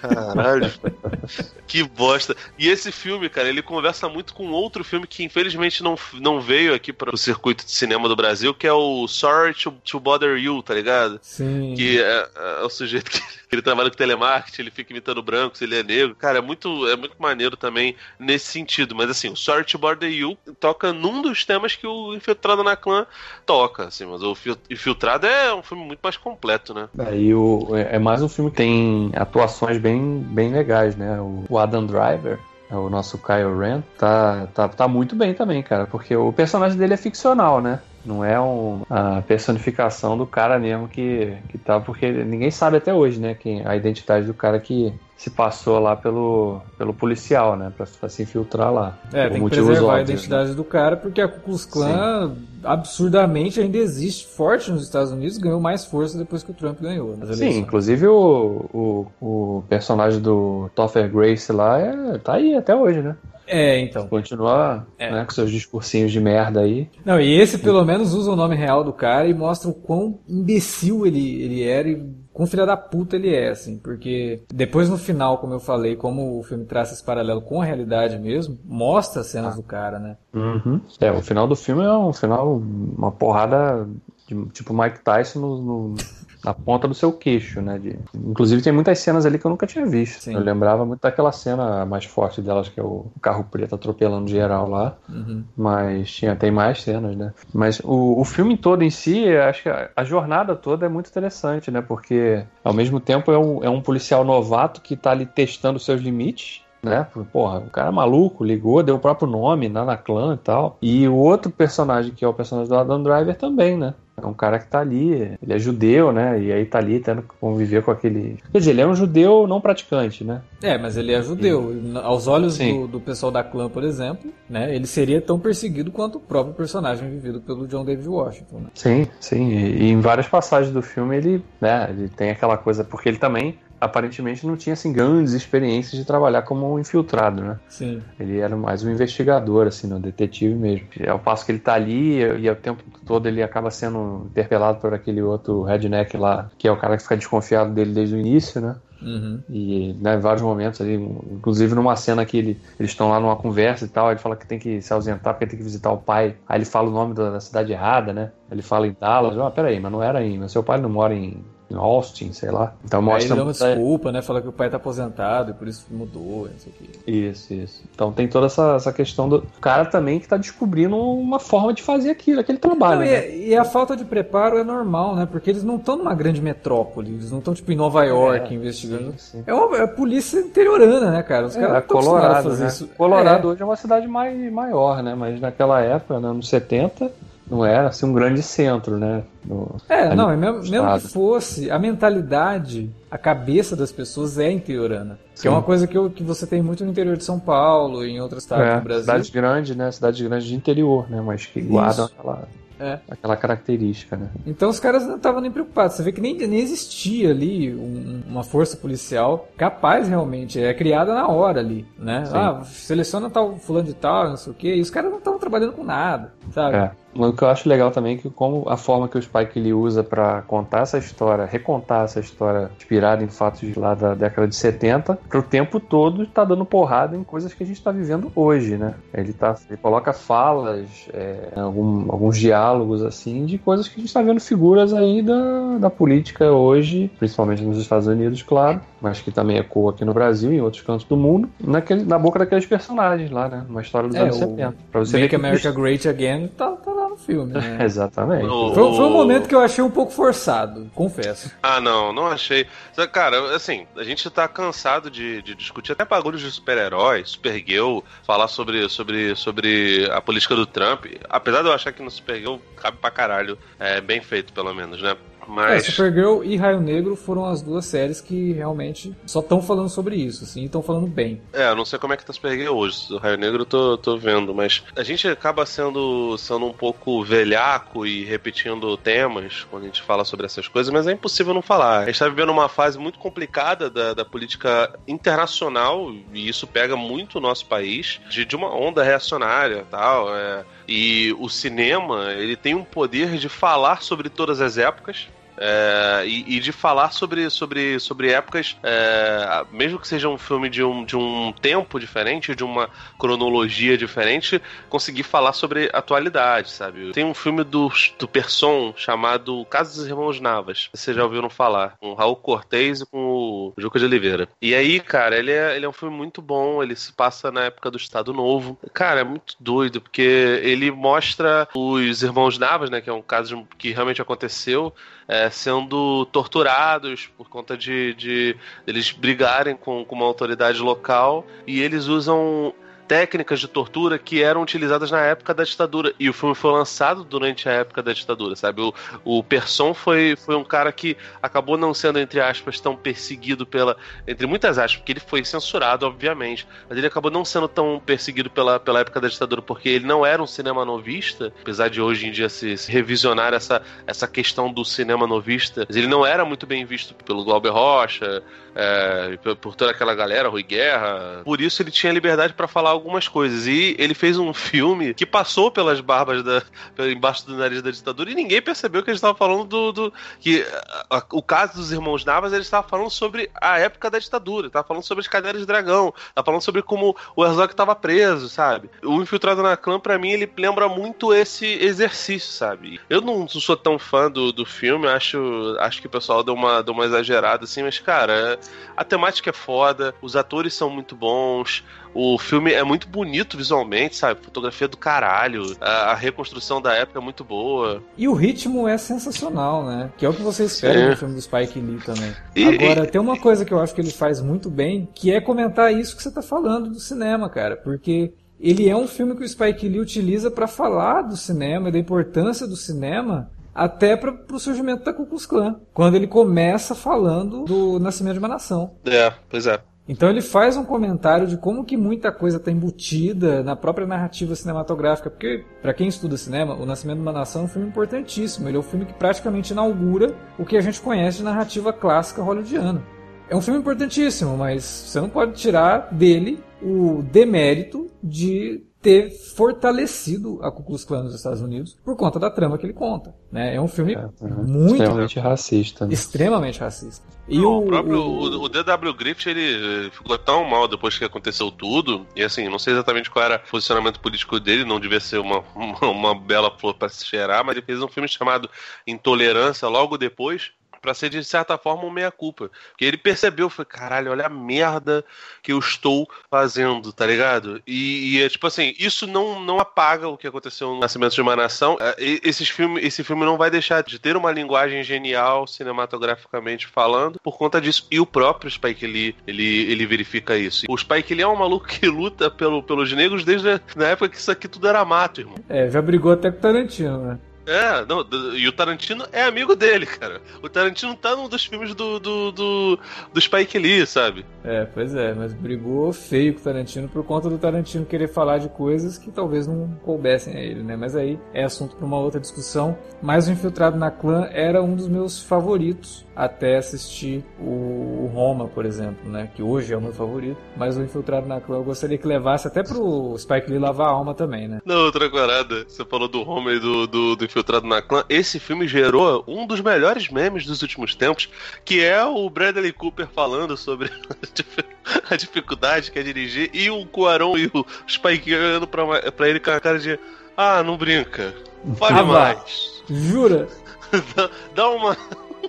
Caralho. 0.01 0.71
que 1.67 1.83
bosta. 1.83 2.35
E 2.57 2.67
esse 2.67 2.91
filme, 2.91 3.29
cara, 3.29 3.47
ele 3.47 3.61
conversa 3.61 4.09
muito 4.09 4.33
com 4.33 4.49
outro 4.49 4.83
filme 4.83 5.05
que 5.05 5.23
infelizmente 5.23 5.83
não, 5.83 5.95
não 6.15 6.41
veio 6.41 6.73
aqui 6.73 6.91
para 6.91 7.13
o 7.13 7.17
circuito 7.17 7.63
de 7.65 7.71
cinema 7.71 8.09
do 8.09 8.15
Brasil, 8.15 8.53
que 8.53 8.65
é 8.65 8.73
o 8.73 9.07
Sorry 9.07 9.53
to, 9.53 9.71
to 9.83 9.99
Bother 9.99 10.37
You, 10.37 10.63
tá 10.63 10.73
ligado? 10.73 11.19
Sim. 11.21 11.75
Que 11.75 12.01
é, 12.01 12.29
é 12.35 12.63
o 12.63 12.69
sujeito 12.69 13.11
que 13.11 13.21
ele 13.51 13.61
trabalha 13.61 13.89
com 13.89 13.97
telemarketing, 13.97 14.61
ele 14.61 14.71
fica 14.71 14.91
imitando 14.91 15.21
branco, 15.21 15.57
se 15.57 15.63
ele 15.63 15.75
é 15.75 15.83
negro. 15.83 16.15
Cara, 16.15 16.39
é 16.39 16.41
muito, 16.41 16.87
é 16.87 16.95
muito 16.95 17.15
maneiro 17.19 17.55
também 17.55 17.95
nesse 18.19 18.47
sentido. 18.47 18.95
Mas 18.95 19.09
assim, 19.09 19.29
o 19.29 19.35
Sorry 19.35 19.63
to 19.63 19.77
Bother 19.77 20.11
You 20.11 20.37
toca 20.59 20.91
num 20.91 21.21
dos 21.21 21.45
temas 21.45 21.75
que 21.75 21.85
o 21.85 22.15
Infiltrado 22.15 22.63
na 22.63 22.75
Clã 22.75 23.05
toca, 23.45 23.85
assim, 23.85 24.05
mas 24.05 24.23
o 24.23 24.35
Infiltrado 24.69 25.27
é 25.27 25.53
um 25.53 25.61
filme 25.61 25.83
muito 25.83 25.99
mais 26.01 26.17
completo, 26.17 26.73
né? 26.73 26.89
É, 26.97 27.15
e 27.15 27.33
o, 27.33 27.67
é 27.75 27.99
mais 27.99 28.21
um 28.21 28.29
filme 28.29 28.49
que 28.49 28.57
tem 28.57 29.11
atuações 29.15 29.77
bem 29.77 29.90
bem, 29.91 30.19
bem 30.19 30.51
legais, 30.51 30.95
né? 30.95 31.19
O, 31.49 31.57
Adam 31.57 31.85
Driver, 31.85 32.39
é 32.69 32.75
o 32.75 32.89
nosso 32.89 33.17
Kyle 33.17 33.57
Ren, 33.57 33.81
tá, 33.97 34.47
tá, 34.53 34.67
tá 34.67 34.87
muito 34.87 35.15
bem 35.15 35.33
também, 35.33 35.61
cara, 35.61 35.85
porque 35.85 36.15
o 36.15 36.31
personagem 36.31 36.77
dele 36.77 36.93
é 36.93 36.97
ficcional, 36.97 37.61
né? 37.61 37.79
Não 38.05 38.23
é 38.23 38.39
um, 38.39 38.81
a 38.89 39.21
personificação 39.21 40.17
do 40.17 40.25
cara 40.25 40.57
mesmo 40.57 40.87
que, 40.87 41.37
que 41.49 41.57
tá, 41.57 41.79
porque 41.79 42.11
ninguém 42.11 42.49
sabe 42.49 42.77
até 42.77 42.93
hoje, 42.93 43.19
né? 43.19 43.35
Quem, 43.35 43.65
a 43.65 43.75
identidade 43.75 44.25
do 44.25 44.33
cara 44.33 44.59
que, 44.59 44.93
se 45.21 45.29
passou 45.29 45.77
lá 45.77 45.95
pelo, 45.95 46.61
pelo 46.79 46.95
policial, 46.95 47.55
né? 47.55 47.71
Pra, 47.77 47.85
pra 47.99 48.09
se 48.09 48.23
infiltrar 48.23 48.73
lá. 48.73 48.97
É, 49.13 49.29
tem 49.29 49.43
que 49.43 49.49
preservar 49.51 49.89
óbvios, 49.89 49.93
a 49.93 50.01
identidade 50.01 50.49
né? 50.49 50.55
do 50.55 50.63
cara, 50.63 50.97
porque 50.97 51.21
a 51.21 51.27
Ku 51.27 51.41
Klux 51.41 51.63
Klan 51.63 52.33
absurdamente 52.63 53.59
ainda 53.59 53.77
existe 53.77 54.25
forte 54.25 54.71
nos 54.71 54.81
Estados 54.81 55.11
Unidos, 55.11 55.37
ganhou 55.37 55.59
mais 55.59 55.85
força 55.85 56.17
depois 56.17 56.41
que 56.41 56.49
o 56.49 56.55
Trump 56.55 56.81
ganhou. 56.81 57.15
Sim, 57.35 57.59
inclusive 57.59 58.07
o, 58.07 58.65
o, 58.73 59.07
o, 59.21 59.63
personagem 59.69 60.19
do 60.19 60.71
Topher 60.73 61.07
Grace 61.07 61.51
lá 61.51 61.79
é, 61.79 62.17
tá 62.17 62.33
aí 62.33 62.55
até 62.55 62.75
hoje, 62.75 63.03
né? 63.03 63.15
É, 63.51 63.79
então. 63.79 64.07
Continuar 64.07 64.87
é. 64.97 65.11
né, 65.11 65.25
com 65.25 65.31
seus 65.31 65.51
discursinhos 65.51 66.09
de 66.09 66.21
merda 66.21 66.61
aí. 66.61 66.89
Não, 67.03 67.19
e 67.19 67.37
esse 67.37 67.57
pelo 67.57 67.83
menos 67.83 68.13
usa 68.13 68.31
o 68.31 68.35
nome 68.35 68.55
real 68.55 68.81
do 68.81 68.93
cara 68.93 69.27
e 69.27 69.33
mostra 69.33 69.69
o 69.69 69.73
quão 69.73 70.19
imbecil 70.25 71.05
ele, 71.05 71.41
ele 71.43 71.61
era 71.61 71.89
e 71.89 72.01
com 72.31 72.47
filha 72.47 72.65
da 72.65 72.77
puta 72.77 73.17
ele 73.17 73.35
é, 73.35 73.49
assim, 73.49 73.77
porque 73.77 74.41
depois 74.53 74.89
no 74.89 74.97
final, 74.97 75.37
como 75.39 75.53
eu 75.53 75.59
falei, 75.59 75.97
como 75.97 76.39
o 76.39 76.43
filme 76.43 76.63
traça 76.63 76.93
esse 76.93 77.03
paralelo 77.03 77.41
com 77.41 77.61
a 77.61 77.65
realidade 77.65 78.17
mesmo, 78.17 78.57
mostra 78.63 79.21
cenas 79.21 79.53
ah. 79.53 79.57
do 79.57 79.63
cara, 79.63 79.99
né? 79.99 80.17
Uhum. 80.33 80.79
É, 81.01 81.11
o 81.11 81.21
final 81.21 81.45
do 81.45 81.55
filme 81.57 81.83
é 81.83 81.91
um 81.91 82.13
final, 82.13 82.55
uma 82.57 83.11
porrada 83.11 83.85
de, 84.27 84.45
tipo 84.51 84.73
Mike 84.73 85.01
Tyson 85.03 85.39
no, 85.39 85.61
no 85.61 85.95
na 86.43 86.53
ponta 86.53 86.87
do 86.87 86.93
seu 86.93 87.11
queixo, 87.11 87.61
né? 87.61 87.77
De... 87.77 87.97
Inclusive 88.15 88.61
tem 88.61 88.73
muitas 88.73 88.99
cenas 88.99 89.25
ali 89.25 89.37
que 89.37 89.45
eu 89.45 89.51
nunca 89.51 89.67
tinha 89.67 89.85
visto. 89.85 90.23
Sim. 90.23 90.33
Eu 90.33 90.41
lembrava 90.41 90.85
muito 90.85 91.01
daquela 91.01 91.31
cena 91.31 91.85
mais 91.85 92.05
forte 92.05 92.41
delas, 92.41 92.69
que 92.69 92.79
é 92.79 92.83
o 92.83 93.05
carro 93.21 93.45
preto 93.49 93.75
atropelando 93.75 94.29
geral 94.29 94.69
lá. 94.69 94.95
Uhum. 95.07 95.43
Mas 95.55 96.11
tinha, 96.11 96.35
tem 96.35 96.51
mais 96.51 96.81
cenas, 96.81 97.15
né? 97.15 97.33
Mas 97.53 97.79
o, 97.83 98.19
o 98.19 98.25
filme 98.25 98.57
todo 98.57 98.83
em 98.83 98.89
si, 98.89 99.27
acho 99.29 99.63
que 99.63 99.69
a, 99.69 99.89
a, 99.95 100.03
jornada 100.03 100.55
toda 100.55 100.85
é 100.85 100.89
muito 100.89 101.09
interessante, 101.09 101.69
né? 101.69 101.81
Porque 101.81 102.43
ao 102.63 102.73
mesmo 102.73 102.99
tempo 102.99 103.31
é 103.31 103.37
um, 103.37 103.63
é 103.63 103.69
um 103.69 103.81
policial 103.81 104.23
novato 104.23 104.81
que 104.81 104.95
tá 104.95 105.11
ali 105.11 105.25
testando 105.25 105.79
seus 105.79 106.01
limites 106.01 106.63
né? 106.83 107.05
Porra, 107.31 107.59
o 107.59 107.69
cara 107.69 107.89
é 107.89 107.91
maluco, 107.91 108.43
ligou, 108.43 108.81
deu 108.81 108.95
o 108.95 108.99
próprio 108.99 109.27
nome, 109.29 109.69
Nana 109.69 109.95
Clan 109.95 110.33
e 110.33 110.37
tal. 110.37 110.77
E 110.81 111.07
o 111.07 111.15
outro 111.15 111.51
personagem, 111.51 112.11
que 112.11 112.25
é 112.25 112.27
o 112.27 112.33
personagem 112.33 112.69
do 112.69 112.77
Adam 112.77 113.03
Driver, 113.03 113.37
também, 113.37 113.77
né? 113.77 113.93
É 114.21 114.27
um 114.27 114.33
cara 114.33 114.59
que 114.59 114.67
tá 114.67 114.79
ali, 114.79 115.37
ele 115.41 115.53
é 115.53 115.59
judeu, 115.59 116.11
né? 116.11 116.41
E 116.41 116.51
aí 116.51 116.65
tá 116.65 116.77
ali 116.79 116.99
tendo 116.99 117.21
que 117.21 117.29
conviver 117.39 117.83
com 117.83 117.91
aquele. 117.91 118.37
Quer 118.51 118.57
dizer, 118.59 118.71
ele 118.71 118.81
é 118.81 118.87
um 118.87 118.95
judeu 118.95 119.47
não 119.47 119.61
praticante, 119.61 120.23
né? 120.23 120.41
É, 120.61 120.77
mas 120.77 120.97
ele 120.97 121.13
é 121.13 121.21
judeu. 121.21 121.73
E... 121.73 121.97
Aos 121.97 122.27
olhos 122.27 122.57
do, 122.57 122.87
do, 122.87 122.99
pessoal 122.99 123.31
da 123.31 123.43
clã, 123.43 123.69
por 123.69 123.83
exemplo, 123.83 124.31
né? 124.49 124.73
Ele 124.75 124.87
seria 124.87 125.21
tão 125.21 125.39
perseguido 125.39 125.91
quanto 125.91 126.17
o 126.17 126.21
próprio 126.21 126.53
personagem 126.53 127.09
vivido 127.09 127.41
pelo 127.41 127.67
John 127.67 127.83
David 127.83 128.07
Washington. 128.07 128.59
Né? 128.59 128.67
Sim, 128.73 129.07
sim. 129.19 129.49
E, 129.49 129.83
e 129.83 129.89
em 129.89 129.99
várias 129.99 130.27
passagens 130.27 130.73
do 130.73 130.81
filme 130.81 131.17
ele, 131.17 131.43
né? 131.59 131.87
Ele 131.89 132.09
tem 132.09 132.31
aquela 132.31 132.57
coisa, 132.57 132.83
porque 132.83 133.09
ele 133.09 133.17
também 133.17 133.57
aparentemente 133.81 134.45
não 134.45 134.55
tinha 134.55 134.73
assim 134.73 134.93
grandes 134.93 135.33
experiências 135.33 135.99
de 135.99 136.05
trabalhar 136.05 136.43
como 136.43 136.71
um 136.71 136.77
infiltrado, 136.77 137.41
né? 137.41 137.59
Sim. 137.67 137.99
Ele 138.19 138.39
era 138.39 138.55
mais 138.55 138.83
um 138.83 138.91
investigador, 138.91 139.65
assim, 139.65 139.91
um 139.91 139.99
detetive 139.99 140.53
mesmo. 140.53 140.87
Ao 141.09 141.17
passo 141.17 141.43
que 141.43 141.51
ele 141.51 141.59
tá 141.59 141.73
ali 141.73 142.21
e, 142.21 142.49
o 142.49 142.55
tempo 142.55 142.83
todo 143.05 143.27
ele 143.27 143.41
acaba 143.41 143.71
sendo 143.71 144.27
interpelado 144.29 144.79
por 144.79 144.93
aquele 144.93 145.21
outro 145.21 145.63
redneck 145.63 146.15
lá, 146.15 146.51
que 146.59 146.67
é 146.67 146.71
o 146.71 146.77
cara 146.77 146.95
que 146.95 147.01
fica 147.01 147.17
desconfiado 147.17 147.73
dele 147.73 147.91
desde 147.91 148.15
o 148.15 148.19
início, 148.19 148.61
né? 148.61 148.75
Uhum. 149.01 149.41
E 149.49 149.93
né, 149.99 150.15
em 150.15 150.19
vários 150.19 150.43
momentos 150.43 150.79
ali, 150.79 150.93
inclusive 150.93 151.73
numa 151.73 151.95
cena 151.95 152.23
que 152.23 152.37
ele, 152.37 152.61
eles 152.79 152.91
estão 152.91 153.09
lá 153.09 153.19
numa 153.19 153.35
conversa 153.35 153.85
e 153.85 153.87
tal, 153.87 154.11
ele 154.11 154.19
fala 154.19 154.35
que 154.35 154.45
tem 154.45 154.59
que 154.59 154.79
se 154.79 154.93
ausentar 154.93 155.33
porque 155.33 155.47
tem 155.47 155.57
que 155.57 155.65
visitar 155.65 155.91
o 155.91 155.97
pai. 155.97 156.35
Aí 156.47 156.59
ele 156.59 156.65
fala 156.65 156.87
o 156.87 156.91
nome 156.91 157.15
da, 157.15 157.31
da 157.31 157.39
cidade 157.39 157.71
errada, 157.71 158.13
né? 158.13 158.31
Ele 158.51 158.61
fala 158.61 158.85
em 158.85 158.95
Dallas. 158.99 159.35
Ah, 159.39 159.49
peraí, 159.49 159.79
mas 159.79 159.91
não 159.91 160.03
era 160.03 160.19
aí, 160.19 160.37
mas 160.37 160.51
seu 160.51 160.61
pai 160.61 160.79
não 160.79 160.89
mora 160.89 161.15
em 161.15 161.21
em 161.21 161.43
Austin, 161.75 162.33
sei 162.33 162.51
lá. 162.51 162.73
Então 162.83 163.01
mostra. 163.01 163.23
Aí 163.23 163.29
ele 163.29 163.35
dá 163.35 163.43
uma 163.43 163.75
desculpa, 163.75 164.11
né? 164.11 164.21
Fala 164.21 164.41
que 164.41 164.47
o 164.47 164.51
pai 164.51 164.69
tá 164.69 164.77
aposentado 164.77 165.51
e 165.51 165.53
por 165.53 165.67
isso 165.67 165.85
mudou, 165.89 166.47
não 166.47 166.59
sei 166.59 166.71
o. 166.71 167.09
Isso, 167.09 167.53
isso. 167.53 167.83
Então 167.93 168.11
tem 168.11 168.27
toda 168.27 168.47
essa, 168.47 168.75
essa 168.75 168.93
questão 168.93 169.27
do 169.27 169.43
cara 169.59 169.85
também 169.85 170.19
que 170.19 170.27
tá 170.27 170.37
descobrindo 170.37 170.97
uma 170.97 171.39
forma 171.39 171.73
de 171.73 171.81
fazer 171.81 172.09
aquilo, 172.09 172.39
aquele 172.39 172.57
trabalho. 172.57 172.99
Não, 172.99 173.05
e, 173.05 173.09
né? 173.09 173.37
e, 173.37 173.55
a 173.55 173.63
falta 173.63 173.95
de 173.95 174.05
preparo 174.05 174.57
é 174.57 174.63
normal, 174.63 175.15
né? 175.15 175.27
Porque 175.29 175.49
eles 175.49 175.63
não 175.63 175.75
estão 175.77 175.97
numa 175.97 176.13
grande 176.13 176.41
metrópole, 176.41 177.11
eles 177.11 177.31
não 177.31 177.39
estão 177.39 177.53
tipo 177.53 177.71
em 177.71 177.75
Nova 177.75 178.03
York 178.03 178.53
é, 178.53 178.57
investigando. 178.57 179.11
Sim, 179.17 179.17
sim. 179.17 179.43
É 179.45 179.53
uma 179.53 179.77
é 179.77 179.87
polícia 179.87 180.39
interiorana, 180.39 181.11
né, 181.11 181.23
cara? 181.23 181.47
Os 181.47 181.55
é, 181.55 181.61
caras 181.61 181.77
é, 181.77 181.81
Colorado, 181.81 182.49
fazer 182.49 182.63
né? 182.63 182.69
isso. 182.69 182.87
Colorado 182.97 183.47
é. 183.47 183.51
hoje 183.51 183.61
é 183.61 183.65
uma 183.65 183.75
cidade 183.75 184.07
mais, 184.07 184.51
maior, 184.51 185.01
né? 185.03 185.15
Mas 185.15 185.39
naquela 185.39 185.81
época, 185.81 186.19
né, 186.19 186.31
nos 186.31 186.49
70, 186.49 187.11
não 187.51 187.65
era 187.65 187.89
assim 187.89 188.05
um 188.05 188.13
grande 188.13 188.41
centro, 188.41 188.97
né? 188.97 189.23
No, 189.45 189.75
é, 189.89 190.15
não, 190.15 190.35
mesmo, 190.37 190.61
mesmo 190.61 190.99
que 190.99 191.07
fosse, 191.09 191.69
a 191.69 191.77
mentalidade, 191.77 192.89
a 193.09 193.17
cabeça 193.17 193.75
das 193.75 193.91
pessoas 193.91 194.39
é 194.39 194.49
interiorana. 194.49 195.19
Sim. 195.35 195.41
Que 195.41 195.47
é 195.49 195.51
uma 195.51 195.61
coisa 195.61 195.85
que, 195.85 195.97
eu, 195.97 196.09
que 196.09 196.23
você 196.23 196.47
tem 196.47 196.61
muito 196.61 196.85
no 196.85 196.91
interior 196.91 197.17
de 197.17 197.25
São 197.25 197.37
Paulo 197.37 198.05
e 198.05 198.11
em 198.11 198.21
outras 198.21 198.43
cidades 198.43 198.67
é, 198.67 198.77
do 198.77 198.83
Brasil. 198.83 199.01
Cidades 199.01 199.29
grandes, 199.29 199.75
né? 199.75 199.91
Cidades 199.91 200.21
grandes 200.21 200.47
de 200.47 200.55
interior, 200.55 201.09
né? 201.09 201.21
Mas 201.21 201.45
que 201.45 201.59
guardam 201.59 202.05
aquela 202.05 202.47
é. 202.81 202.99
Aquela 203.07 203.37
característica, 203.37 204.17
né? 204.17 204.27
Então 204.43 204.67
os 204.67 204.79
caras 204.79 205.05
não 205.05 205.17
estavam 205.17 205.39
nem 205.39 205.51
preocupados. 205.51 205.95
Você 205.95 206.01
vê 206.01 206.11
que 206.11 206.19
nem, 206.19 206.35
nem 206.35 206.59
existia 206.59 207.29
ali 207.29 207.71
um, 207.71 208.23
uma 208.27 208.43
força 208.43 208.75
policial 208.75 209.47
capaz 209.55 210.07
realmente. 210.07 210.59
É 210.59 210.73
criada 210.73 211.13
na 211.13 211.27
hora 211.27 211.59
ali, 211.59 211.85
né? 211.95 212.25
Sim. 212.25 212.35
Ah, 212.35 212.63
seleciona 212.63 213.29
tal 213.29 213.55
fulano 213.57 213.85
de 213.85 213.93
tal, 213.93 214.29
não 214.29 214.37
sei 214.37 214.51
o 214.51 214.55
quê. 214.55 214.75
E 214.75 214.81
os 214.81 214.89
caras 214.89 215.11
não 215.11 215.19
estavam 215.19 215.39
trabalhando 215.39 215.73
com 215.73 215.83
nada, 215.83 216.33
sabe? 216.51 216.77
É. 216.77 216.91
O 217.13 217.33
que 217.33 217.43
eu 217.43 217.49
acho 217.49 217.67
legal 217.67 217.91
também 217.91 218.15
é 218.15 218.17
que 218.17 218.29
como 218.29 218.67
a 218.67 218.77
forma 218.77 219.07
que 219.07 219.17
o 219.17 219.21
Spike 219.21 219.59
ele 219.59 219.73
usa 219.73 220.03
para 220.03 220.41
contar 220.43 220.81
essa 220.81 220.97
história, 220.97 221.45
recontar 221.45 222.05
essa 222.05 222.19
história 222.19 222.71
inspirada 222.77 223.23
em 223.23 223.27
fatos 223.27 223.75
lá 223.75 223.93
da 223.93 224.13
década 224.13 224.47
de 224.47 224.55
70, 224.55 225.19
pro 225.29 225.43
tempo 225.43 225.79
todo 225.79 226.25
tá 226.25 226.43
dando 226.43 226.65
porrada 226.65 227.15
em 227.15 227.23
coisas 227.23 227.53
que 227.53 227.63
a 227.63 227.65
gente 227.65 227.77
está 227.77 227.91
vivendo 227.91 228.31
hoje, 228.35 228.77
né? 228.77 228.95
Ele, 229.13 229.33
tá, 229.33 229.55
ele 229.69 229.77
coloca 229.77 230.13
falas, 230.13 231.09
é, 231.13 231.51
algum, 231.55 232.11
alguns 232.11 232.37
diálogos 232.37 233.03
assim, 233.03 233.45
de 233.45 233.57
coisas 233.57 233.87
que 233.87 233.95
a 233.95 233.99
gente 233.99 234.07
está 234.07 234.21
vendo 234.21 234.39
figuras 234.39 234.93
aí 234.93 235.21
da, 235.21 235.77
da 235.79 235.89
política 235.89 236.51
hoje, 236.51 237.11
principalmente 237.19 237.63
nos 237.63 237.77
Estados 237.77 238.07
Unidos, 238.07 238.41
claro, 238.41 238.81
mas 239.01 239.19
que 239.19 239.31
também 239.31 239.57
ecoa 239.57 239.91
aqui 239.91 240.05
no 240.05 240.13
Brasil 240.13 240.53
e 240.53 240.57
em 240.57 240.61
outros 240.61 240.81
cantos 240.81 241.05
do 241.05 241.17
mundo, 241.17 241.49
naquele, 241.59 242.03
na 242.03 242.17
boca 242.17 242.39
daqueles 242.39 242.65
personagens 242.65 243.29
lá, 243.31 243.49
né? 243.49 243.65
Uma 243.67 243.81
história 243.81 244.07
dos 244.07 244.17
é, 244.17 244.21
anos 244.21 244.35
70. 244.37 244.75
Pra 244.91 244.99
você 244.99 245.19
Make 245.19 245.35
ver 245.35 245.35
America 245.35 245.71
Great 245.71 246.07
Again 246.07 246.47
tá, 246.47 246.71
tá 246.71 246.91
lá 246.91 247.00
no 247.09 247.17
filme, 247.17 247.53
né? 247.53 247.77
Exatamente. 247.83 248.45
O- 248.47 248.73
Foi, 248.73 248.83
foi 248.95 249.05
um 249.05 249.11
momento 249.11 249.47
que 249.47 249.55
eu 249.55 249.59
achei 249.61 249.83
um 249.83 249.89
pouco 249.91 250.11
forçado, 250.11 250.89
confesso. 250.93 251.51
Ah, 251.61 251.79
não, 251.81 252.11
não 252.13 252.27
achei. 252.27 252.65
Cara, 253.11 253.55
assim, 253.55 253.85
a 253.95 254.03
gente 254.03 254.29
tá 254.29 254.47
cansado 254.47 255.09
de, 255.09 255.41
de 255.41 255.55
discutir 255.55 255.91
até 255.91 256.05
bagulhos 256.05 256.41
de 256.41 256.51
super-herói, 256.51 257.23
Supergirl, 257.25 257.99
falar 258.25 258.47
sobre, 258.47 258.87
sobre, 258.89 259.35
sobre 259.35 260.09
a 260.11 260.21
política 260.21 260.55
do 260.55 260.65
Trump. 260.65 261.05
Apesar 261.29 261.61
de 261.61 261.67
eu 261.67 261.73
achar 261.73 261.91
que 261.91 262.01
no 262.03 262.11
Supergirl 262.11 262.57
cabe 262.75 262.97
pra 262.97 263.11
caralho, 263.11 263.57
é 263.79 263.99
bem 264.01 264.21
feito 264.21 264.53
pelo 264.53 264.73
menos, 264.73 265.01
né? 265.01 265.15
É, 265.51 265.55
Mas. 265.55 265.85
Supergirl 265.85 266.43
e 266.43 266.55
Raio 266.55 266.79
Negro 266.79 267.15
foram 267.15 267.45
as 267.45 267.61
duas 267.61 267.85
séries 267.85 268.21
que 268.21 268.53
realmente 268.53 269.15
só 269.25 269.39
estão 269.39 269.61
falando 269.61 269.89
sobre 269.89 270.15
isso, 270.15 270.43
assim, 270.43 270.61
e 270.61 270.65
estão 270.65 270.81
falando 270.81 271.07
bem. 271.07 271.41
É, 271.53 271.69
eu 271.69 271.75
não 271.75 271.85
sei 271.85 271.99
como 271.99 272.13
é 272.13 272.17
que 272.17 272.25
tá 272.25 272.33
Supergirl 272.33 272.75
hoje. 272.75 273.13
O 273.13 273.17
Raio 273.17 273.37
Negro 273.37 273.61
eu 273.61 273.65
tô, 273.65 273.97
tô 273.97 274.17
vendo, 274.17 274.53
mas 274.53 274.83
a 274.95 275.03
gente 275.03 275.27
acaba 275.27 275.65
sendo, 275.65 276.37
sendo 276.37 276.65
um 276.65 276.73
pouco 276.73 277.23
velhaco 277.23 278.05
e 278.05 278.23
repetindo 278.23 278.97
temas 278.97 279.65
quando 279.69 279.83
a 279.83 279.85
gente 279.87 280.01
fala 280.01 280.23
sobre 280.23 280.45
essas 280.45 280.67
coisas, 280.67 280.91
mas 280.91 281.07
é 281.07 281.11
impossível 281.11 281.53
não 281.53 281.61
falar. 281.61 282.01
A 282.01 282.05
gente 282.05 282.19
tá 282.19 282.27
vivendo 282.27 282.49
uma 282.49 282.69
fase 282.69 282.97
muito 282.97 283.19
complicada 283.19 283.89
da, 283.89 284.13
da 284.13 284.25
política 284.25 284.93
internacional, 285.07 286.11
e 286.33 286.47
isso 286.47 286.65
pega 286.67 286.95
muito 286.95 287.37
o 287.37 287.41
nosso 287.41 287.65
país, 287.65 288.19
de, 288.29 288.45
de 288.45 288.55
uma 288.55 288.73
onda 288.73 289.03
reacionária 289.03 289.85
e 289.87 289.91
tal. 289.91 290.35
É, 290.35 290.65
e 290.87 291.35
o 291.39 291.49
cinema, 291.49 292.33
ele 292.33 292.55
tem 292.55 292.75
um 292.75 292.83
poder 292.83 293.37
de 293.37 293.49
falar 293.49 294.01
sobre 294.01 294.29
todas 294.29 294.61
as 294.61 294.77
épocas. 294.77 295.27
É, 295.63 296.23
e, 296.25 296.57
e 296.57 296.59
de 296.59 296.71
falar 296.71 297.11
sobre, 297.11 297.47
sobre, 297.51 297.99
sobre 297.99 298.31
épocas, 298.31 298.75
é, 298.81 299.63
mesmo 299.71 299.99
que 299.99 300.07
seja 300.07 300.27
um 300.27 300.37
filme 300.37 300.67
de 300.69 300.83
um, 300.83 301.05
de 301.05 301.15
um 301.15 301.53
tempo 301.53 301.99
diferente, 301.99 302.55
de 302.55 302.63
uma 302.63 302.89
cronologia 303.19 303.95
diferente, 303.95 304.59
conseguir 304.89 305.21
falar 305.21 305.53
sobre 305.53 305.89
atualidade, 305.93 306.71
sabe? 306.71 307.11
Tem 307.11 307.23
um 307.23 307.35
filme 307.35 307.63
do, 307.63 307.91
do 308.17 308.27
Person 308.27 308.91
chamado 308.97 309.63
Caso 309.65 309.99
dos 309.99 310.07
Irmãos 310.07 310.39
Navas, 310.39 310.89
vocês 310.91 311.15
já 311.15 311.23
ouviram 311.23 311.49
falar, 311.49 311.95
com 311.99 312.15
Raul 312.15 312.35
Cortez 312.35 313.01
e 313.01 313.05
com 313.05 313.19
o 313.19 313.73
Juca 313.77 313.99
de 313.99 314.05
Oliveira. 314.05 314.49
E 314.59 314.73
aí, 314.73 314.99
cara, 314.99 315.37
ele 315.37 315.51
é, 315.51 315.75
ele 315.75 315.85
é 315.85 315.89
um 315.89 315.93
filme 315.93 316.15
muito 316.15 316.41
bom, 316.41 316.81
ele 316.81 316.95
se 316.95 317.13
passa 317.13 317.51
na 317.51 317.65
época 317.65 317.91
do 317.91 317.97
Estado 317.97 318.33
Novo. 318.33 318.79
Cara, 318.93 319.21
é 319.21 319.23
muito 319.23 319.55
doido, 319.59 320.01
porque 320.01 320.21
ele 320.63 320.89
mostra 320.89 321.67
os 321.75 322.23
Irmãos 322.23 322.57
Navas, 322.57 322.89
né, 322.89 322.99
que 322.99 323.09
é 323.11 323.13
um 323.13 323.21
caso 323.21 323.67
que 323.77 323.91
realmente 323.91 324.21
aconteceu, 324.21 324.93
é, 325.31 325.49
sendo 325.49 326.25
torturados 326.25 327.27
por 327.37 327.47
conta 327.47 327.77
de, 327.77 328.13
de 328.15 328.57
eles 328.85 329.11
brigarem 329.11 329.77
com, 329.77 330.03
com 330.03 330.13
uma 330.13 330.25
autoridade 330.25 330.79
local. 330.79 331.47
E 331.65 331.79
eles 331.79 332.07
usam 332.07 332.73
técnicas 333.11 333.59
de 333.59 333.67
tortura 333.67 334.17
que 334.17 334.41
eram 334.41 334.61
utilizadas 334.61 335.11
na 335.11 335.19
época 335.19 335.53
da 335.53 335.65
ditadura. 335.65 336.13
E 336.17 336.29
o 336.29 336.33
filme 336.33 336.55
foi 336.55 336.71
lançado 336.71 337.25
durante 337.25 337.67
a 337.67 337.73
época 337.73 338.01
da 338.01 338.13
ditadura, 338.13 338.55
sabe? 338.55 338.81
O, 338.81 338.93
o 339.25 339.43
Person 339.43 339.93
foi, 339.93 340.37
foi 340.37 340.55
um 340.55 340.63
cara 340.63 340.93
que 340.93 341.17
acabou 341.43 341.77
não 341.77 341.93
sendo, 341.93 342.19
entre 342.19 342.39
aspas, 342.39 342.79
tão 342.79 342.95
perseguido 342.95 343.65
pela. 343.65 343.97
Entre 344.25 344.47
muitas 344.47 344.77
aspas, 344.77 344.95
porque 344.95 345.11
ele 345.11 345.19
foi 345.19 345.43
censurado, 345.43 346.05
obviamente. 346.05 346.65
Mas 346.87 346.97
ele 346.97 347.07
acabou 347.07 347.29
não 347.29 347.43
sendo 347.43 347.67
tão 347.67 348.01
perseguido 348.05 348.49
pela, 348.49 348.79
pela 348.79 349.01
época 349.01 349.19
da 349.19 349.27
ditadura, 349.27 349.61
porque 349.61 349.89
ele 349.89 350.05
não 350.05 350.25
era 350.25 350.41
um 350.41 350.47
cinema 350.47 350.85
novista, 350.85 351.51
apesar 351.59 351.89
de 351.89 352.01
hoje 352.01 352.27
em 352.27 352.31
dia 352.31 352.47
se, 352.47 352.77
se 352.77 352.89
revisionar 352.89 353.53
essa, 353.53 353.81
essa 354.07 354.25
questão 354.25 354.71
do 354.71 354.85
cinema 354.85 355.27
novista. 355.27 355.85
Mas 355.85 355.97
ele 355.97 356.07
não 356.07 356.25
era 356.25 356.45
muito 356.45 356.65
bem 356.65 356.85
visto 356.85 357.13
pelo 357.25 357.43
Glauber 357.43 357.73
Rocha, 357.73 358.41
é, 358.75 359.37
por- 359.43 359.55
por 359.55 359.75
toda 359.75 359.91
aquela 359.91 360.15
galera, 360.15 360.49
Rui 360.49 360.63
Guerra. 360.63 361.41
Por 361.43 361.59
isso 361.61 361.81
ele 361.81 361.91
tinha 361.91 362.11
liberdade 362.13 362.53
pra 362.53 362.67
falar 362.67 362.89
algumas 362.91 363.27
coisas. 363.27 363.67
E 363.67 363.95
ele 363.99 364.13
fez 364.13 364.37
um 364.37 364.53
filme 364.53 365.13
que 365.13 365.25
passou 365.25 365.69
pelas 365.71 365.99
barbas 366.01 366.43
da. 366.43 366.61
embaixo 366.99 367.45
do 367.45 367.55
nariz 367.57 367.81
da 367.81 367.91
ditadura 367.91 368.31
e 368.31 368.35
ninguém 368.35 368.61
percebeu 368.61 369.03
que 369.03 369.09
ele 369.09 369.17
estava 369.17 369.35
falando 369.37 369.65
do. 369.65 369.91
do- 369.91 370.13
que 370.39 370.65
a- 371.09 371.17
a- 371.17 371.23
o 371.31 371.41
caso 371.41 371.75
dos 371.75 371.91
irmãos 371.91 372.23
Navas 372.25 372.53
ele 372.53 372.61
estava 372.61 372.87
falando 372.87 373.09
sobre 373.09 373.49
a 373.59 373.79
época 373.79 374.09
da 374.09 374.19
ditadura, 374.19 374.67
estava 374.67 374.87
falando 374.87 375.03
sobre 375.03 375.21
as 375.21 375.27
cadeiras 375.27 375.61
de 375.61 375.67
dragão, 375.67 376.13
estava 376.29 376.45
falando 376.45 376.61
sobre 376.61 376.81
como 376.81 377.15
o 377.35 377.45
Herzog 377.45 377.71
estava 377.71 377.95
preso, 377.95 378.47
sabe? 378.49 378.89
O 379.03 379.21
Infiltrado 379.21 379.61
na 379.61 379.75
Clã, 379.75 379.99
pra 379.99 380.17
mim, 380.17 380.31
ele 380.31 380.51
lembra 380.57 380.87
muito 380.87 381.33
esse 381.33 381.65
exercício, 381.65 382.51
sabe? 382.51 382.99
Eu 383.09 383.21
não 383.21 383.47
sou 383.47 383.75
tão 383.75 383.97
fã 383.99 384.29
do, 384.29 384.51
do 384.51 384.65
filme, 384.65 385.07
acho, 385.07 385.75
acho 385.79 385.99
que 386.01 386.07
o 386.07 386.09
pessoal 386.09 386.43
deu 386.43 386.53
uma, 386.53 386.81
deu 386.83 386.93
uma 386.93 387.05
exagerada, 387.05 387.63
assim, 387.65 387.83
mas, 387.83 387.99
cara, 387.99 388.57
a 388.95 389.03
temática 389.03 389.49
é 389.49 389.53
foda, 389.53 390.13
os 390.21 390.35
atores 390.35 390.73
são 390.73 390.89
muito 390.89 391.15
bons, 391.15 391.83
o 392.13 392.37
filme 392.37 392.73
é 392.73 392.83
muito 392.83 393.07
bonito 393.07 393.55
visualmente, 393.57 394.15
sabe? 394.17 394.43
Fotografia 394.43 394.87
do 394.87 394.97
caralho, 394.97 395.75
a, 395.79 396.11
a 396.11 396.15
reconstrução 396.15 396.81
da 396.81 396.93
época 396.93 397.19
é 397.19 397.21
muito 397.21 397.43
boa. 397.43 398.03
E 398.17 398.27
o 398.27 398.33
ritmo 398.33 398.87
é 398.87 398.97
sensacional, 398.97 399.85
né? 399.85 400.11
Que 400.17 400.25
é 400.25 400.29
o 400.29 400.33
que 400.33 400.41
você 400.41 400.63
espera 400.65 401.09
no 401.11 401.17
filme 401.17 401.35
do 401.35 401.41
Spike 401.41 401.79
Lee 401.79 401.99
também. 401.99 402.33
E- 402.55 402.65
Agora, 402.65 403.05
tem 403.07 403.19
uma 403.21 403.39
coisa 403.39 403.63
que 403.63 403.73
eu 403.73 403.79
acho 403.79 403.93
que 403.95 404.01
ele 404.01 404.11
faz 404.11 404.41
muito 404.41 404.69
bem, 404.69 405.07
que 405.15 405.31
é 405.31 405.39
comentar 405.39 405.93
isso 405.93 406.15
que 406.15 406.21
você 406.23 406.31
tá 406.31 406.41
falando 406.41 406.89
do 406.89 406.99
cinema, 406.99 407.49
cara. 407.49 407.77
Porque 407.77 408.33
ele 408.59 408.89
é 408.89 408.95
um 408.95 409.07
filme 409.07 409.35
que 409.35 409.43
o 409.43 409.47
Spike 409.47 409.87
Lee 409.87 409.99
utiliza 409.99 410.51
pra 410.51 410.67
falar 410.67 411.21
do 411.23 411.35
cinema 411.37 411.89
e 411.89 411.91
da 411.91 411.97
importância 411.97 412.67
do 412.67 412.75
cinema 412.75 413.49
até 413.73 414.15
para 414.15 414.35
o 414.51 414.59
surgimento 414.59 415.03
da 415.03 415.13
Ku 415.13 415.25
Klux 415.25 415.45
Klan. 415.45 415.79
Quando 415.93 416.15
ele 416.15 416.27
começa 416.27 416.93
falando 416.95 417.65
do 417.65 417.99
nascimento 417.99 418.33
de 418.33 418.39
uma 418.39 418.47
nação. 418.47 418.95
É, 419.05 419.31
pois 419.49 419.67
é. 419.67 419.79
Então 420.07 420.29
ele 420.29 420.41
faz 420.41 420.75
um 420.75 420.83
comentário 420.83 421.47
de 421.47 421.55
como 421.57 421.85
que 421.85 421.95
muita 421.95 422.31
coisa 422.31 422.57
está 422.57 422.71
embutida 422.71 423.63
na 423.63 423.75
própria 423.75 424.07
narrativa 424.07 424.55
cinematográfica, 424.55 425.29
porque 425.29 425.63
para 425.81 425.93
quem 425.93 426.07
estuda 426.07 426.35
cinema, 426.35 426.75
O 426.75 426.85
Nascimento 426.85 427.17
de 427.17 427.21
uma 427.21 427.31
Nação 427.31 427.61
é 427.61 427.65
um 427.65 427.67
filme 427.67 427.87
importantíssimo. 427.87 428.67
Ele 428.67 428.75
é 428.75 428.79
o 428.79 428.83
filme 428.83 429.05
que 429.05 429.13
praticamente 429.13 429.71
inaugura 429.71 430.35
o 430.57 430.65
que 430.65 430.75
a 430.75 430.81
gente 430.81 430.99
conhece 430.99 431.37
de 431.37 431.43
narrativa 431.43 431.93
clássica 431.93 432.41
hollywoodiana. 432.41 433.01
É 433.49 433.55
um 433.55 433.61
filme 433.61 433.79
importantíssimo, 433.79 434.57
mas 434.57 434.83
você 434.83 435.21
não 435.21 435.29
pode 435.29 435.53
tirar 435.53 436.09
dele 436.11 436.61
o 436.81 437.21
demérito 437.21 438.09
de 438.23 438.83
ter 439.01 439.31
fortalecido 439.31 440.59
a 440.61 440.71
Ku 440.71 440.83
Klux 440.83 441.03
Klan 441.03 441.23
nos 441.23 441.33
Estados 441.33 441.59
Unidos 441.61 441.97
por 442.05 442.15
conta 442.15 442.37
da 442.39 442.51
trama 442.51 442.77
que 442.77 442.85
ele 442.85 442.93
conta. 442.93 443.33
Né? 443.51 443.75
É 443.75 443.81
um 443.81 443.87
filme 443.87 444.15
uhum. 444.15 444.63
muito 444.63 444.93
Extremamente 445.01 445.39
racista. 445.39 446.05
né? 446.05 446.13
extremamente 446.13 446.79
racista. 446.79 447.25
E 447.47 447.57
Não, 447.57 447.79
o, 447.79 447.83
o 447.83 447.87
próprio 447.87 448.19
o- 448.21 448.59
o, 448.59 448.63
o 448.63 448.69
DW 448.69 449.13
Griffith 449.17 449.47
ele 449.49 450.07
eh, 450.07 450.09
ficou 450.11 450.37
tão 450.37 450.63
mal 450.63 450.87
depois 450.87 451.17
que 451.17 451.25
aconteceu 451.25 451.71
tudo 451.71 452.25
e 452.35 452.43
assim 452.43 452.69
não 452.69 452.77
sei 452.77 452.93
exatamente 452.93 453.29
qual 453.31 453.43
era 453.43 453.55
o 453.65 453.71
posicionamento 453.71 454.19
político 454.19 454.59
dele 454.59 454.85
não 454.85 454.99
devia 454.99 455.19
ser 455.19 455.39
uma, 455.39 455.59
uma, 455.75 456.07
uma 456.11 456.35
bela 456.39 456.69
flor 456.77 456.93
para 456.93 457.09
se 457.09 457.25
cheirar 457.25 457.65
mas 457.65 457.75
ele 457.75 457.85
fez 457.85 458.01
um 458.01 458.07
filme 458.07 458.29
chamado 458.29 458.69
Intolerância 459.07 459.87
logo 459.87 460.17
depois 460.17 460.71
pra 461.01 461.13
ser 461.13 461.29
de 461.29 461.43
certa 461.43 461.77
forma 461.77 462.03
um 462.05 462.11
meia 462.11 462.31
culpa 462.31 462.69
porque 462.91 463.05
ele 463.05 463.17
percebeu 463.17 463.69
foi 463.69 463.85
caralho 463.85 464.31
olha 464.31 464.45
a 464.45 464.49
merda 464.49 465.23
que 465.61 465.71
eu 465.71 465.79
estou 465.79 466.29
fazendo 466.49 467.11
tá 467.11 467.25
ligado 467.25 467.81
e, 467.87 468.35
e 468.37 468.41
é 468.43 468.49
tipo 468.49 468.67
assim 468.67 468.93
isso 468.99 469.25
não 469.27 469.59
não 469.59 469.79
apaga 469.79 470.27
o 470.27 470.37
que 470.37 470.47
aconteceu 470.47 470.89
no 470.89 470.99
Nascimento 470.99 471.33
de 471.33 471.41
uma 471.41 471.55
Nação 471.55 471.97
É, 471.99 472.15
e- 472.19 472.41
esses 472.43 472.69
filme, 472.69 472.99
esse 473.01 473.23
filme 473.23 473.45
não 473.45 473.57
vai 473.57 473.69
deixar 473.69 474.03
de 474.03 474.19
ter 474.19 474.35
uma 474.35 474.51
linguagem 474.51 475.03
genial 475.03 475.65
cinematograficamente 475.67 476.87
falando 476.87 477.39
por 477.41 477.57
conta 477.57 477.79
disso. 477.79 478.07
E 478.11 478.19
o 478.19 478.25
próprio 478.25 478.69
Spike 478.69 479.05
Lee, 479.05 479.35
ele, 479.47 479.91
ele 479.91 480.05
verifica 480.05 480.57
isso. 480.57 480.85
O 480.89 480.97
Spike 480.97 481.33
Lee 481.33 481.43
é 481.43 481.47
um 481.47 481.55
maluco 481.55 481.87
que 481.87 482.07
luta 482.07 482.49
pelo, 482.49 482.83
pelos 482.83 483.11
negros 483.13 483.43
desde 483.43 483.69
a 483.69 483.81
na 483.95 484.07
época 484.09 484.29
que 484.29 484.37
isso 484.37 484.51
aqui 484.51 484.67
tudo 484.67 484.87
era 484.87 485.03
mato, 485.05 485.41
irmão. 485.41 485.55
É, 485.69 485.89
já 485.89 486.01
brigou 486.01 486.31
até 486.31 486.51
com 486.51 486.59
Tarantino, 486.59 487.17
né? 487.25 487.39
É, 487.65 488.05
não, 488.05 488.25
e 488.55 488.67
o 488.67 488.71
Tarantino 488.71 489.25
é 489.31 489.43
amigo 489.43 489.75
dele, 489.75 490.05
cara. 490.05 490.41
O 490.61 490.69
Tarantino 490.69 491.15
tá 491.15 491.35
num 491.35 491.47
dos 491.47 491.63
filmes 491.65 491.93
do, 491.93 492.19
do, 492.19 492.51
do, 492.51 492.99
do 493.33 493.41
Spike 493.41 493.77
Lee, 493.77 494.05
sabe? 494.05 494.45
É, 494.63 494.85
pois 494.85 495.13
é, 495.15 495.33
mas 495.33 495.53
brigou 495.53 496.11
feio 496.11 496.53
com 496.53 496.59
o 496.59 496.63
Tarantino 496.63 497.07
por 497.07 497.23
conta 497.23 497.49
do 497.49 497.57
Tarantino 497.57 498.05
querer 498.05 498.27
falar 498.27 498.57
de 498.57 498.69
coisas 498.69 499.17
que 499.17 499.31
talvez 499.31 499.67
não 499.67 499.89
coubessem 500.03 500.55
a 500.55 500.59
ele, 500.59 500.81
né? 500.81 500.95
Mas 500.95 501.15
aí 501.15 501.39
é 501.53 501.63
assunto 501.63 501.95
para 501.95 502.05
uma 502.05 502.17
outra 502.17 502.39
discussão. 502.39 502.97
Mas 503.21 503.47
o 503.47 503.51
Infiltrado 503.51 503.97
na 503.97 504.09
Clã 504.09 504.47
era 504.51 504.81
um 504.81 504.95
dos 504.95 505.07
meus 505.07 505.43
favoritos 505.43 506.25
até 506.43 506.77
assistir 506.77 507.43
o 507.59 508.27
Roma, 508.33 508.67
por 508.67 508.83
exemplo, 508.85 509.29
né? 509.29 509.49
Que 509.55 509.61
hoje 509.61 509.93
é 509.93 509.97
o 509.97 510.01
meu 510.01 510.11
favorito. 510.11 510.57
Mas 510.75 510.97
o 510.97 511.03
Infiltrado 511.03 511.47
na 511.47 511.61
Clã 511.61 511.77
eu 511.77 511.83
gostaria 511.83 512.17
que 512.17 512.25
levasse 512.25 512.67
até 512.67 512.81
pro 512.81 513.37
Spike 513.37 513.69
Lee 513.69 513.77
lavar 513.77 514.07
a 514.07 514.11
alma 514.11 514.33
também, 514.33 514.67
né? 514.67 514.79
Na 514.83 514.97
outra 514.97 515.29
parada, 515.29 515.83
você 515.87 516.03
falou 516.03 516.27
do 516.27 516.41
Homer 516.41 516.77
e 516.77 516.79
do, 516.79 517.05
do, 517.05 517.35
do 517.35 517.45
Infiltrado 517.45 517.85
na 517.85 518.01
Clã. 518.01 518.23
Esse 518.27 518.59
filme 518.59 518.87
gerou 518.87 519.43
um 519.47 519.67
dos 519.67 519.81
melhores 519.81 520.29
memes 520.29 520.65
dos 520.65 520.81
últimos 520.81 521.13
tempos, 521.13 521.47
que 521.85 522.03
é 522.03 522.23
o 522.25 522.49
Bradley 522.49 522.91
Cooper 522.91 523.27
falando 523.27 523.77
sobre 523.77 524.09
a 525.29 525.35
dificuldade 525.35 526.11
que 526.11 526.17
é 526.17 526.23
dirigir 526.23 526.69
e 526.73 526.89
o 526.89 527.05
Cuarón 527.05 527.55
e 527.57 527.67
o 527.67 527.85
Spike 528.07 528.53
olhando 528.55 528.87
pra, 528.87 529.31
pra 529.31 529.47
ele 529.47 529.59
com 529.59 529.69
a 529.71 529.79
cara 529.79 529.99
de 529.99 530.19
Ah, 530.57 530.81
não 530.81 530.97
brinca. 530.97 531.53
Fale 531.97 532.19
Ah, 532.19 532.23
mais. 532.23 533.03
Jura? 533.09 533.67
Dá- 534.35 534.49
Dá 534.75 534.89
uma. 534.89 535.15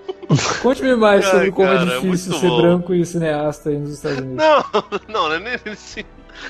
Conte-me 0.62 0.94
mais 0.96 1.24
Ai, 1.24 1.30
sobre 1.30 1.52
como 1.52 1.68
cara, 1.68 1.80
é 1.80 1.96
é 1.96 2.00
difícil 2.00 2.30
muito 2.30 2.40
ser 2.40 2.48
bom. 2.48 2.60
branco 2.60 2.94
e 2.94 3.04
cineasta 3.04 3.70
aí 3.70 3.78
nos 3.78 3.92
Estados 3.92 4.18
Unidos. 4.18 4.36
Não, 4.36 4.64
não, 5.08 5.28
não 5.28 5.32
é 5.34 5.60
nesse, 5.64 6.06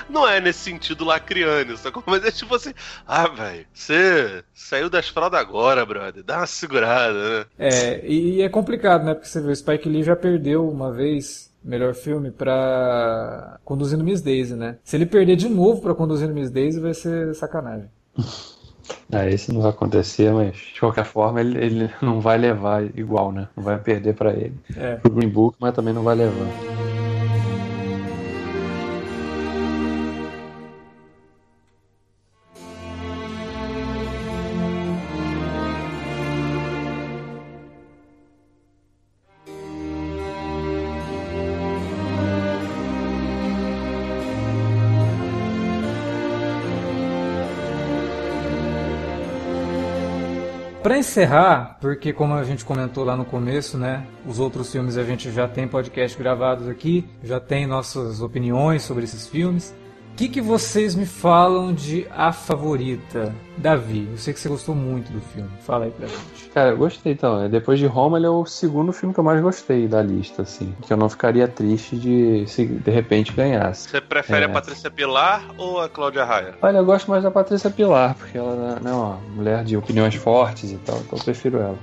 não 0.09 0.27
é 0.27 0.39
nesse 0.39 0.59
sentido 0.59 1.03
lacriano, 1.03 1.75
sacou? 1.77 2.03
Mas 2.05 2.23
é 2.25 2.31
tipo 2.31 2.55
assim, 2.55 2.73
ah, 3.07 3.27
velho, 3.27 3.65
você 3.73 4.43
saiu 4.53 4.89
das 4.89 5.09
fraldas 5.09 5.39
agora, 5.39 5.85
brother, 5.85 6.23
dá 6.23 6.37
uma 6.37 6.47
segurada, 6.47 7.39
né? 7.39 7.45
É, 7.59 8.05
e 8.07 8.41
é 8.41 8.49
complicado, 8.49 9.03
né? 9.03 9.13
Porque 9.13 9.27
você 9.27 9.41
vê, 9.41 9.51
o 9.51 9.55
Spike 9.55 9.89
Lee 9.89 10.03
já 10.03 10.15
perdeu 10.15 10.69
uma 10.69 10.91
vez 10.91 11.51
melhor 11.63 11.93
filme 11.93 12.29
pra 12.29 13.57
Conduzindo 13.63 14.03
Miss 14.03 14.21
Daisy, 14.21 14.53
né? 14.55 14.77
Se 14.83 14.95
ele 14.95 15.05
perder 15.05 15.35
de 15.35 15.47
novo 15.47 15.81
pra 15.81 15.95
Conduzindo 15.95 16.33
Miss 16.33 16.51
Daisy, 16.51 16.79
vai 16.79 16.93
ser 16.93 17.33
sacanagem. 17.35 17.89
É, 19.11 19.29
isso 19.29 19.53
não 19.53 19.61
vai 19.61 19.71
acontecer, 19.71 20.31
mas 20.31 20.55
de 20.55 20.79
qualquer 20.79 21.05
forma 21.05 21.39
ele, 21.39 21.57
ele 21.63 21.89
não 22.01 22.19
vai 22.19 22.37
levar 22.37 22.83
igual, 22.97 23.31
né? 23.31 23.47
Não 23.55 23.63
vai 23.63 23.77
perder 23.77 24.13
pra 24.15 24.31
ele. 24.31 24.55
É. 24.75 24.95
Pro 24.95 25.11
Green 25.11 25.29
Book, 25.29 25.55
mas 25.59 25.73
também 25.73 25.93
não 25.93 26.03
vai 26.03 26.15
levar. 26.15 26.82
Pra 50.83 50.97
encerrar, 50.97 51.77
porque 51.79 52.11
como 52.11 52.33
a 52.33 52.43
gente 52.43 52.65
comentou 52.65 53.05
lá 53.05 53.15
no 53.15 53.23
começo, 53.23 53.77
né, 53.77 54.05
os 54.27 54.37
outros 54.37 54.69
filmes 54.69 54.97
a 54.97 55.03
gente 55.05 55.31
já 55.31 55.47
tem 55.47 55.65
podcast 55.65 56.17
gravados 56.17 56.67
aqui, 56.67 57.07
já 57.23 57.39
tem 57.39 57.65
nossas 57.65 58.19
opiniões 58.19 58.81
sobre 58.81 59.05
esses 59.05 59.25
filmes. 59.25 59.73
O 60.13 60.15
que, 60.15 60.29
que 60.29 60.41
vocês 60.41 60.93
me 60.93 61.07
falam 61.07 61.73
de 61.73 62.05
A 62.11 62.31
Favorita? 62.31 63.33
Davi, 63.57 64.07
eu 64.11 64.17
sei 64.17 64.31
que 64.31 64.39
você 64.39 64.47
gostou 64.47 64.75
muito 64.75 65.11
do 65.11 65.19
filme. 65.19 65.49
Fala 65.61 65.85
aí 65.85 65.91
pra 65.91 66.05
gente. 66.07 66.49
Cara, 66.53 66.69
eu 66.69 66.77
gostei 66.77 67.13
então. 67.13 67.49
Depois 67.49 67.79
de 67.79 67.87
Roma, 67.87 68.17
ele 68.19 68.27
é 68.27 68.29
o 68.29 68.45
segundo 68.45 68.93
filme 68.93 69.11
que 69.11 69.19
eu 69.19 69.23
mais 69.23 69.41
gostei 69.41 69.87
da 69.87 70.03
lista, 70.03 70.43
assim. 70.43 70.71
Que 70.83 70.93
eu 70.93 70.97
não 70.97 71.09
ficaria 71.09 71.47
triste 71.47 71.97
de 71.97 72.45
se 72.47 72.63
de 72.63 72.91
repente 72.91 73.31
ganhasse. 73.33 73.89
Você 73.89 73.99
prefere 73.99 74.43
É. 74.45 74.45
a 74.45 74.49
Patrícia 74.49 74.91
Pilar 74.91 75.45
ou 75.57 75.81
a 75.81 75.89
Cláudia 75.89 76.23
Raia? 76.23 76.53
Olha, 76.61 76.77
eu 76.77 76.85
gosto 76.85 77.09
mais 77.09 77.23
da 77.23 77.31
Patrícia 77.31 77.71
Pilar, 77.71 78.13
porque 78.13 78.37
ela 78.37 78.55
né, 78.79 78.91
é 78.91 78.93
uma 78.93 79.17
mulher 79.35 79.63
de 79.63 79.75
opiniões 79.75 80.13
fortes 80.13 80.71
e 80.71 80.77
tal, 80.77 80.97
então 80.99 81.17
eu 81.17 81.23
prefiro 81.23 81.57
ela. 81.57 81.79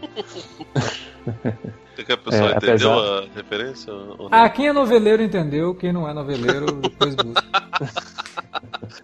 Que 2.05 2.13
a 2.13 2.17
pessoa 2.17 2.51
É, 2.53 2.57
entendeu 2.57 2.93
apesar- 2.93 3.19
a 3.19 3.35
referência? 3.35 3.93
Ou 3.93 4.29
não? 4.29 4.29
Ah, 4.31 4.49
quem 4.49 4.69
é 4.69 4.73
noveleiro 4.73 5.23
entendeu, 5.23 5.75
quem 5.75 5.93
não 5.93 6.09
é 6.09 6.15
noveleiro 6.15 6.67
depois 6.81 7.15
busca. 7.15 7.45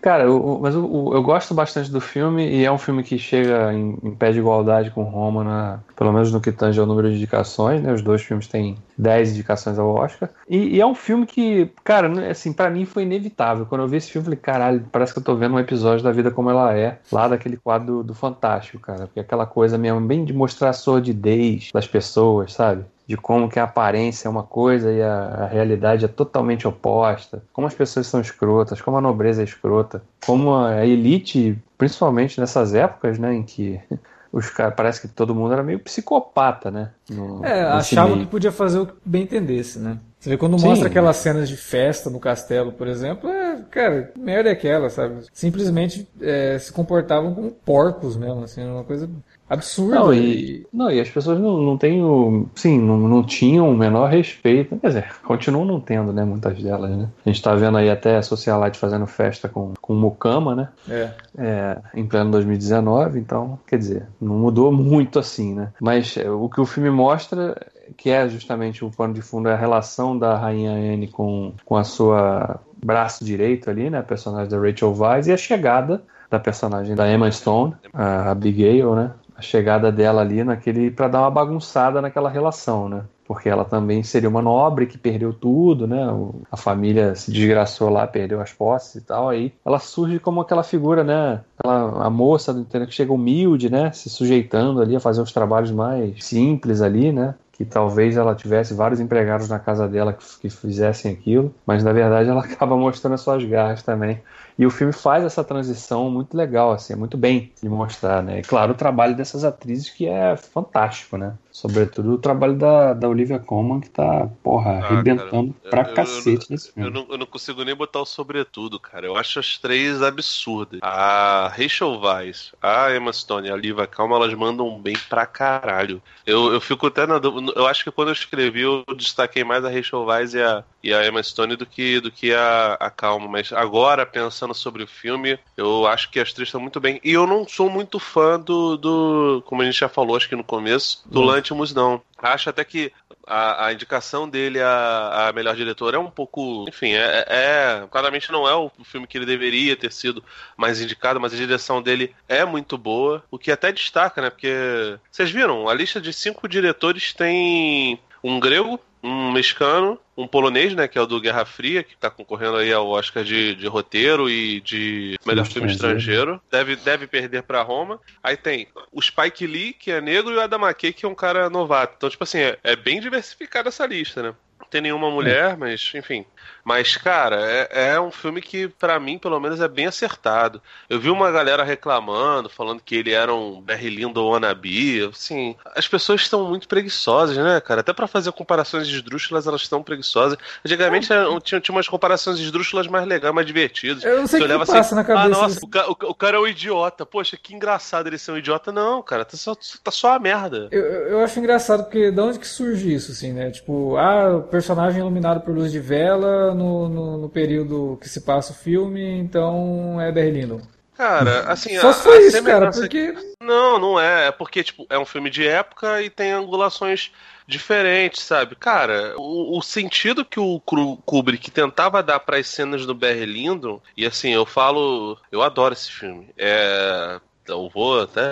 Cara, 0.01 0.30
o- 0.30 0.61
mas 0.61 0.74
o- 0.74 1.12
eu 1.14 1.22
gosto 1.22 1.55
bastante 1.55 1.90
do 1.90 2.01
filme 2.01 2.47
e 2.49 2.64
é 2.64 2.70
um 2.72 2.78
filme 2.78 3.03
que 3.03 3.18
chega 3.18 3.72
em, 3.72 3.99
em 4.03 4.14
pé 4.14 4.32
de 4.32 4.38
igualdade 4.38 4.90
com 4.90 5.03
Roma, 5.03 5.44
na, 5.44 5.80
pelo 5.94 6.12
menos 6.12 6.32
no 6.32 6.40
que 6.40 6.51
tange 6.53 6.80
ao 6.80 6.86
número 6.86 7.09
de 7.11 7.16
indicações, 7.16 7.82
né? 7.82 7.92
Os 7.92 8.03
dois 8.03 8.22
filmes 8.22 8.49
têm 8.49 8.76
10 8.97 9.32
indicações 9.32 9.78
ao 9.78 9.88
Oscar. 9.94 10.30
E, 10.49 10.76
e 10.76 10.80
é 10.80 10.86
um 10.86 10.94
filme 10.94 11.26
que, 11.26 11.66
cara, 11.84 12.09
né, 12.09 12.30
assim, 12.30 12.53
para 12.53 12.70
mim 12.70 12.84
foi 12.84 13.03
inevitável. 13.03 13.66
Quando 13.66 13.82
eu 13.82 13.88
vi 13.88 13.97
esse 13.99 14.11
filme, 14.11 14.22
eu 14.24 14.26
falei, 14.26 14.38
caralho, 14.40 14.88
parece 14.90 15.12
que 15.12 15.18
eu 15.18 15.24
tô 15.24 15.36
vendo 15.36 15.55
um 15.55 15.59
episódio 15.59 16.03
da 16.05 16.12
vida 16.12 16.30
como 16.30 16.51
ela 16.51 16.74
é, 16.76 17.01
lá 17.12 17.28
daquele 17.28 17.57
quadro 17.57 17.86
do, 17.99 18.05
do 18.05 18.14
Fantástico, 18.14 18.78
cara. 18.80 19.07
Porque 19.07 19.20
aquela 19.20 19.47
coisa 19.47 19.76
mesmo, 19.78 20.01
bem 20.01 20.24
de 20.24 20.32
mostrar 20.32 20.70
a 20.70 20.72
sordidez 20.72 21.70
das 21.72 21.86
pessoas, 21.86 22.53
sabe? 22.53 22.84
De 23.07 23.17
como 23.17 23.49
que 23.49 23.59
a 23.61 23.65
aparência 23.65 24.27
é 24.29 24.31
uma 24.31 24.43
coisa 24.43 24.91
e 24.93 25.01
a, 25.03 25.45
a 25.45 25.47
realidade 25.47 26.05
é 26.05 26.09
totalmente 26.09 26.67
oposta, 26.67 27.43
como 27.53 27.67
as 27.67 27.75
pessoas 27.75 28.07
são 28.07 28.21
escrotas, 28.21 28.81
como 28.81 28.97
a 28.97 29.01
nobreza 29.01 29.43
é 29.43 29.45
escrota, 29.45 30.03
como 30.27 30.55
a 30.55 30.85
elite, 30.85 31.57
principalmente 31.79 32.41
nessas 32.41 32.75
épocas, 32.75 33.19
né, 33.19 33.33
em 33.35 33.43
que 33.43 33.81
os 34.33 34.51
caras 34.51 34.75
parece 34.75 35.01
que 35.01 35.09
todo 35.09 35.35
mundo 35.35 35.53
era 35.53 35.63
meio 35.63 35.79
psicopata, 35.79 36.71
né? 36.71 36.91
no- 37.09 37.45
É, 37.45 37.63
achava 37.63 38.09
meio. 38.15 38.25
que 38.25 38.31
podia 38.31 38.51
fazer 38.53 38.81
o 38.81 38.87
que 38.87 38.95
bem 39.05 39.23
entendesse, 39.23 39.79
né? 39.79 39.99
Você 40.19 40.31
vê 40.31 40.37
quando 40.37 40.59
Sim. 40.59 40.67
mostra 40.69 40.89
aquelas 40.89 41.17
cenas 41.19 41.49
de 41.49 41.57
festa 41.57 42.11
no 42.11 42.19
castelo, 42.19 42.73
por 42.73 42.89
exemplo, 42.89 43.31
é, 43.31 43.63
cara, 43.71 44.13
merda 44.17 44.49
é 44.49 44.53
aquela, 44.53 44.91
sabe? 44.91 45.25
Simplesmente 45.33 46.09
é, 46.21 46.59
se 46.59 46.73
comportavam 46.73 47.33
como 47.35 47.51
porcos 47.53 48.17
mesmo, 48.17 48.43
assim, 48.43 48.65
uma 48.67 48.83
coisa 48.83 49.09
absurda. 49.49 49.97
Não 49.97 50.14
e, 50.14 50.66
não, 50.72 50.90
e 50.90 51.01
as 51.01 51.09
pessoas 51.09 51.38
não, 51.38 51.59
não 51.59 51.76
têm 51.76 52.03
o. 52.03 52.47
Sim, 52.55 52.80
não, 52.80 52.97
não 52.97 53.22
tinham 53.22 53.70
o 53.70 53.76
menor 53.76 54.11
respeito. 54.11 54.76
Quer 54.76 54.88
dizer, 54.88 55.12
continuam 55.24 55.64
não 55.64 55.80
tendo, 55.80 56.12
né? 56.12 56.24
Muitas 56.24 56.62
delas, 56.62 56.90
né? 56.90 57.09
A 57.24 57.28
gente 57.28 57.42
tá 57.42 57.55
vendo 57.55 57.78
aí 57.78 57.90
até 57.90 58.16
a 58.16 58.22
Socialite 58.22 58.78
fazendo 58.78 59.07
festa 59.07 59.49
com, 59.49 59.74
com 59.80 59.94
Mucama, 59.94 60.55
né? 60.55 60.68
É. 60.88 61.11
é, 61.38 61.78
em 61.94 62.07
pleno 62.07 62.30
2019, 62.30 63.18
então, 63.18 63.59
quer 63.66 63.78
dizer, 63.78 64.07
não 64.20 64.34
mudou 64.34 64.72
muito 64.72 65.18
assim, 65.18 65.55
né? 65.55 65.72
Mas 65.80 66.16
é, 66.16 66.30
o 66.30 66.49
que 66.49 66.61
o 66.61 66.66
filme 66.66 66.90
mostra, 66.90 67.57
que 67.97 68.11
é 68.11 68.28
justamente 68.28 68.84
o 68.84 68.90
pano 68.90 69.14
de 69.14 69.22
fundo, 69.22 69.49
é 69.49 69.53
a 69.53 69.57
relação 69.57 70.18
da 70.18 70.36
Rainha 70.36 70.72
Anne 70.72 71.09
com, 71.09 71.53
com 71.64 71.76
a 71.76 71.84
sua 71.84 72.61
braço 72.84 73.24
direito 73.24 73.70
ali, 73.70 73.90
né? 73.90 73.99
A 73.99 74.03
personagem 74.03 74.49
da 74.49 74.59
Rachel 74.59 74.94
Weisz 74.97 75.26
e 75.28 75.32
a 75.32 75.36
chegada 75.36 76.03
da 76.30 76.38
personagem 76.38 76.94
da 76.94 77.11
Emma 77.11 77.30
Stone, 77.30 77.74
a 77.92 78.30
Abigail, 78.30 78.94
né? 78.94 79.11
A 79.37 79.43
chegada 79.43 79.93
dela 79.93 80.22
ali 80.22 80.43
naquele 80.43 80.91
para 80.91 81.09
dar 81.09 81.20
uma 81.20 81.30
bagunçada 81.30 82.01
naquela 82.01 82.30
relação, 82.30 82.89
né? 82.89 83.05
Porque 83.26 83.49
ela 83.49 83.64
também 83.64 84.03
seria 84.03 84.28
uma 84.28 84.41
nobre 84.41 84.87
que 84.87 84.97
perdeu 84.97 85.32
tudo, 85.32 85.87
né? 85.87 86.07
A 86.51 86.57
família 86.57 87.14
se 87.14 87.30
desgraçou 87.30 87.91
lá, 87.91 88.07
perdeu 88.07 88.41
as 88.41 88.53
posses 88.53 88.95
e 88.95 89.01
tal. 89.01 89.28
Aí 89.28 89.53
ela 89.64 89.78
surge 89.78 90.18
como 90.18 90.41
aquela 90.41 90.62
figura, 90.62 91.03
né? 91.05 91.43
Aquela, 91.59 92.07
a 92.07 92.11
moça 92.11 92.55
do 92.55 92.61
interior 92.61 92.87
que 92.87 92.95
chega 92.95 93.12
humilde, 93.12 93.68
né? 93.68 93.91
Se 93.93 94.09
sujeitando 94.09 94.80
ali 94.80 94.97
a 94.97 95.01
fazer 95.01 95.20
os 95.20 95.32
trabalhos 95.32 95.70
mais 95.72 96.24
simples 96.24 96.80
ali, 96.80 97.12
né? 97.12 97.34
Que 97.53 97.64
talvez 97.64 98.16
ela 98.16 98.34
tivesse 98.34 98.74
vários 98.74 99.01
empregados 99.01 99.49
na 99.49 99.59
casa 99.59 99.89
dela 99.89 100.12
que, 100.12 100.24
que 100.41 100.49
fizessem 100.49 101.12
aquilo, 101.12 101.53
mas 101.66 101.82
na 101.82 101.93
verdade 101.93 102.30
ela 102.30 102.41
acaba 102.45 102.76
mostrando 102.76 103.14
as 103.14 103.20
suas 103.20 103.45
garras 103.45 103.82
também. 103.82 104.20
E 104.59 104.65
o 104.65 104.71
filme 104.71 104.93
faz 104.93 105.25
essa 105.25 105.45
transição 105.45 106.11
muito 106.11 106.37
legal, 106.37 106.73
assim, 106.73 106.95
muito 106.95 107.17
bem 107.17 107.53
de 107.63 107.69
mostrar, 107.69 108.23
né? 108.23 108.39
E 108.41 108.43
claro, 108.43 108.73
o 108.73 108.77
trabalho 108.77 109.15
dessas 109.15 109.45
atrizes 109.45 109.91
que 109.91 110.07
é 110.07 110.37
fantástico, 110.37 111.17
né? 111.19 111.37
Sobretudo 111.57 112.13
o 112.13 112.19
trabalho 112.19 112.55
da, 112.55 112.93
da 112.93 113.09
Olivia 113.09 113.39
Colman, 113.39 113.81
que 113.81 113.89
tá, 113.89 114.27
porra, 114.43 114.73
Ah, 114.73 114.87
arrebentando 114.89 115.55
cara, 115.55 115.71
pra 115.71 115.81
eu- 115.83 115.87
eu- 115.89 115.95
cacete 115.95 116.45
eu, 116.45 116.47
nesse 116.51 116.69
eu, 116.69 116.73
filme. 116.75 116.91
não, 116.91 117.07
eu 117.09 117.17
não 117.17 117.25
consigo 117.25 117.65
nem 117.65 117.75
botar 117.75 118.01
o 118.01 118.05
sobretudo, 118.05 118.79
cara. 118.79 119.07
Eu 119.07 119.17
acho 119.17 119.39
as 119.39 119.57
três 119.57 120.03
absurdas. 120.03 120.81
A 120.83 121.49
Rachel 121.49 121.99
Weisz, 121.99 122.53
a 122.61 122.95
Emma 122.95 123.11
Stone 123.11 123.49
e 123.49 123.51
a 123.51 123.57
Liva 123.57 123.87
Calma, 123.87 124.17
elas 124.17 124.35
mandam 124.35 124.79
bem 124.83 124.95
pra 125.09 125.25
caralho. 125.25 126.03
Eu, 126.27 126.53
eu 126.53 126.61
fico 126.61 126.89
até 126.89 127.07
na 127.07 127.19
dúvida. 127.19 127.53
Eu 127.57 127.67
acho 127.67 127.85
que 127.85 127.91
quando 127.91 128.09
eu 128.09 128.13
escrevi, 128.13 128.61
eu 128.61 128.85
destaquei 128.95 129.43
mais 129.43 129.65
a 129.65 129.71
Rachel 129.71 130.05
Weisz 130.05 130.35
e 130.35 130.43
a, 130.43 130.63
e 130.83 130.93
a 130.93 131.07
Emma 131.07 131.23
Stone 131.23 131.57
do 131.57 131.65
que, 131.65 132.01
do 132.01 132.11
que 132.11 132.35
a, 132.35 132.75
a 132.75 132.91
Calma. 132.91 133.29
Mas 133.29 133.51
agora, 133.53 134.05
pensando 134.05 134.53
sobre 134.55 134.83
o 134.83 134.87
filme, 134.87 135.39
eu 135.57 135.87
acho 135.87 136.11
que 136.11 136.21
as 136.21 136.33
três 136.33 136.49
estão 136.49 136.61
muito 136.61 136.81
bem. 136.81 137.01
E 137.03 137.13
eu 137.13 137.27
não 137.27 137.47
sou 137.49 137.71
muito 137.71 137.99
fã 137.99 138.39
do, 138.39 138.77
do 138.77 139.43
como 139.47 139.63
a 139.63 139.65
gente 139.65 139.79
já 139.79 139.89
falou, 139.89 140.17
acho 140.17 140.29
que 140.29 140.37
no 140.37 140.45
começo, 140.45 141.03
do 141.11 141.21
Hum. 141.21 141.25
Não. 141.74 142.03
Acho 142.18 142.51
até 142.51 142.64
que 142.64 142.92
a, 143.26 143.66
a 143.66 143.72
indicação 143.72 144.28
dele 144.28 144.61
a, 144.61 145.28
a 145.28 145.32
melhor 145.32 145.57
diretor 145.57 145.94
é 145.94 145.99
um 145.99 146.11
pouco. 146.11 146.64
Enfim, 146.68 146.92
é, 146.92 147.24
é- 147.28 147.86
Claramente 147.90 148.30
não 148.32 148.49
é 148.49 148.55
o 148.55 148.70
filme 148.84 149.07
que 149.07 149.18
ele 149.18 149.26
deveria 149.26 149.76
ter 149.76 149.92
sido 149.92 150.22
mais 150.57 150.80
indicado, 150.80 151.20
mas 151.20 151.32
a 151.32 151.36
direção 151.36 151.82
dele 151.82 152.14
é 152.28 152.44
muito 152.44 152.78
boa. 152.78 153.22
O 153.30 153.38
que 153.38 153.51
até 153.53 153.72
destaca, 153.72 154.22
né? 154.22 154.30
Porque. 154.30 154.99
Vocês 155.11 155.30
viram? 155.30 155.68
A 155.68 155.74
lista 155.74 156.01
de 156.01 156.12
cinco 156.12 156.49
diretores 156.49 157.12
tem 157.12 157.99
um 158.22 158.40
grego, 158.40 158.80
um 159.03 159.32
mexicano, 159.32 159.99
um 160.16 160.26
polonês, 160.26 160.74
né? 160.74 160.88
Que 160.88 160.99
é 160.99 161.01
o 161.01 161.07
do 161.07 161.20
Guerra 161.20 161.44
Fria, 161.44 161.82
que 161.82 161.97
tá 161.97 162.11
concorrendo 162.11 162.57
aí 162.57 162.72
ao 162.72 162.88
Oscar 162.88 163.22
de, 163.22 163.55
de 163.55 163.66
roteiro 163.66 164.28
e 164.28 164.61
de 164.61 165.18
melhor 165.26 165.47
filme 165.47 165.70
estrangeiro. 165.70 166.40
Deve, 166.51 166.76
deve 166.76 167.07
perder 167.07 167.42
pra 167.42 167.62
Roma. 167.62 168.01
Aí 168.22 168.36
tem 168.36 168.68
o 168.90 169.01
Spike 169.01 169.47
Lee, 169.47 169.72
que 169.72 169.90
é 169.90 170.01
negro, 170.01 170.32
e 170.32 170.36
o 170.36 170.40
Adam 170.40 170.61
McKay, 170.61 170.92
que 170.92 171.05
é 171.05 171.09
um 171.09 171.14
cara 171.14 171.51
novato. 171.51 171.94
Então, 171.97 172.11
tipo 172.11 172.24
assim, 172.24 172.38
é, 172.38 172.59
é 172.64 172.74
bem 172.74 173.01
diversificada 173.01 173.68
essa 173.68 173.86
lista, 173.86 174.22
né? 174.22 174.34
Tem 174.71 174.81
nenhuma 174.81 175.11
mulher, 175.11 175.57
mas 175.57 175.93
enfim. 175.95 176.25
Mas, 176.67 176.97
cara, 176.97 177.37
é, 177.41 177.93
é 177.93 178.01
um 178.01 178.11
filme 178.11 178.43
que, 178.43 178.67
para 178.67 178.99
mim, 178.99 179.19
pelo 179.19 179.39
menos, 179.39 179.61
é 179.61 179.69
bem 179.69 179.86
acertado. 179.86 180.61
Eu 180.90 180.99
vi 180.99 181.11
uma 181.11 181.31
galera 181.31 181.62
reclamando, 181.62 182.49
falando 182.49 182.82
que 182.85 182.97
ele 182.97 183.12
era 183.12 183.32
um 183.32 183.61
Barry 183.61 183.89
Lindo 183.89 184.27
wannabe. 184.27 185.05
Assim, 185.05 185.55
as 185.77 185.86
pessoas 185.86 186.23
estão 186.23 186.49
muito 186.49 186.66
preguiçosas, 186.66 187.36
né, 187.36 187.61
cara? 187.61 187.82
Até 187.82 187.93
para 187.93 188.09
fazer 188.09 188.32
comparações 188.32 188.89
esdrúxulas, 188.89 189.47
elas 189.47 189.61
estão 189.61 189.81
preguiçosas. 189.81 190.36
Antigamente 190.65 191.12
é. 191.12 191.40
tinha, 191.40 191.61
tinha 191.61 191.73
umas 191.73 191.89
comparações 191.89 192.40
esdrúxulas 192.40 192.89
mais 192.89 193.07
legais, 193.07 193.32
mais 193.32 193.47
divertidas. 193.47 194.03
Eu 194.03 194.19
não 194.19 194.27
sei 194.27 194.43
o 194.43 194.49
que, 194.49 194.59
passa 194.59 194.78
assim, 194.81 194.95
na 194.97 195.05
cabeça. 195.05 195.27
Ah, 195.27 195.28
nossa, 195.28 195.61
o, 195.62 195.69
ca, 195.69 195.89
o, 195.89 196.15
cara 196.15 196.36
é 196.36 196.40
um 196.40 196.49
idiota. 196.49 197.07
Poxa, 197.07 197.39
que 197.40 197.55
engraçado 197.55 198.09
ele 198.09 198.19
ser 198.19 198.32
um 198.32 198.39
idiota. 198.39 198.73
Não, 198.73 199.03
cara, 199.05 199.24
tá 199.24 199.36
só, 199.36 199.55
tá 199.85 199.93
só 199.93 200.15
a 200.15 200.19
merda. 200.19 200.66
Eu, 200.73 200.82
eu 200.82 201.20
acho 201.20 201.39
engraçado, 201.39 201.85
porque 201.85 202.11
de 202.11 202.20
onde 202.20 202.40
que 202.40 202.49
surge 202.49 202.93
isso, 202.93 203.12
assim, 203.12 203.32
né? 203.32 203.53
Tipo, 203.53 203.97
ah, 203.97 204.39
o 204.39 204.43
personagem 204.57 205.01
iluminado 205.01 205.43
por 205.43 205.55
luz 205.55 205.70
de 205.70 205.78
vela 205.78 206.55
no, 206.55 206.89
no, 206.89 207.19
no 207.19 207.28
período 207.28 207.99
que 208.01 208.09
se 208.09 208.23
passa 208.23 208.53
o 208.53 208.57
filme, 208.57 209.03
então 209.19 210.01
é 210.01 210.11
Berlino. 210.11 210.62
Cara, 210.97 211.41
assim. 211.53 211.78
Só 211.78 211.91
a, 211.91 211.93
foi 211.93 212.16
a 212.16 212.20
isso, 212.23 212.43
cara, 212.43 212.70
porque. 212.70 213.15
Não, 213.39 213.78
não 213.78 214.01
é. 214.01 214.28
É 214.28 214.33
porque, 214.33 214.65
tipo, 214.65 214.87
é 214.89 214.99
um 214.99 215.05
filme 215.05 215.28
de 215.28 215.47
época 215.47 216.01
e 216.01 216.09
tem 216.09 216.33
angulações 216.33 217.12
diferentes, 217.47 218.23
sabe? 218.23 218.57
Cara, 218.57 219.15
o, 219.19 219.59
o 219.59 219.62
sentido 219.62 220.24
que 220.24 220.41
o 220.41 220.59
Kubrick 221.05 221.51
tentava 221.51 222.03
dar 222.03 222.20
para 222.20 222.39
as 222.39 222.49
cenas 222.49 222.87
do 222.87 222.95
Barry 222.95 223.27
Lyndon, 223.27 223.78
e 223.95 224.07
assim, 224.07 224.33
eu 224.33 224.47
falo. 224.47 225.19
Eu 225.31 225.43
adoro 225.43 225.74
esse 225.74 225.93
filme. 225.93 226.31
É. 226.35 227.20
Eu 227.48 227.68
vou 227.68 228.02
até 228.02 228.23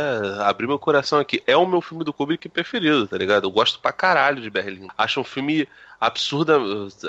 abrir 0.40 0.66
meu 0.66 0.78
coração 0.78 1.18
aqui. 1.18 1.42
É 1.46 1.56
o 1.56 1.66
meu 1.66 1.80
filme 1.80 2.04
do 2.04 2.12
Kubrick 2.12 2.48
preferido, 2.48 3.06
tá 3.06 3.16
ligado? 3.16 3.44
Eu 3.44 3.50
gosto 3.50 3.78
pra 3.78 3.92
caralho 3.92 4.40
de 4.40 4.50
Berlim. 4.50 4.88
Acho 4.96 5.20
um 5.20 5.24
filme 5.24 5.68
absurda. 6.00 6.58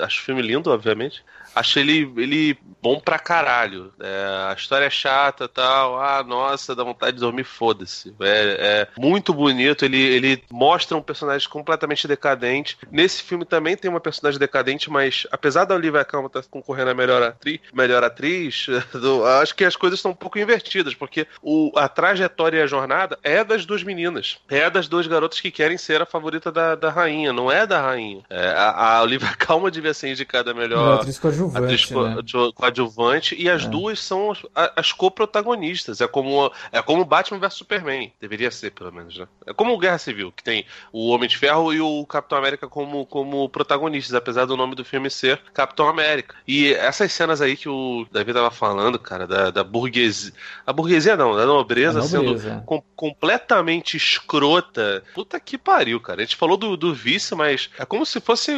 Acho 0.02 0.20
o 0.20 0.24
filme 0.24 0.42
lindo, 0.42 0.70
obviamente 0.70 1.24
acho 1.56 1.78
ele, 1.78 2.12
ele 2.18 2.58
bom 2.82 3.00
pra 3.00 3.18
caralho. 3.18 3.92
É, 3.98 4.50
a 4.50 4.54
história 4.56 4.84
é 4.84 4.90
chata 4.90 5.48
tal. 5.48 5.98
Ah, 6.00 6.22
nossa, 6.22 6.74
dá 6.74 6.84
vontade 6.84 7.14
de 7.14 7.20
dormir, 7.20 7.44
foda-se. 7.44 8.14
É, 8.20 8.56
é, 8.60 9.00
muito 9.00 9.32
bonito. 9.32 9.84
Ele, 9.84 10.00
ele 10.00 10.44
mostra 10.50 10.96
um 10.96 11.02
personagem 11.02 11.48
completamente 11.48 12.06
decadente. 12.06 12.78
Nesse 12.90 13.22
filme 13.22 13.44
também 13.44 13.76
tem 13.76 13.90
uma 13.90 14.00
personagem 14.00 14.38
decadente, 14.38 14.90
mas 14.90 15.26
apesar 15.32 15.64
da 15.64 15.74
Olivia 15.74 16.04
Colman 16.04 16.26
estar 16.26 16.42
tá 16.42 16.48
concorrendo 16.50 16.90
a 16.90 16.94
melhor 16.94 17.22
atriz, 17.22 17.60
melhor 17.72 18.04
atriz 18.04 18.66
do, 18.92 19.24
acho 19.24 19.54
que 19.54 19.64
as 19.64 19.74
coisas 19.74 19.98
estão 19.98 20.12
um 20.12 20.14
pouco 20.14 20.38
invertidas, 20.38 20.94
porque 20.94 21.26
o, 21.42 21.72
a 21.76 21.88
trajetória 21.88 22.58
e 22.58 22.62
a 22.62 22.66
jornada 22.66 23.18
é 23.22 23.42
das 23.42 23.64
duas 23.64 23.82
meninas. 23.82 24.38
É 24.48 24.68
das 24.68 24.88
duas 24.88 25.06
garotas 25.06 25.40
que 25.40 25.50
querem 25.50 25.78
ser 25.78 26.02
a 26.02 26.06
favorita 26.06 26.52
da, 26.52 26.74
da 26.74 26.90
rainha, 26.90 27.32
não 27.32 27.50
é 27.50 27.66
da 27.66 27.80
rainha. 27.80 28.22
É, 28.28 28.48
a, 28.48 28.98
a 28.98 29.02
Olivia 29.02 29.34
Colman 29.44 29.70
devia 29.70 29.94
ser 29.94 30.10
indicada 30.10 30.50
a 30.50 30.54
melhor 30.54 31.00
atriz 31.00 31.18
atriz 31.54 31.90
né? 31.90 32.16
coadjuvante 32.54 33.34
e 33.38 33.48
as 33.48 33.64
é. 33.64 33.68
duas 33.68 34.00
são 34.00 34.30
as, 34.30 34.42
as 34.76 34.92
co-protagonistas. 34.92 36.00
É 36.00 36.06
como, 36.08 36.50
é 36.72 36.82
como 36.82 37.04
Batman 37.04 37.38
vs 37.38 37.54
Superman. 37.54 38.12
Deveria 38.20 38.50
ser, 38.50 38.70
pelo 38.70 38.92
menos, 38.92 39.16
né? 39.18 39.26
É 39.46 39.52
como 39.52 39.72
o 39.72 39.78
Guerra 39.78 39.98
Civil, 39.98 40.32
que 40.32 40.42
tem 40.42 40.64
o 40.92 41.08
Homem 41.10 41.28
de 41.28 41.36
Ferro 41.36 41.72
e 41.72 41.80
o 41.80 42.04
Capitão 42.06 42.38
América 42.38 42.68
como, 42.68 43.06
como 43.06 43.48
protagonistas, 43.48 44.14
apesar 44.14 44.44
do 44.44 44.56
nome 44.56 44.74
do 44.74 44.84
filme 44.84 45.10
ser 45.10 45.40
Capitão 45.52 45.88
América. 45.88 46.36
E 46.46 46.72
essas 46.74 47.12
cenas 47.12 47.40
aí 47.40 47.56
que 47.56 47.68
o 47.68 48.06
Davi 48.10 48.32
tava 48.32 48.50
falando, 48.50 48.98
cara, 48.98 49.26
da, 49.26 49.50
da 49.50 49.64
burguesia. 49.64 50.32
A 50.66 50.72
burguesia 50.72 51.16
não, 51.16 51.36
da 51.36 51.46
nobreza, 51.46 52.00
nobreza. 52.00 52.38
sendo 52.38 52.62
com, 52.62 52.82
completamente 52.94 53.96
escrota. 53.96 55.02
Puta 55.14 55.38
que 55.38 55.58
pariu, 55.58 56.00
cara. 56.00 56.20
A 56.20 56.24
gente 56.24 56.36
falou 56.36 56.56
do, 56.56 56.76
do 56.76 56.94
vice, 56.94 57.34
mas 57.34 57.70
é 57.78 57.84
como 57.84 58.04
se 58.04 58.20
fosse. 58.20 58.52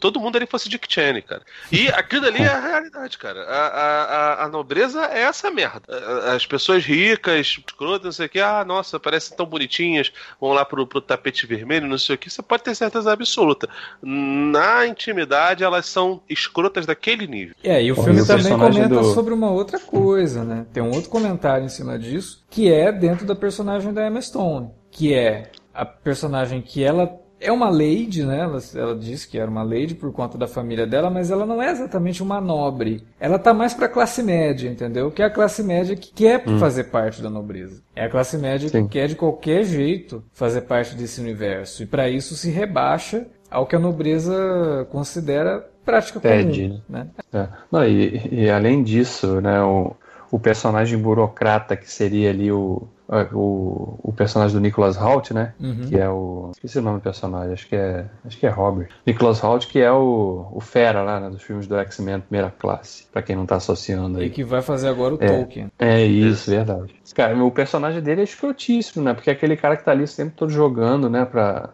Todo 0.00 0.20
mundo 0.20 0.36
ali 0.36 0.46
fosse 0.46 0.68
Dick 0.68 0.92
Cheney, 0.92 1.22
cara. 1.22 1.42
E 1.70 1.88
aquilo 1.98 2.26
ali 2.26 2.42
é 2.42 2.48
a 2.48 2.60
realidade, 2.60 3.18
cara. 3.18 3.42
A, 3.42 3.66
a, 3.66 4.44
a, 4.44 4.48
nobreza 4.48 5.04
é 5.06 5.20
essa 5.20 5.50
merda. 5.50 5.82
As 6.34 6.46
pessoas 6.46 6.84
ricas, 6.84 7.46
escrotas, 7.46 8.04
não 8.04 8.12
sei 8.12 8.26
o 8.26 8.28
que, 8.28 8.40
ah, 8.40 8.64
nossa, 8.64 9.00
parecem 9.00 9.36
tão 9.36 9.46
bonitinhas, 9.46 10.12
vão 10.40 10.52
lá 10.52 10.64
pro, 10.64 10.86
pro 10.86 11.00
tapete 11.00 11.46
vermelho, 11.46 11.88
não 11.88 11.98
sei 11.98 12.14
o 12.14 12.18
que, 12.18 12.30
você 12.30 12.42
pode 12.42 12.62
ter 12.62 12.74
certeza 12.74 13.12
absoluta. 13.12 13.68
Na 14.02 14.86
intimidade, 14.86 15.64
elas 15.64 15.86
são 15.86 16.22
escrotas 16.28 16.86
daquele 16.86 17.26
nível. 17.26 17.54
É, 17.62 17.82
e 17.82 17.90
o 17.92 17.96
filme 17.96 18.24
também 18.26 18.56
comenta 18.56 18.88
do... 18.88 19.04
sobre 19.14 19.34
uma 19.34 19.50
outra 19.50 19.78
coisa, 19.78 20.44
né? 20.44 20.66
Tem 20.72 20.82
um 20.82 20.90
outro 20.90 21.10
comentário 21.10 21.64
em 21.64 21.68
cima 21.68 21.98
disso, 21.98 22.44
que 22.50 22.72
é 22.72 22.92
dentro 22.92 23.26
da 23.26 23.34
personagem 23.34 23.92
da 23.92 24.06
Emma 24.06 24.20
Stone, 24.20 24.70
que 24.90 25.14
é 25.14 25.50
a 25.74 25.84
personagem 25.84 26.60
que 26.60 26.82
ela 26.82 27.06
é 27.40 27.52
uma 27.52 27.68
lady, 27.68 28.24
né? 28.24 28.40
Ela, 28.40 28.58
ela 28.74 28.96
disse 28.96 29.28
que 29.28 29.38
era 29.38 29.50
uma 29.50 29.62
lady 29.62 29.94
por 29.94 30.12
conta 30.12 30.36
da 30.36 30.46
família 30.46 30.86
dela, 30.86 31.10
mas 31.10 31.30
ela 31.30 31.46
não 31.46 31.62
é 31.62 31.70
exatamente 31.70 32.22
uma 32.22 32.40
nobre. 32.40 33.04
Ela 33.18 33.38
tá 33.38 33.54
mais 33.54 33.74
pra 33.74 33.88
classe 33.88 34.22
média, 34.22 34.68
entendeu? 34.68 35.10
Que 35.10 35.22
é 35.22 35.26
a 35.26 35.30
classe 35.30 35.62
média 35.62 35.96
que 35.96 36.12
quer 36.12 36.42
hum. 36.46 36.58
fazer 36.58 36.84
parte 36.84 37.22
da 37.22 37.30
nobreza. 37.30 37.82
É 37.94 38.04
a 38.04 38.08
classe 38.10 38.36
média 38.36 38.68
Sim. 38.68 38.84
que 38.84 38.92
quer 38.92 39.08
de 39.08 39.14
qualquer 39.14 39.64
jeito 39.64 40.22
fazer 40.32 40.62
parte 40.62 40.94
desse 40.94 41.20
universo. 41.20 41.82
E 41.82 41.86
para 41.86 42.08
isso 42.08 42.34
se 42.34 42.50
rebaixa 42.50 43.26
ao 43.50 43.66
que 43.66 43.76
a 43.76 43.78
nobreza 43.78 44.86
considera 44.90 45.64
prática 45.84 46.20
Pede, 46.20 46.68
comum. 46.68 46.80
Né? 46.88 47.06
É. 47.32 47.48
Não, 47.72 47.84
e, 47.84 48.28
e, 48.30 48.50
além 48.50 48.82
disso, 48.82 49.40
né, 49.40 49.62
o, 49.62 49.96
o 50.30 50.38
personagem 50.38 50.98
burocrata 50.98 51.76
que 51.76 51.90
seria 51.90 52.30
ali 52.30 52.50
o 52.52 52.86
é, 53.10 53.26
o, 53.32 53.98
o 54.02 54.12
personagem 54.12 54.54
do 54.54 54.60
Nicholas 54.60 55.00
Hoult, 55.00 55.32
né? 55.32 55.54
Uhum. 55.58 55.88
Que 55.88 55.98
é 55.98 56.08
o. 56.10 56.50
Esqueci 56.52 56.78
o 56.78 56.82
nome 56.82 56.98
do 56.98 57.02
personagem, 57.02 57.54
acho 57.54 57.66
que 57.66 57.74
é. 57.74 58.04
Acho 58.26 58.36
que 58.36 58.46
é 58.46 58.50
Robert. 58.50 58.90
Nicholas 59.06 59.42
Hoult, 59.42 59.66
que 59.66 59.80
é 59.80 59.90
o, 59.90 60.46
o 60.52 60.60
Fera 60.60 61.02
lá, 61.02 61.18
né? 61.18 61.30
Dos 61.30 61.42
filmes 61.42 61.66
do 61.66 61.78
X-Men 61.78 62.20
primeira 62.20 62.50
classe. 62.50 63.06
Pra 63.10 63.22
quem 63.22 63.34
não 63.34 63.46
tá 63.46 63.56
associando 63.56 64.18
aí. 64.18 64.26
E 64.26 64.30
que 64.30 64.44
vai 64.44 64.60
fazer 64.60 64.88
agora 64.88 65.14
o 65.14 65.18
é, 65.22 65.26
Tolkien. 65.26 65.72
É 65.78 66.04
isso, 66.04 66.50
verdade. 66.50 66.94
Cara, 67.14 67.34
o 67.42 67.50
personagem 67.50 68.02
dele 68.02 68.20
é 68.20 68.24
escrotíssimo, 68.24 69.02
né? 69.02 69.14
Porque 69.14 69.30
é 69.30 69.32
aquele 69.32 69.56
cara 69.56 69.76
que 69.76 69.84
tá 69.84 69.92
ali 69.92 70.06
sempre 70.06 70.34
todo 70.36 70.50
jogando, 70.50 71.08
né? 71.08 71.24
Pra, 71.24 71.70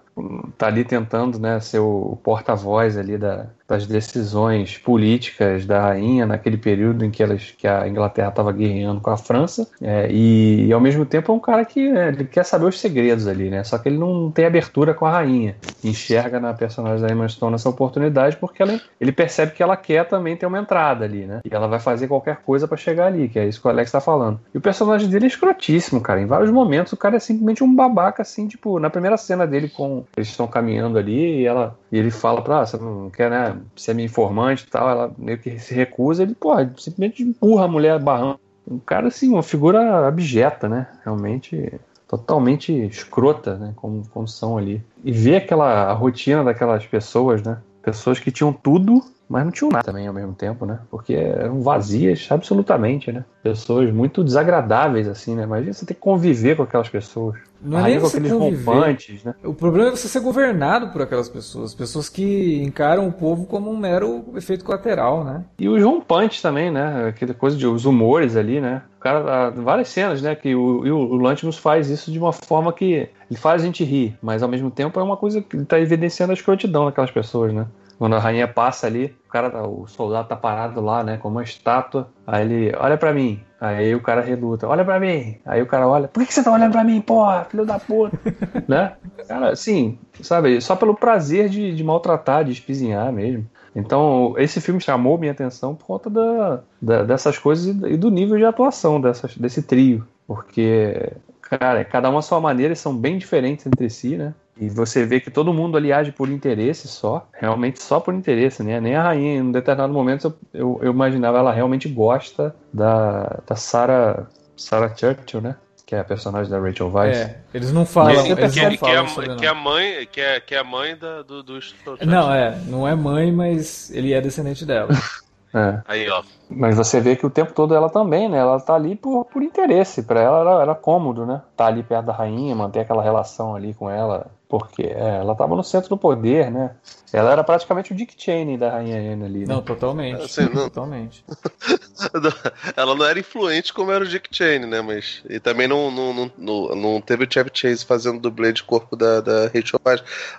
tá 0.57 0.69
ali 0.69 0.85
tentando 0.85 1.41
né, 1.41 1.59
ser 1.59 1.81
o 1.81 2.17
porta-voz 2.23 2.97
ali 2.97 3.19
da, 3.19 3.49
das 3.67 3.87
decisões 3.87 4.77
políticas 4.77 5.65
da 5.65 5.81
rainha 5.81 6.27
naquele 6.27 6.59
período 6.59 7.05
em 7.05 7.11
que, 7.11 7.23
elas, 7.23 7.55
que 7.57 7.67
a 7.67 7.89
Inglaterra 7.89 8.29
estava 8.29 8.53
guerreando 8.53 9.01
com 9.01 9.11
a 9.11 9.17
França 9.17 9.67
é, 9.81 10.09
e, 10.11 10.67
e, 10.67 10.73
ao 10.73 10.81
mesmo 10.81 11.07
tempo 11.07 11.33
é 11.33 11.35
um 11.35 11.41
cara 11.41 11.65
que 11.65 11.91
né, 11.91 12.09
ele 12.09 12.25
quer 12.25 12.45
saber 12.45 12.67
os 12.67 12.79
segredos 12.79 13.27
ali, 13.27 13.49
né? 13.49 13.65
Só 13.65 13.79
que 13.79 13.89
ele 13.89 13.99
não 13.99 14.31
tem 14.31 14.45
abertura 14.45 14.93
com 14.93 15.07
a 15.07 15.11
rainha. 15.11 15.57
Enxerga 15.83 16.39
na 16.39 16.53
personagem 16.53 17.07
da 17.07 17.13
Emma 17.13 17.29
Stone 17.29 17.55
essa 17.55 17.69
oportunidade 17.69 18.37
porque 18.37 18.63
ela, 18.63 18.79
ele 19.01 19.13
percebe 19.13 19.53
que 19.53 19.63
ela 19.63 19.77
quer 19.77 20.07
também 20.07 20.37
ter 20.37 20.47
uma 20.47 20.59
entrada 20.59 21.05
ali, 21.05 21.25
né? 21.25 21.41
E 21.45 21.55
ela 21.55 21.67
vai 21.67 21.81
fazer 21.81 22.07
qualquer 22.07 22.37
coisa 22.37 22.69
para 22.69 22.77
chegar 22.77 23.07
ali, 23.07 23.29
que 23.29 23.39
é 23.39 23.47
isso 23.47 23.61
que 23.61 23.67
o 23.67 23.71
Alex 23.71 23.89
está 23.89 24.01
falando. 24.01 24.39
E 24.55 24.59
o 24.59 24.61
personagem 24.61 25.09
dele 25.09 25.25
é 25.25 25.29
escrotíssimo, 25.29 26.01
cara. 26.01 26.21
Em 26.21 26.27
vários 26.27 26.51
momentos 26.51 26.93
o 26.93 26.97
cara 26.97 27.17
é 27.17 27.21
simplesmente 27.21 27.65
um 27.65 27.75
babaca, 27.75 28.23
assim, 28.23 28.47
tipo, 28.47 28.79
na 28.79 28.91
primeira 28.91 29.17
cena 29.17 29.47
dele 29.47 29.69
com 29.69 30.05
eles 30.17 30.29
estão 30.29 30.47
caminhando 30.47 30.99
ali 30.99 31.41
e 31.41 31.47
ela 31.47 31.77
e 31.95 31.97
ele 31.97 32.11
fala 32.11 32.43
pra 32.43 32.59
ah, 32.59 32.67
você 32.67 32.77
não 32.77 33.09
quer, 33.09 33.31
né, 33.31 33.57
ser 33.77 33.95
minha 33.95 34.07
informante 34.07 34.65
e 34.65 34.67
tal, 34.67 34.91
ela 34.91 35.15
meio 35.17 35.39
que 35.39 35.61
se 35.61 35.73
recusa, 35.73 36.25
ele, 36.25 36.35
pô, 36.35 36.53
simplesmente 36.77 37.23
empurra 37.23 37.67
a 37.67 37.69
mulher 37.69 38.01
barrando. 38.01 38.41
Um 38.69 38.81
cara 38.81 39.07
assim, 39.07 39.29
uma 39.29 39.45
figura 39.45 40.05
abjeta, 40.09 40.69
né? 40.69 40.89
Realmente 41.05 41.73
totalmente 42.09 42.73
escrota, 42.73 43.57
né, 43.57 43.73
como, 43.77 44.03
como 44.09 44.27
são 44.27 44.59
ali. 44.59 44.83
E 45.05 45.13
ver 45.13 45.37
aquela 45.37 45.93
rotina 45.93 46.43
daquelas 46.43 46.85
pessoas, 46.85 47.45
né? 47.45 47.59
Pessoas 47.81 48.19
que 48.19 48.33
tinham 48.33 48.53
tudo 48.53 49.01
mas 49.29 49.45
não 49.45 49.51
tinham 49.51 49.71
nada 49.71 49.85
também 49.85 50.07
ao 50.07 50.13
mesmo 50.13 50.35
tempo, 50.35 50.67
né? 50.67 50.79
Porque 50.91 51.15
eram 51.15 51.63
vazias 51.63 52.27
absolutamente, 52.31 53.11
né? 53.11 53.25
Pessoas 53.43 53.93
muito 53.93 54.23
desagradáveis, 54.23 55.09
assim, 55.09 55.35
né? 55.35 55.45
Imagina 55.45 55.73
você 55.73 55.87
ter 55.87 55.95
que 55.95 56.01
conviver 56.01 56.57
com 56.57 56.63
aquelas 56.63 56.89
pessoas. 56.89 57.37
Não 57.61 57.79
é 57.79 57.83
nem 57.85 58.01
com 58.01 58.07
aqueles 58.07 58.31
rompantes, 58.31 59.25
né? 59.25 59.35
O 59.43 59.55
problema 59.55 59.89
é 59.89 59.91
você 59.93 60.09
ser 60.09 60.21
governado 60.21 60.89
por 60.89 61.01
aquelas 61.01 61.29
pessoas. 61.29 61.75
Pessoas 61.75 62.11
que 62.11 62.63
encaram 62.63 63.09
o 63.09 63.13
povo 63.13 63.47
como 63.47 63.71
um 63.71 63.77
mero 63.77 64.25
efeito 64.37 64.65
colateral, 64.65 65.25
né? 65.25 65.45
E 65.59 65.69
os 65.69 65.83
rompantes 65.83 66.43
também, 66.43 66.71
né? 66.71 67.09
Aquela 67.09 67.33
coisa 67.33 67.57
de 67.57 67.67
os 67.67 67.87
humores 67.87 68.37
ali, 68.37 68.61
né? 68.61 68.83
O 68.99 69.01
cara, 69.01 69.51
várias 69.51 69.89
cenas, 69.89 70.21
né? 70.21 70.35
Que 70.35 70.55
o, 70.55 70.81
o, 70.81 71.17
Lantimos 71.17 71.57
faz 71.57 71.89
isso 71.89 72.13
de 72.13 72.19
uma 72.19 72.33
forma 72.33 72.73
que 72.73 73.09
ele 73.31 73.39
faz 73.39 73.63
a 73.63 73.65
gente 73.65 73.83
rir, 73.85 74.17
mas 74.21 74.43
ao 74.43 74.49
mesmo 74.49 74.71
tempo 74.71 75.01
é 75.01 75.03
uma 75.03 75.17
coisa 75.17 75.41
que 75.41 75.57
ele 75.57 75.65
tá 75.65 75.81
evidenciando 75.81 76.33
a 76.33 76.35
escrotidão 76.35 76.85
daquelas 76.85 77.11
pessoas, 77.11 77.53
né? 77.55 77.67
Quando 77.99 78.17
a 78.17 78.19
rainha 78.19 78.49
passa 78.49 78.87
ali, 78.87 79.15
o 79.27 79.31
cara, 79.31 79.67
o 79.67 79.87
soldado 79.87 80.29
tá 80.29 80.37
parado 80.37 80.81
lá, 80.81 81.05
né, 81.05 81.17
como 81.17 81.37
uma 81.37 81.43
estátua. 81.43 82.09
Aí 82.27 82.43
ele, 82.43 82.77
olha 82.77 82.97
para 82.97 83.13
mim. 83.13 83.41
Aí 83.61 83.95
o 83.95 84.01
cara 84.03 84.21
reluta, 84.21 84.69
olha 84.69 84.85
para 84.85 85.01
mim. 85.01 85.39
Aí 85.45 85.63
o 85.63 85.67
cara 85.67 85.89
olha, 85.89 86.09
por 86.09 86.21
que, 86.21 86.27
que 86.27 86.35
você 86.35 86.43
tá 86.43 86.53
olhando 86.53 86.73
para 86.73 86.85
mim, 86.85 87.01
porra, 87.01 87.45
filho 87.45 87.65
da 87.65 87.79
puta, 87.79 88.19
né? 88.69 88.95
Cara, 89.27 89.51
assim, 89.51 89.99
sabe, 90.21 90.61
só 90.61 90.77
pelo 90.77 90.95
prazer 90.95 91.49
de, 91.49 91.75
de 91.75 91.85
maltratar, 91.85 92.45
de 92.45 92.53
espizinhar 92.53 93.11
mesmo. 93.13 93.49
Então, 93.75 94.35
esse 94.37 94.61
filme 94.61 94.81
chamou 94.81 95.19
minha 95.19 95.33
atenção 95.33 95.75
por 95.75 95.87
conta 95.87 96.11
da, 96.11 96.63
da, 96.81 97.03
dessas 97.03 97.39
coisas 97.39 97.67
e 97.67 97.97
do 97.97 98.11
nível 98.11 98.37
de 98.37 98.45
atuação 98.45 99.01
dessas, 99.01 99.37
desse 99.37 99.63
trio. 99.63 100.07
Porque, 100.27 101.13
cara, 101.43 101.85
cada 101.85 102.09
uma 102.09 102.21
a 102.21 102.23
sua 102.23 102.41
maneira, 102.41 102.75
são 102.75 102.97
bem 102.97 103.19
diferentes 103.19 103.67
entre 103.67 103.91
si, 103.91 104.17
né? 104.17 104.35
E 104.57 104.69
você 104.69 105.05
vê 105.05 105.19
que 105.19 105.31
todo 105.31 105.53
mundo 105.53 105.77
ali 105.77 105.93
age 105.93 106.13
por 106.13 106.29
interesse 106.29 106.87
só, 106.87 107.27
realmente 107.33 107.83
só 107.83 107.99
por 107.99 108.15
interesse, 108.15 108.63
né? 108.63 108.81
Nem 108.81 108.95
a 108.95 109.03
rainha, 109.03 109.35
em 109.35 109.43
um 109.43 109.51
determinado 109.51 109.93
momento, 109.93 110.33
eu, 110.53 110.61
eu, 110.61 110.81
eu 110.83 110.93
imaginava 110.93 111.39
ela 111.39 111.53
realmente 111.53 111.89
gosta 111.89 112.55
da, 112.73 113.41
da 113.47 113.57
Sarah, 113.57 114.27
Sarah 114.57 114.95
Churchill, 114.95 115.41
né? 115.41 115.57
Que 115.85 115.97
é 115.97 116.01
a 116.01 116.05
personagem 116.05 116.51
da 116.51 116.59
Rachel 116.59 116.91
Weisz. 116.91 117.19
É, 117.19 117.39
eles 117.53 117.73
não 117.73 117.85
falam, 117.85 118.13
eles 118.13 118.23
que, 118.23 118.29
não 118.31 118.37
que, 118.37 118.61
é 118.61 118.77
falam 118.79 119.05
a, 119.05 119.09
sobre 119.09 119.35
que 119.35 119.45
é 119.45 119.49
a 119.49 119.55
não. 119.55 119.61
mãe, 119.61 120.09
que 120.11 120.21
é, 120.21 120.41
que 120.41 120.55
é 120.55 120.59
a 120.59 120.65
mãe 120.65 120.97
da, 120.97 121.23
do, 121.23 121.43
do. 121.43 121.59
Não, 122.07 122.33
é, 122.33 122.57
não 122.67 122.89
é 122.89 122.95
mãe, 122.95 123.33
mas 123.33 123.91
ele 123.91 124.13
é 124.13 124.21
descendente 124.21 124.65
dela. 124.65 124.89
É. 125.55 125.81
Aí, 125.87 126.11
ó. 126.11 126.21
Mas 126.51 126.77
você 126.77 127.01
vê 127.01 127.15
que 127.15 127.25
o 127.25 127.31
tempo 127.31 127.53
todo 127.53 127.75
ela 127.75 127.89
também, 127.89 128.29
né? 128.29 128.39
Ela 128.39 128.59
tá 128.59 128.75
ali 128.75 128.97
por, 128.97 129.25
por 129.27 129.41
interesse. 129.41 130.03
Pra 130.03 130.21
ela 130.21 130.41
era, 130.41 130.63
era 130.63 130.75
cômodo, 130.75 131.25
né? 131.25 131.43
Tá 131.57 131.67
ali 131.67 131.85
perto 131.85 132.07
da 132.07 132.13
rainha, 132.13 132.57
manter 132.57 132.81
aquela 132.81 133.03
relação 133.03 133.55
ali 133.55 133.73
com 133.73 133.89
ela. 133.89 134.27
Porque 134.57 134.83
é, 134.83 135.17
ela 135.17 135.35
tava 135.35 135.57
no 135.57 135.65
centro 135.65 135.89
do 135.89 135.97
poder, 135.99 136.49
né? 136.49 136.77
Ela 137.13 137.33
era 137.33 137.43
praticamente 137.43 137.91
o 137.91 137.95
Dick 137.97 138.15
Cheney 138.17 138.57
da 138.57 138.71
rainha 138.71 139.13
Anne 139.13 139.25
ali, 139.25 139.39
né? 139.41 139.47
Não, 139.49 139.61
totalmente. 139.61 140.23
Assim, 140.23 140.45
não- 140.45 140.71
Totalmente. 140.71 141.25
Ela 142.77 142.95
não 142.95 143.05
era 143.05 143.19
influente 143.19 143.73
como 143.73 143.91
era 143.91 144.05
o 144.05 144.07
Dick 144.07 144.29
Cheney, 144.31 144.69
né? 144.69 144.81
Mas. 144.81 145.25
E 145.29 145.41
também 145.41 145.67
não, 145.67 145.91
não, 145.91 146.31
não, 146.39 146.69
não, 146.77 147.01
teve 147.01 147.25
o 147.25 147.29
Chevy 147.29 147.51
Chase 147.53 147.85
fazendo 147.85 148.21
dublê 148.21 148.53
de 148.53 148.63
corpo 148.63 148.95
da, 148.95 149.21
da 149.21 149.47
Rachel. 149.47 149.81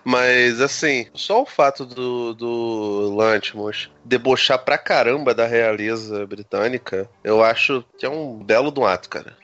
Mas, 0.02 0.62
assim, 0.62 1.08
só 1.14 1.42
o 1.42 1.46
fato 1.46 1.86
do, 1.86 2.34
do 2.34 3.14
Lantimos 3.18 3.90
debochar 4.06 4.60
pra 4.64 4.78
caramba 4.78 5.34
da 5.34 5.46
realeza 5.48 6.26
britânica, 6.28 7.10
eu 7.24 7.44
acho 7.44 7.84
que 7.98 8.06
é 8.06 8.10
um 8.10 8.38
belo 8.44 8.72
do 8.72 8.86
ato, 8.86 9.10
cara. 9.10 9.36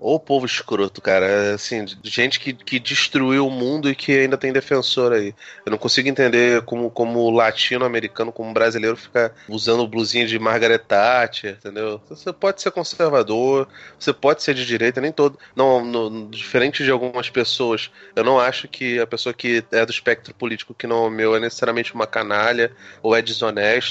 Ou 0.00 0.20
povo 0.20 0.46
escroto, 0.46 1.00
cara. 1.02 1.26
É, 1.26 1.52
Assim, 1.54 1.84
gente 2.04 2.38
que, 2.38 2.52
que 2.52 2.78
destruiu 2.78 3.46
o 3.46 3.50
mundo 3.50 3.90
e 3.90 3.94
que 3.94 4.12
ainda 4.12 4.36
tem 4.38 4.52
defensor 4.52 5.12
aí. 5.12 5.34
Eu 5.66 5.70
não 5.72 5.78
consigo 5.78 6.08
entender 6.08 6.62
como, 6.62 6.90
como 6.90 7.28
latino-americano, 7.30 8.32
como 8.32 8.52
brasileiro, 8.52 8.96
fica 8.96 9.34
usando 9.48 9.86
blusinha 9.86 10.26
de 10.26 10.38
Margaret 10.38 10.78
Thatcher, 10.78 11.56
entendeu? 11.58 12.00
Você 12.08 12.32
pode 12.32 12.62
ser 12.62 12.70
conservador, 12.70 13.68
você 13.98 14.12
pode 14.12 14.42
ser 14.42 14.54
de 14.54 14.64
direita, 14.64 15.00
nem 15.00 15.12
todo. 15.12 15.38
Não, 15.54 15.84
no- 15.84 16.28
diferente 16.28 16.84
de 16.84 16.90
algumas 16.90 17.28
pessoas, 17.30 17.90
eu 18.14 18.24
não 18.24 18.38
acho 18.38 18.68
que 18.68 18.98
a 19.00 19.06
pessoa 19.06 19.32
que 19.34 19.64
é 19.72 19.84
do 19.84 19.90
espectro 19.92 20.34
político 20.34 20.74
que 20.74 20.86
não 20.86 21.04
é 21.04 21.08
o 21.08 21.10
meu 21.10 21.34
é 21.36 21.40
necessariamente 21.40 21.94
uma 21.94 22.06
canalha 22.06 22.72
ou 23.02 23.14
é 23.16 23.22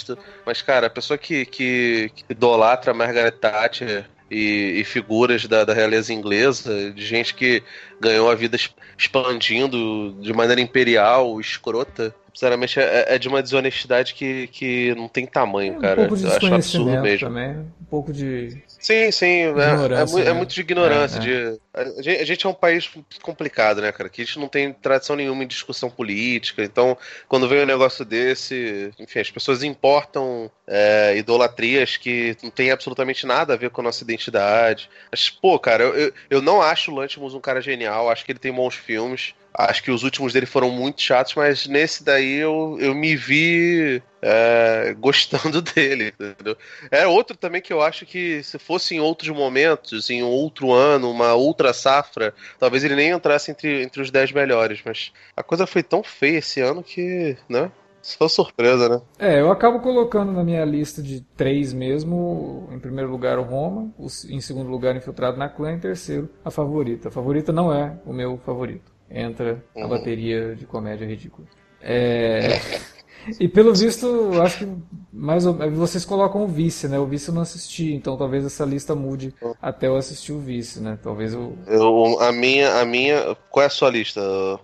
desonesto. 0.03 0.17
Mas, 0.45 0.61
cara, 0.61 0.87
a 0.87 0.89
pessoa 0.89 1.17
que, 1.17 1.45
que, 1.45 2.11
que 2.15 2.23
idolatra 2.29 2.93
Margaret 2.93 3.31
Thatcher 3.31 4.05
e, 4.29 4.79
e 4.79 4.83
figuras 4.83 5.45
da, 5.45 5.63
da 5.63 5.73
realeza 5.73 6.13
inglesa, 6.13 6.91
de 6.91 7.05
gente 7.05 7.33
que 7.33 7.63
ganhou 7.99 8.29
a 8.29 8.35
vida 8.35 8.57
expandindo 8.97 10.15
de 10.19 10.33
maneira 10.33 10.61
imperial, 10.61 11.39
escrota. 11.39 12.13
Sinceramente, 12.37 12.79
é, 12.79 13.15
é 13.15 13.17
de 13.17 13.27
uma 13.27 13.41
desonestidade 13.41 14.13
que, 14.13 14.45
que 14.49 14.93
não 14.93 15.07
tem 15.07 15.25
tamanho, 15.25 15.73
um 15.73 15.81
cara. 15.81 15.95
pouco 15.95 16.15
de 16.15 16.23
Eu 16.23 16.31
acho 16.33 16.53
absurdo 16.53 17.01
mesmo. 17.01 17.27
também. 17.27 17.49
Um 17.81 17.85
pouco 17.89 18.13
de. 18.13 18.61
Sim, 18.67 19.11
sim, 19.11 19.25
é, 19.25 19.41
é, 19.41 19.49
Ignorância, 19.49 20.19
é 20.19 20.25
né? 20.25 20.33
muito 20.33 20.53
de 20.53 20.61
ignorância. 20.61 21.17
É, 21.17 21.19
é. 21.19 21.23
de- 21.23 21.59
a, 21.73 22.01
gente, 22.03 22.21
a 22.21 22.25
gente 22.25 22.45
é 22.45 22.49
um 22.49 22.53
país 22.53 22.91
complicado, 23.23 23.81
né, 23.81 23.91
cara? 23.91 24.07
Que 24.07 24.21
a 24.21 24.25
gente 24.25 24.37
não 24.37 24.47
tem 24.47 24.71
tradição 24.71 25.15
nenhuma 25.15 25.43
em 25.43 25.47
discussão 25.47 25.89
política. 25.89 26.63
Então, 26.63 26.95
quando 27.27 27.49
vem 27.49 27.63
um 27.63 27.65
negócio 27.65 28.05
desse, 28.05 28.91
enfim, 28.99 29.17
as 29.19 29.31
pessoas 29.31 29.63
importam 29.63 30.51
é, 30.67 31.17
idolatrias 31.17 31.97
que 31.97 32.37
não 32.43 32.51
tem 32.51 32.69
absolutamente 32.69 33.25
nada 33.25 33.55
a 33.55 33.57
ver 33.57 33.71
com 33.71 33.81
a 33.81 33.85
nossa 33.85 34.03
identidade. 34.03 34.91
Mas, 35.11 35.27
pô, 35.27 35.57
cara, 35.57 35.83
eu, 35.83 35.95
eu, 35.95 36.13
eu 36.29 36.41
não 36.43 36.61
acho 36.61 36.91
o 36.91 36.95
Lantimos 36.95 37.33
um 37.33 37.39
cara 37.41 37.61
genial. 37.61 38.11
Acho 38.11 38.23
que 38.23 38.31
ele 38.31 38.37
tem 38.37 38.53
bons 38.53 38.75
filmes. 38.75 39.33
Acho 39.57 39.81
que 39.81 39.89
os 39.89 40.03
últimos 40.03 40.33
dele 40.33 40.45
foram 40.45 40.69
muito 40.69 41.01
chatos, 41.01 41.33
mas 41.33 41.65
nesse 41.65 42.03
daí 42.03 42.35
eu, 42.35 42.77
eu 42.79 42.93
me 42.93 43.15
vi 43.15 44.03
é, 44.21 44.95
gostando 44.99 45.63
dele, 45.63 46.13
entendeu? 46.19 46.55
É 46.91 47.07
outro 47.07 47.35
também 47.35 47.59
que 47.59 47.73
eu 47.73 47.81
acho 47.81 48.05
que 48.05 48.43
se 48.43 48.59
fosse 48.59 48.93
em 48.93 48.99
outros 48.99 49.35
momentos, 49.35 50.11
em 50.11 50.21
outro 50.21 50.71
ano, 50.71 51.09
uma 51.09 51.33
outra 51.33 51.73
safra, 51.73 52.35
talvez 52.59 52.83
ele 52.83 52.95
nem 52.95 53.09
entrasse 53.09 53.49
entre, 53.49 53.81
entre 53.81 53.99
os 53.99 54.11
10 54.11 54.31
melhores, 54.31 54.81
mas 54.85 55.11
a 55.35 55.41
coisa 55.41 55.65
foi 55.65 55.81
tão 55.81 56.03
feia 56.03 56.37
esse 56.37 56.61
ano 56.61 56.83
que, 56.83 57.35
né? 57.49 57.71
Só 57.99 58.27
surpresa, 58.27 58.87
né? 58.87 59.01
É, 59.17 59.41
eu 59.41 59.51
acabo 59.51 59.79
colocando 59.79 60.31
na 60.31 60.43
minha 60.43 60.63
lista 60.63 61.01
de 61.01 61.21
três 61.35 61.73
mesmo, 61.73 62.69
em 62.71 62.79
primeiro 62.79 63.09
lugar 63.09 63.39
o 63.39 63.43
Roma, 63.43 63.91
em 64.29 64.39
segundo 64.39 64.69
lugar 64.69 64.95
Infiltrado 64.95 65.35
na 65.35 65.49
Clã, 65.49 65.73
em 65.73 65.79
terceiro 65.79 66.29
a 66.45 66.51
favorita. 66.51 67.09
A 67.09 67.11
favorita 67.11 67.51
não 67.51 67.73
é 67.73 67.97
o 68.05 68.13
meu 68.13 68.37
favorito. 68.37 68.96
Entra 69.09 69.63
a 69.79 69.85
Uhum. 69.85 69.87
bateria 69.87 70.55
de 70.55 70.65
comédia 70.65 71.05
ridícula. 71.07 71.47
É... 71.81 72.47
E 73.39 73.47
pelo 73.49 73.75
visto, 73.75 74.39
acho 74.41 74.59
que 74.59 74.67
mais 75.11 75.45
ou... 75.45 75.53
vocês 75.71 76.05
colocam 76.05 76.43
o 76.43 76.47
vice, 76.47 76.87
né? 76.87 76.97
O 76.97 77.05
vice 77.05 77.27
eu 77.27 77.33
não 77.35 77.41
assisti, 77.41 77.91
então 77.93 78.15
talvez 78.17 78.45
essa 78.45 78.63
lista 78.63 78.95
mude 78.95 79.33
até 79.61 79.87
eu 79.87 79.97
assistir 79.97 80.31
o 80.31 80.39
vice, 80.39 80.79
né? 80.79 80.97
Talvez 81.03 81.33
eu. 81.33 81.57
Eu, 81.67 82.19
a 82.21 82.31
minha, 82.31 82.79
a 82.79 82.85
minha. 82.85 83.35
Qual 83.49 83.63
é 83.63 83.67
a 83.67 83.69
sua 83.69 83.89
lista 83.89 84.21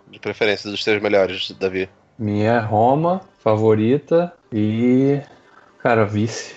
de 0.10 0.18
preferência 0.20 0.70
dos 0.72 0.82
três 0.84 1.02
melhores, 1.02 1.52
Davi? 1.60 1.90
Minha 2.18 2.52
é 2.54 2.60
Roma, 2.60 3.22
favorita 3.40 4.34
e. 4.52 5.20
Cara, 5.80 6.06
vice. 6.06 6.56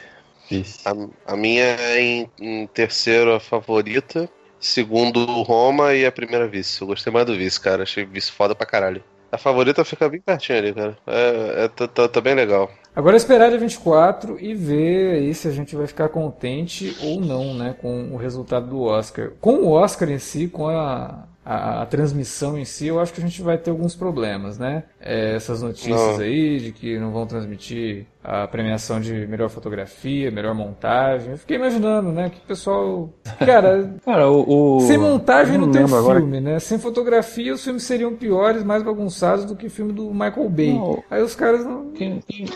Vice. 0.48 0.80
A, 0.84 0.92
a 1.32 1.36
minha 1.36 1.64
é 1.64 2.00
em, 2.00 2.30
em 2.38 2.66
terceiro 2.68 3.34
a 3.34 3.40
favorita, 3.40 4.28
segundo 4.66 5.24
Roma 5.42 5.94
e 5.94 6.04
a 6.06 6.12
primeira 6.12 6.46
vice. 6.48 6.80
Eu 6.80 6.86
gostei 6.88 7.12
mais 7.12 7.26
do 7.26 7.36
vice, 7.36 7.60
cara. 7.60 7.82
Achei 7.84 8.04
vice 8.04 8.30
foda 8.32 8.54
pra 8.54 8.66
caralho. 8.66 9.02
A 9.30 9.38
favorita 9.38 9.84
fica 9.84 10.08
bem 10.08 10.20
pertinho 10.20 10.58
ali, 10.58 10.74
cara. 10.74 10.98
É, 11.06 11.64
é, 11.64 11.68
tá, 11.68 11.88
tá- 11.88 12.08
tá 12.08 12.20
bem 12.20 12.34
legal. 12.34 12.70
Agora 12.94 13.14
é 13.16 13.18
esperar 13.18 13.50
dia 13.50 13.58
24 13.58 14.38
e 14.40 14.54
ver 14.54 15.16
aí 15.16 15.34
se 15.34 15.46
a 15.48 15.50
gente 15.50 15.76
vai 15.76 15.86
ficar 15.86 16.08
contente 16.08 16.96
ou 17.02 17.20
não, 17.20 17.52
né, 17.52 17.74
com 17.78 18.10
o 18.12 18.16
resultado 18.16 18.68
do 18.68 18.80
Oscar. 18.82 19.32
Com 19.40 19.56
o 19.64 19.70
Oscar 19.70 20.08
em 20.10 20.18
si, 20.18 20.48
com 20.48 20.66
a, 20.68 21.26
a, 21.44 21.82
a 21.82 21.86
transmissão 21.86 22.56
em 22.56 22.64
si, 22.64 22.86
eu 22.86 22.98
acho 22.98 23.12
que 23.12 23.20
a 23.20 23.24
gente 23.24 23.42
vai 23.42 23.58
ter 23.58 23.70
alguns 23.70 23.94
problemas, 23.94 24.58
né? 24.58 24.84
É, 25.08 25.36
essas 25.36 25.62
notícias 25.62 25.94
Não. 25.94 26.18
aí 26.18 26.58
de 26.58 26.72
que 26.72 26.98
não 26.98 27.12
vão 27.12 27.26
transmitir 27.26 28.06
a 28.24 28.48
premiação 28.48 29.00
de 29.00 29.12
melhor 29.28 29.48
fotografia, 29.48 30.32
melhor 30.32 30.52
montagem. 30.52 31.30
Eu 31.30 31.38
fiquei 31.38 31.56
imaginando, 31.56 32.10
né, 32.10 32.28
que 32.28 32.38
o 32.38 32.42
pessoal... 32.48 33.08
Cara, 33.38 33.94
Cara, 34.04 34.28
o. 34.28 34.78
o- 34.78 34.80
sem 34.80 34.98
montagem 34.98 35.54
eu 35.54 35.60
não, 35.60 35.70
tem 35.70 35.86
filme, 35.86 36.40
né? 36.40 36.58
Sem 36.58 36.76
fotografia 36.78 37.54
os 37.54 37.62
filmes 37.62 37.84
seriam 37.84 38.16
piores, 38.16 38.64
mais 38.64 38.82
bagunçados 38.82 39.44
do 39.44 39.54
que 39.54 39.66
o 39.66 39.70
filme 39.70 39.92
do 39.92 40.10
Michael 40.12 40.48
Bay. 40.48 40.72
Não. 40.74 41.04
Aí 41.08 41.22
os 41.22 41.36
caras 41.36 41.64
não... 41.64 41.92
Quem, 41.92 42.20
quem- 42.26 42.46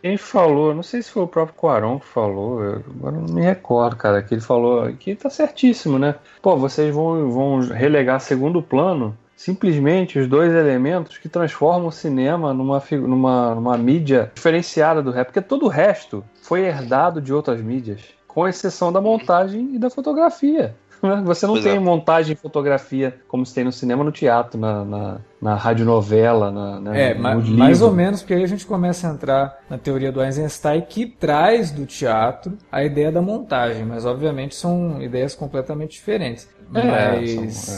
quem 0.00 0.16
falou, 0.16 0.74
não 0.74 0.82
sei 0.82 1.02
se 1.02 1.10
foi 1.10 1.24
o 1.24 1.28
próprio 1.28 1.54
Quaron 1.54 1.98
que 1.98 2.06
falou, 2.06 2.64
eu 2.64 2.82
agora 2.98 3.16
não 3.16 3.34
me 3.34 3.42
recordo, 3.42 3.94
cara, 3.96 4.22
que 4.22 4.32
ele 4.32 4.40
falou 4.40 4.90
que 4.94 5.14
tá 5.14 5.28
certíssimo, 5.28 5.98
né? 5.98 6.14
Pô, 6.40 6.56
vocês 6.56 6.94
vão, 6.94 7.30
vão 7.30 7.60
relegar 7.60 8.20
segundo 8.20 8.62
plano 8.62 9.14
simplesmente 9.38 10.18
os 10.18 10.26
dois 10.26 10.52
elementos 10.52 11.16
que 11.16 11.28
transformam 11.28 11.86
o 11.86 11.92
cinema 11.92 12.52
numa, 12.52 12.82
numa, 12.90 13.54
numa 13.54 13.78
mídia 13.78 14.32
diferenciada 14.34 15.00
do 15.00 15.12
rap, 15.12 15.28
porque 15.28 15.40
todo 15.40 15.64
o 15.64 15.68
resto 15.68 16.24
foi 16.42 16.62
herdado 16.66 17.20
de 17.22 17.32
outras 17.32 17.60
mídias, 17.62 18.00
com 18.26 18.48
exceção 18.48 18.92
da 18.92 19.00
montagem 19.00 19.76
e 19.76 19.78
da 19.78 19.88
fotografia. 19.88 20.74
né? 21.00 21.22
Você 21.24 21.46
não 21.46 21.54
Pois 21.54 21.64
tem 21.64 21.76
é. 21.76 21.78
montagem 21.78 22.32
e 22.32 22.36
fotografia 22.36 23.20
como 23.28 23.46
se 23.46 23.54
tem 23.54 23.62
no 23.62 23.70
cinema, 23.70 24.02
no 24.02 24.10
teatro, 24.10 24.58
na, 24.58 24.84
na, 24.84 25.16
na 25.40 25.54
radionovela, 25.54 26.50
na, 26.50 26.80
na, 26.80 26.96
É, 26.98 27.14
no 27.14 27.20
ma- 27.22 27.34
livro. 27.36 27.54
mais 27.56 27.80
ou 27.80 27.92
menos, 27.92 28.20
porque 28.22 28.34
aí 28.34 28.42
a 28.42 28.48
gente 28.48 28.66
começa 28.66 29.08
a 29.08 29.12
entrar 29.12 29.58
na 29.70 29.78
teoria 29.78 30.10
do 30.10 30.20
Eisenstein, 30.20 30.80
que 30.80 31.06
traz 31.06 31.70
do 31.70 31.86
teatro 31.86 32.58
a 32.72 32.82
ideia 32.82 33.12
da 33.12 33.22
montagem, 33.22 33.84
mas 33.86 34.04
obviamente 34.04 34.56
são 34.56 35.00
ideias 35.00 35.36
completamente 35.36 35.92
diferentes. 35.92 36.48
É, 36.74 36.82
mas 36.82 37.68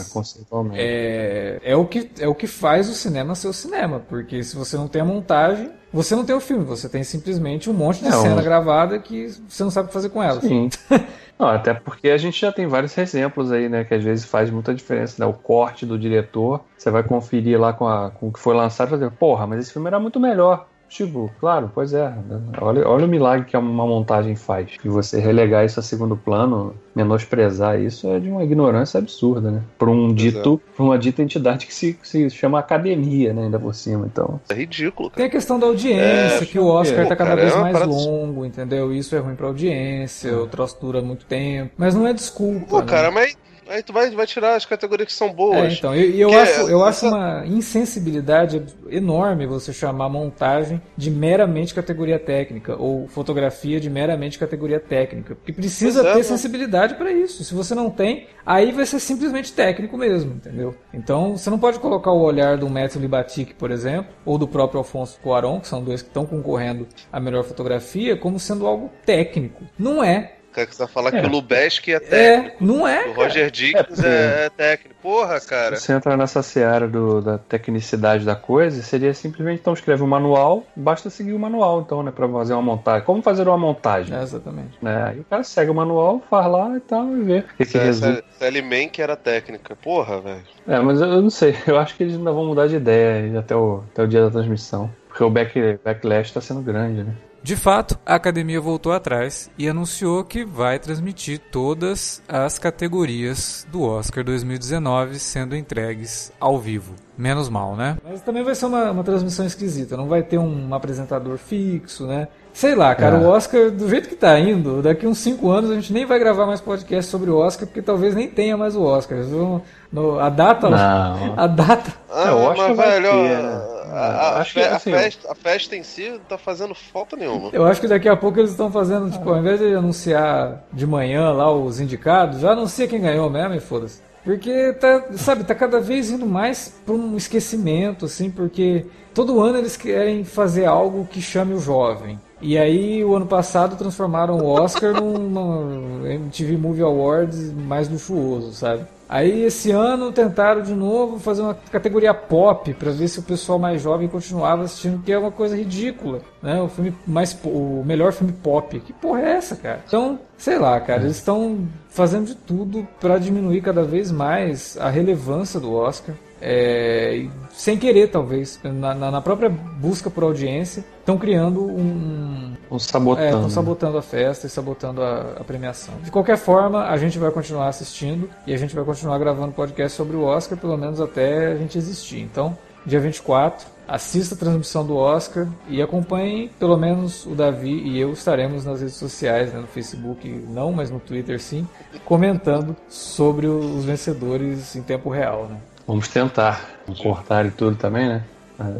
é, 0.73 1.59
é, 1.63 1.71
é 1.71 1.75
o 1.75 1.85
que, 1.85 2.09
é 2.19 2.27
o 2.27 2.35
que 2.35 2.47
faz 2.47 2.89
o 2.89 2.93
cinema 2.93 3.35
ser 3.35 3.47
o 3.47 3.53
cinema, 3.53 3.99
porque 3.99 4.43
se 4.43 4.55
você 4.55 4.75
não 4.77 4.87
tem 4.87 5.01
a 5.01 5.05
montagem, 5.05 5.71
você 5.93 6.15
não 6.15 6.25
tem 6.25 6.35
o 6.35 6.39
filme, 6.39 6.63
você 6.65 6.87
tem 6.89 7.03
simplesmente 7.03 7.69
um 7.69 7.73
monte 7.73 7.99
de 8.01 8.07
É, 8.07 8.11
cena 8.11 8.41
um- 8.41 8.43
gravada 8.43 8.99
que 8.99 9.27
você 9.47 9.63
não 9.63 9.71
sabe 9.71 9.85
o 9.85 9.87
que 9.87 9.93
fazer 9.93 10.09
com 10.09 10.21
ela. 10.21 10.41
Sim. 10.41 10.69
Não, 11.39 11.47
até 11.47 11.73
porque 11.73 12.07
a 12.09 12.17
gente 12.19 12.39
já 12.39 12.51
tem 12.51 12.67
vários 12.67 12.95
exemplos 12.95 13.51
aí, 13.51 13.67
né? 13.67 13.83
Que 13.83 13.95
às 13.95 14.03
vezes 14.03 14.25
faz 14.25 14.51
muita 14.51 14.75
diferença, 14.75 15.15
né? 15.17 15.25
O 15.25 15.33
corte 15.33 15.87
do 15.87 15.97
diretor, 15.97 16.61
você 16.77 16.91
vai 16.91 17.01
conferir 17.01 17.59
lá 17.59 17.73
com, 17.73 17.87
a- 17.87 18.11
com 18.11 18.27
o 18.27 18.31
que 18.31 18.39
foi 18.39 18.53
lançado 18.55 18.89
e 18.89 18.91
fazer, 18.91 19.09
porra, 19.09 19.47
mas 19.47 19.61
esse 19.61 19.73
filme 19.73 19.87
era 19.87 19.99
muito 19.99 20.19
melhor. 20.19 20.67
Tipo, 20.91 21.31
claro, 21.39 21.71
pois 21.73 21.93
é. 21.93 22.13
Olha, 22.59 22.85
olha 22.85 23.05
o 23.05 23.07
milagre 23.07 23.45
que 23.45 23.55
uma 23.55 23.87
montagem 23.87 24.35
faz. 24.35 24.71
E 24.83 24.89
você 24.89 25.21
relegar 25.21 25.63
isso 25.65 25.79
a 25.79 25.83
segundo 25.83 26.17
plano, 26.17 26.75
menosprezar 26.93 27.79
isso, 27.79 28.09
é 28.09 28.19
de 28.19 28.27
uma 28.29 28.43
ignorância 28.43 28.97
absurda, 28.97 29.49
né? 29.49 29.61
Por 29.79 29.87
um 29.87 30.13
dito, 30.13 30.61
por 30.75 30.83
uma 30.83 30.99
dita 30.99 31.21
entidade 31.23 31.65
que 31.65 31.73
se, 31.73 31.97
se 32.03 32.29
chama 32.29 32.59
academia, 32.59 33.33
né? 33.33 33.43
Ainda 33.43 33.57
por 33.57 33.73
cima. 33.73 34.05
Então, 34.05 34.41
É 34.49 34.53
ridículo, 34.53 35.09
cara. 35.09 35.15
Tem 35.17 35.25
a 35.27 35.29
questão 35.29 35.57
da 35.57 35.67
audiência, 35.67 36.43
É, 36.43 36.45
que 36.45 36.59
o 36.59 36.65
Oscar 36.65 37.03
pô, 37.03 37.09
tá 37.09 37.15
cada 37.15 37.29
cara, 37.29 37.41
vez 37.41 37.53
é 37.53 37.55
uma 37.55 37.61
mais 37.63 37.73
parada- 37.73 37.91
longo, 37.93 38.45
entendeu? 38.45 38.93
Isso 38.93 39.15
é 39.15 39.19
ruim 39.19 39.35
pra 39.35 39.47
audiência, 39.47 40.37
o 40.37 40.45
troço 40.47 40.77
dura 40.81 41.01
muito 41.01 41.25
tempo. 41.25 41.71
Mas 41.77 41.95
não 41.95 42.05
é 42.05 42.11
desculpa. 42.13 42.65
Pô, 42.67 42.79
né? 42.79 42.85
cara, 42.85 43.09
mas, 43.11 43.37
Aí 43.67 43.81
tu 43.83 43.93
vai, 43.93 44.09
vai 44.11 44.27
tirar 44.27 44.55
as 44.55 44.65
categorias 44.65 45.07
que 45.07 45.13
são 45.13 45.31
boas. 45.31 45.57
É, 45.57 45.73
então, 45.77 45.95
e 45.95 46.19
eu, 46.19 46.29
Que 46.29 46.35
acho, 46.35 46.61
eu 46.61 46.85
essa- 46.87 47.07
acho 47.07 47.07
uma 47.15 47.45
insensibilidade 47.45 48.63
enorme 48.89 49.45
você 49.45 49.71
chamar 49.73 50.09
montagem 50.09 50.81
de 50.97 51.09
meramente 51.09 51.73
categoria 51.73 52.19
técnica 52.19 52.75
ou 52.77 53.07
fotografia 53.07 53.79
de 53.79 53.89
meramente 53.89 54.37
categoria 54.37 54.79
técnica, 54.79 55.35
porque 55.35 55.53
precisa 55.53 56.01
é, 56.01 56.11
ter 56.13 56.17
né? 56.19 56.23
sensibilidade 56.23 56.95
para 56.95 57.11
isso. 57.11 57.43
Se 57.43 57.53
você 57.53 57.73
não 57.75 57.89
tem, 57.89 58.27
aí 58.45 58.71
vai 58.71 58.85
ser 58.85 58.99
simplesmente 58.99 59.53
técnico 59.53 59.97
mesmo, 59.97 60.33
entendeu? 60.33 60.75
Então, 60.93 61.37
você 61.37 61.49
não 61.49 61.59
pode 61.59 61.79
colocar 61.79 62.11
o 62.11 62.21
olhar 62.21 62.57
do 62.57 62.69
Matthew 62.69 63.01
Libatic, 63.01 63.53
por 63.55 63.71
exemplo, 63.71 64.11
ou 64.25 64.37
do 64.37 64.47
próprio 64.47 64.79
Alfonso 64.79 65.19
Cuarón, 65.21 65.59
que 65.59 65.67
são 65.67 65.83
dois 65.83 66.01
que 66.01 66.07
estão 66.09 66.25
concorrendo 66.25 66.87
à 67.11 67.19
melhor 67.19 67.43
fotografia, 67.43 68.17
como 68.17 68.39
sendo 68.39 68.65
algo 68.67 68.89
técnico. 69.05 69.63
Não 69.77 70.03
é. 70.03 70.33
Cara, 70.51 70.67
que 70.67 70.75
você 70.75 70.83
vai 70.83 70.91
falar 70.91 71.13
É. 71.15 71.21
que 71.21 71.27
o 71.27 71.29
Lubeski 71.29 71.93
é 71.93 71.99
técnico. 71.99 72.57
É, 72.61 72.65
não 72.65 72.87
é. 72.87 72.99
O 73.07 73.13
cara. 73.13 73.15
Roger 73.15 73.49
Dickens 73.51 74.03
é, 74.03 74.45
é 74.45 74.49
técnico. 74.49 74.95
Porra, 75.01 75.39
cara. 75.39 75.77
Se 75.77 75.91
entra 75.93 76.15
nessa 76.17 76.43
seara 76.43 76.87
do- 76.87 77.21
da 77.21 77.37
tecnicidade 77.37 78.25
da 78.25 78.35
coisa, 78.35 78.81
seria 78.83 79.13
simplesmente 79.13 79.59
então 79.61 79.73
escreve 79.73 80.03
um 80.03 80.07
manual, 80.07 80.63
basta 80.75 81.09
seguir 81.09 81.33
o 81.33 81.39
manual 81.39 81.81
então, 81.81 82.03
né, 82.03 82.11
para 82.11 82.27
fazer 82.27 82.53
uma 82.53 82.61
montagem. 82.61 83.05
Como 83.05 83.21
fazer 83.21 83.47
uma 83.47 83.57
montagem? 83.57 84.15
É, 84.17 84.21
exatamente. 84.21 84.77
Né? 84.81 85.03
Aí 85.07 85.19
o 85.19 85.23
cara 85.23 85.43
segue 85.43 85.71
o 85.71 85.73
manual, 85.75 86.21
faz 86.29 86.47
lá 86.51 86.75
e 86.75 86.79
tal 86.81 87.07
e 87.17 87.21
vê 87.23 87.37
o 87.39 87.43
que, 87.57 87.65
que 87.65 87.77
É, 87.77 87.83
resulta. 87.83 88.23
Sally 88.37 88.61
Man 88.61 88.89
que 88.89 89.01
era 89.01 89.15
técnica. 89.15 89.75
Porra, 89.75 90.19
velho. 90.21 90.41
É, 90.67 90.79
mas 90.79 90.99
eu, 90.99 91.07
eu 91.07 91.21
não 91.21 91.29
sei, 91.29 91.55
eu 91.65 91.79
acho 91.79 91.95
que 91.95 92.03
eles 92.03 92.15
ainda 92.15 92.31
vão 92.31 92.45
mudar 92.45 92.67
de 92.67 92.75
ideia 92.75 93.39
até 93.39 93.55
o, 93.55 93.83
até 93.91 94.03
o 94.03 94.07
dia 94.07 94.21
da 94.21 94.29
transmissão. 94.31 94.91
Porque 95.07 95.23
o 95.23 95.29
back, 95.29 95.79
backlash 95.83 96.31
tá 96.33 96.39
sendo 96.41 96.61
grande, 96.61 97.03
né? 97.03 97.13
De 97.43 97.55
fato, 97.55 97.97
a 98.05 98.13
academia 98.13 98.61
voltou 98.61 98.91
atrás 98.93 99.49
e 99.57 99.67
anunciou 99.67 100.23
que 100.23 100.45
vai 100.45 100.77
transmitir 100.77 101.39
todas 101.51 102.21
as 102.29 102.59
categorias 102.59 103.65
do 103.71 103.81
Oscar 103.81 104.23
2019 104.23 105.17
sendo 105.17 105.55
entregues 105.55 106.31
ao 106.39 106.59
vivo. 106.59 106.93
Menos 107.17 107.49
mal, 107.49 107.75
né? 107.75 107.97
Mas 108.07 108.21
também 108.21 108.43
vai 108.43 108.53
ser 108.53 108.67
uma, 108.67 108.91
uma 108.91 109.03
transmissão 109.03 109.45
esquisita, 109.45 109.97
não 109.97 110.07
vai 110.07 110.21
ter 110.21 110.37
um 110.37 110.73
apresentador 110.73 111.37
fixo, 111.39 112.05
né? 112.05 112.27
Sei 112.53 112.75
lá, 112.75 112.93
cara, 112.93 113.15
É. 113.17 113.19
o 113.19 113.29
Oscar, 113.29 113.71
do 113.71 113.87
jeito 113.89 114.09
que 114.09 114.15
tá 114.15 114.37
indo, 114.39 114.81
daqui 114.81 115.07
uns 115.07 115.17
5 115.19 115.49
anos 115.49 115.71
a 115.71 115.75
gente 115.75 115.91
nem 115.93 116.05
vai 116.05 116.19
gravar 116.19 116.45
mais 116.45 116.59
podcast 116.61 117.09
sobre 117.09 117.29
o 117.31 117.37
Oscar, 117.37 117.65
porque 117.67 117.81
talvez 117.81 118.13
nem 118.13 118.27
tenha 118.27 118.57
mais 118.57 118.75
o 118.75 118.83
Oscar. 118.83 119.17
Eles 119.19 119.31
vão- 119.31 119.61
no- 119.91 120.19
a 120.19 120.29
data. 120.29 120.69
Não. 120.69 121.33
A 121.39 121.47
data. 121.47 121.91
Ah, 122.11 122.25
É, 122.27 122.29
eu 122.31 122.51
acho 122.51 122.61
mas, 122.67 122.77
vai 122.77 122.89
velho, 123.01 123.09
ter, 123.11 123.35
a- 123.35 123.41
né? 123.41 123.70
A, 123.97 124.37
a 124.37 124.41
Acho 124.41 124.53
que, 124.53 124.59
fe- 124.59 124.65
a 124.67 124.75
assim, 124.75 124.91
festa, 124.91 125.31
a 125.31 125.35
festa 125.35 125.75
em 125.75 125.83
si 125.83 126.09
não 126.09 126.19
tá 126.19 126.37
fazendo 126.37 126.73
falta 126.75 127.15
nenhuma. 127.17 127.49
Eu 127.53 127.65
acho 127.65 127.81
que 127.81 127.87
daqui 127.87 128.07
a 128.09 128.15
pouco 128.15 128.39
eles 128.39 128.51
estão 128.51 128.71
fazendo, 128.71 129.09
tipo, 129.11 129.29
ao 129.29 129.37
invés 129.37 129.59
de 129.59 129.73
anunciar 129.73 130.63
de 130.71 130.85
manhã 130.87 131.31
lá 131.31 131.51
os 131.51 131.79
indicados, 131.79 132.39
já 132.41 132.51
anuncia 132.51 132.87
quem 132.87 133.01
ganhou 133.01 133.29
mesmo 133.29 133.53
e 133.55 133.59
foda-se. 133.59 134.01
Porque 134.23 134.73
tá, 134.73 135.07
sabe, 135.13 135.43
tá 135.43 135.55
cada 135.55 135.79
vez 135.79 136.11
indo 136.11 136.25
mais 136.27 136.79
para 136.85 136.93
um 136.93 137.17
esquecimento, 137.17 138.05
assim, 138.05 138.29
porque 138.29 138.85
todo 139.13 139.41
ano 139.41 139.57
eles 139.57 139.75
querem 139.75 140.23
fazer 140.23 140.65
algo 140.65 141.05
que 141.07 141.21
chame 141.21 141.53
o 141.53 141.59
jovem. 141.59 142.19
E 142.41 142.57
aí, 142.57 143.03
o 143.03 143.15
ano 143.15 143.27
passado, 143.27 143.75
transformaram 143.75 144.37
o 144.37 144.47
Oscar 144.47 144.93
num, 144.93 145.17
num 145.17 146.07
MTV 146.07 146.57
Movie 146.57 146.81
Awards 146.81 147.53
mais 147.53 147.87
luxuoso, 147.87 148.51
sabe? 148.51 148.85
Aí, 149.07 149.43
esse 149.43 149.71
ano, 149.71 150.11
tentaram 150.11 150.61
de 150.61 150.73
novo 150.73 151.19
fazer 151.19 151.41
uma 151.41 151.53
categoria 151.53 152.13
pop 152.13 152.73
para 152.73 152.91
ver 152.91 153.09
se 153.09 153.19
o 153.19 153.23
pessoal 153.23 153.59
mais 153.59 153.81
jovem 153.81 154.07
continuava 154.07 154.63
assistindo, 154.63 155.03
que 155.03 155.11
é 155.11 155.17
uma 155.17 155.31
coisa 155.31 155.55
ridícula, 155.55 156.21
né? 156.41 156.61
O 156.61 156.69
filme 156.69 156.95
mais 157.05 157.37
o 157.43 157.83
melhor 157.85 158.13
filme 158.13 158.31
pop. 158.31 158.79
Que 158.79 158.93
porra 158.93 159.19
é 159.19 159.31
essa, 159.33 159.57
cara? 159.57 159.83
Então, 159.85 160.17
sei 160.37 160.57
lá, 160.57 160.79
cara, 160.79 161.03
eles 161.03 161.17
estão 161.17 161.67
fazendo 161.89 162.27
de 162.27 162.35
tudo 162.35 162.87
para 163.01 163.17
diminuir 163.17 163.61
cada 163.61 163.83
vez 163.83 164.11
mais 164.11 164.77
a 164.79 164.89
relevância 164.89 165.59
do 165.59 165.73
Oscar. 165.73 166.15
É, 166.41 167.27
sem 167.51 167.77
querer, 167.77 168.07
talvez, 168.07 168.59
na, 168.63 168.95
na- 168.95 169.21
própria 169.21 169.47
busca 169.49 170.09
por 170.09 170.23
audiência, 170.23 170.83
estão 170.99 171.17
criando 171.17 171.63
um, 171.63 172.53
Um 172.71 172.79
sabotando. 172.79 173.25
é, 173.25 173.29
estão 173.29 173.49
sabotando 173.49 173.97
a 173.97 174.01
festa 174.01 174.47
e 174.47 174.49
sabotando 174.49 175.03
a, 175.03 175.35
a 175.39 175.43
premiação. 175.43 175.93
De 176.03 176.09
qualquer 176.09 176.37
forma, 176.37 176.85
a 176.85 176.97
gente 176.97 177.19
vai 177.19 177.29
continuar 177.29 177.67
assistindo 177.67 178.27
e 178.47 178.53
a 178.53 178.57
gente 178.57 178.73
vai 178.73 178.83
continuar 178.83 179.19
gravando 179.19 179.51
podcast 179.51 179.95
sobre 179.95 180.17
o 180.17 180.23
Oscar, 180.23 180.57
pelo 180.57 180.75
menos 180.77 180.99
até 180.99 181.51
a 181.51 181.55
gente 181.55 181.77
existir. 181.77 182.19
Então, 182.19 182.57
dia 182.85 182.99
24, 182.99 183.67
assista 183.87 184.33
a 184.33 184.37
transmissão 184.37 184.85
do 184.85 184.95
Oscar 184.95 185.47
e 185.67 185.81
acompanhe, 185.81 186.49
pelo 186.59 186.77
menos 186.77 187.25
o 187.25 187.35
Davi 187.35 187.73
e 187.73 187.99
eu 187.99 188.13
estaremos 188.13 188.65
nas 188.65 188.79
redes 188.79 188.95
sociais, 188.95 189.53
né, 189.53 189.59
no 189.59 189.67
Facebook 189.67 190.27
não, 190.49 190.71
mas 190.71 190.89
no 190.89 190.99
Twitter 190.99 191.39
sim, 191.39 191.67
comentando 192.05 192.75
sobre 192.89 193.45
os 193.47 193.85
vencedores 193.85 194.75
em 194.75 194.81
tempo 194.81 195.09
real. 195.09 195.47
Né? 195.47 195.57
Vamos 195.87 196.07
tentar. 196.07 196.69
Vamos 196.85 197.01
cortar 197.01 197.45
e 197.45 197.51
tudo 197.51 197.75
também, 197.75 198.07
né? 198.07 198.23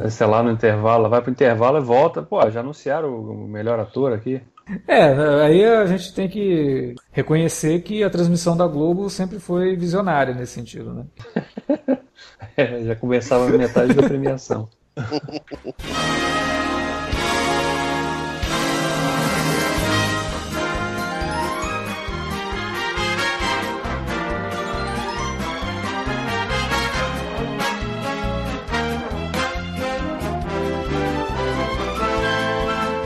Sei 0.09 0.27
lá, 0.27 0.43
no 0.43 0.51
intervalo, 0.51 1.09
vai 1.09 1.21
pro 1.21 1.31
intervalo 1.31 1.77
e 1.77 1.81
volta. 1.81 2.21
Pô, 2.21 2.47
já 2.49 2.59
anunciaram 2.59 3.09
o 3.09 3.47
melhor 3.47 3.79
ator 3.79 4.13
aqui. 4.13 4.41
É, 4.87 5.03
aí 5.43 5.65
a 5.65 5.85
gente 5.85 6.13
tem 6.13 6.29
que 6.29 6.95
reconhecer 7.11 7.81
que 7.81 8.03
a 8.03 8.09
transmissão 8.09 8.55
da 8.55 8.67
Globo 8.67 9.09
sempre 9.09 9.39
foi 9.39 9.75
visionária 9.75 10.33
nesse 10.33 10.53
sentido, 10.53 10.93
né? 10.93 11.05
É, 12.57 12.83
já 12.83 12.95
começava 12.95 13.47
a 13.47 13.57
metade 13.57 13.93
da 13.93 14.03
premiação. 14.03 14.67